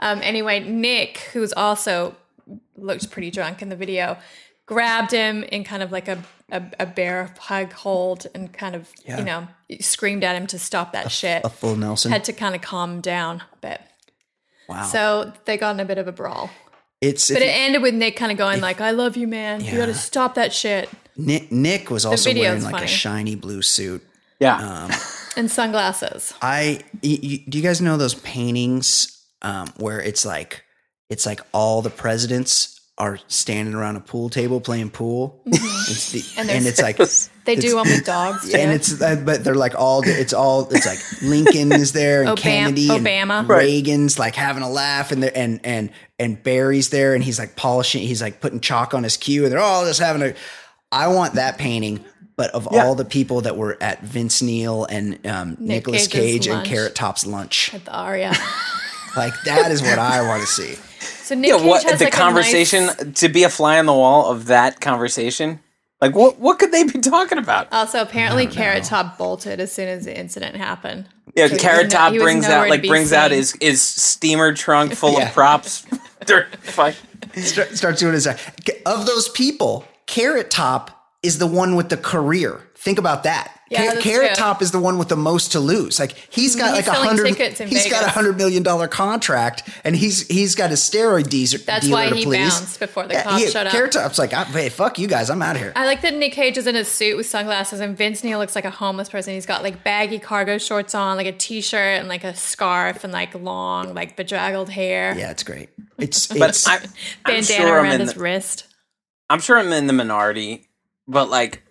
Um, 0.00 0.20
anyway, 0.22 0.60
Nick, 0.60 1.18
who's 1.32 1.52
also 1.52 2.16
looked 2.76 3.10
pretty 3.10 3.30
drunk 3.30 3.62
in 3.62 3.68
the 3.68 3.76
video, 3.76 4.16
grabbed 4.66 5.10
him 5.12 5.42
in 5.44 5.62
kind 5.64 5.82
of 5.82 5.92
like 5.92 6.08
a, 6.08 6.22
a, 6.50 6.62
a 6.80 6.86
bear 6.86 7.34
hug 7.38 7.72
hold 7.72 8.26
and 8.34 8.52
kind 8.52 8.74
of, 8.74 8.88
Yeah. 9.04 9.18
you 9.18 9.24
know, 9.24 9.48
screamed 9.80 10.24
at 10.24 10.34
him 10.34 10.46
to 10.48 10.58
stop 10.58 10.92
that 10.92 11.12
shit. 11.12 11.42
a 11.44 11.48
full 11.50 11.76
Nelson. 11.76 12.10
Had 12.10 12.24
to 12.24 12.32
kind 12.32 12.54
of 12.54 12.62
calm 12.62 12.92
him 12.94 13.00
down 13.00 13.42
a 13.52 13.56
bit. 13.60 13.80
Wow. 14.68 14.84
So 14.84 15.32
they 15.44 15.56
got 15.58 15.74
in 15.74 15.80
a 15.80 15.84
bit 15.84 15.98
of 15.98 16.08
a 16.08 16.12
brawl. 16.12 16.50
it's 17.00 17.30
But 17.30 17.42
it 17.42 17.46
ended 17.50 17.82
with 17.82 17.94
Nick 17.94 18.16
kind 18.16 18.32
of 18.32 18.38
going 18.38 18.60
like, 18.60 18.80
"I 18.80 18.92
love 18.92 19.16
you, 19.16 19.26
man. 19.28 19.60
You 19.62 19.76
got 19.76 19.86
to 19.86 19.94
stop 19.94 20.34
that 20.36 20.52
shit." 20.52 20.88
Nick, 21.16 21.52
Nick 21.52 21.90
was 21.90 22.04
also 22.06 22.30
video's 22.30 22.46
wearing 22.48 22.62
like 22.64 22.72
funny. 22.74 22.84
a 22.84 22.88
shiny 22.88 23.34
blue 23.34 23.62
suit. 23.62 24.02
Yeah. 24.40 24.56
Um, 24.84 24.90
And 25.34 25.50
sunglasses. 25.50 26.34
I 26.42 26.80
y- 27.02 27.18
y- 27.22 27.44
do 27.48 27.56
you 27.56 27.64
guys 27.64 27.80
know 27.80 27.96
those 27.96 28.12
paintings 28.14 29.18
um, 29.40 29.66
where 29.78 29.98
it's 29.98 30.26
like 30.26 30.62
it's 31.08 31.24
like 31.24 31.40
all 31.52 31.80
the 31.80 31.88
presidents 31.88 32.78
are 32.98 33.18
standing 33.28 33.72
around 33.74 33.96
a 33.96 34.00
pool 34.00 34.28
table 34.28 34.60
playing 34.60 34.90
pool. 34.90 35.40
It's 35.46 36.12
the, 36.12 36.18
Mm-hmm. 36.20 36.40
And 36.40 36.50
and, 36.50 36.66
it's 36.66 36.82
like 36.82 36.98
They 36.98 37.52
it's- 37.54 37.64
do 37.64 37.76
one 37.76 37.88
with 37.88 38.04
dogs. 38.04 38.50
Too. 38.50 38.58
and 38.58 38.72
it's 38.72 39.00
uh, 39.00 39.16
but 39.24 39.42
they're 39.42 39.54
like 39.54 39.74
all 39.74 40.02
it's 40.04 40.34
all 40.34 40.68
it's 40.70 40.84
like 40.86 40.98
Lincoln 41.22 41.72
is 41.72 41.92
there 41.92 42.20
and 42.22 42.30
Obam- 42.36 42.42
Kennedy 42.42 42.90
and 42.90 43.06
Obama. 43.06 43.48
Right. 43.48 43.64
Reagan's 43.64 44.18
like 44.18 44.34
having 44.34 44.62
a 44.62 44.68
laugh 44.70 45.12
and 45.12 45.22
they're- 45.22 45.32
and 45.34 45.60
and 45.64 45.90
and 46.18 46.42
Barry's 46.42 46.90
there 46.90 47.14
and 47.14 47.24
he's 47.24 47.38
like 47.38 47.56
polishing 47.56 48.02
he's 48.02 48.20
like 48.20 48.42
putting 48.42 48.60
chalk 48.60 48.92
on 48.92 49.02
his 49.02 49.16
cue 49.16 49.44
and 49.44 49.50
they're 49.52 49.60
all 49.60 49.86
just 49.86 49.98
having 50.00 50.20
a 50.22 50.34
I 50.92 51.08
want 51.08 51.34
that 51.34 51.58
painting 51.58 52.04
but 52.36 52.50
of 52.52 52.66
Yeah. 52.72 52.84
all 52.86 52.94
the 52.94 53.04
people 53.04 53.42
that 53.42 53.56
were 53.56 53.76
at 53.80 54.00
Vince 54.02 54.40
Neil 54.40 54.84
and 54.86 55.24
um, 55.26 55.50
Nick 55.60 55.86
Nicolas 55.86 56.06
Cage's 56.08 56.12
Cage 56.32 56.46
and 56.46 56.56
lunch. 56.56 56.68
Carrot 56.68 56.94
Top's 56.94 57.26
lunch 57.26 57.74
at 57.74 57.84
the 57.84 57.92
Aria. 57.94 58.32
like 59.16 59.32
that 59.44 59.70
is 59.70 59.82
what 59.82 59.98
I 59.98 60.22
want 60.26 60.40
to 60.42 60.46
see 60.46 60.74
So 61.24 61.34
Nick 61.34 61.50
yeah, 61.50 61.58
Cage 61.58 61.66
what 61.66 61.82
has 61.84 61.98
the 61.98 62.06
like 62.06 62.12
conversation 62.14 62.84
A 62.84 63.04
nice, 63.04 63.20
to 63.20 63.28
be 63.28 63.42
a 63.44 63.48
fly 63.50 63.78
on 63.78 63.86
the 63.86 63.92
wall 63.92 64.30
of 64.30 64.46
that 64.46 64.80
conversation? 64.80 65.60
Like 66.00 66.14
what 66.16 66.38
what 66.40 66.58
could 66.58 66.72
they 66.72 66.82
be 66.84 66.98
talking 67.00 67.38
about? 67.38 67.68
also, 67.72 68.00
apparently, 68.02 68.46
Carrot 68.46 68.82
Top 68.84 69.16
bolted 69.18 69.60
as 69.60 69.72
soon 69.72 69.86
as 69.88 70.04
the 70.06 70.18
incident 70.18 70.56
happened. 70.56 71.06
Yeah, 71.36 71.46
So 71.48 71.56
Carrot 71.58 71.84
was 71.86 71.92
no- 71.92 71.98
Top 71.98 72.14
brings 72.14 72.44
out 72.46 72.68
like 72.68 72.82
be 72.82 72.88
brings 72.88 73.12
out 73.12 73.30
his 73.30 73.56
his 73.60 73.80
steamer 73.80 74.52
trunk 74.52 74.94
full 74.94 75.12
Yeah. 75.12 75.28
of 75.28 75.32
props 75.34 75.86
during 76.26 76.50
the 76.50 76.56
fight. 76.58 76.96
Start, 77.36 77.76
starts 77.76 78.00
doing 78.00 78.14
his 78.14 78.26
of 78.26 79.06
those 79.06 79.28
people 79.28 79.84
Carrot 80.12 80.50
Top 80.50 80.90
is 81.22 81.38
the 81.38 81.46
one 81.46 81.76
with 81.76 81.88
the 81.88 81.96
career 81.96 82.60
think 82.76 82.98
about 82.98 83.22
that 83.22 83.60
Yeah, 83.70 83.78
Ca- 83.78 83.86
that's 83.92 84.02
Carrot 84.02 84.26
true. 84.30 84.36
Top 84.36 84.60
is 84.60 84.72
the 84.72 84.80
one 84.80 84.98
with 84.98 85.08
the 85.08 85.14
most 85.16 85.52
to 85.52 85.60
lose. 85.60 86.00
Like 86.00 86.12
he's 86.30 86.56
got 86.56 86.74
He's 86.76 86.84
like 86.88 86.96
a 86.96 87.00
hundred. 87.00 87.28
tickets 87.28 87.60
in 87.60 87.68
He's 87.68 87.88
got 87.88 88.04
a 88.04 88.08
hundred 88.10 88.36
million 88.36 88.64
dollar 88.64 88.88
contract, 88.88 89.62
and 89.84 89.94
he's 89.94 90.26
he's 90.26 90.56
got 90.56 90.70
a 90.72 90.74
steroid 90.74 91.28
dealer. 91.30 91.62
That's 91.64 91.86
dealer 91.86 91.96
why 91.96 92.08
to 92.08 92.14
he 92.16 92.24
please. 92.24 92.52
bounced 92.58 92.80
before 92.80 93.06
the 93.06 93.14
Yeah, 93.14 93.22
cops 93.22 93.42
he- 93.44 93.50
showed 93.50 93.66
up. 93.68 93.72
Carrot 93.72 93.92
Top's 93.92 94.18
like, 94.18 94.32
"Ah, 94.34 94.44
hey, 94.46 94.68
fuck 94.68 94.98
you 94.98 95.06
guys, 95.06 95.30
I'm 95.30 95.40
out 95.42 95.54
of 95.54 95.62
here. 95.62 95.72
I 95.76 95.86
like 95.86 96.02
that 96.02 96.14
Nick 96.14 96.32
Cage 96.32 96.58
is 96.58 96.66
in 96.66 96.74
a 96.74 96.84
suit 96.84 97.16
with 97.16 97.26
sunglasses, 97.26 97.78
and 97.80 97.96
Vince 97.96 98.24
Neil 98.24 98.40
looks 98.40 98.56
like 98.56 98.64
a 98.64 98.70
homeless 98.70 99.08
person. 99.08 99.32
He's 99.32 99.46
got 99.46 99.62
like 99.62 99.84
baggy 99.84 100.18
cargo 100.18 100.58
shorts 100.58 100.94
on, 100.96 101.16
like 101.16 101.28
a 101.28 101.32
t-shirt, 101.32 102.00
and 102.00 102.08
like 102.08 102.24
a 102.24 102.34
scarf, 102.34 103.04
and 103.04 103.12
like 103.12 103.32
long, 103.36 103.94
like 103.94 104.16
bedraggled 104.16 104.70
hair, 104.70 105.14
yeah, 105.16 105.30
it's 105.30 105.44
great. 105.44 105.68
It's 105.98 106.28
it's 106.34 106.66
I, 106.66 106.74
I'm 106.78 106.82
bandana 107.24 107.44
sure 107.44 107.78
I'm 107.78 107.84
around 107.84 107.94
in 107.94 108.00
his 108.00 108.14
the, 108.14 108.20
wrist. 108.20 108.66
I'm 109.32 109.40
sure 109.40 109.58
I'm 109.58 109.72
in 109.72 109.86
the 109.86 109.94
minority, 109.94 110.68
but 111.08 111.30
like 111.30 111.62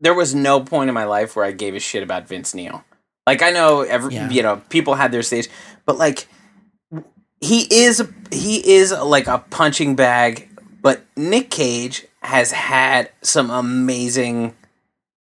there 0.00 0.12
was 0.12 0.34
no 0.34 0.60
point 0.60 0.88
in 0.88 0.94
my 0.94 1.04
life 1.04 1.34
where 1.34 1.44
I 1.46 1.52
gave 1.52 1.74
a 1.74 1.80
shit 1.80 2.02
about 2.02 2.28
Vince 2.28 2.54
Neil. 2.54 2.84
Like 3.26 3.40
I 3.40 3.50
know 3.50 3.80
every 3.80 4.14
Yeah. 4.14 4.28
you 4.28 4.42
know 4.42 4.62
people 4.68 4.94
had 4.94 5.10
their 5.10 5.22
stage, 5.22 5.48
but 5.86 5.96
like 5.96 6.28
he 7.40 7.62
is 7.70 8.06
he 8.30 8.74
is 8.76 8.92
like 8.92 9.26
a 9.26 9.38
punching 9.38 9.96
bag. 9.96 10.50
But 10.82 11.04
Nick 11.16 11.50
Cage 11.50 12.06
has 12.20 12.52
had 12.52 13.10
some 13.22 13.50
amazing. 13.50 14.54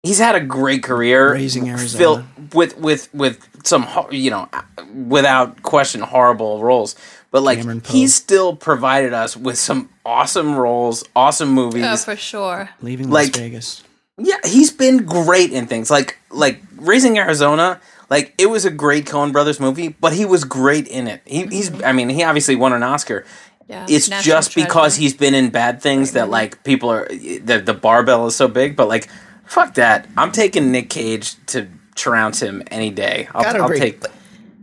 He's 0.03 0.17
had 0.17 0.35
a 0.35 0.39
great 0.39 0.81
career, 0.81 1.33
Raising 1.33 1.69
Arizona. 1.69 1.97
filled 1.99 2.53
with 2.53 2.77
with 2.77 3.13
with 3.13 3.47
some 3.63 3.87
you 4.09 4.31
know 4.31 4.49
without 4.95 5.61
question 5.61 6.01
horrible 6.01 6.61
roles. 6.63 6.95
But 7.29 7.43
like 7.43 7.59
Cameron 7.59 7.81
he's 7.85 8.15
still 8.15 8.55
provided 8.55 9.13
us 9.13 9.37
with 9.37 9.57
some 9.57 9.89
awesome 10.05 10.55
roles, 10.55 11.03
awesome 11.15 11.49
movies. 11.49 11.85
Oh, 11.87 11.97
for 11.97 12.15
sure. 12.15 12.69
leaving 12.81 13.09
Las 13.09 13.25
like- 13.25 13.35
Vegas. 13.35 13.83
Yeah, 14.17 14.37
he's 14.43 14.71
been 14.71 15.05
great 15.05 15.51
in 15.51 15.67
things 15.67 15.89
like 15.89 16.17
like 16.29 16.61
Raising 16.75 17.17
Arizona. 17.17 17.79
Like 18.09 18.33
it 18.37 18.47
was 18.47 18.65
a 18.65 18.71
great 18.71 19.05
Coen 19.05 19.31
Brothers 19.31 19.59
movie, 19.59 19.89
but 19.89 20.13
he 20.13 20.25
was 20.25 20.43
great 20.43 20.87
in 20.87 21.07
it. 21.07 21.21
He, 21.25 21.45
he's 21.45 21.69
mm-hmm. 21.69 21.85
I 21.85 21.91
mean 21.93 22.09
he 22.09 22.23
obviously 22.23 22.55
won 22.55 22.73
an 22.73 22.83
Oscar. 22.83 23.25
Yeah, 23.67 23.85
It's 23.87 24.09
National 24.09 24.35
just 24.35 24.55
because 24.55 24.95
he's 24.97 25.13
been 25.13 25.33
in 25.33 25.49
bad 25.49 25.81
things 25.81 26.11
that 26.11 26.29
like 26.29 26.63
people 26.63 26.91
are 26.91 27.07
the 27.07 27.61
the 27.63 27.73
barbell 27.73 28.27
is 28.27 28.35
so 28.35 28.47
big. 28.47 28.75
But 28.75 28.89
like 28.89 29.07
fuck 29.51 29.75
that, 29.75 30.07
I'm 30.17 30.31
taking 30.31 30.71
Nick 30.71 30.89
Cage 30.89 31.35
to 31.47 31.67
trounce 31.95 32.41
him 32.41 32.63
any 32.71 32.89
day. 32.89 33.27
I'll, 33.35 33.43
Gotta 33.43 33.59
I'll 33.59 33.65
agree. 33.65 33.79
take. 33.79 34.01
But, 34.01 34.11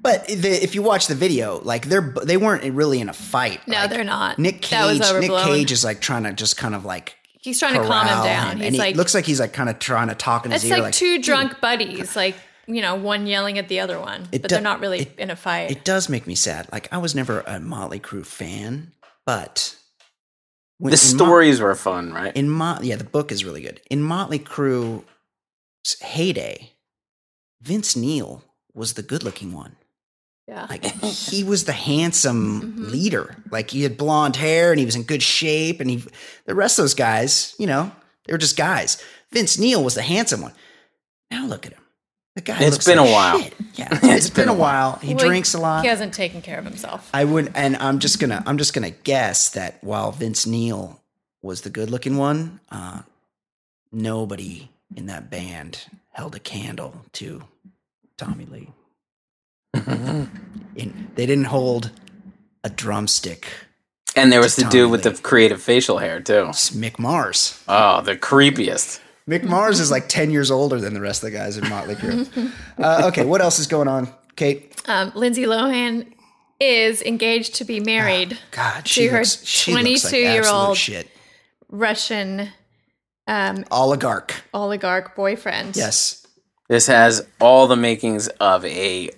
but 0.00 0.26
the, 0.28 0.48
if 0.62 0.74
you 0.74 0.82
watch 0.82 1.06
the 1.08 1.14
video, 1.14 1.60
like 1.62 1.86
they're 1.86 2.14
they 2.24 2.36
weren't 2.36 2.64
really 2.74 3.00
in 3.00 3.08
a 3.08 3.12
fight. 3.12 3.60
No, 3.68 3.76
Like, 3.76 3.90
they're 3.90 4.04
not. 4.04 4.38
Nick 4.38 4.62
Cage. 4.62 5.00
Nick. 5.00 5.30
Cage 5.30 5.72
is 5.72 5.84
like 5.84 6.00
trying 6.00 6.24
to 6.24 6.32
just 6.32 6.56
kind 6.56 6.74
of 6.74 6.84
like 6.84 7.16
He's 7.40 7.58
trying 7.60 7.74
to 7.80 7.86
calm 7.86 8.06
him 8.06 8.24
down. 8.24 8.50
him, 8.52 8.56
He's 8.58 8.66
and 8.66 8.74
he 8.74 8.80
like, 8.80 8.96
looks 8.96 9.14
like 9.14 9.24
he's 9.24 9.40
like 9.40 9.52
kind 9.52 9.68
of 9.70 9.78
trying 9.78 10.08
to 10.08 10.14
talk 10.14 10.44
in 10.44 10.50
his 10.52 10.62
it's 10.64 10.70
ear. 10.70 10.76
like, 10.78 10.82
like 10.84 10.94
two 10.94 11.22
drunk 11.22 11.60
buddies, 11.60 12.16
like 12.16 12.34
you 12.66 12.82
know, 12.82 12.94
one 12.96 13.26
yelling 13.26 13.56
at 13.58 13.68
the 13.68 13.80
other 13.80 13.98
one, 13.98 14.28
but 14.30 14.42
do- 14.42 14.48
they're 14.48 14.60
not 14.60 14.80
really 14.80 15.00
it- 15.00 15.14
in 15.18 15.30
a 15.30 15.36
fight. 15.36 15.70
It 15.70 15.84
does 15.84 16.08
make 16.08 16.26
me 16.26 16.34
sad. 16.34 16.68
Like 16.72 16.88
I 16.92 16.98
was 16.98 17.14
never 17.14 17.40
a 17.46 17.58
Motley 17.60 18.00
Crue 18.00 18.26
fan, 18.26 18.92
but 19.24 19.74
when, 20.78 20.90
The 20.92 21.08
in 21.10 21.16
Mot- 21.16 21.26
stories 21.26 21.60
were 21.60 21.74
fun, 21.74 22.12
right? 22.12 22.34
in 22.36 22.48
Mot 22.48 22.84
yeah, 22.84 22.96
the 22.96 23.04
book 23.04 23.30
is 23.32 23.44
really 23.44 23.62
good. 23.62 23.80
In 23.90 24.02
Motley 24.02 24.38
Crue's 24.38 25.04
heyday, 26.00 26.72
Vince 27.60 27.96
Neil 27.96 28.44
was 28.74 28.92
the 28.94 29.02
good-looking 29.02 29.52
one. 29.52 29.76
yeah, 30.46 30.66
Like 30.70 30.84
he 31.04 31.42
was 31.44 31.64
the 31.64 31.72
handsome 31.72 32.76
Mhm. 32.78 32.90
leader. 32.90 33.36
Like 33.50 33.70
he 33.70 33.82
had 33.82 33.96
blonde 33.98 34.36
hair 34.36 34.70
and 34.70 34.78
he 34.78 34.86
was 34.86 34.96
in 34.96 35.02
good 35.02 35.22
shape. 35.22 35.80
And 35.80 35.90
he, 35.90 36.02
the 36.46 36.54
rest 36.54 36.78
of 36.78 36.84
those 36.84 36.94
guys, 36.94 37.54
you 37.58 37.66
know, 37.66 37.90
they 38.24 38.32
were 38.32 38.38
just 38.38 38.56
guys. 38.56 39.02
Vince 39.32 39.58
Neil 39.58 39.82
was 39.84 39.94
the 39.94 40.02
handsome 40.02 40.40
one. 40.40 40.52
Now 41.30 41.44
look 41.46 41.66
at 41.66 41.72
him. 41.72 41.82
The 42.38 42.42
guy. 42.44 42.58
It's 42.62 42.70
looks 42.76 42.86
been 42.86 42.98
like 42.98 43.08
a 43.08 43.12
while. 43.12 43.40
shit. 43.40 43.54
Yeah, 43.74 43.88
it's 44.04 44.30
been 44.30 44.48
a 44.48 44.54
while. 44.54 44.92
He 45.02 45.12
Well, 45.12 45.26
drinks 45.26 45.54
a 45.54 45.58
lot. 45.58 45.82
he 45.82 45.88
hasn't 45.88 46.14
taken 46.14 46.40
care 46.40 46.56
of 46.60 46.64
himself. 46.64 47.10
I 47.12 47.24
would, 47.24 47.50
and 47.56 47.74
I'm 47.78 47.98
just 47.98 48.20
gonna, 48.20 48.44
I'm 48.46 48.58
just 48.58 48.74
gonna 48.74 48.90
guess 48.92 49.48
that 49.50 49.82
while 49.82 50.12
Vince 50.12 50.46
Neil 50.46 51.00
was 51.42 51.62
the 51.62 51.70
good-looking 51.70 52.16
one, 52.16 52.60
uh, 52.70 53.02
nobody 53.90 54.70
in 54.94 55.06
that 55.06 55.30
band 55.30 55.86
held 56.12 56.36
a 56.36 56.38
candle 56.38 57.04
to 57.14 57.42
Tommy 58.16 58.46
Lee. 58.46 58.70
In, 60.76 61.10
they 61.16 61.26
didn't 61.26 61.46
hold 61.46 61.90
a 62.62 62.70
drumstick. 62.70 63.48
and 64.14 64.30
there 64.32 64.40
was 64.40 64.54
the 64.54 64.62
Tommy 64.62 64.70
dude 64.72 64.90
with 64.92 65.04
Lee. 65.04 65.10
the 65.12 65.22
creative 65.22 65.60
facial 65.60 65.98
hair 65.98 66.20
too. 66.20 66.46
It's 66.50 66.70
Mick 66.70 67.00
Mars. 67.00 67.60
Oh, 67.66 68.00
the 68.00 68.16
creepiest. 68.16 69.00
Mick 69.28 69.44
Mars 69.44 69.78
is 69.78 69.90
like 69.90 70.08
10 70.08 70.30
years 70.30 70.50
older 70.50 70.80
than 70.80 70.94
the 70.94 71.00
rest 71.00 71.22
of 71.22 71.30
the 71.30 71.36
guys 71.36 71.56
in 71.56 71.68
Motley 71.68 71.94
Crue. 71.94 72.52
uh, 72.78 73.08
okay, 73.08 73.24
what 73.24 73.40
else 73.40 73.58
is 73.58 73.66
going 73.66 73.88
on, 73.88 74.08
Kate? 74.36 74.74
Um, 74.88 75.12
Lindsay 75.14 75.44
Lohan 75.44 76.06
is 76.58 77.02
engaged 77.02 77.54
to 77.56 77.64
be 77.64 77.78
married. 77.78 78.38
God, 78.50 78.88
she 78.88 79.02
To 79.02 79.08
her 79.10 79.18
looks, 79.18 79.44
she 79.44 79.72
looks 79.72 80.04
like 80.04 80.12
22-year-old 80.12 80.76
shit. 80.76 81.08
Russian 81.68 82.48
um, 83.26 83.64
Oligarch. 83.70 84.34
oligarch 84.54 85.14
boyfriend. 85.14 85.76
Yes. 85.76 86.26
This 86.68 86.86
has 86.86 87.26
all 87.40 87.66
the 87.66 87.76
makings 87.76 88.28
of 88.28 88.64
a 88.64 89.10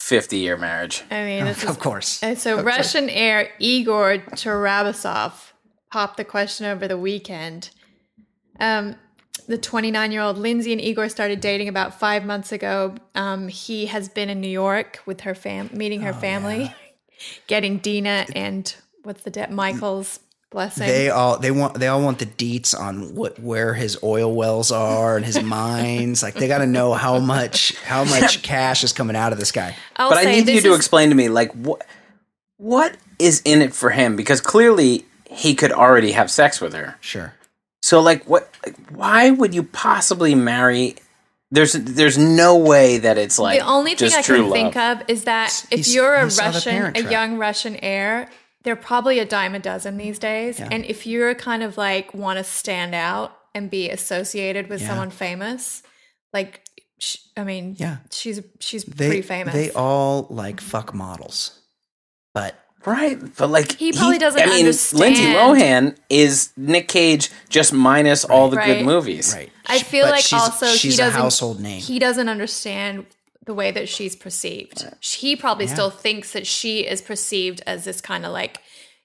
50 0.00 0.36
year 0.38 0.56
marriage. 0.56 1.02
I 1.10 1.24
mean, 1.24 1.44
this 1.44 1.58
is 1.64 1.70
Of 1.70 1.78
course. 1.78 2.22
And 2.22 2.38
so 2.38 2.62
Russian 2.62 3.08
heir 3.08 3.50
Igor 3.58 4.18
Tarabasov 4.32 5.32
popped 5.90 6.16
the 6.16 6.24
question 6.24 6.66
over 6.66 6.86
the 6.86 6.98
weekend. 6.98 7.70
Um, 8.58 8.96
the 9.46 9.58
29 9.58 10.12
year 10.12 10.20
old 10.22 10.38
Lindsay 10.38 10.72
and 10.72 10.80
Igor 10.80 11.08
started 11.08 11.40
dating 11.40 11.68
about 11.68 11.98
five 11.98 12.24
months 12.24 12.52
ago. 12.52 12.94
Um, 13.14 13.48
he 13.48 13.86
has 13.86 14.08
been 14.08 14.28
in 14.28 14.40
New 14.40 14.48
York 14.48 15.00
with 15.06 15.22
her 15.22 15.34
fam, 15.34 15.70
meeting 15.72 16.02
her 16.02 16.12
family, 16.12 16.74
getting 17.46 17.78
Dina 17.78 18.26
and 18.34 18.74
what's 19.02 19.22
the 19.22 19.30
debt 19.30 19.50
Michael's 19.50 20.20
blessing. 20.50 20.86
They 20.86 21.10
all 21.10 21.38
they 21.38 21.50
want 21.50 21.74
they 21.74 21.88
all 21.88 22.02
want 22.02 22.18
the 22.18 22.26
deets 22.26 22.78
on 22.78 23.14
what 23.14 23.38
where 23.38 23.74
his 23.74 23.98
oil 24.02 24.34
wells 24.34 24.70
are 24.70 25.16
and 25.16 25.24
his 25.24 25.42
mines. 25.42 26.22
Like 26.22 26.34
they 26.34 26.48
got 26.48 26.58
to 26.58 26.66
know 26.66 26.92
how 26.92 27.18
much 27.18 27.74
how 27.82 28.04
much 28.20 28.42
cash 28.42 28.84
is 28.84 28.92
coming 28.92 29.16
out 29.16 29.32
of 29.32 29.38
this 29.38 29.52
guy. 29.52 29.76
I'll 29.96 30.10
but 30.10 30.18
I 30.18 30.24
need 30.24 30.48
you 30.48 30.60
to 30.60 30.70
is- 30.70 30.76
explain 30.76 31.08
to 31.10 31.14
me, 31.14 31.28
like, 31.28 31.52
what 31.52 31.86
what 32.56 32.96
is 33.18 33.40
in 33.44 33.62
it 33.62 33.74
for 33.74 33.90
him? 33.90 34.16
Because 34.16 34.40
clearly 34.40 35.06
he 35.30 35.54
could 35.54 35.72
already 35.72 36.12
have 36.12 36.30
sex 36.30 36.60
with 36.60 36.74
her. 36.74 36.96
Sure. 37.00 37.32
So, 37.90 38.00
like, 38.00 38.24
what? 38.26 38.48
Like, 38.64 38.76
why 38.90 39.30
would 39.30 39.52
you 39.52 39.64
possibly 39.64 40.36
marry? 40.36 40.94
There's 41.50 41.72
there's 41.72 42.16
no 42.16 42.56
way 42.56 42.98
that 42.98 43.18
it's 43.18 43.36
like 43.36 43.58
the 43.58 43.66
only 43.66 43.90
thing 43.96 44.08
just 44.10 44.18
I 44.18 44.22
true 44.22 44.36
can 44.36 44.44
love. 44.44 44.52
think 44.52 44.76
of 44.76 45.02
is 45.08 45.24
that 45.24 45.48
if 45.72 45.78
He's- 45.86 45.94
you're 45.94 46.14
a 46.14 46.24
he 46.24 46.30
saw 46.30 46.50
the 46.50 46.54
Russian, 46.54 46.96
a 46.96 47.10
young 47.10 47.36
Russian 47.38 47.74
heir, 47.82 48.28
they're 48.62 48.76
probably 48.76 49.18
a 49.18 49.24
dime 49.24 49.56
a 49.56 49.58
dozen 49.58 49.96
these 49.96 50.20
days. 50.20 50.60
Yeah. 50.60 50.68
And 50.70 50.84
if 50.84 51.04
you're 51.08 51.34
kind 51.34 51.64
of 51.64 51.76
like 51.76 52.14
want 52.14 52.36
to 52.38 52.44
stand 52.44 52.94
out 52.94 53.36
and 53.56 53.68
be 53.68 53.90
associated 53.90 54.68
with 54.68 54.80
Yeah. 54.80 54.86
someone 54.90 55.10
famous, 55.10 55.82
like, 56.32 56.60
sh- 57.00 57.16
I 57.36 57.42
mean, 57.42 57.74
Yeah. 57.76 57.96
she's 58.12 58.40
she's 58.60 58.84
They 58.84 59.06
pretty 59.08 59.22
famous. 59.22 59.52
they 59.52 59.72
all 59.72 60.28
like 60.30 60.60
fuck 60.60 60.94
models. 60.94 61.58
But 62.34 62.54
Right, 62.86 63.18
but 63.36 63.50
like 63.50 63.72
He 63.72 63.92
probably 63.92 64.18
doesn't 64.18 64.40
I 64.40 64.46
mean, 64.46 64.60
understand. 64.60 65.00
Lindsay 65.00 65.24
Lohan 65.26 65.96
is 66.08 66.50
Nick 66.56 66.88
Cage 66.88 67.30
just 67.48 67.72
minus 67.72 68.24
all 68.24 68.48
the 68.48 68.56
Right. 68.56 68.78
good 68.78 68.86
movies. 68.86 69.34
right, 69.34 69.50
I 69.66 69.80
feel 69.80 70.06
but 70.06 70.12
like 70.12 70.22
she's, 70.24 70.32
also 70.40 70.66
she's 70.66 70.96
he 70.96 71.02
a 71.02 71.06
doesn't 71.06 71.20
household 71.20 71.60
name. 71.60 71.80
He 71.82 71.98
doesn't 71.98 72.28
understand 72.28 73.06
the 73.44 73.52
way 73.54 73.70
that 73.70 73.88
she's 73.88 74.16
perceived. 74.16 74.86
He 75.00 75.36
probably 75.36 75.66
still 75.66 75.90
thinks 75.90 76.32
that 76.32 76.46
she 76.46 76.86
is 76.86 77.02
perceived 77.02 77.62
as 77.66 77.84
this 77.84 78.00
kind 78.00 78.24
of 78.24 78.32
like, 78.32 78.60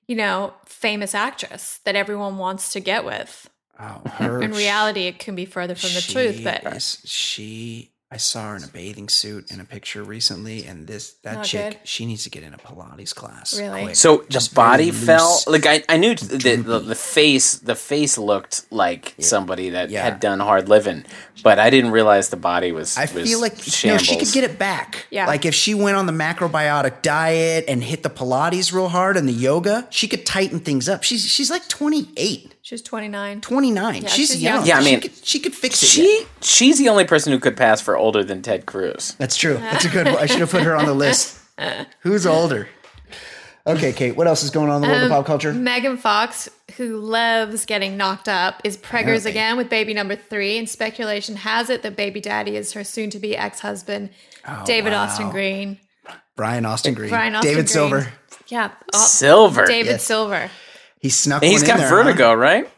you 0.07 0.15
know, 0.15 0.53
famous 0.65 1.15
actress 1.15 1.80
that 1.84 1.95
everyone 1.95 2.38
wants 2.38 2.72
to 2.73 2.80
get 2.80 3.03
with. 3.06 3.49
oh, 3.80 4.02
her, 4.19 4.41
In 4.41 4.52
reality, 4.52 5.02
it 5.07 5.19
can 5.19 5.35
be 5.35 5.45
further 5.45 5.76
from 5.76 5.89
the 5.93 6.02
truth, 6.02 6.38
she 6.38 6.43
but 6.43 6.64
is- 6.76 7.02
she. 7.06 7.91
I 8.11 8.18
saw 8.18 8.52
her 8.52 8.56
in 8.56 8.64
a 8.64 8.68
bathing 8.68 9.10
suit 9.10 9.52
in 9.52 9.60
a 9.60 9.65
picture 9.65 10.03
recently, 10.03 10.64
and 10.65 10.86
this 10.88 11.14
that 11.23 11.36
Not 11.38 11.45
chick, 11.45 11.72
good. 11.72 11.80
she 11.88 12.06
needs 12.06 12.23
to 12.23 12.30
get 12.30 12.44
in 12.44 12.53
a 12.53 12.57
Pilates 12.57 13.14
class. 13.15 13.60
Really? 13.60 13.84
quick. 13.84 13.95
So 13.95 14.23
Just 14.30 14.53
very 14.53 14.68
body 14.68 14.91
fell. 14.91 15.41
Like 15.48 15.65
I, 15.65 15.84
I 15.90 15.98
knew 15.98 16.14
the, 16.15 16.56
the 16.56 16.80
the 16.80 16.95
face 16.95 17.56
the 17.56 17.76
face 17.76 18.18
looked 18.18 18.72
like 18.72 19.15
somebody 19.19 19.72
that 19.72 19.90
Yeah. 19.90 20.03
had 20.03 20.19
done 20.19 20.40
hard 20.40 20.69
living, 20.69 21.03
but 21.44 21.57
I 21.60 21.69
didn't 21.72 21.91
realize 21.91 22.30
the 22.30 22.38
body 22.38 22.72
was. 22.72 22.95
I 22.95 23.02
was 23.02 23.27
feel 23.30 23.41
like 23.41 23.57
no, 23.57 23.64
shambles. 23.64 24.03
she 24.03 24.18
could 24.18 24.32
get 24.34 24.44
it 24.44 24.60
back. 24.60 25.07
Yeah. 25.10 25.26
Like 25.27 25.44
if 25.45 25.56
she 25.56 25.73
went 25.73 25.98
on 25.98 26.06
the 26.06 26.14
macrobiotic 26.14 27.02
diet 27.02 27.65
and 27.68 27.84
hit 27.84 28.03
the 28.03 28.10
Pilates 28.11 28.72
real 28.72 28.90
hard 28.90 29.18
and 29.18 29.27
the 29.27 29.34
yoga, 29.34 29.88
she 29.90 30.07
could 30.07 30.26
tighten 30.26 30.60
things 30.60 30.88
up. 30.88 31.03
She's 31.03 31.26
she's 31.26 31.49
like 31.49 31.68
28, 31.68 32.55
she's 32.66 32.82
29. 32.82 33.42
29. 33.42 34.02
Yeah, 34.04 34.08
she's, 34.10 34.30
she's 34.32 34.42
young. 34.42 34.58
young. 34.58 34.68
Yeah, 34.68 34.78
I 34.78 34.82
She 34.84 34.92
mean, 34.92 35.02
could, 35.02 35.12
she 35.24 35.40
could 35.40 35.54
fix 35.56 35.82
it. 35.84 35.86
She 35.88 36.20
yet. 36.20 36.28
she's 36.42 36.78
the 36.78 36.90
only 36.90 37.06
person 37.06 37.32
who 37.32 37.40
could 37.40 37.56
pass 37.56 37.80
for 37.82 37.96
older 37.96 38.24
than 38.24 38.42
Ted 38.42 38.66
Cruz. 38.66 39.14
That's 39.18 39.36
true. 39.38 39.54
That's 39.60 39.86
a 39.86 39.90
good 39.90 40.08
one. 40.08 40.18
I 40.18 40.26
should 40.26 40.40
have 40.40 40.52
put 40.52 40.64
her 40.64 40.76
on 40.76 40.86
the 40.86 40.94
list. 40.94 41.40
Who's 42.02 42.26
older? 42.26 42.68
Okay, 43.68 43.94
Kate, 43.94 44.16
what 44.16 44.28
else 44.28 44.44
is 44.44 44.52
going 44.52 44.70
on 44.70 44.76
in 44.78 44.82
the 44.84 44.88
world 44.90 45.00
Um, 45.06 45.12
of 45.12 45.18
pop 45.18 45.26
culture? 45.26 45.52
Megan 45.54 45.98
Fox, 45.98 46.50
who 46.78 46.98
loves 46.98 47.66
getting 47.66 47.98
knocked 47.98 48.28
up, 48.30 48.62
is 48.64 48.78
preggers 48.78 48.82
Apparently. 49.26 49.32
again 49.32 49.58
with 49.58 49.70
baby 49.70 49.94
number 49.96 50.16
three, 50.16 50.58
and 50.60 50.70
speculation 50.70 51.36
has 51.38 51.72
it 51.72 51.82
that 51.82 51.96
baby 51.96 52.22
daddy 52.22 52.56
is 52.58 52.74
her 52.74 52.84
soon-to-be 52.84 53.36
ex-husband, 53.36 54.12
David 54.66 54.92
wow. 54.94 55.04
Austin 55.06 55.30
Green. 55.32 55.80
Brian 56.36 56.64
Austin 56.66 56.94
Green. 56.94 57.10
Brian 57.10 57.34
Austin 57.34 57.50
David 57.54 57.66
Green. 57.66 57.74
Silver. 57.74 58.14
Yeah, 58.50 58.70
oh, 58.94 59.06
Silver. 59.08 59.66
David 59.66 59.94
Yes. 59.94 60.04
Silver. 60.04 60.52
He 61.06 61.10
snuck 61.11 61.44
He's 61.44 61.61
one 61.61 61.61
in 61.61 61.68
got 61.68 61.77
there, 61.77 61.90
vertigo, 61.90 62.30
huh? 62.30 62.36
right? 62.38 62.69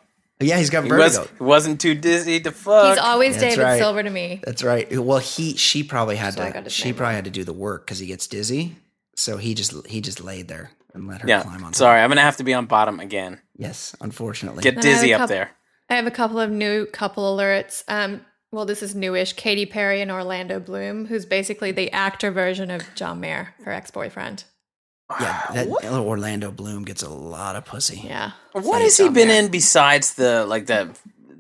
Yeah, 0.42 0.58
he's 0.58 0.70
got 0.70 0.84
vertigo. 0.84 1.22
was 1.22 1.30
he 1.38 1.44
wasn't 1.44 1.80
too 1.80 1.96
dizzy 1.96 2.42
to 2.42 2.52
fuck. 2.52 2.90
He's 2.90 2.98
always 2.98 3.38
That's 3.38 3.56
David 3.56 3.64
right. 3.64 3.80
Silver 3.80 4.04
to 4.04 4.10
me. 4.10 4.42
That's 4.44 4.64
right. 4.64 5.00
Well, 5.00 5.20
he 5.20 5.56
she 5.56 5.82
probably 5.82 6.18
had 6.18 6.34
So 6.34 6.52
to 6.52 6.70
she 6.70 6.92
probably 6.92 7.06
wrong. 7.06 7.16
had 7.16 7.24
to 7.24 7.32
do 7.32 7.46
the 7.46 7.54
work 7.54 7.86
because 7.86 8.00
he 8.00 8.06
gets 8.06 8.28
dizzy. 8.28 8.76
So 9.16 9.38
he 9.38 9.54
just 9.54 9.88
he 9.88 10.02
just 10.02 10.22
laid 10.22 10.50
there 10.50 10.72
and 10.94 11.08
let 11.08 11.22
her 11.22 11.28
yeah. 11.30 11.42
climb 11.42 11.56
on. 11.56 11.72
top. 11.72 11.76
Sorry, 11.76 12.02
I'm 12.02 12.10
gonna 12.10 12.20
have 12.20 12.36
to 12.38 12.44
be 12.44 12.54
on 12.54 12.66
bottom 12.66 13.00
again. 13.00 13.40
Yes, 13.56 13.96
unfortunately. 14.02 14.62
Get 14.62 14.76
Then 14.76 14.84
I 14.84 14.88
have 14.90 14.96
dizzy 15.00 15.12
a 15.14 15.20
up 15.20 15.30
there. 15.30 15.52
I 15.90 15.96
have 15.96 16.06
a 16.06 16.12
couple 16.12 16.38
of 16.42 16.52
new 16.52 16.86
couple 16.86 17.24
alerts. 17.38 17.86
Um, 17.88 18.26
well, 18.52 18.66
this 18.66 18.84
is 18.84 18.94
newish. 18.94 19.32
Katy 19.34 19.66
Perry 19.68 20.02
and 20.02 20.12
Orlando 20.12 20.60
Bloom, 20.60 21.06
who's 21.06 21.26
basically 21.26 21.72
the 21.72 21.92
actor 21.94 22.30
version 22.30 22.72
of 22.72 22.84
John 22.94 23.22
Mayer, 23.22 23.56
her 23.64 23.72
ex-boyfriend. 25.10 25.70
yeah, 25.84 25.90
that 25.90 26.00
Orlando 26.00 26.52
Bloom 26.52 26.84
gets 26.86 27.04
a 27.04 27.10
lot 27.10 27.56
of 27.56 27.66
pussy. 27.66 28.02
Yeah, 28.06 28.32
What 28.54 28.82
has 28.82 28.98
he 28.98 29.10
been 29.10 29.30
in 29.30 29.50
besides 29.50 30.14
the 30.16 30.46
like 30.46 30.66
the 30.68 30.90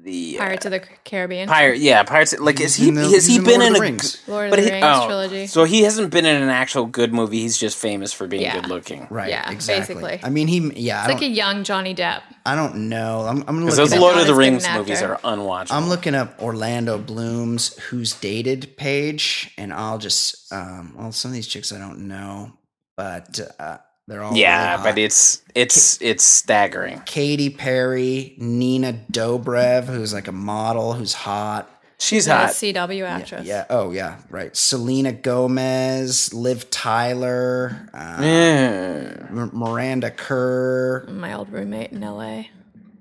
the 0.04 0.38
uh, 0.40 0.44
Pirates 0.44 0.66
of 0.66 0.72
the 0.72 0.80
Caribbean, 1.04 1.50
pirate? 1.50 1.80
Yeah, 1.80 2.02
pirates. 2.04 2.40
Like, 2.40 2.62
is 2.62 2.76
he 2.78 2.92
the- 2.92 3.02
has 3.10 3.26
he 3.28 3.36
in 3.38 3.44
been 3.44 3.60
Lord 3.60 3.68
in 3.68 3.74
the 3.74 3.80
a 3.80 3.82
Rings. 3.82 4.14
g- 4.14 4.20
Lord 4.32 4.50
of 4.52 4.56
the 4.56 4.62
he- 4.62 4.72
Rings 4.72 4.86
oh, 4.88 5.06
trilogy. 5.06 5.48
So 5.48 5.66
he 5.66 5.82
hasn't 5.82 6.12
been 6.14 6.26
in 6.26 6.42
an 6.42 6.48
actual 6.48 6.86
good 6.86 7.14
movie. 7.14 7.42
He's 7.42 7.58
just 7.58 7.78
famous 7.78 8.14
for 8.14 8.26
being 8.26 8.44
Yeah. 8.44 8.62
good 8.62 8.70
looking. 8.70 9.06
Right. 9.10 9.30
Yeah, 9.30 9.52
exactly. 9.52 9.96
basically. 9.96 10.20
I 10.24 10.30
mean, 10.30 10.48
he. 10.48 10.60
Yeah, 10.80 11.02
I 11.02 11.06
it's 11.12 11.14
like 11.16 11.24
a 11.24 11.28
young 11.28 11.66
Johnny 11.66 11.94
Depp. 11.94 12.22
I 12.46 12.56
don't 12.56 12.88
know. 12.88 13.26
I'm, 13.28 13.44
I'm 13.50 13.60
Because 13.60 13.78
looking. 13.78 13.90
those 13.90 13.94
Up, 13.96 14.00
Lord 14.00 14.12
of 14.14 14.16
the 14.16 14.22
as 14.22 14.28
good 14.28 14.32
an 14.32 14.38
Rings 14.38 14.68
movies 14.78 15.02
are 15.02 15.18
unwatchable. 15.26 15.72
I'm 15.74 15.90
looking 15.90 16.16
up 16.16 16.42
Orlando 16.42 16.98
Bloom's 16.98 17.78
who's 17.90 18.14
dated 18.14 18.78
page, 18.78 19.54
and 19.58 19.74
I'll 19.74 19.98
just. 19.98 20.54
Um, 20.54 20.96
well, 20.98 21.12
some 21.12 21.32
of 21.32 21.36
these 21.36 21.48
chicks 21.48 21.74
I 21.74 21.80
don't 21.80 22.08
know, 22.08 22.54
but 22.98 23.40
uh, 23.60 23.78
they're 24.08 24.22
all. 24.24 24.36
yeah, 24.36 24.72
really 24.72 24.78
but 24.84 24.90
hot. 24.90 24.98
it's 24.98 25.42
it's 25.56 26.02
it's 26.02 26.24
staggering. 26.24 27.02
Katy 27.06 27.50
Perry, 27.52 28.36
Nina 28.38 29.00
Dobrev, 29.12 29.86
who's 29.86 30.14
like 30.14 30.28
a 30.28 30.32
model 30.34 30.94
who's 30.94 31.14
hot. 31.14 31.70
She's 32.00 32.08
She's 32.10 32.28
a 32.28 32.38
hot. 32.38 32.50
CW 32.52 33.06
actress. 33.08 33.48
Yeah. 33.48 33.66
Oh, 33.72 33.90
yeah. 33.92 34.18
Right. 34.30 34.56
Selena 34.56 35.12
Gomez, 35.12 36.32
Liv 36.32 36.70
Tyler, 36.70 37.90
uh, 37.92 38.18
Yeah, 38.22 39.26
M- 39.32 39.50
Miranda 39.52 40.12
Kerr. 40.12 41.08
My 41.10 41.34
old 41.34 41.52
roommate 41.52 41.92
in 41.94 42.02
LA. 42.02 42.44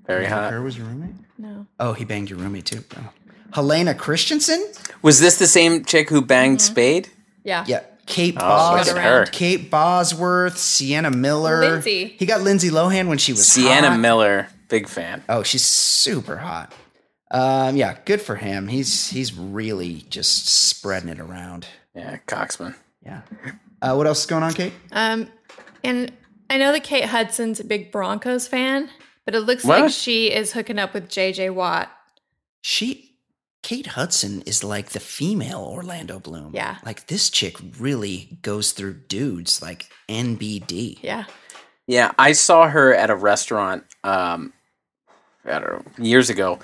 very 0.07 0.25
hot. 0.25 0.49
Kerr 0.51 0.63
was 0.63 0.75
your 0.79 0.87
roommate. 0.87 1.13
No. 1.37 1.67
Oh, 1.79 1.93
he 1.93 2.05
banged 2.05 2.31
your 2.31 2.39
roommate 2.39 2.65
too. 2.65 2.83
Oh. 2.97 3.09
Helena 3.53 3.93
Christensen. 3.93 4.65
Was 5.03 5.19
this 5.19 5.37
the 5.37 5.45
same 5.47 5.85
chick 5.85 6.09
who 6.09 6.23
banged 6.23 6.57
Mm-hmm. 6.57 6.71
Spade? 6.73 7.09
Yeah. 7.43 7.65
Yeah. 7.67 7.81
Kate 8.07 8.35
Oh, 8.37 8.39
Bos- 8.39 8.87
look 8.87 8.97
at 8.97 9.03
her. 9.03 9.25
Kate 9.27 9.69
Bosworth, 9.69 10.57
Sienna 10.57 11.11
Miller. 11.11 11.59
Lindsay. 11.59 12.15
He 12.17 12.25
got 12.25 12.41
Lindsay 12.41 12.69
Lohan 12.69 13.07
when 13.07 13.17
she 13.19 13.33
was 13.33 13.47
Sienna 13.47 13.91
hot. 13.91 13.99
Miller, 13.99 14.47
big 14.69 14.87
fan. 14.87 15.23
Oh, 15.29 15.43
she's 15.43 15.63
super 15.65 16.37
hot. 16.37 16.73
Um, 17.29 17.75
yeah, 17.75 17.97
good 18.05 18.21
for 18.21 18.35
him. 18.37 18.67
He's 18.69 19.09
he's 19.09 19.33
really 19.37 20.05
just 20.09 20.47
spreading 20.47 21.09
it 21.09 21.19
around. 21.19 21.67
Yeah, 21.93 22.17
Coxman. 22.27 22.73
Yeah. 23.05 23.21
Uh, 23.81 23.93
what 23.95 24.07
else 24.07 24.21
is 24.21 24.25
going 24.25 24.43
on, 24.43 24.53
Kate? 24.53 24.73
Um, 24.91 25.27
and 25.83 26.11
I 26.49 26.57
know 26.57 26.71
that 26.71 26.83
Kate 26.83 27.05
Hudson's 27.05 27.59
a 27.59 27.63
big 27.65 27.91
Broncos 27.91 28.47
fan, 28.47 28.89
but 29.25 29.35
it 29.35 29.41
looks 29.41 29.65
like 29.65 29.91
she 29.91 30.31
is 30.31 30.53
hooking 30.53 30.79
up 30.79 30.93
with 30.93 31.09
JJ 31.09 31.53
Watt. 31.53 31.91
She 32.61 33.06
Kate 33.67 33.87
Hudson 33.87 34.43
is 34.45 34.63
like 34.63 34.91
the 34.91 34.99
female 35.01 35.59
Orlando 35.59 36.19
Bloom. 36.21 36.51
Yeah. 36.55 36.77
Like 36.85 37.07
this 37.07 37.29
chick 37.29 37.57
really 37.77 38.37
goes 38.41 38.71
through 38.71 38.93
dudes 39.09 39.61
like 39.61 39.89
NBD. 40.07 40.99
Yeah. 41.01 41.25
Yeah, 41.85 42.11
I 42.17 42.31
saw 42.31 42.69
her 42.69 42.93
at 42.95 43.09
a 43.09 43.15
restaurant 43.15 43.83
um 44.05 44.53
I 45.43 45.59
don't 45.59 45.97
know, 45.99 46.03
years 46.05 46.29
ago 46.29 46.59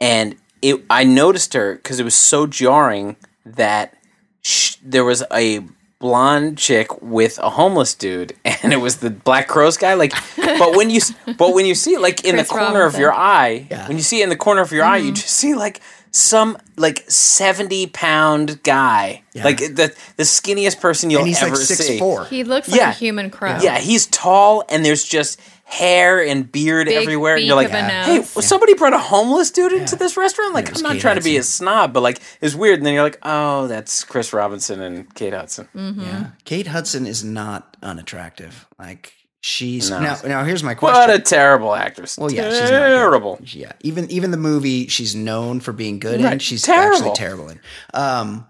and 0.00 0.34
it 0.60 0.84
I 0.90 1.04
noticed 1.04 1.54
her 1.54 1.76
cuz 1.76 2.00
it 2.00 2.04
was 2.04 2.16
so 2.16 2.48
jarring 2.48 3.14
that 3.46 3.94
sh- 4.42 4.74
there 4.82 5.04
was 5.04 5.22
a 5.32 5.60
blonde 6.00 6.58
chick 6.58 6.88
with 7.02 7.38
a 7.38 7.50
homeless 7.50 7.94
dude 7.94 8.32
and 8.44 8.72
it 8.72 8.80
was 8.80 8.96
the 8.96 9.10
Black 9.10 9.46
Crowes 9.46 9.76
guy 9.76 9.94
like 9.94 10.12
but 10.36 10.76
when 10.76 10.90
you 10.90 11.00
but 11.36 11.54
when 11.54 11.66
you 11.66 11.76
see 11.76 11.94
it 11.94 12.00
like 12.00 12.24
in 12.24 12.34
Chris 12.34 12.48
the 12.48 12.54
corner 12.54 12.82
of 12.84 12.96
your 12.98 13.12
eye 13.12 13.66
Yeah. 13.70 13.86
when 13.86 13.96
you 13.96 14.02
see 14.02 14.20
it 14.20 14.24
in 14.24 14.28
the 14.28 14.36
corner 14.36 14.60
of 14.60 14.72
your 14.72 14.84
eye 14.84 14.96
you 14.98 15.12
just 15.12 15.30
see 15.36 15.54
like 15.54 15.80
some 16.18 16.58
like 16.76 17.04
70 17.10 17.86
pound 17.88 18.62
guy 18.62 19.22
Yeah. 19.34 19.44
like 19.44 19.58
the 19.58 19.94
the 20.16 20.22
skinniest 20.24 20.80
person 20.80 21.10
you'll 21.10 21.20
And 21.20 21.28
he's 21.28 21.42
ever 21.42 21.54
like 21.54 21.60
six 21.64 21.86
see 21.86 21.98
four. 21.98 22.24
He 22.26 22.44
looks 22.44 22.68
like 22.68 22.80
a 22.80 22.90
human 22.92 23.30
crow. 23.30 23.58
yeah, 23.60 23.78
he's 23.78 24.06
tall 24.06 24.64
and 24.68 24.84
there's 24.84 25.04
just 25.04 25.40
hair 25.64 26.24
and 26.24 26.50
beard 26.50 26.86
Big 26.86 26.96
everywhere. 26.96 27.36
And 27.36 27.44
you're 27.44 27.54
like, 27.54 27.68
hey, 27.68 28.16
nose. 28.16 28.34
well, 28.34 28.42
somebody 28.42 28.72
brought 28.74 28.94
a 28.94 28.98
homeless 28.98 29.50
dude 29.50 29.72
into 29.72 29.96
this 29.96 30.16
restaurant? 30.16 30.54
Like, 30.54 30.74
I'm 30.74 30.82
not 30.82 30.92
Kate 30.92 31.00
trying 31.02 31.16
to 31.18 31.22
be 31.22 31.36
a 31.36 31.42
snob, 31.42 31.92
but 31.92 32.00
like, 32.02 32.20
it's 32.40 32.54
weird. 32.54 32.78
And 32.78 32.86
then 32.86 32.94
you're 32.94 33.02
like, 33.02 33.18
oh, 33.22 33.66
that's 33.66 34.02
Chris 34.02 34.32
Robinson 34.32 34.80
and 34.80 35.14
Kate 35.14 35.34
Hudson. 35.34 35.68
Mm-hmm. 35.76 36.00
Yeah. 36.00 36.30
Kate 36.46 36.68
Hudson 36.68 37.06
is 37.06 37.22
not 37.22 37.76
unattractive. 37.82 38.66
Like 38.78 39.12
she's 39.40 39.90
No. 39.90 40.00
now 40.00 40.16
now 40.24 40.44
here's 40.44 40.62
my 40.62 40.74
question. 40.74 41.00
What 41.00 41.10
a 41.10 41.18
terrible 41.18 41.74
actress. 41.74 42.16
well, 42.18 42.30
yeah, 42.32 42.50
she's 42.50 42.70
terrible. 42.70 43.38
Yeah, 43.42 43.72
even 43.80 44.10
even 44.10 44.30
the 44.30 44.36
movie 44.36 44.86
she's 44.88 45.14
known 45.14 45.60
for 45.60 45.72
being 45.72 45.98
good 45.98 46.20
in, 46.20 46.38
she's 46.38 46.62
terrible. 46.62 46.96
actually 46.96 47.14
terrible 47.14 47.48
in. 47.48 47.60
Um, 47.94 48.46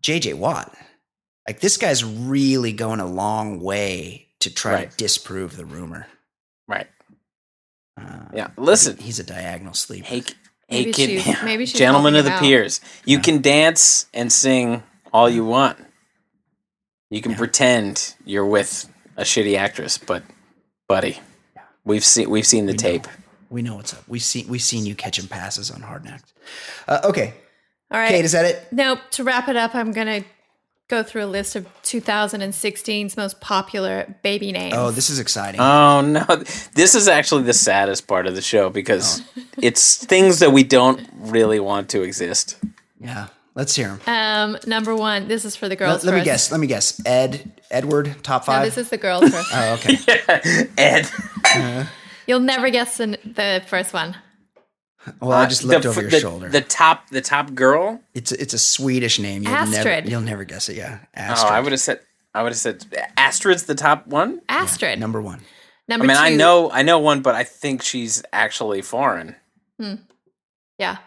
JJ 0.00 0.34
Watt, 0.34 0.74
like 1.46 1.60
this 1.60 1.76
guy's 1.76 2.04
really 2.04 2.72
going 2.72 3.00
a 3.00 3.06
long 3.06 3.60
way 3.60 4.28
to 4.40 4.52
try 4.52 4.72
Right. 4.74 4.90
to 4.90 4.96
disprove 4.96 5.56
the 5.56 5.64
rumor. 5.64 6.06
Right. 6.66 6.88
Uh, 8.00 8.26
Yeah. 8.34 8.48
Listen, 8.56 8.96
he's 8.96 9.18
a 9.18 9.24
diagonal 9.24 9.74
sleeper. 9.74 10.06
hey, 10.08 10.20
hey 10.68 10.78
Maybe 10.80 10.92
kid, 10.92 11.22
she's- 11.22 11.36
maybe 11.44 11.66
she's 11.66 11.78
gentlemen 11.78 12.16
of 12.16 12.24
the 12.24 12.32
out. 12.32 12.40
peers, 12.40 12.80
you 13.04 13.18
can 13.20 13.40
dance 13.42 14.06
and 14.14 14.32
sing 14.32 14.82
all 15.12 15.28
you 15.30 15.44
want. 15.44 15.78
You 17.10 17.20
can 17.20 17.34
pretend 17.34 18.14
you're 18.24 18.46
with 18.46 18.88
a 19.16 19.22
shitty 19.22 19.56
actress, 19.56 19.98
but 19.98 20.22
buddy, 20.88 21.18
we've 21.84 22.04
seen 22.04 22.28
we've 22.30 22.46
seen 22.46 22.66
the 22.66 22.74
tape. 22.74 23.06
we 23.50 23.62
know 23.62 23.76
what's 23.76 23.94
up. 23.94 24.02
We've 24.08 24.22
seen 24.22 24.48
we've 24.48 24.62
seen 24.62 24.86
you 24.86 24.94
catching 24.94 25.26
passes 25.28 25.70
on 25.70 25.82
hard 25.82 26.04
knocks. 26.04 26.32
Uh, 26.88 27.00
okay, 27.04 27.34
All 27.90 27.98
right. 28.00 28.08
Kate, 28.08 28.24
is 28.24 28.32
that 28.32 28.44
it? 28.44 28.66
Nope. 28.72 28.98
To 29.12 29.24
wrap 29.24 29.48
it 29.48 29.56
up, 29.56 29.74
I'm 29.74 29.92
going 29.92 30.22
to 30.22 30.28
go 30.88 31.02
through 31.02 31.24
a 31.24 31.26
list 31.26 31.56
of 31.56 31.66
2016's 31.84 33.16
most 33.16 33.40
popular 33.40 34.14
baby 34.22 34.52
names. 34.52 34.74
Oh, 34.76 34.90
this 34.90 35.08
is 35.10 35.18
exciting. 35.18 35.60
Oh 35.60 36.00
no, 36.02 36.24
this 36.74 36.94
is 36.94 37.08
actually 37.08 37.44
the 37.44 37.52
saddest 37.54 38.06
part 38.06 38.26
of 38.26 38.34
the 38.34 38.42
show 38.42 38.68
because 38.70 39.20
Oh. 39.36 39.42
it's 39.62 40.04
things 40.04 40.40
that 40.40 40.52
we 40.52 40.64
don't 40.64 41.08
really 41.18 41.60
want 41.60 41.88
to 41.90 42.02
exist. 42.02 42.56
yeah, 43.00 43.28
let's 43.54 43.74
hear 43.74 43.98
them. 44.04 44.54
um, 44.54 44.58
number 44.66 44.94
one. 44.94 45.28
This 45.28 45.44
is 45.44 45.56
for 45.56 45.68
the 45.68 45.76
girls. 45.76 46.04
Let, 46.04 46.12
let 46.12 46.12
me 46.12 46.20
first. 46.20 46.24
guess. 46.24 46.50
Let 46.52 46.60
me 46.60 46.66
guess. 46.66 47.00
Ed 47.06 47.52
Edward, 47.70 48.16
top 48.22 48.44
five. 48.44 48.54
No, 48.54 48.58
five. 48.60 48.74
this 48.74 48.78
is 48.78 48.90
the 48.90 48.98
girls 48.98 49.28
first. 49.30 49.50
oh, 49.52 49.74
okay. 49.74 50.68
Ed. 50.78 51.10
You'll 52.26 52.40
never 52.40 52.70
guess 52.70 52.98
the, 52.98 53.18
the 53.24 53.62
first 53.66 53.92
one. 53.92 54.16
Well, 55.20 55.32
I 55.32 55.46
just 55.46 55.64
looked 55.64 55.82
the, 55.82 55.88
over 55.88 56.00
your 56.02 56.10
the, 56.10 56.20
shoulder. 56.20 56.48
The 56.48 56.60
top, 56.60 57.08
the 57.08 57.20
top 57.20 57.54
girl. 57.54 58.00
it's 58.14 58.30
it's 58.30 58.54
a 58.54 58.58
Swedish 58.58 59.18
name. 59.18 59.42
You'll 59.42 59.52
never 59.52 59.76
Astrid. 59.76 60.08
you'll 60.08 60.20
never 60.20 60.44
guess 60.44 60.68
it. 60.68 60.76
Yeah, 60.76 61.00
Astrid. 61.14 61.16
Oh, 61.16 61.32
Astrid. 61.32 61.52
I 61.52 61.60
would 61.60 61.72
have 61.72 61.80
said. 61.80 62.00
I 62.34 62.42
would 62.42 62.52
have 62.52 62.58
said 62.58 62.86
Astrid's 63.16 63.64
the 63.64 63.74
top 63.74 64.06
one. 64.06 64.40
Astrid. 64.48 64.98
number 64.98 65.20
one. 65.20 65.40
Number 65.88 66.04
I 66.04 66.08
mean, 66.08 66.16
two. 66.16 66.22
I 66.22 66.34
know, 66.36 66.70
I 66.70 66.82
know 66.82 66.98
one, 66.98 67.20
but 67.20 67.34
I 67.34 67.44
think 67.44 67.82
she's 67.82 68.22
actually 68.32 68.80
foreign. 68.82 69.34
Hmm. 69.78 69.94
Yeah. 70.78 70.98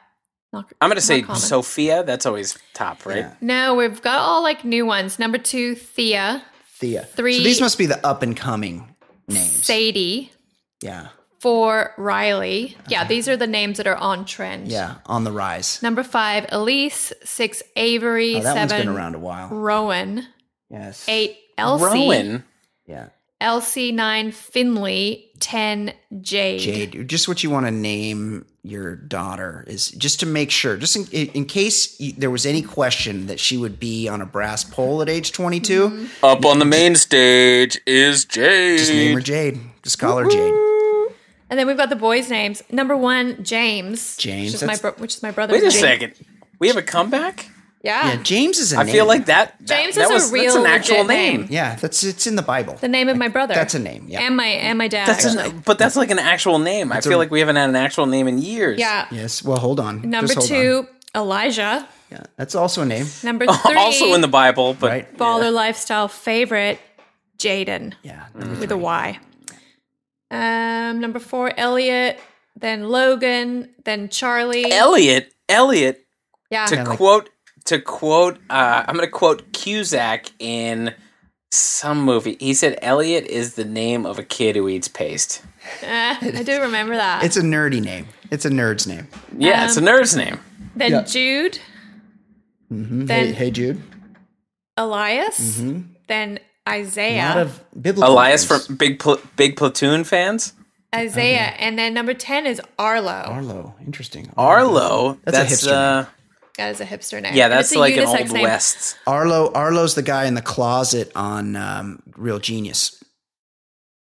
Not- 0.56 0.74
I'm 0.82 0.90
gonna 0.90 1.02
say 1.02 1.22
common. 1.22 1.40
Sophia. 1.42 2.04
That's 2.04 2.26
always 2.26 2.58
top, 2.74 3.06
right? 3.06 3.18
Yeah. 3.18 3.34
No, 3.42 3.76
we've 3.76 4.02
got 4.02 4.20
all 4.20 4.42
like 4.42 4.64
new 4.64 4.86
ones. 4.86 5.20
Number 5.20 5.38
two, 5.38 5.76
Thea. 5.76 6.44
Thea. 6.80 7.04
Three- 7.16 7.38
So 7.38 7.44
these 7.44 7.62
must 7.62 7.78
be 7.78 7.86
the 7.86 8.06
up 8.06 8.22
and 8.24 8.36
coming 8.38 8.96
names. 9.28 9.64
Sadie. 9.66 10.32
yeah, 10.82 11.08
Four, 11.40 11.94
Riley. 11.98 12.76
Yeah, 12.88 13.04
these 13.06 13.28
are 13.30 13.38
the 13.38 13.46
names 13.48 13.78
that 13.78 13.86
are 13.88 13.96
on 13.98 14.26
trend. 14.26 14.70
yeah, 14.70 14.96
on 15.06 15.24
the 15.26 15.32
rise. 15.32 15.80
Number 15.84 16.04
five, 16.04 16.46
Elise. 16.50 17.14
Six, 17.24 17.62
Avery. 17.76 18.36
Oh, 18.38 18.42
that 18.42 18.56
one's 18.56 18.72
Seven, 18.72 18.88
been 18.88 18.96
around 18.96 19.16
a 19.16 19.20
while. 19.20 19.50
Rowan. 19.50 20.26
Yes. 20.70 21.06
Eight, 21.08 21.38
Elsie. 21.58 21.84
Rowan. 21.86 22.44
Yeah. 22.88 23.10
Elsie. 23.40 23.92
Nine, 23.92 24.32
Finley. 24.32 25.25
Ten, 25.40 25.94
Jade. 26.22 26.60
Jade, 26.62 27.08
just 27.10 27.28
what 27.28 27.44
you 27.44 27.50
want 27.50 27.66
to 27.66 27.72
name 27.72 28.46
your 28.64 28.96
daughter 28.96 29.64
is 29.68 29.90
just 29.92 30.22
to 30.22 30.26
make 30.26 30.50
sure, 30.50 30.78
just 30.78 30.96
in, 31.14 31.28
in 31.30 31.46
case 31.46 32.00
you, 32.00 32.14
there 32.14 32.32
was 32.32 32.46
any 32.46 32.62
question 32.62 33.28
that 33.28 33.40
she 33.40 33.58
would 33.58 33.80
be 33.80 34.08
on 34.08 34.22
a 34.22 34.26
brass 34.26 34.64
pole 34.64 35.02
at 35.02 35.10
age 35.10 35.32
22, 35.34 35.90
Mm-hmm. 35.90 36.26
Up 36.26 36.46
on 36.46 36.60
the 36.60 36.66
main 36.66 36.96
stage 36.96 37.80
is 37.86 38.26
Jade. 38.26 38.80
just 38.80 38.92
name 38.92 39.14
her 39.16 39.22
Jade. 39.22 39.60
Just 39.84 40.00
call 40.00 40.18
her 40.18 40.26
Jade. 40.30 40.54
And 41.50 41.60
then 41.60 41.68
we've 41.68 41.78
got 41.78 41.90
the 41.90 41.96
boys' 41.96 42.30
names. 42.30 42.64
Number 42.72 42.98
one, 42.98 43.44
James. 43.44 44.18
James, 44.18 44.54
Which 44.54 44.62
is 44.64 44.68
my, 44.68 44.76
bro- 44.78 44.94
which 44.98 45.16
is 45.18 45.22
my 45.24 45.32
brother. 45.32 45.54
Wait 45.54 45.60
a 45.60 45.70
James. 45.70 45.80
second. 45.80 46.14
We 46.60 46.68
have 46.70 46.78
a 46.78 46.82
comeback. 46.82 47.50
Yeah. 47.86 48.14
Yeah, 48.14 48.24
James 48.24 48.58
is 48.58 48.74
a 48.74 48.78
I 48.78 48.84
name. 48.84 48.90
I 48.90 48.92
feel 48.94 49.06
like 49.06 49.26
that. 49.28 49.56
that 49.60 49.66
James 49.84 49.96
that 49.96 50.10
is 50.10 50.30
a 50.32 50.34
real 50.34 50.44
That's 50.46 50.56
an 50.56 50.66
actual 50.66 50.96
legit 51.04 51.08
name. 51.08 51.42
name. 51.42 51.48
Yeah, 51.52 51.76
that's 51.76 52.04
it's 52.04 52.26
in 52.26 52.36
the 52.36 52.42
Bible. 52.42 52.74
The 52.82 52.88
name 52.88 53.10
of 53.10 53.18
my 53.18 53.28
brother. 53.28 53.54
That's 53.54 53.76
a 53.76 53.80
name. 53.80 54.08
Yeah. 54.10 54.22
And 54.22 54.36
my 54.36 54.48
and 54.48 54.78
my 54.80 54.88
dad. 54.88 55.08
That's 55.08 55.26
an, 55.26 55.62
but 55.66 55.78
that's 55.78 55.96
like 55.96 56.10
an 56.10 56.18
actual 56.18 56.58
name. 56.58 56.92
I 56.92 57.02
feel 57.02 57.14
a- 57.18 57.22
like 57.22 57.30
we 57.32 57.40
haven't 57.42 57.58
had 57.58 57.70
an 57.70 57.76
actual 57.76 58.08
name 58.08 58.28
in 58.28 58.40
years. 58.40 58.80
yeah. 58.80 59.08
yes. 59.12 59.44
Well, 59.44 59.58
hold 59.60 59.80
on. 59.80 60.02
Number 60.10 60.34
Just 60.34 60.50
hold 60.50 60.62
two, 60.62 60.88
Elijah. 61.16 61.88
Yeah, 62.12 62.24
that's 62.38 62.56
also 62.56 62.82
a 62.82 62.86
name. 62.86 63.06
Number 63.24 63.46
three, 63.66 63.76
also 63.76 64.14
in 64.16 64.22
the 64.22 64.28
Bible, 64.28 64.74
but 64.80 64.90
Right. 64.90 65.18
baller 65.18 65.54
lifestyle 65.54 66.08
favorite, 66.08 66.80
Jaden 67.38 67.94
Yeah. 68.04 68.26
with 68.60 68.72
a 68.72 68.78
Y. 68.78 69.20
Um, 70.32 71.00
number 71.00 71.20
four, 71.20 71.52
Elliot. 71.58 72.20
Then 72.56 72.90
Logan. 72.90 73.70
Then 73.84 74.10
Charlie. 74.10 74.72
Elliot, 74.72 75.34
Elliot, 75.50 76.06
yeah. 76.50 76.66
to 76.66 76.76
Yeah, 76.76 76.84
like- 76.84 76.98
quote 76.98 77.30
to 77.66 77.80
quote 77.80 78.38
uh, 78.50 78.84
I'm 78.88 78.96
going 78.96 79.08
to 79.08 79.12
quote 79.12 79.52
Cusack 79.54 80.28
in 80.40 80.94
some 81.52 82.02
movie. 82.02 82.38
He 82.40 82.54
said 82.54 82.78
Elliot 82.82 83.26
is 83.26 83.56
the 83.56 83.66
name 83.66 84.06
of 84.06 84.20
a 84.20 84.24
kid 84.24 84.56
who 84.56 84.68
eats 84.70 84.88
paste. 84.88 85.42
Uh, 85.84 86.16
I 86.22 86.44
do 86.46 86.62
remember 86.62 86.96
that. 86.96 87.24
It's 87.24 87.38
a 87.38 87.42
nerdy 87.42 87.82
name. 87.82 88.08
It's 88.32 88.46
a 88.46 88.50
nerd's 88.50 88.86
name. 88.88 89.08
Yeah, 89.38 89.66
it's 89.66 89.78
a 89.78 89.80
Um, 89.80 89.86
nerd's 89.86 90.16
name. 90.16 90.40
then 90.76 90.92
yeah. 90.92 91.02
Jude. 91.04 91.60
Mhm. 92.72 93.08
Then- 93.08 93.26
hey, 93.28 93.32
hey, 93.34 93.52
Jude. 93.52 93.82
Elias. 94.78 95.62
Then 96.08 96.40
Isaiah. 96.68 97.24
A 97.24 97.30
lot 97.30 97.38
of 97.38 97.64
biblical. 97.82 98.14
Elias 98.14 98.50
names. 98.50 98.66
from 98.68 98.76
Big 98.76 99.00
Pl- 99.00 99.22
Big 99.38 99.56
Platoon 99.56 100.04
fans. 100.04 100.54
Isaiah. 100.94 101.54
And 101.60 101.78
then 101.80 101.94
number 101.94 102.14
10 102.14 102.46
is 102.46 102.62
Arlo. 102.80 103.12
Arlo. 103.12 103.76
Interesting. 103.86 104.30
Arlo. 104.38 105.18
That's 105.24 105.38
a 105.38 105.68
hipster 105.68 105.72
uh, 105.72 106.06
That 106.58 106.72
is 106.72 106.80
a 106.80 106.86
hipster 106.86 107.22
name. 107.22 107.34
yeah, 107.36 107.48
that's 107.50 107.76
like 107.76 107.98
an 107.98 108.08
old 108.08 108.32
name. 108.32 108.44
west. 108.44 108.98
Arlo. 109.06 109.52
Arlo's 109.54 109.96
the 109.96 110.02
guy 110.02 110.26
in 110.26 110.36
the 110.36 110.42
closet 110.42 111.12
on 111.16 111.56
um, 111.56 112.02
Real 112.16 112.40
Genius. 112.40 113.04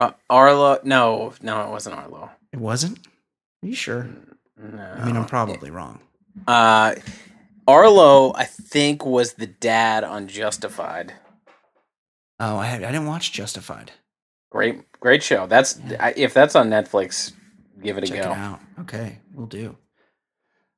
Uh, 0.00 0.12
Arlo. 0.30 0.78
No, 0.84 1.32
no, 1.42 1.66
it 1.66 1.70
wasn't 1.70 1.96
Arlo. 1.96 2.30
It 2.52 2.60
wasn't. 2.60 2.98
Are 3.62 3.66
you 3.66 3.74
sure? 3.74 4.08
No. 4.56 4.82
I 4.82 5.04
mean, 5.04 5.16
I'm 5.16 5.26
probably 5.26 5.70
wrong. 5.70 6.00
Uh, 6.46 6.94
Arlo, 7.66 8.32
I 8.34 8.44
think, 8.44 9.04
was 9.04 9.34
the 9.34 9.46
dad 9.46 10.04
on 10.04 10.28
Justified. 10.28 11.14
Oh, 12.38 12.58
I, 12.58 12.66
had, 12.66 12.84
I 12.84 12.92
didn't 12.92 13.06
watch 13.06 13.32
Justified. 13.32 13.92
Great, 14.50 14.88
great 15.00 15.22
show. 15.22 15.46
That's 15.46 15.80
I, 15.98 16.14
if 16.16 16.32
that's 16.32 16.54
on 16.54 16.70
Netflix, 16.70 17.32
give 17.82 17.98
it 17.98 18.04
a 18.04 18.06
Check 18.06 18.22
go. 18.22 18.30
it 18.30 18.36
out. 18.36 18.60
Okay, 18.80 19.18
we'll 19.34 19.46
do. 19.46 19.76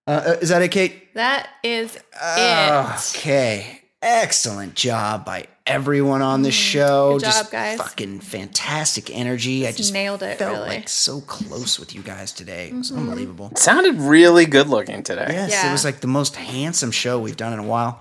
Uh, 0.09 0.11
uh, 0.27 0.37
is 0.41 0.49
that 0.49 0.63
it, 0.63 0.71
Kate? 0.71 1.13
That 1.15 1.49
is 1.63 1.95
it. 1.97 2.03
Okay. 3.17 3.83
Excellent 4.01 4.75
job 4.75 5.25
by 5.25 5.47
everyone 5.67 6.23
on 6.23 6.43
the 6.43 6.53
show. 6.53 7.15
Mm, 7.15 7.19
Good 7.19 7.25
job, 7.25 7.33
just 7.33 7.51
guys. 7.53 7.79
Fucking 7.79 8.21
fantastic 8.21 9.11
energy. 9.15 9.65
I 9.67 9.71
Just 9.71 9.79
just 9.79 9.93
nailed 9.93 10.23
it, 10.23 10.39
felt 10.39 10.55
really. 10.57 10.69
like 10.69 10.89
so 10.89 11.21
close 11.21 11.79
with 11.81 11.95
you 11.95 12.03
guys 12.03 12.33
today. 12.33 12.69
It 12.69 12.75
was 12.75 12.91
Mm-hmm. 12.91 13.01
unbelievable. 13.01 13.53
Sounded 13.57 13.97
really 13.97 14.47
good 14.47 14.69
looking 14.69 15.03
today. 15.03 15.27
Yes, 15.31 15.65
it 15.65 15.73
was 15.73 15.85
like 15.85 16.01
the 16.01 16.07
most 16.07 16.37
handsome 16.37 16.91
show 16.93 17.19
we've 17.19 17.37
done 17.37 17.53
in 17.53 17.59
a 17.59 17.65
while. 17.65 18.01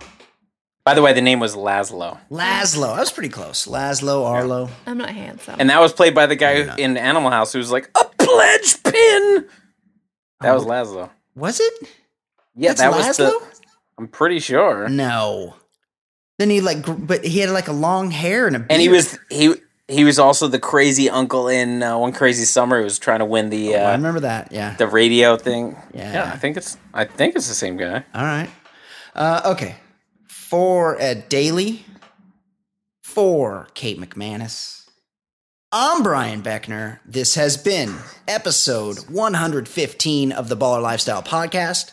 By 0.85 0.93
the 0.93 1.01
way, 1.01 1.11
the 1.13 1.21
name 1.21 1.39
was 1.41 1.55
Laszlo, 1.55 2.17
Laszlo, 2.31 2.93
I 2.93 2.99
was 2.99 3.11
pretty 3.11 3.27
close. 3.29 3.65
Laszlo, 3.65 4.23
Arlo. 4.25 4.69
I'm 4.85 4.97
not 4.97 5.09
handsome. 5.09 5.55
and 5.59 5.69
that 5.69 5.81
was 5.81 5.91
played 5.91 6.15
by 6.15 6.27
the 6.27 6.35
guy 6.37 6.61
who, 6.63 6.81
in 6.81 6.95
Animal 6.95 7.29
House 7.31 7.51
who 7.51 7.59
was 7.59 7.71
like 7.71 7.89
a 7.99 8.05
pledge 8.17 8.81
pin. 8.83 9.47
That 10.41 10.53
was 10.53 10.63
Oh. 10.63 10.67
Laszlo. 10.69 11.09
Was 11.37 11.59
it? 11.59 11.73
Yeah, 12.55 12.69
That's 12.73 12.81
that 12.81 12.91
was 12.91 13.05
Laszlo? 13.17 13.39
the. 13.39 13.61
I'm 13.99 14.07
pretty 14.07 14.39
sure. 14.39 14.89
No. 14.89 15.55
Then 16.39 16.49
he 16.49 16.61
like, 16.61 16.81
gr- 16.83 16.93
but 16.93 17.23
he 17.23 17.39
had 17.39 17.49
like 17.51 17.67
a 17.67 17.73
long 17.73 18.09
hair 18.11 18.47
and 18.47 18.55
a 18.55 18.59
beard. 18.59 18.71
And 18.71 18.81
he 18.81 18.89
was 18.89 19.17
he 19.29 19.53
he 19.87 20.03
was 20.03 20.17
also 20.19 20.47
the 20.47 20.59
crazy 20.59 21.09
uncle 21.09 21.47
in 21.47 21.81
uh, 21.83 21.97
One 21.97 22.11
Crazy 22.11 22.45
Summer 22.45 22.77
who 22.79 22.83
was 22.83 22.99
trying 22.99 23.19
to 23.19 23.25
win 23.25 23.49
the 23.49 23.75
Oh, 23.75 23.79
I 23.79 23.93
uh, 23.93 23.97
remember 23.97 24.19
that. 24.21 24.51
Yeah. 24.51 24.75
the 24.75 24.87
radio 24.87 25.37
thing. 25.37 25.75
Yeah. 25.93 26.13
Yeah, 26.13 26.31
I 26.33 26.37
think 26.37 26.57
it's 26.57 26.77
I 26.93 27.05
think 27.05 27.35
it's 27.35 27.47
the 27.47 27.53
same 27.55 27.77
guy. 27.77 28.03
All 28.13 28.23
right. 28.23 28.49
Uh, 29.15 29.41
okay. 29.45 29.75
For 30.27 30.99
Ed 30.99 31.29
Daly. 31.29 31.85
For 33.03 33.67
Kate 33.73 33.99
McManus. 33.99 34.76
I'm 35.71 36.01
Brian 36.01 36.41
Beckner. 36.41 36.99
This 37.05 37.35
has 37.35 37.57
been 37.57 37.93
episode 38.25 38.99
115 39.09 40.31
of 40.31 40.47
the 40.47 40.55
Baller 40.55 40.81
Lifestyle 40.81 41.21
Podcast. 41.21 41.91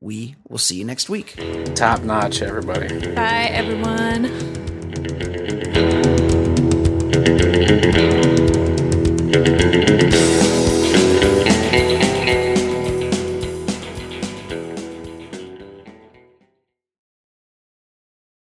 We 0.00 0.36
will 0.48 0.58
see 0.58 0.76
you 0.76 0.84
next 0.84 1.08
week. 1.08 1.34
Top 1.74 2.02
notch, 2.02 2.42
everybody. 2.42 3.12
Bye, 3.12 3.48
everyone. 3.50 4.28
Thank 9.42 10.41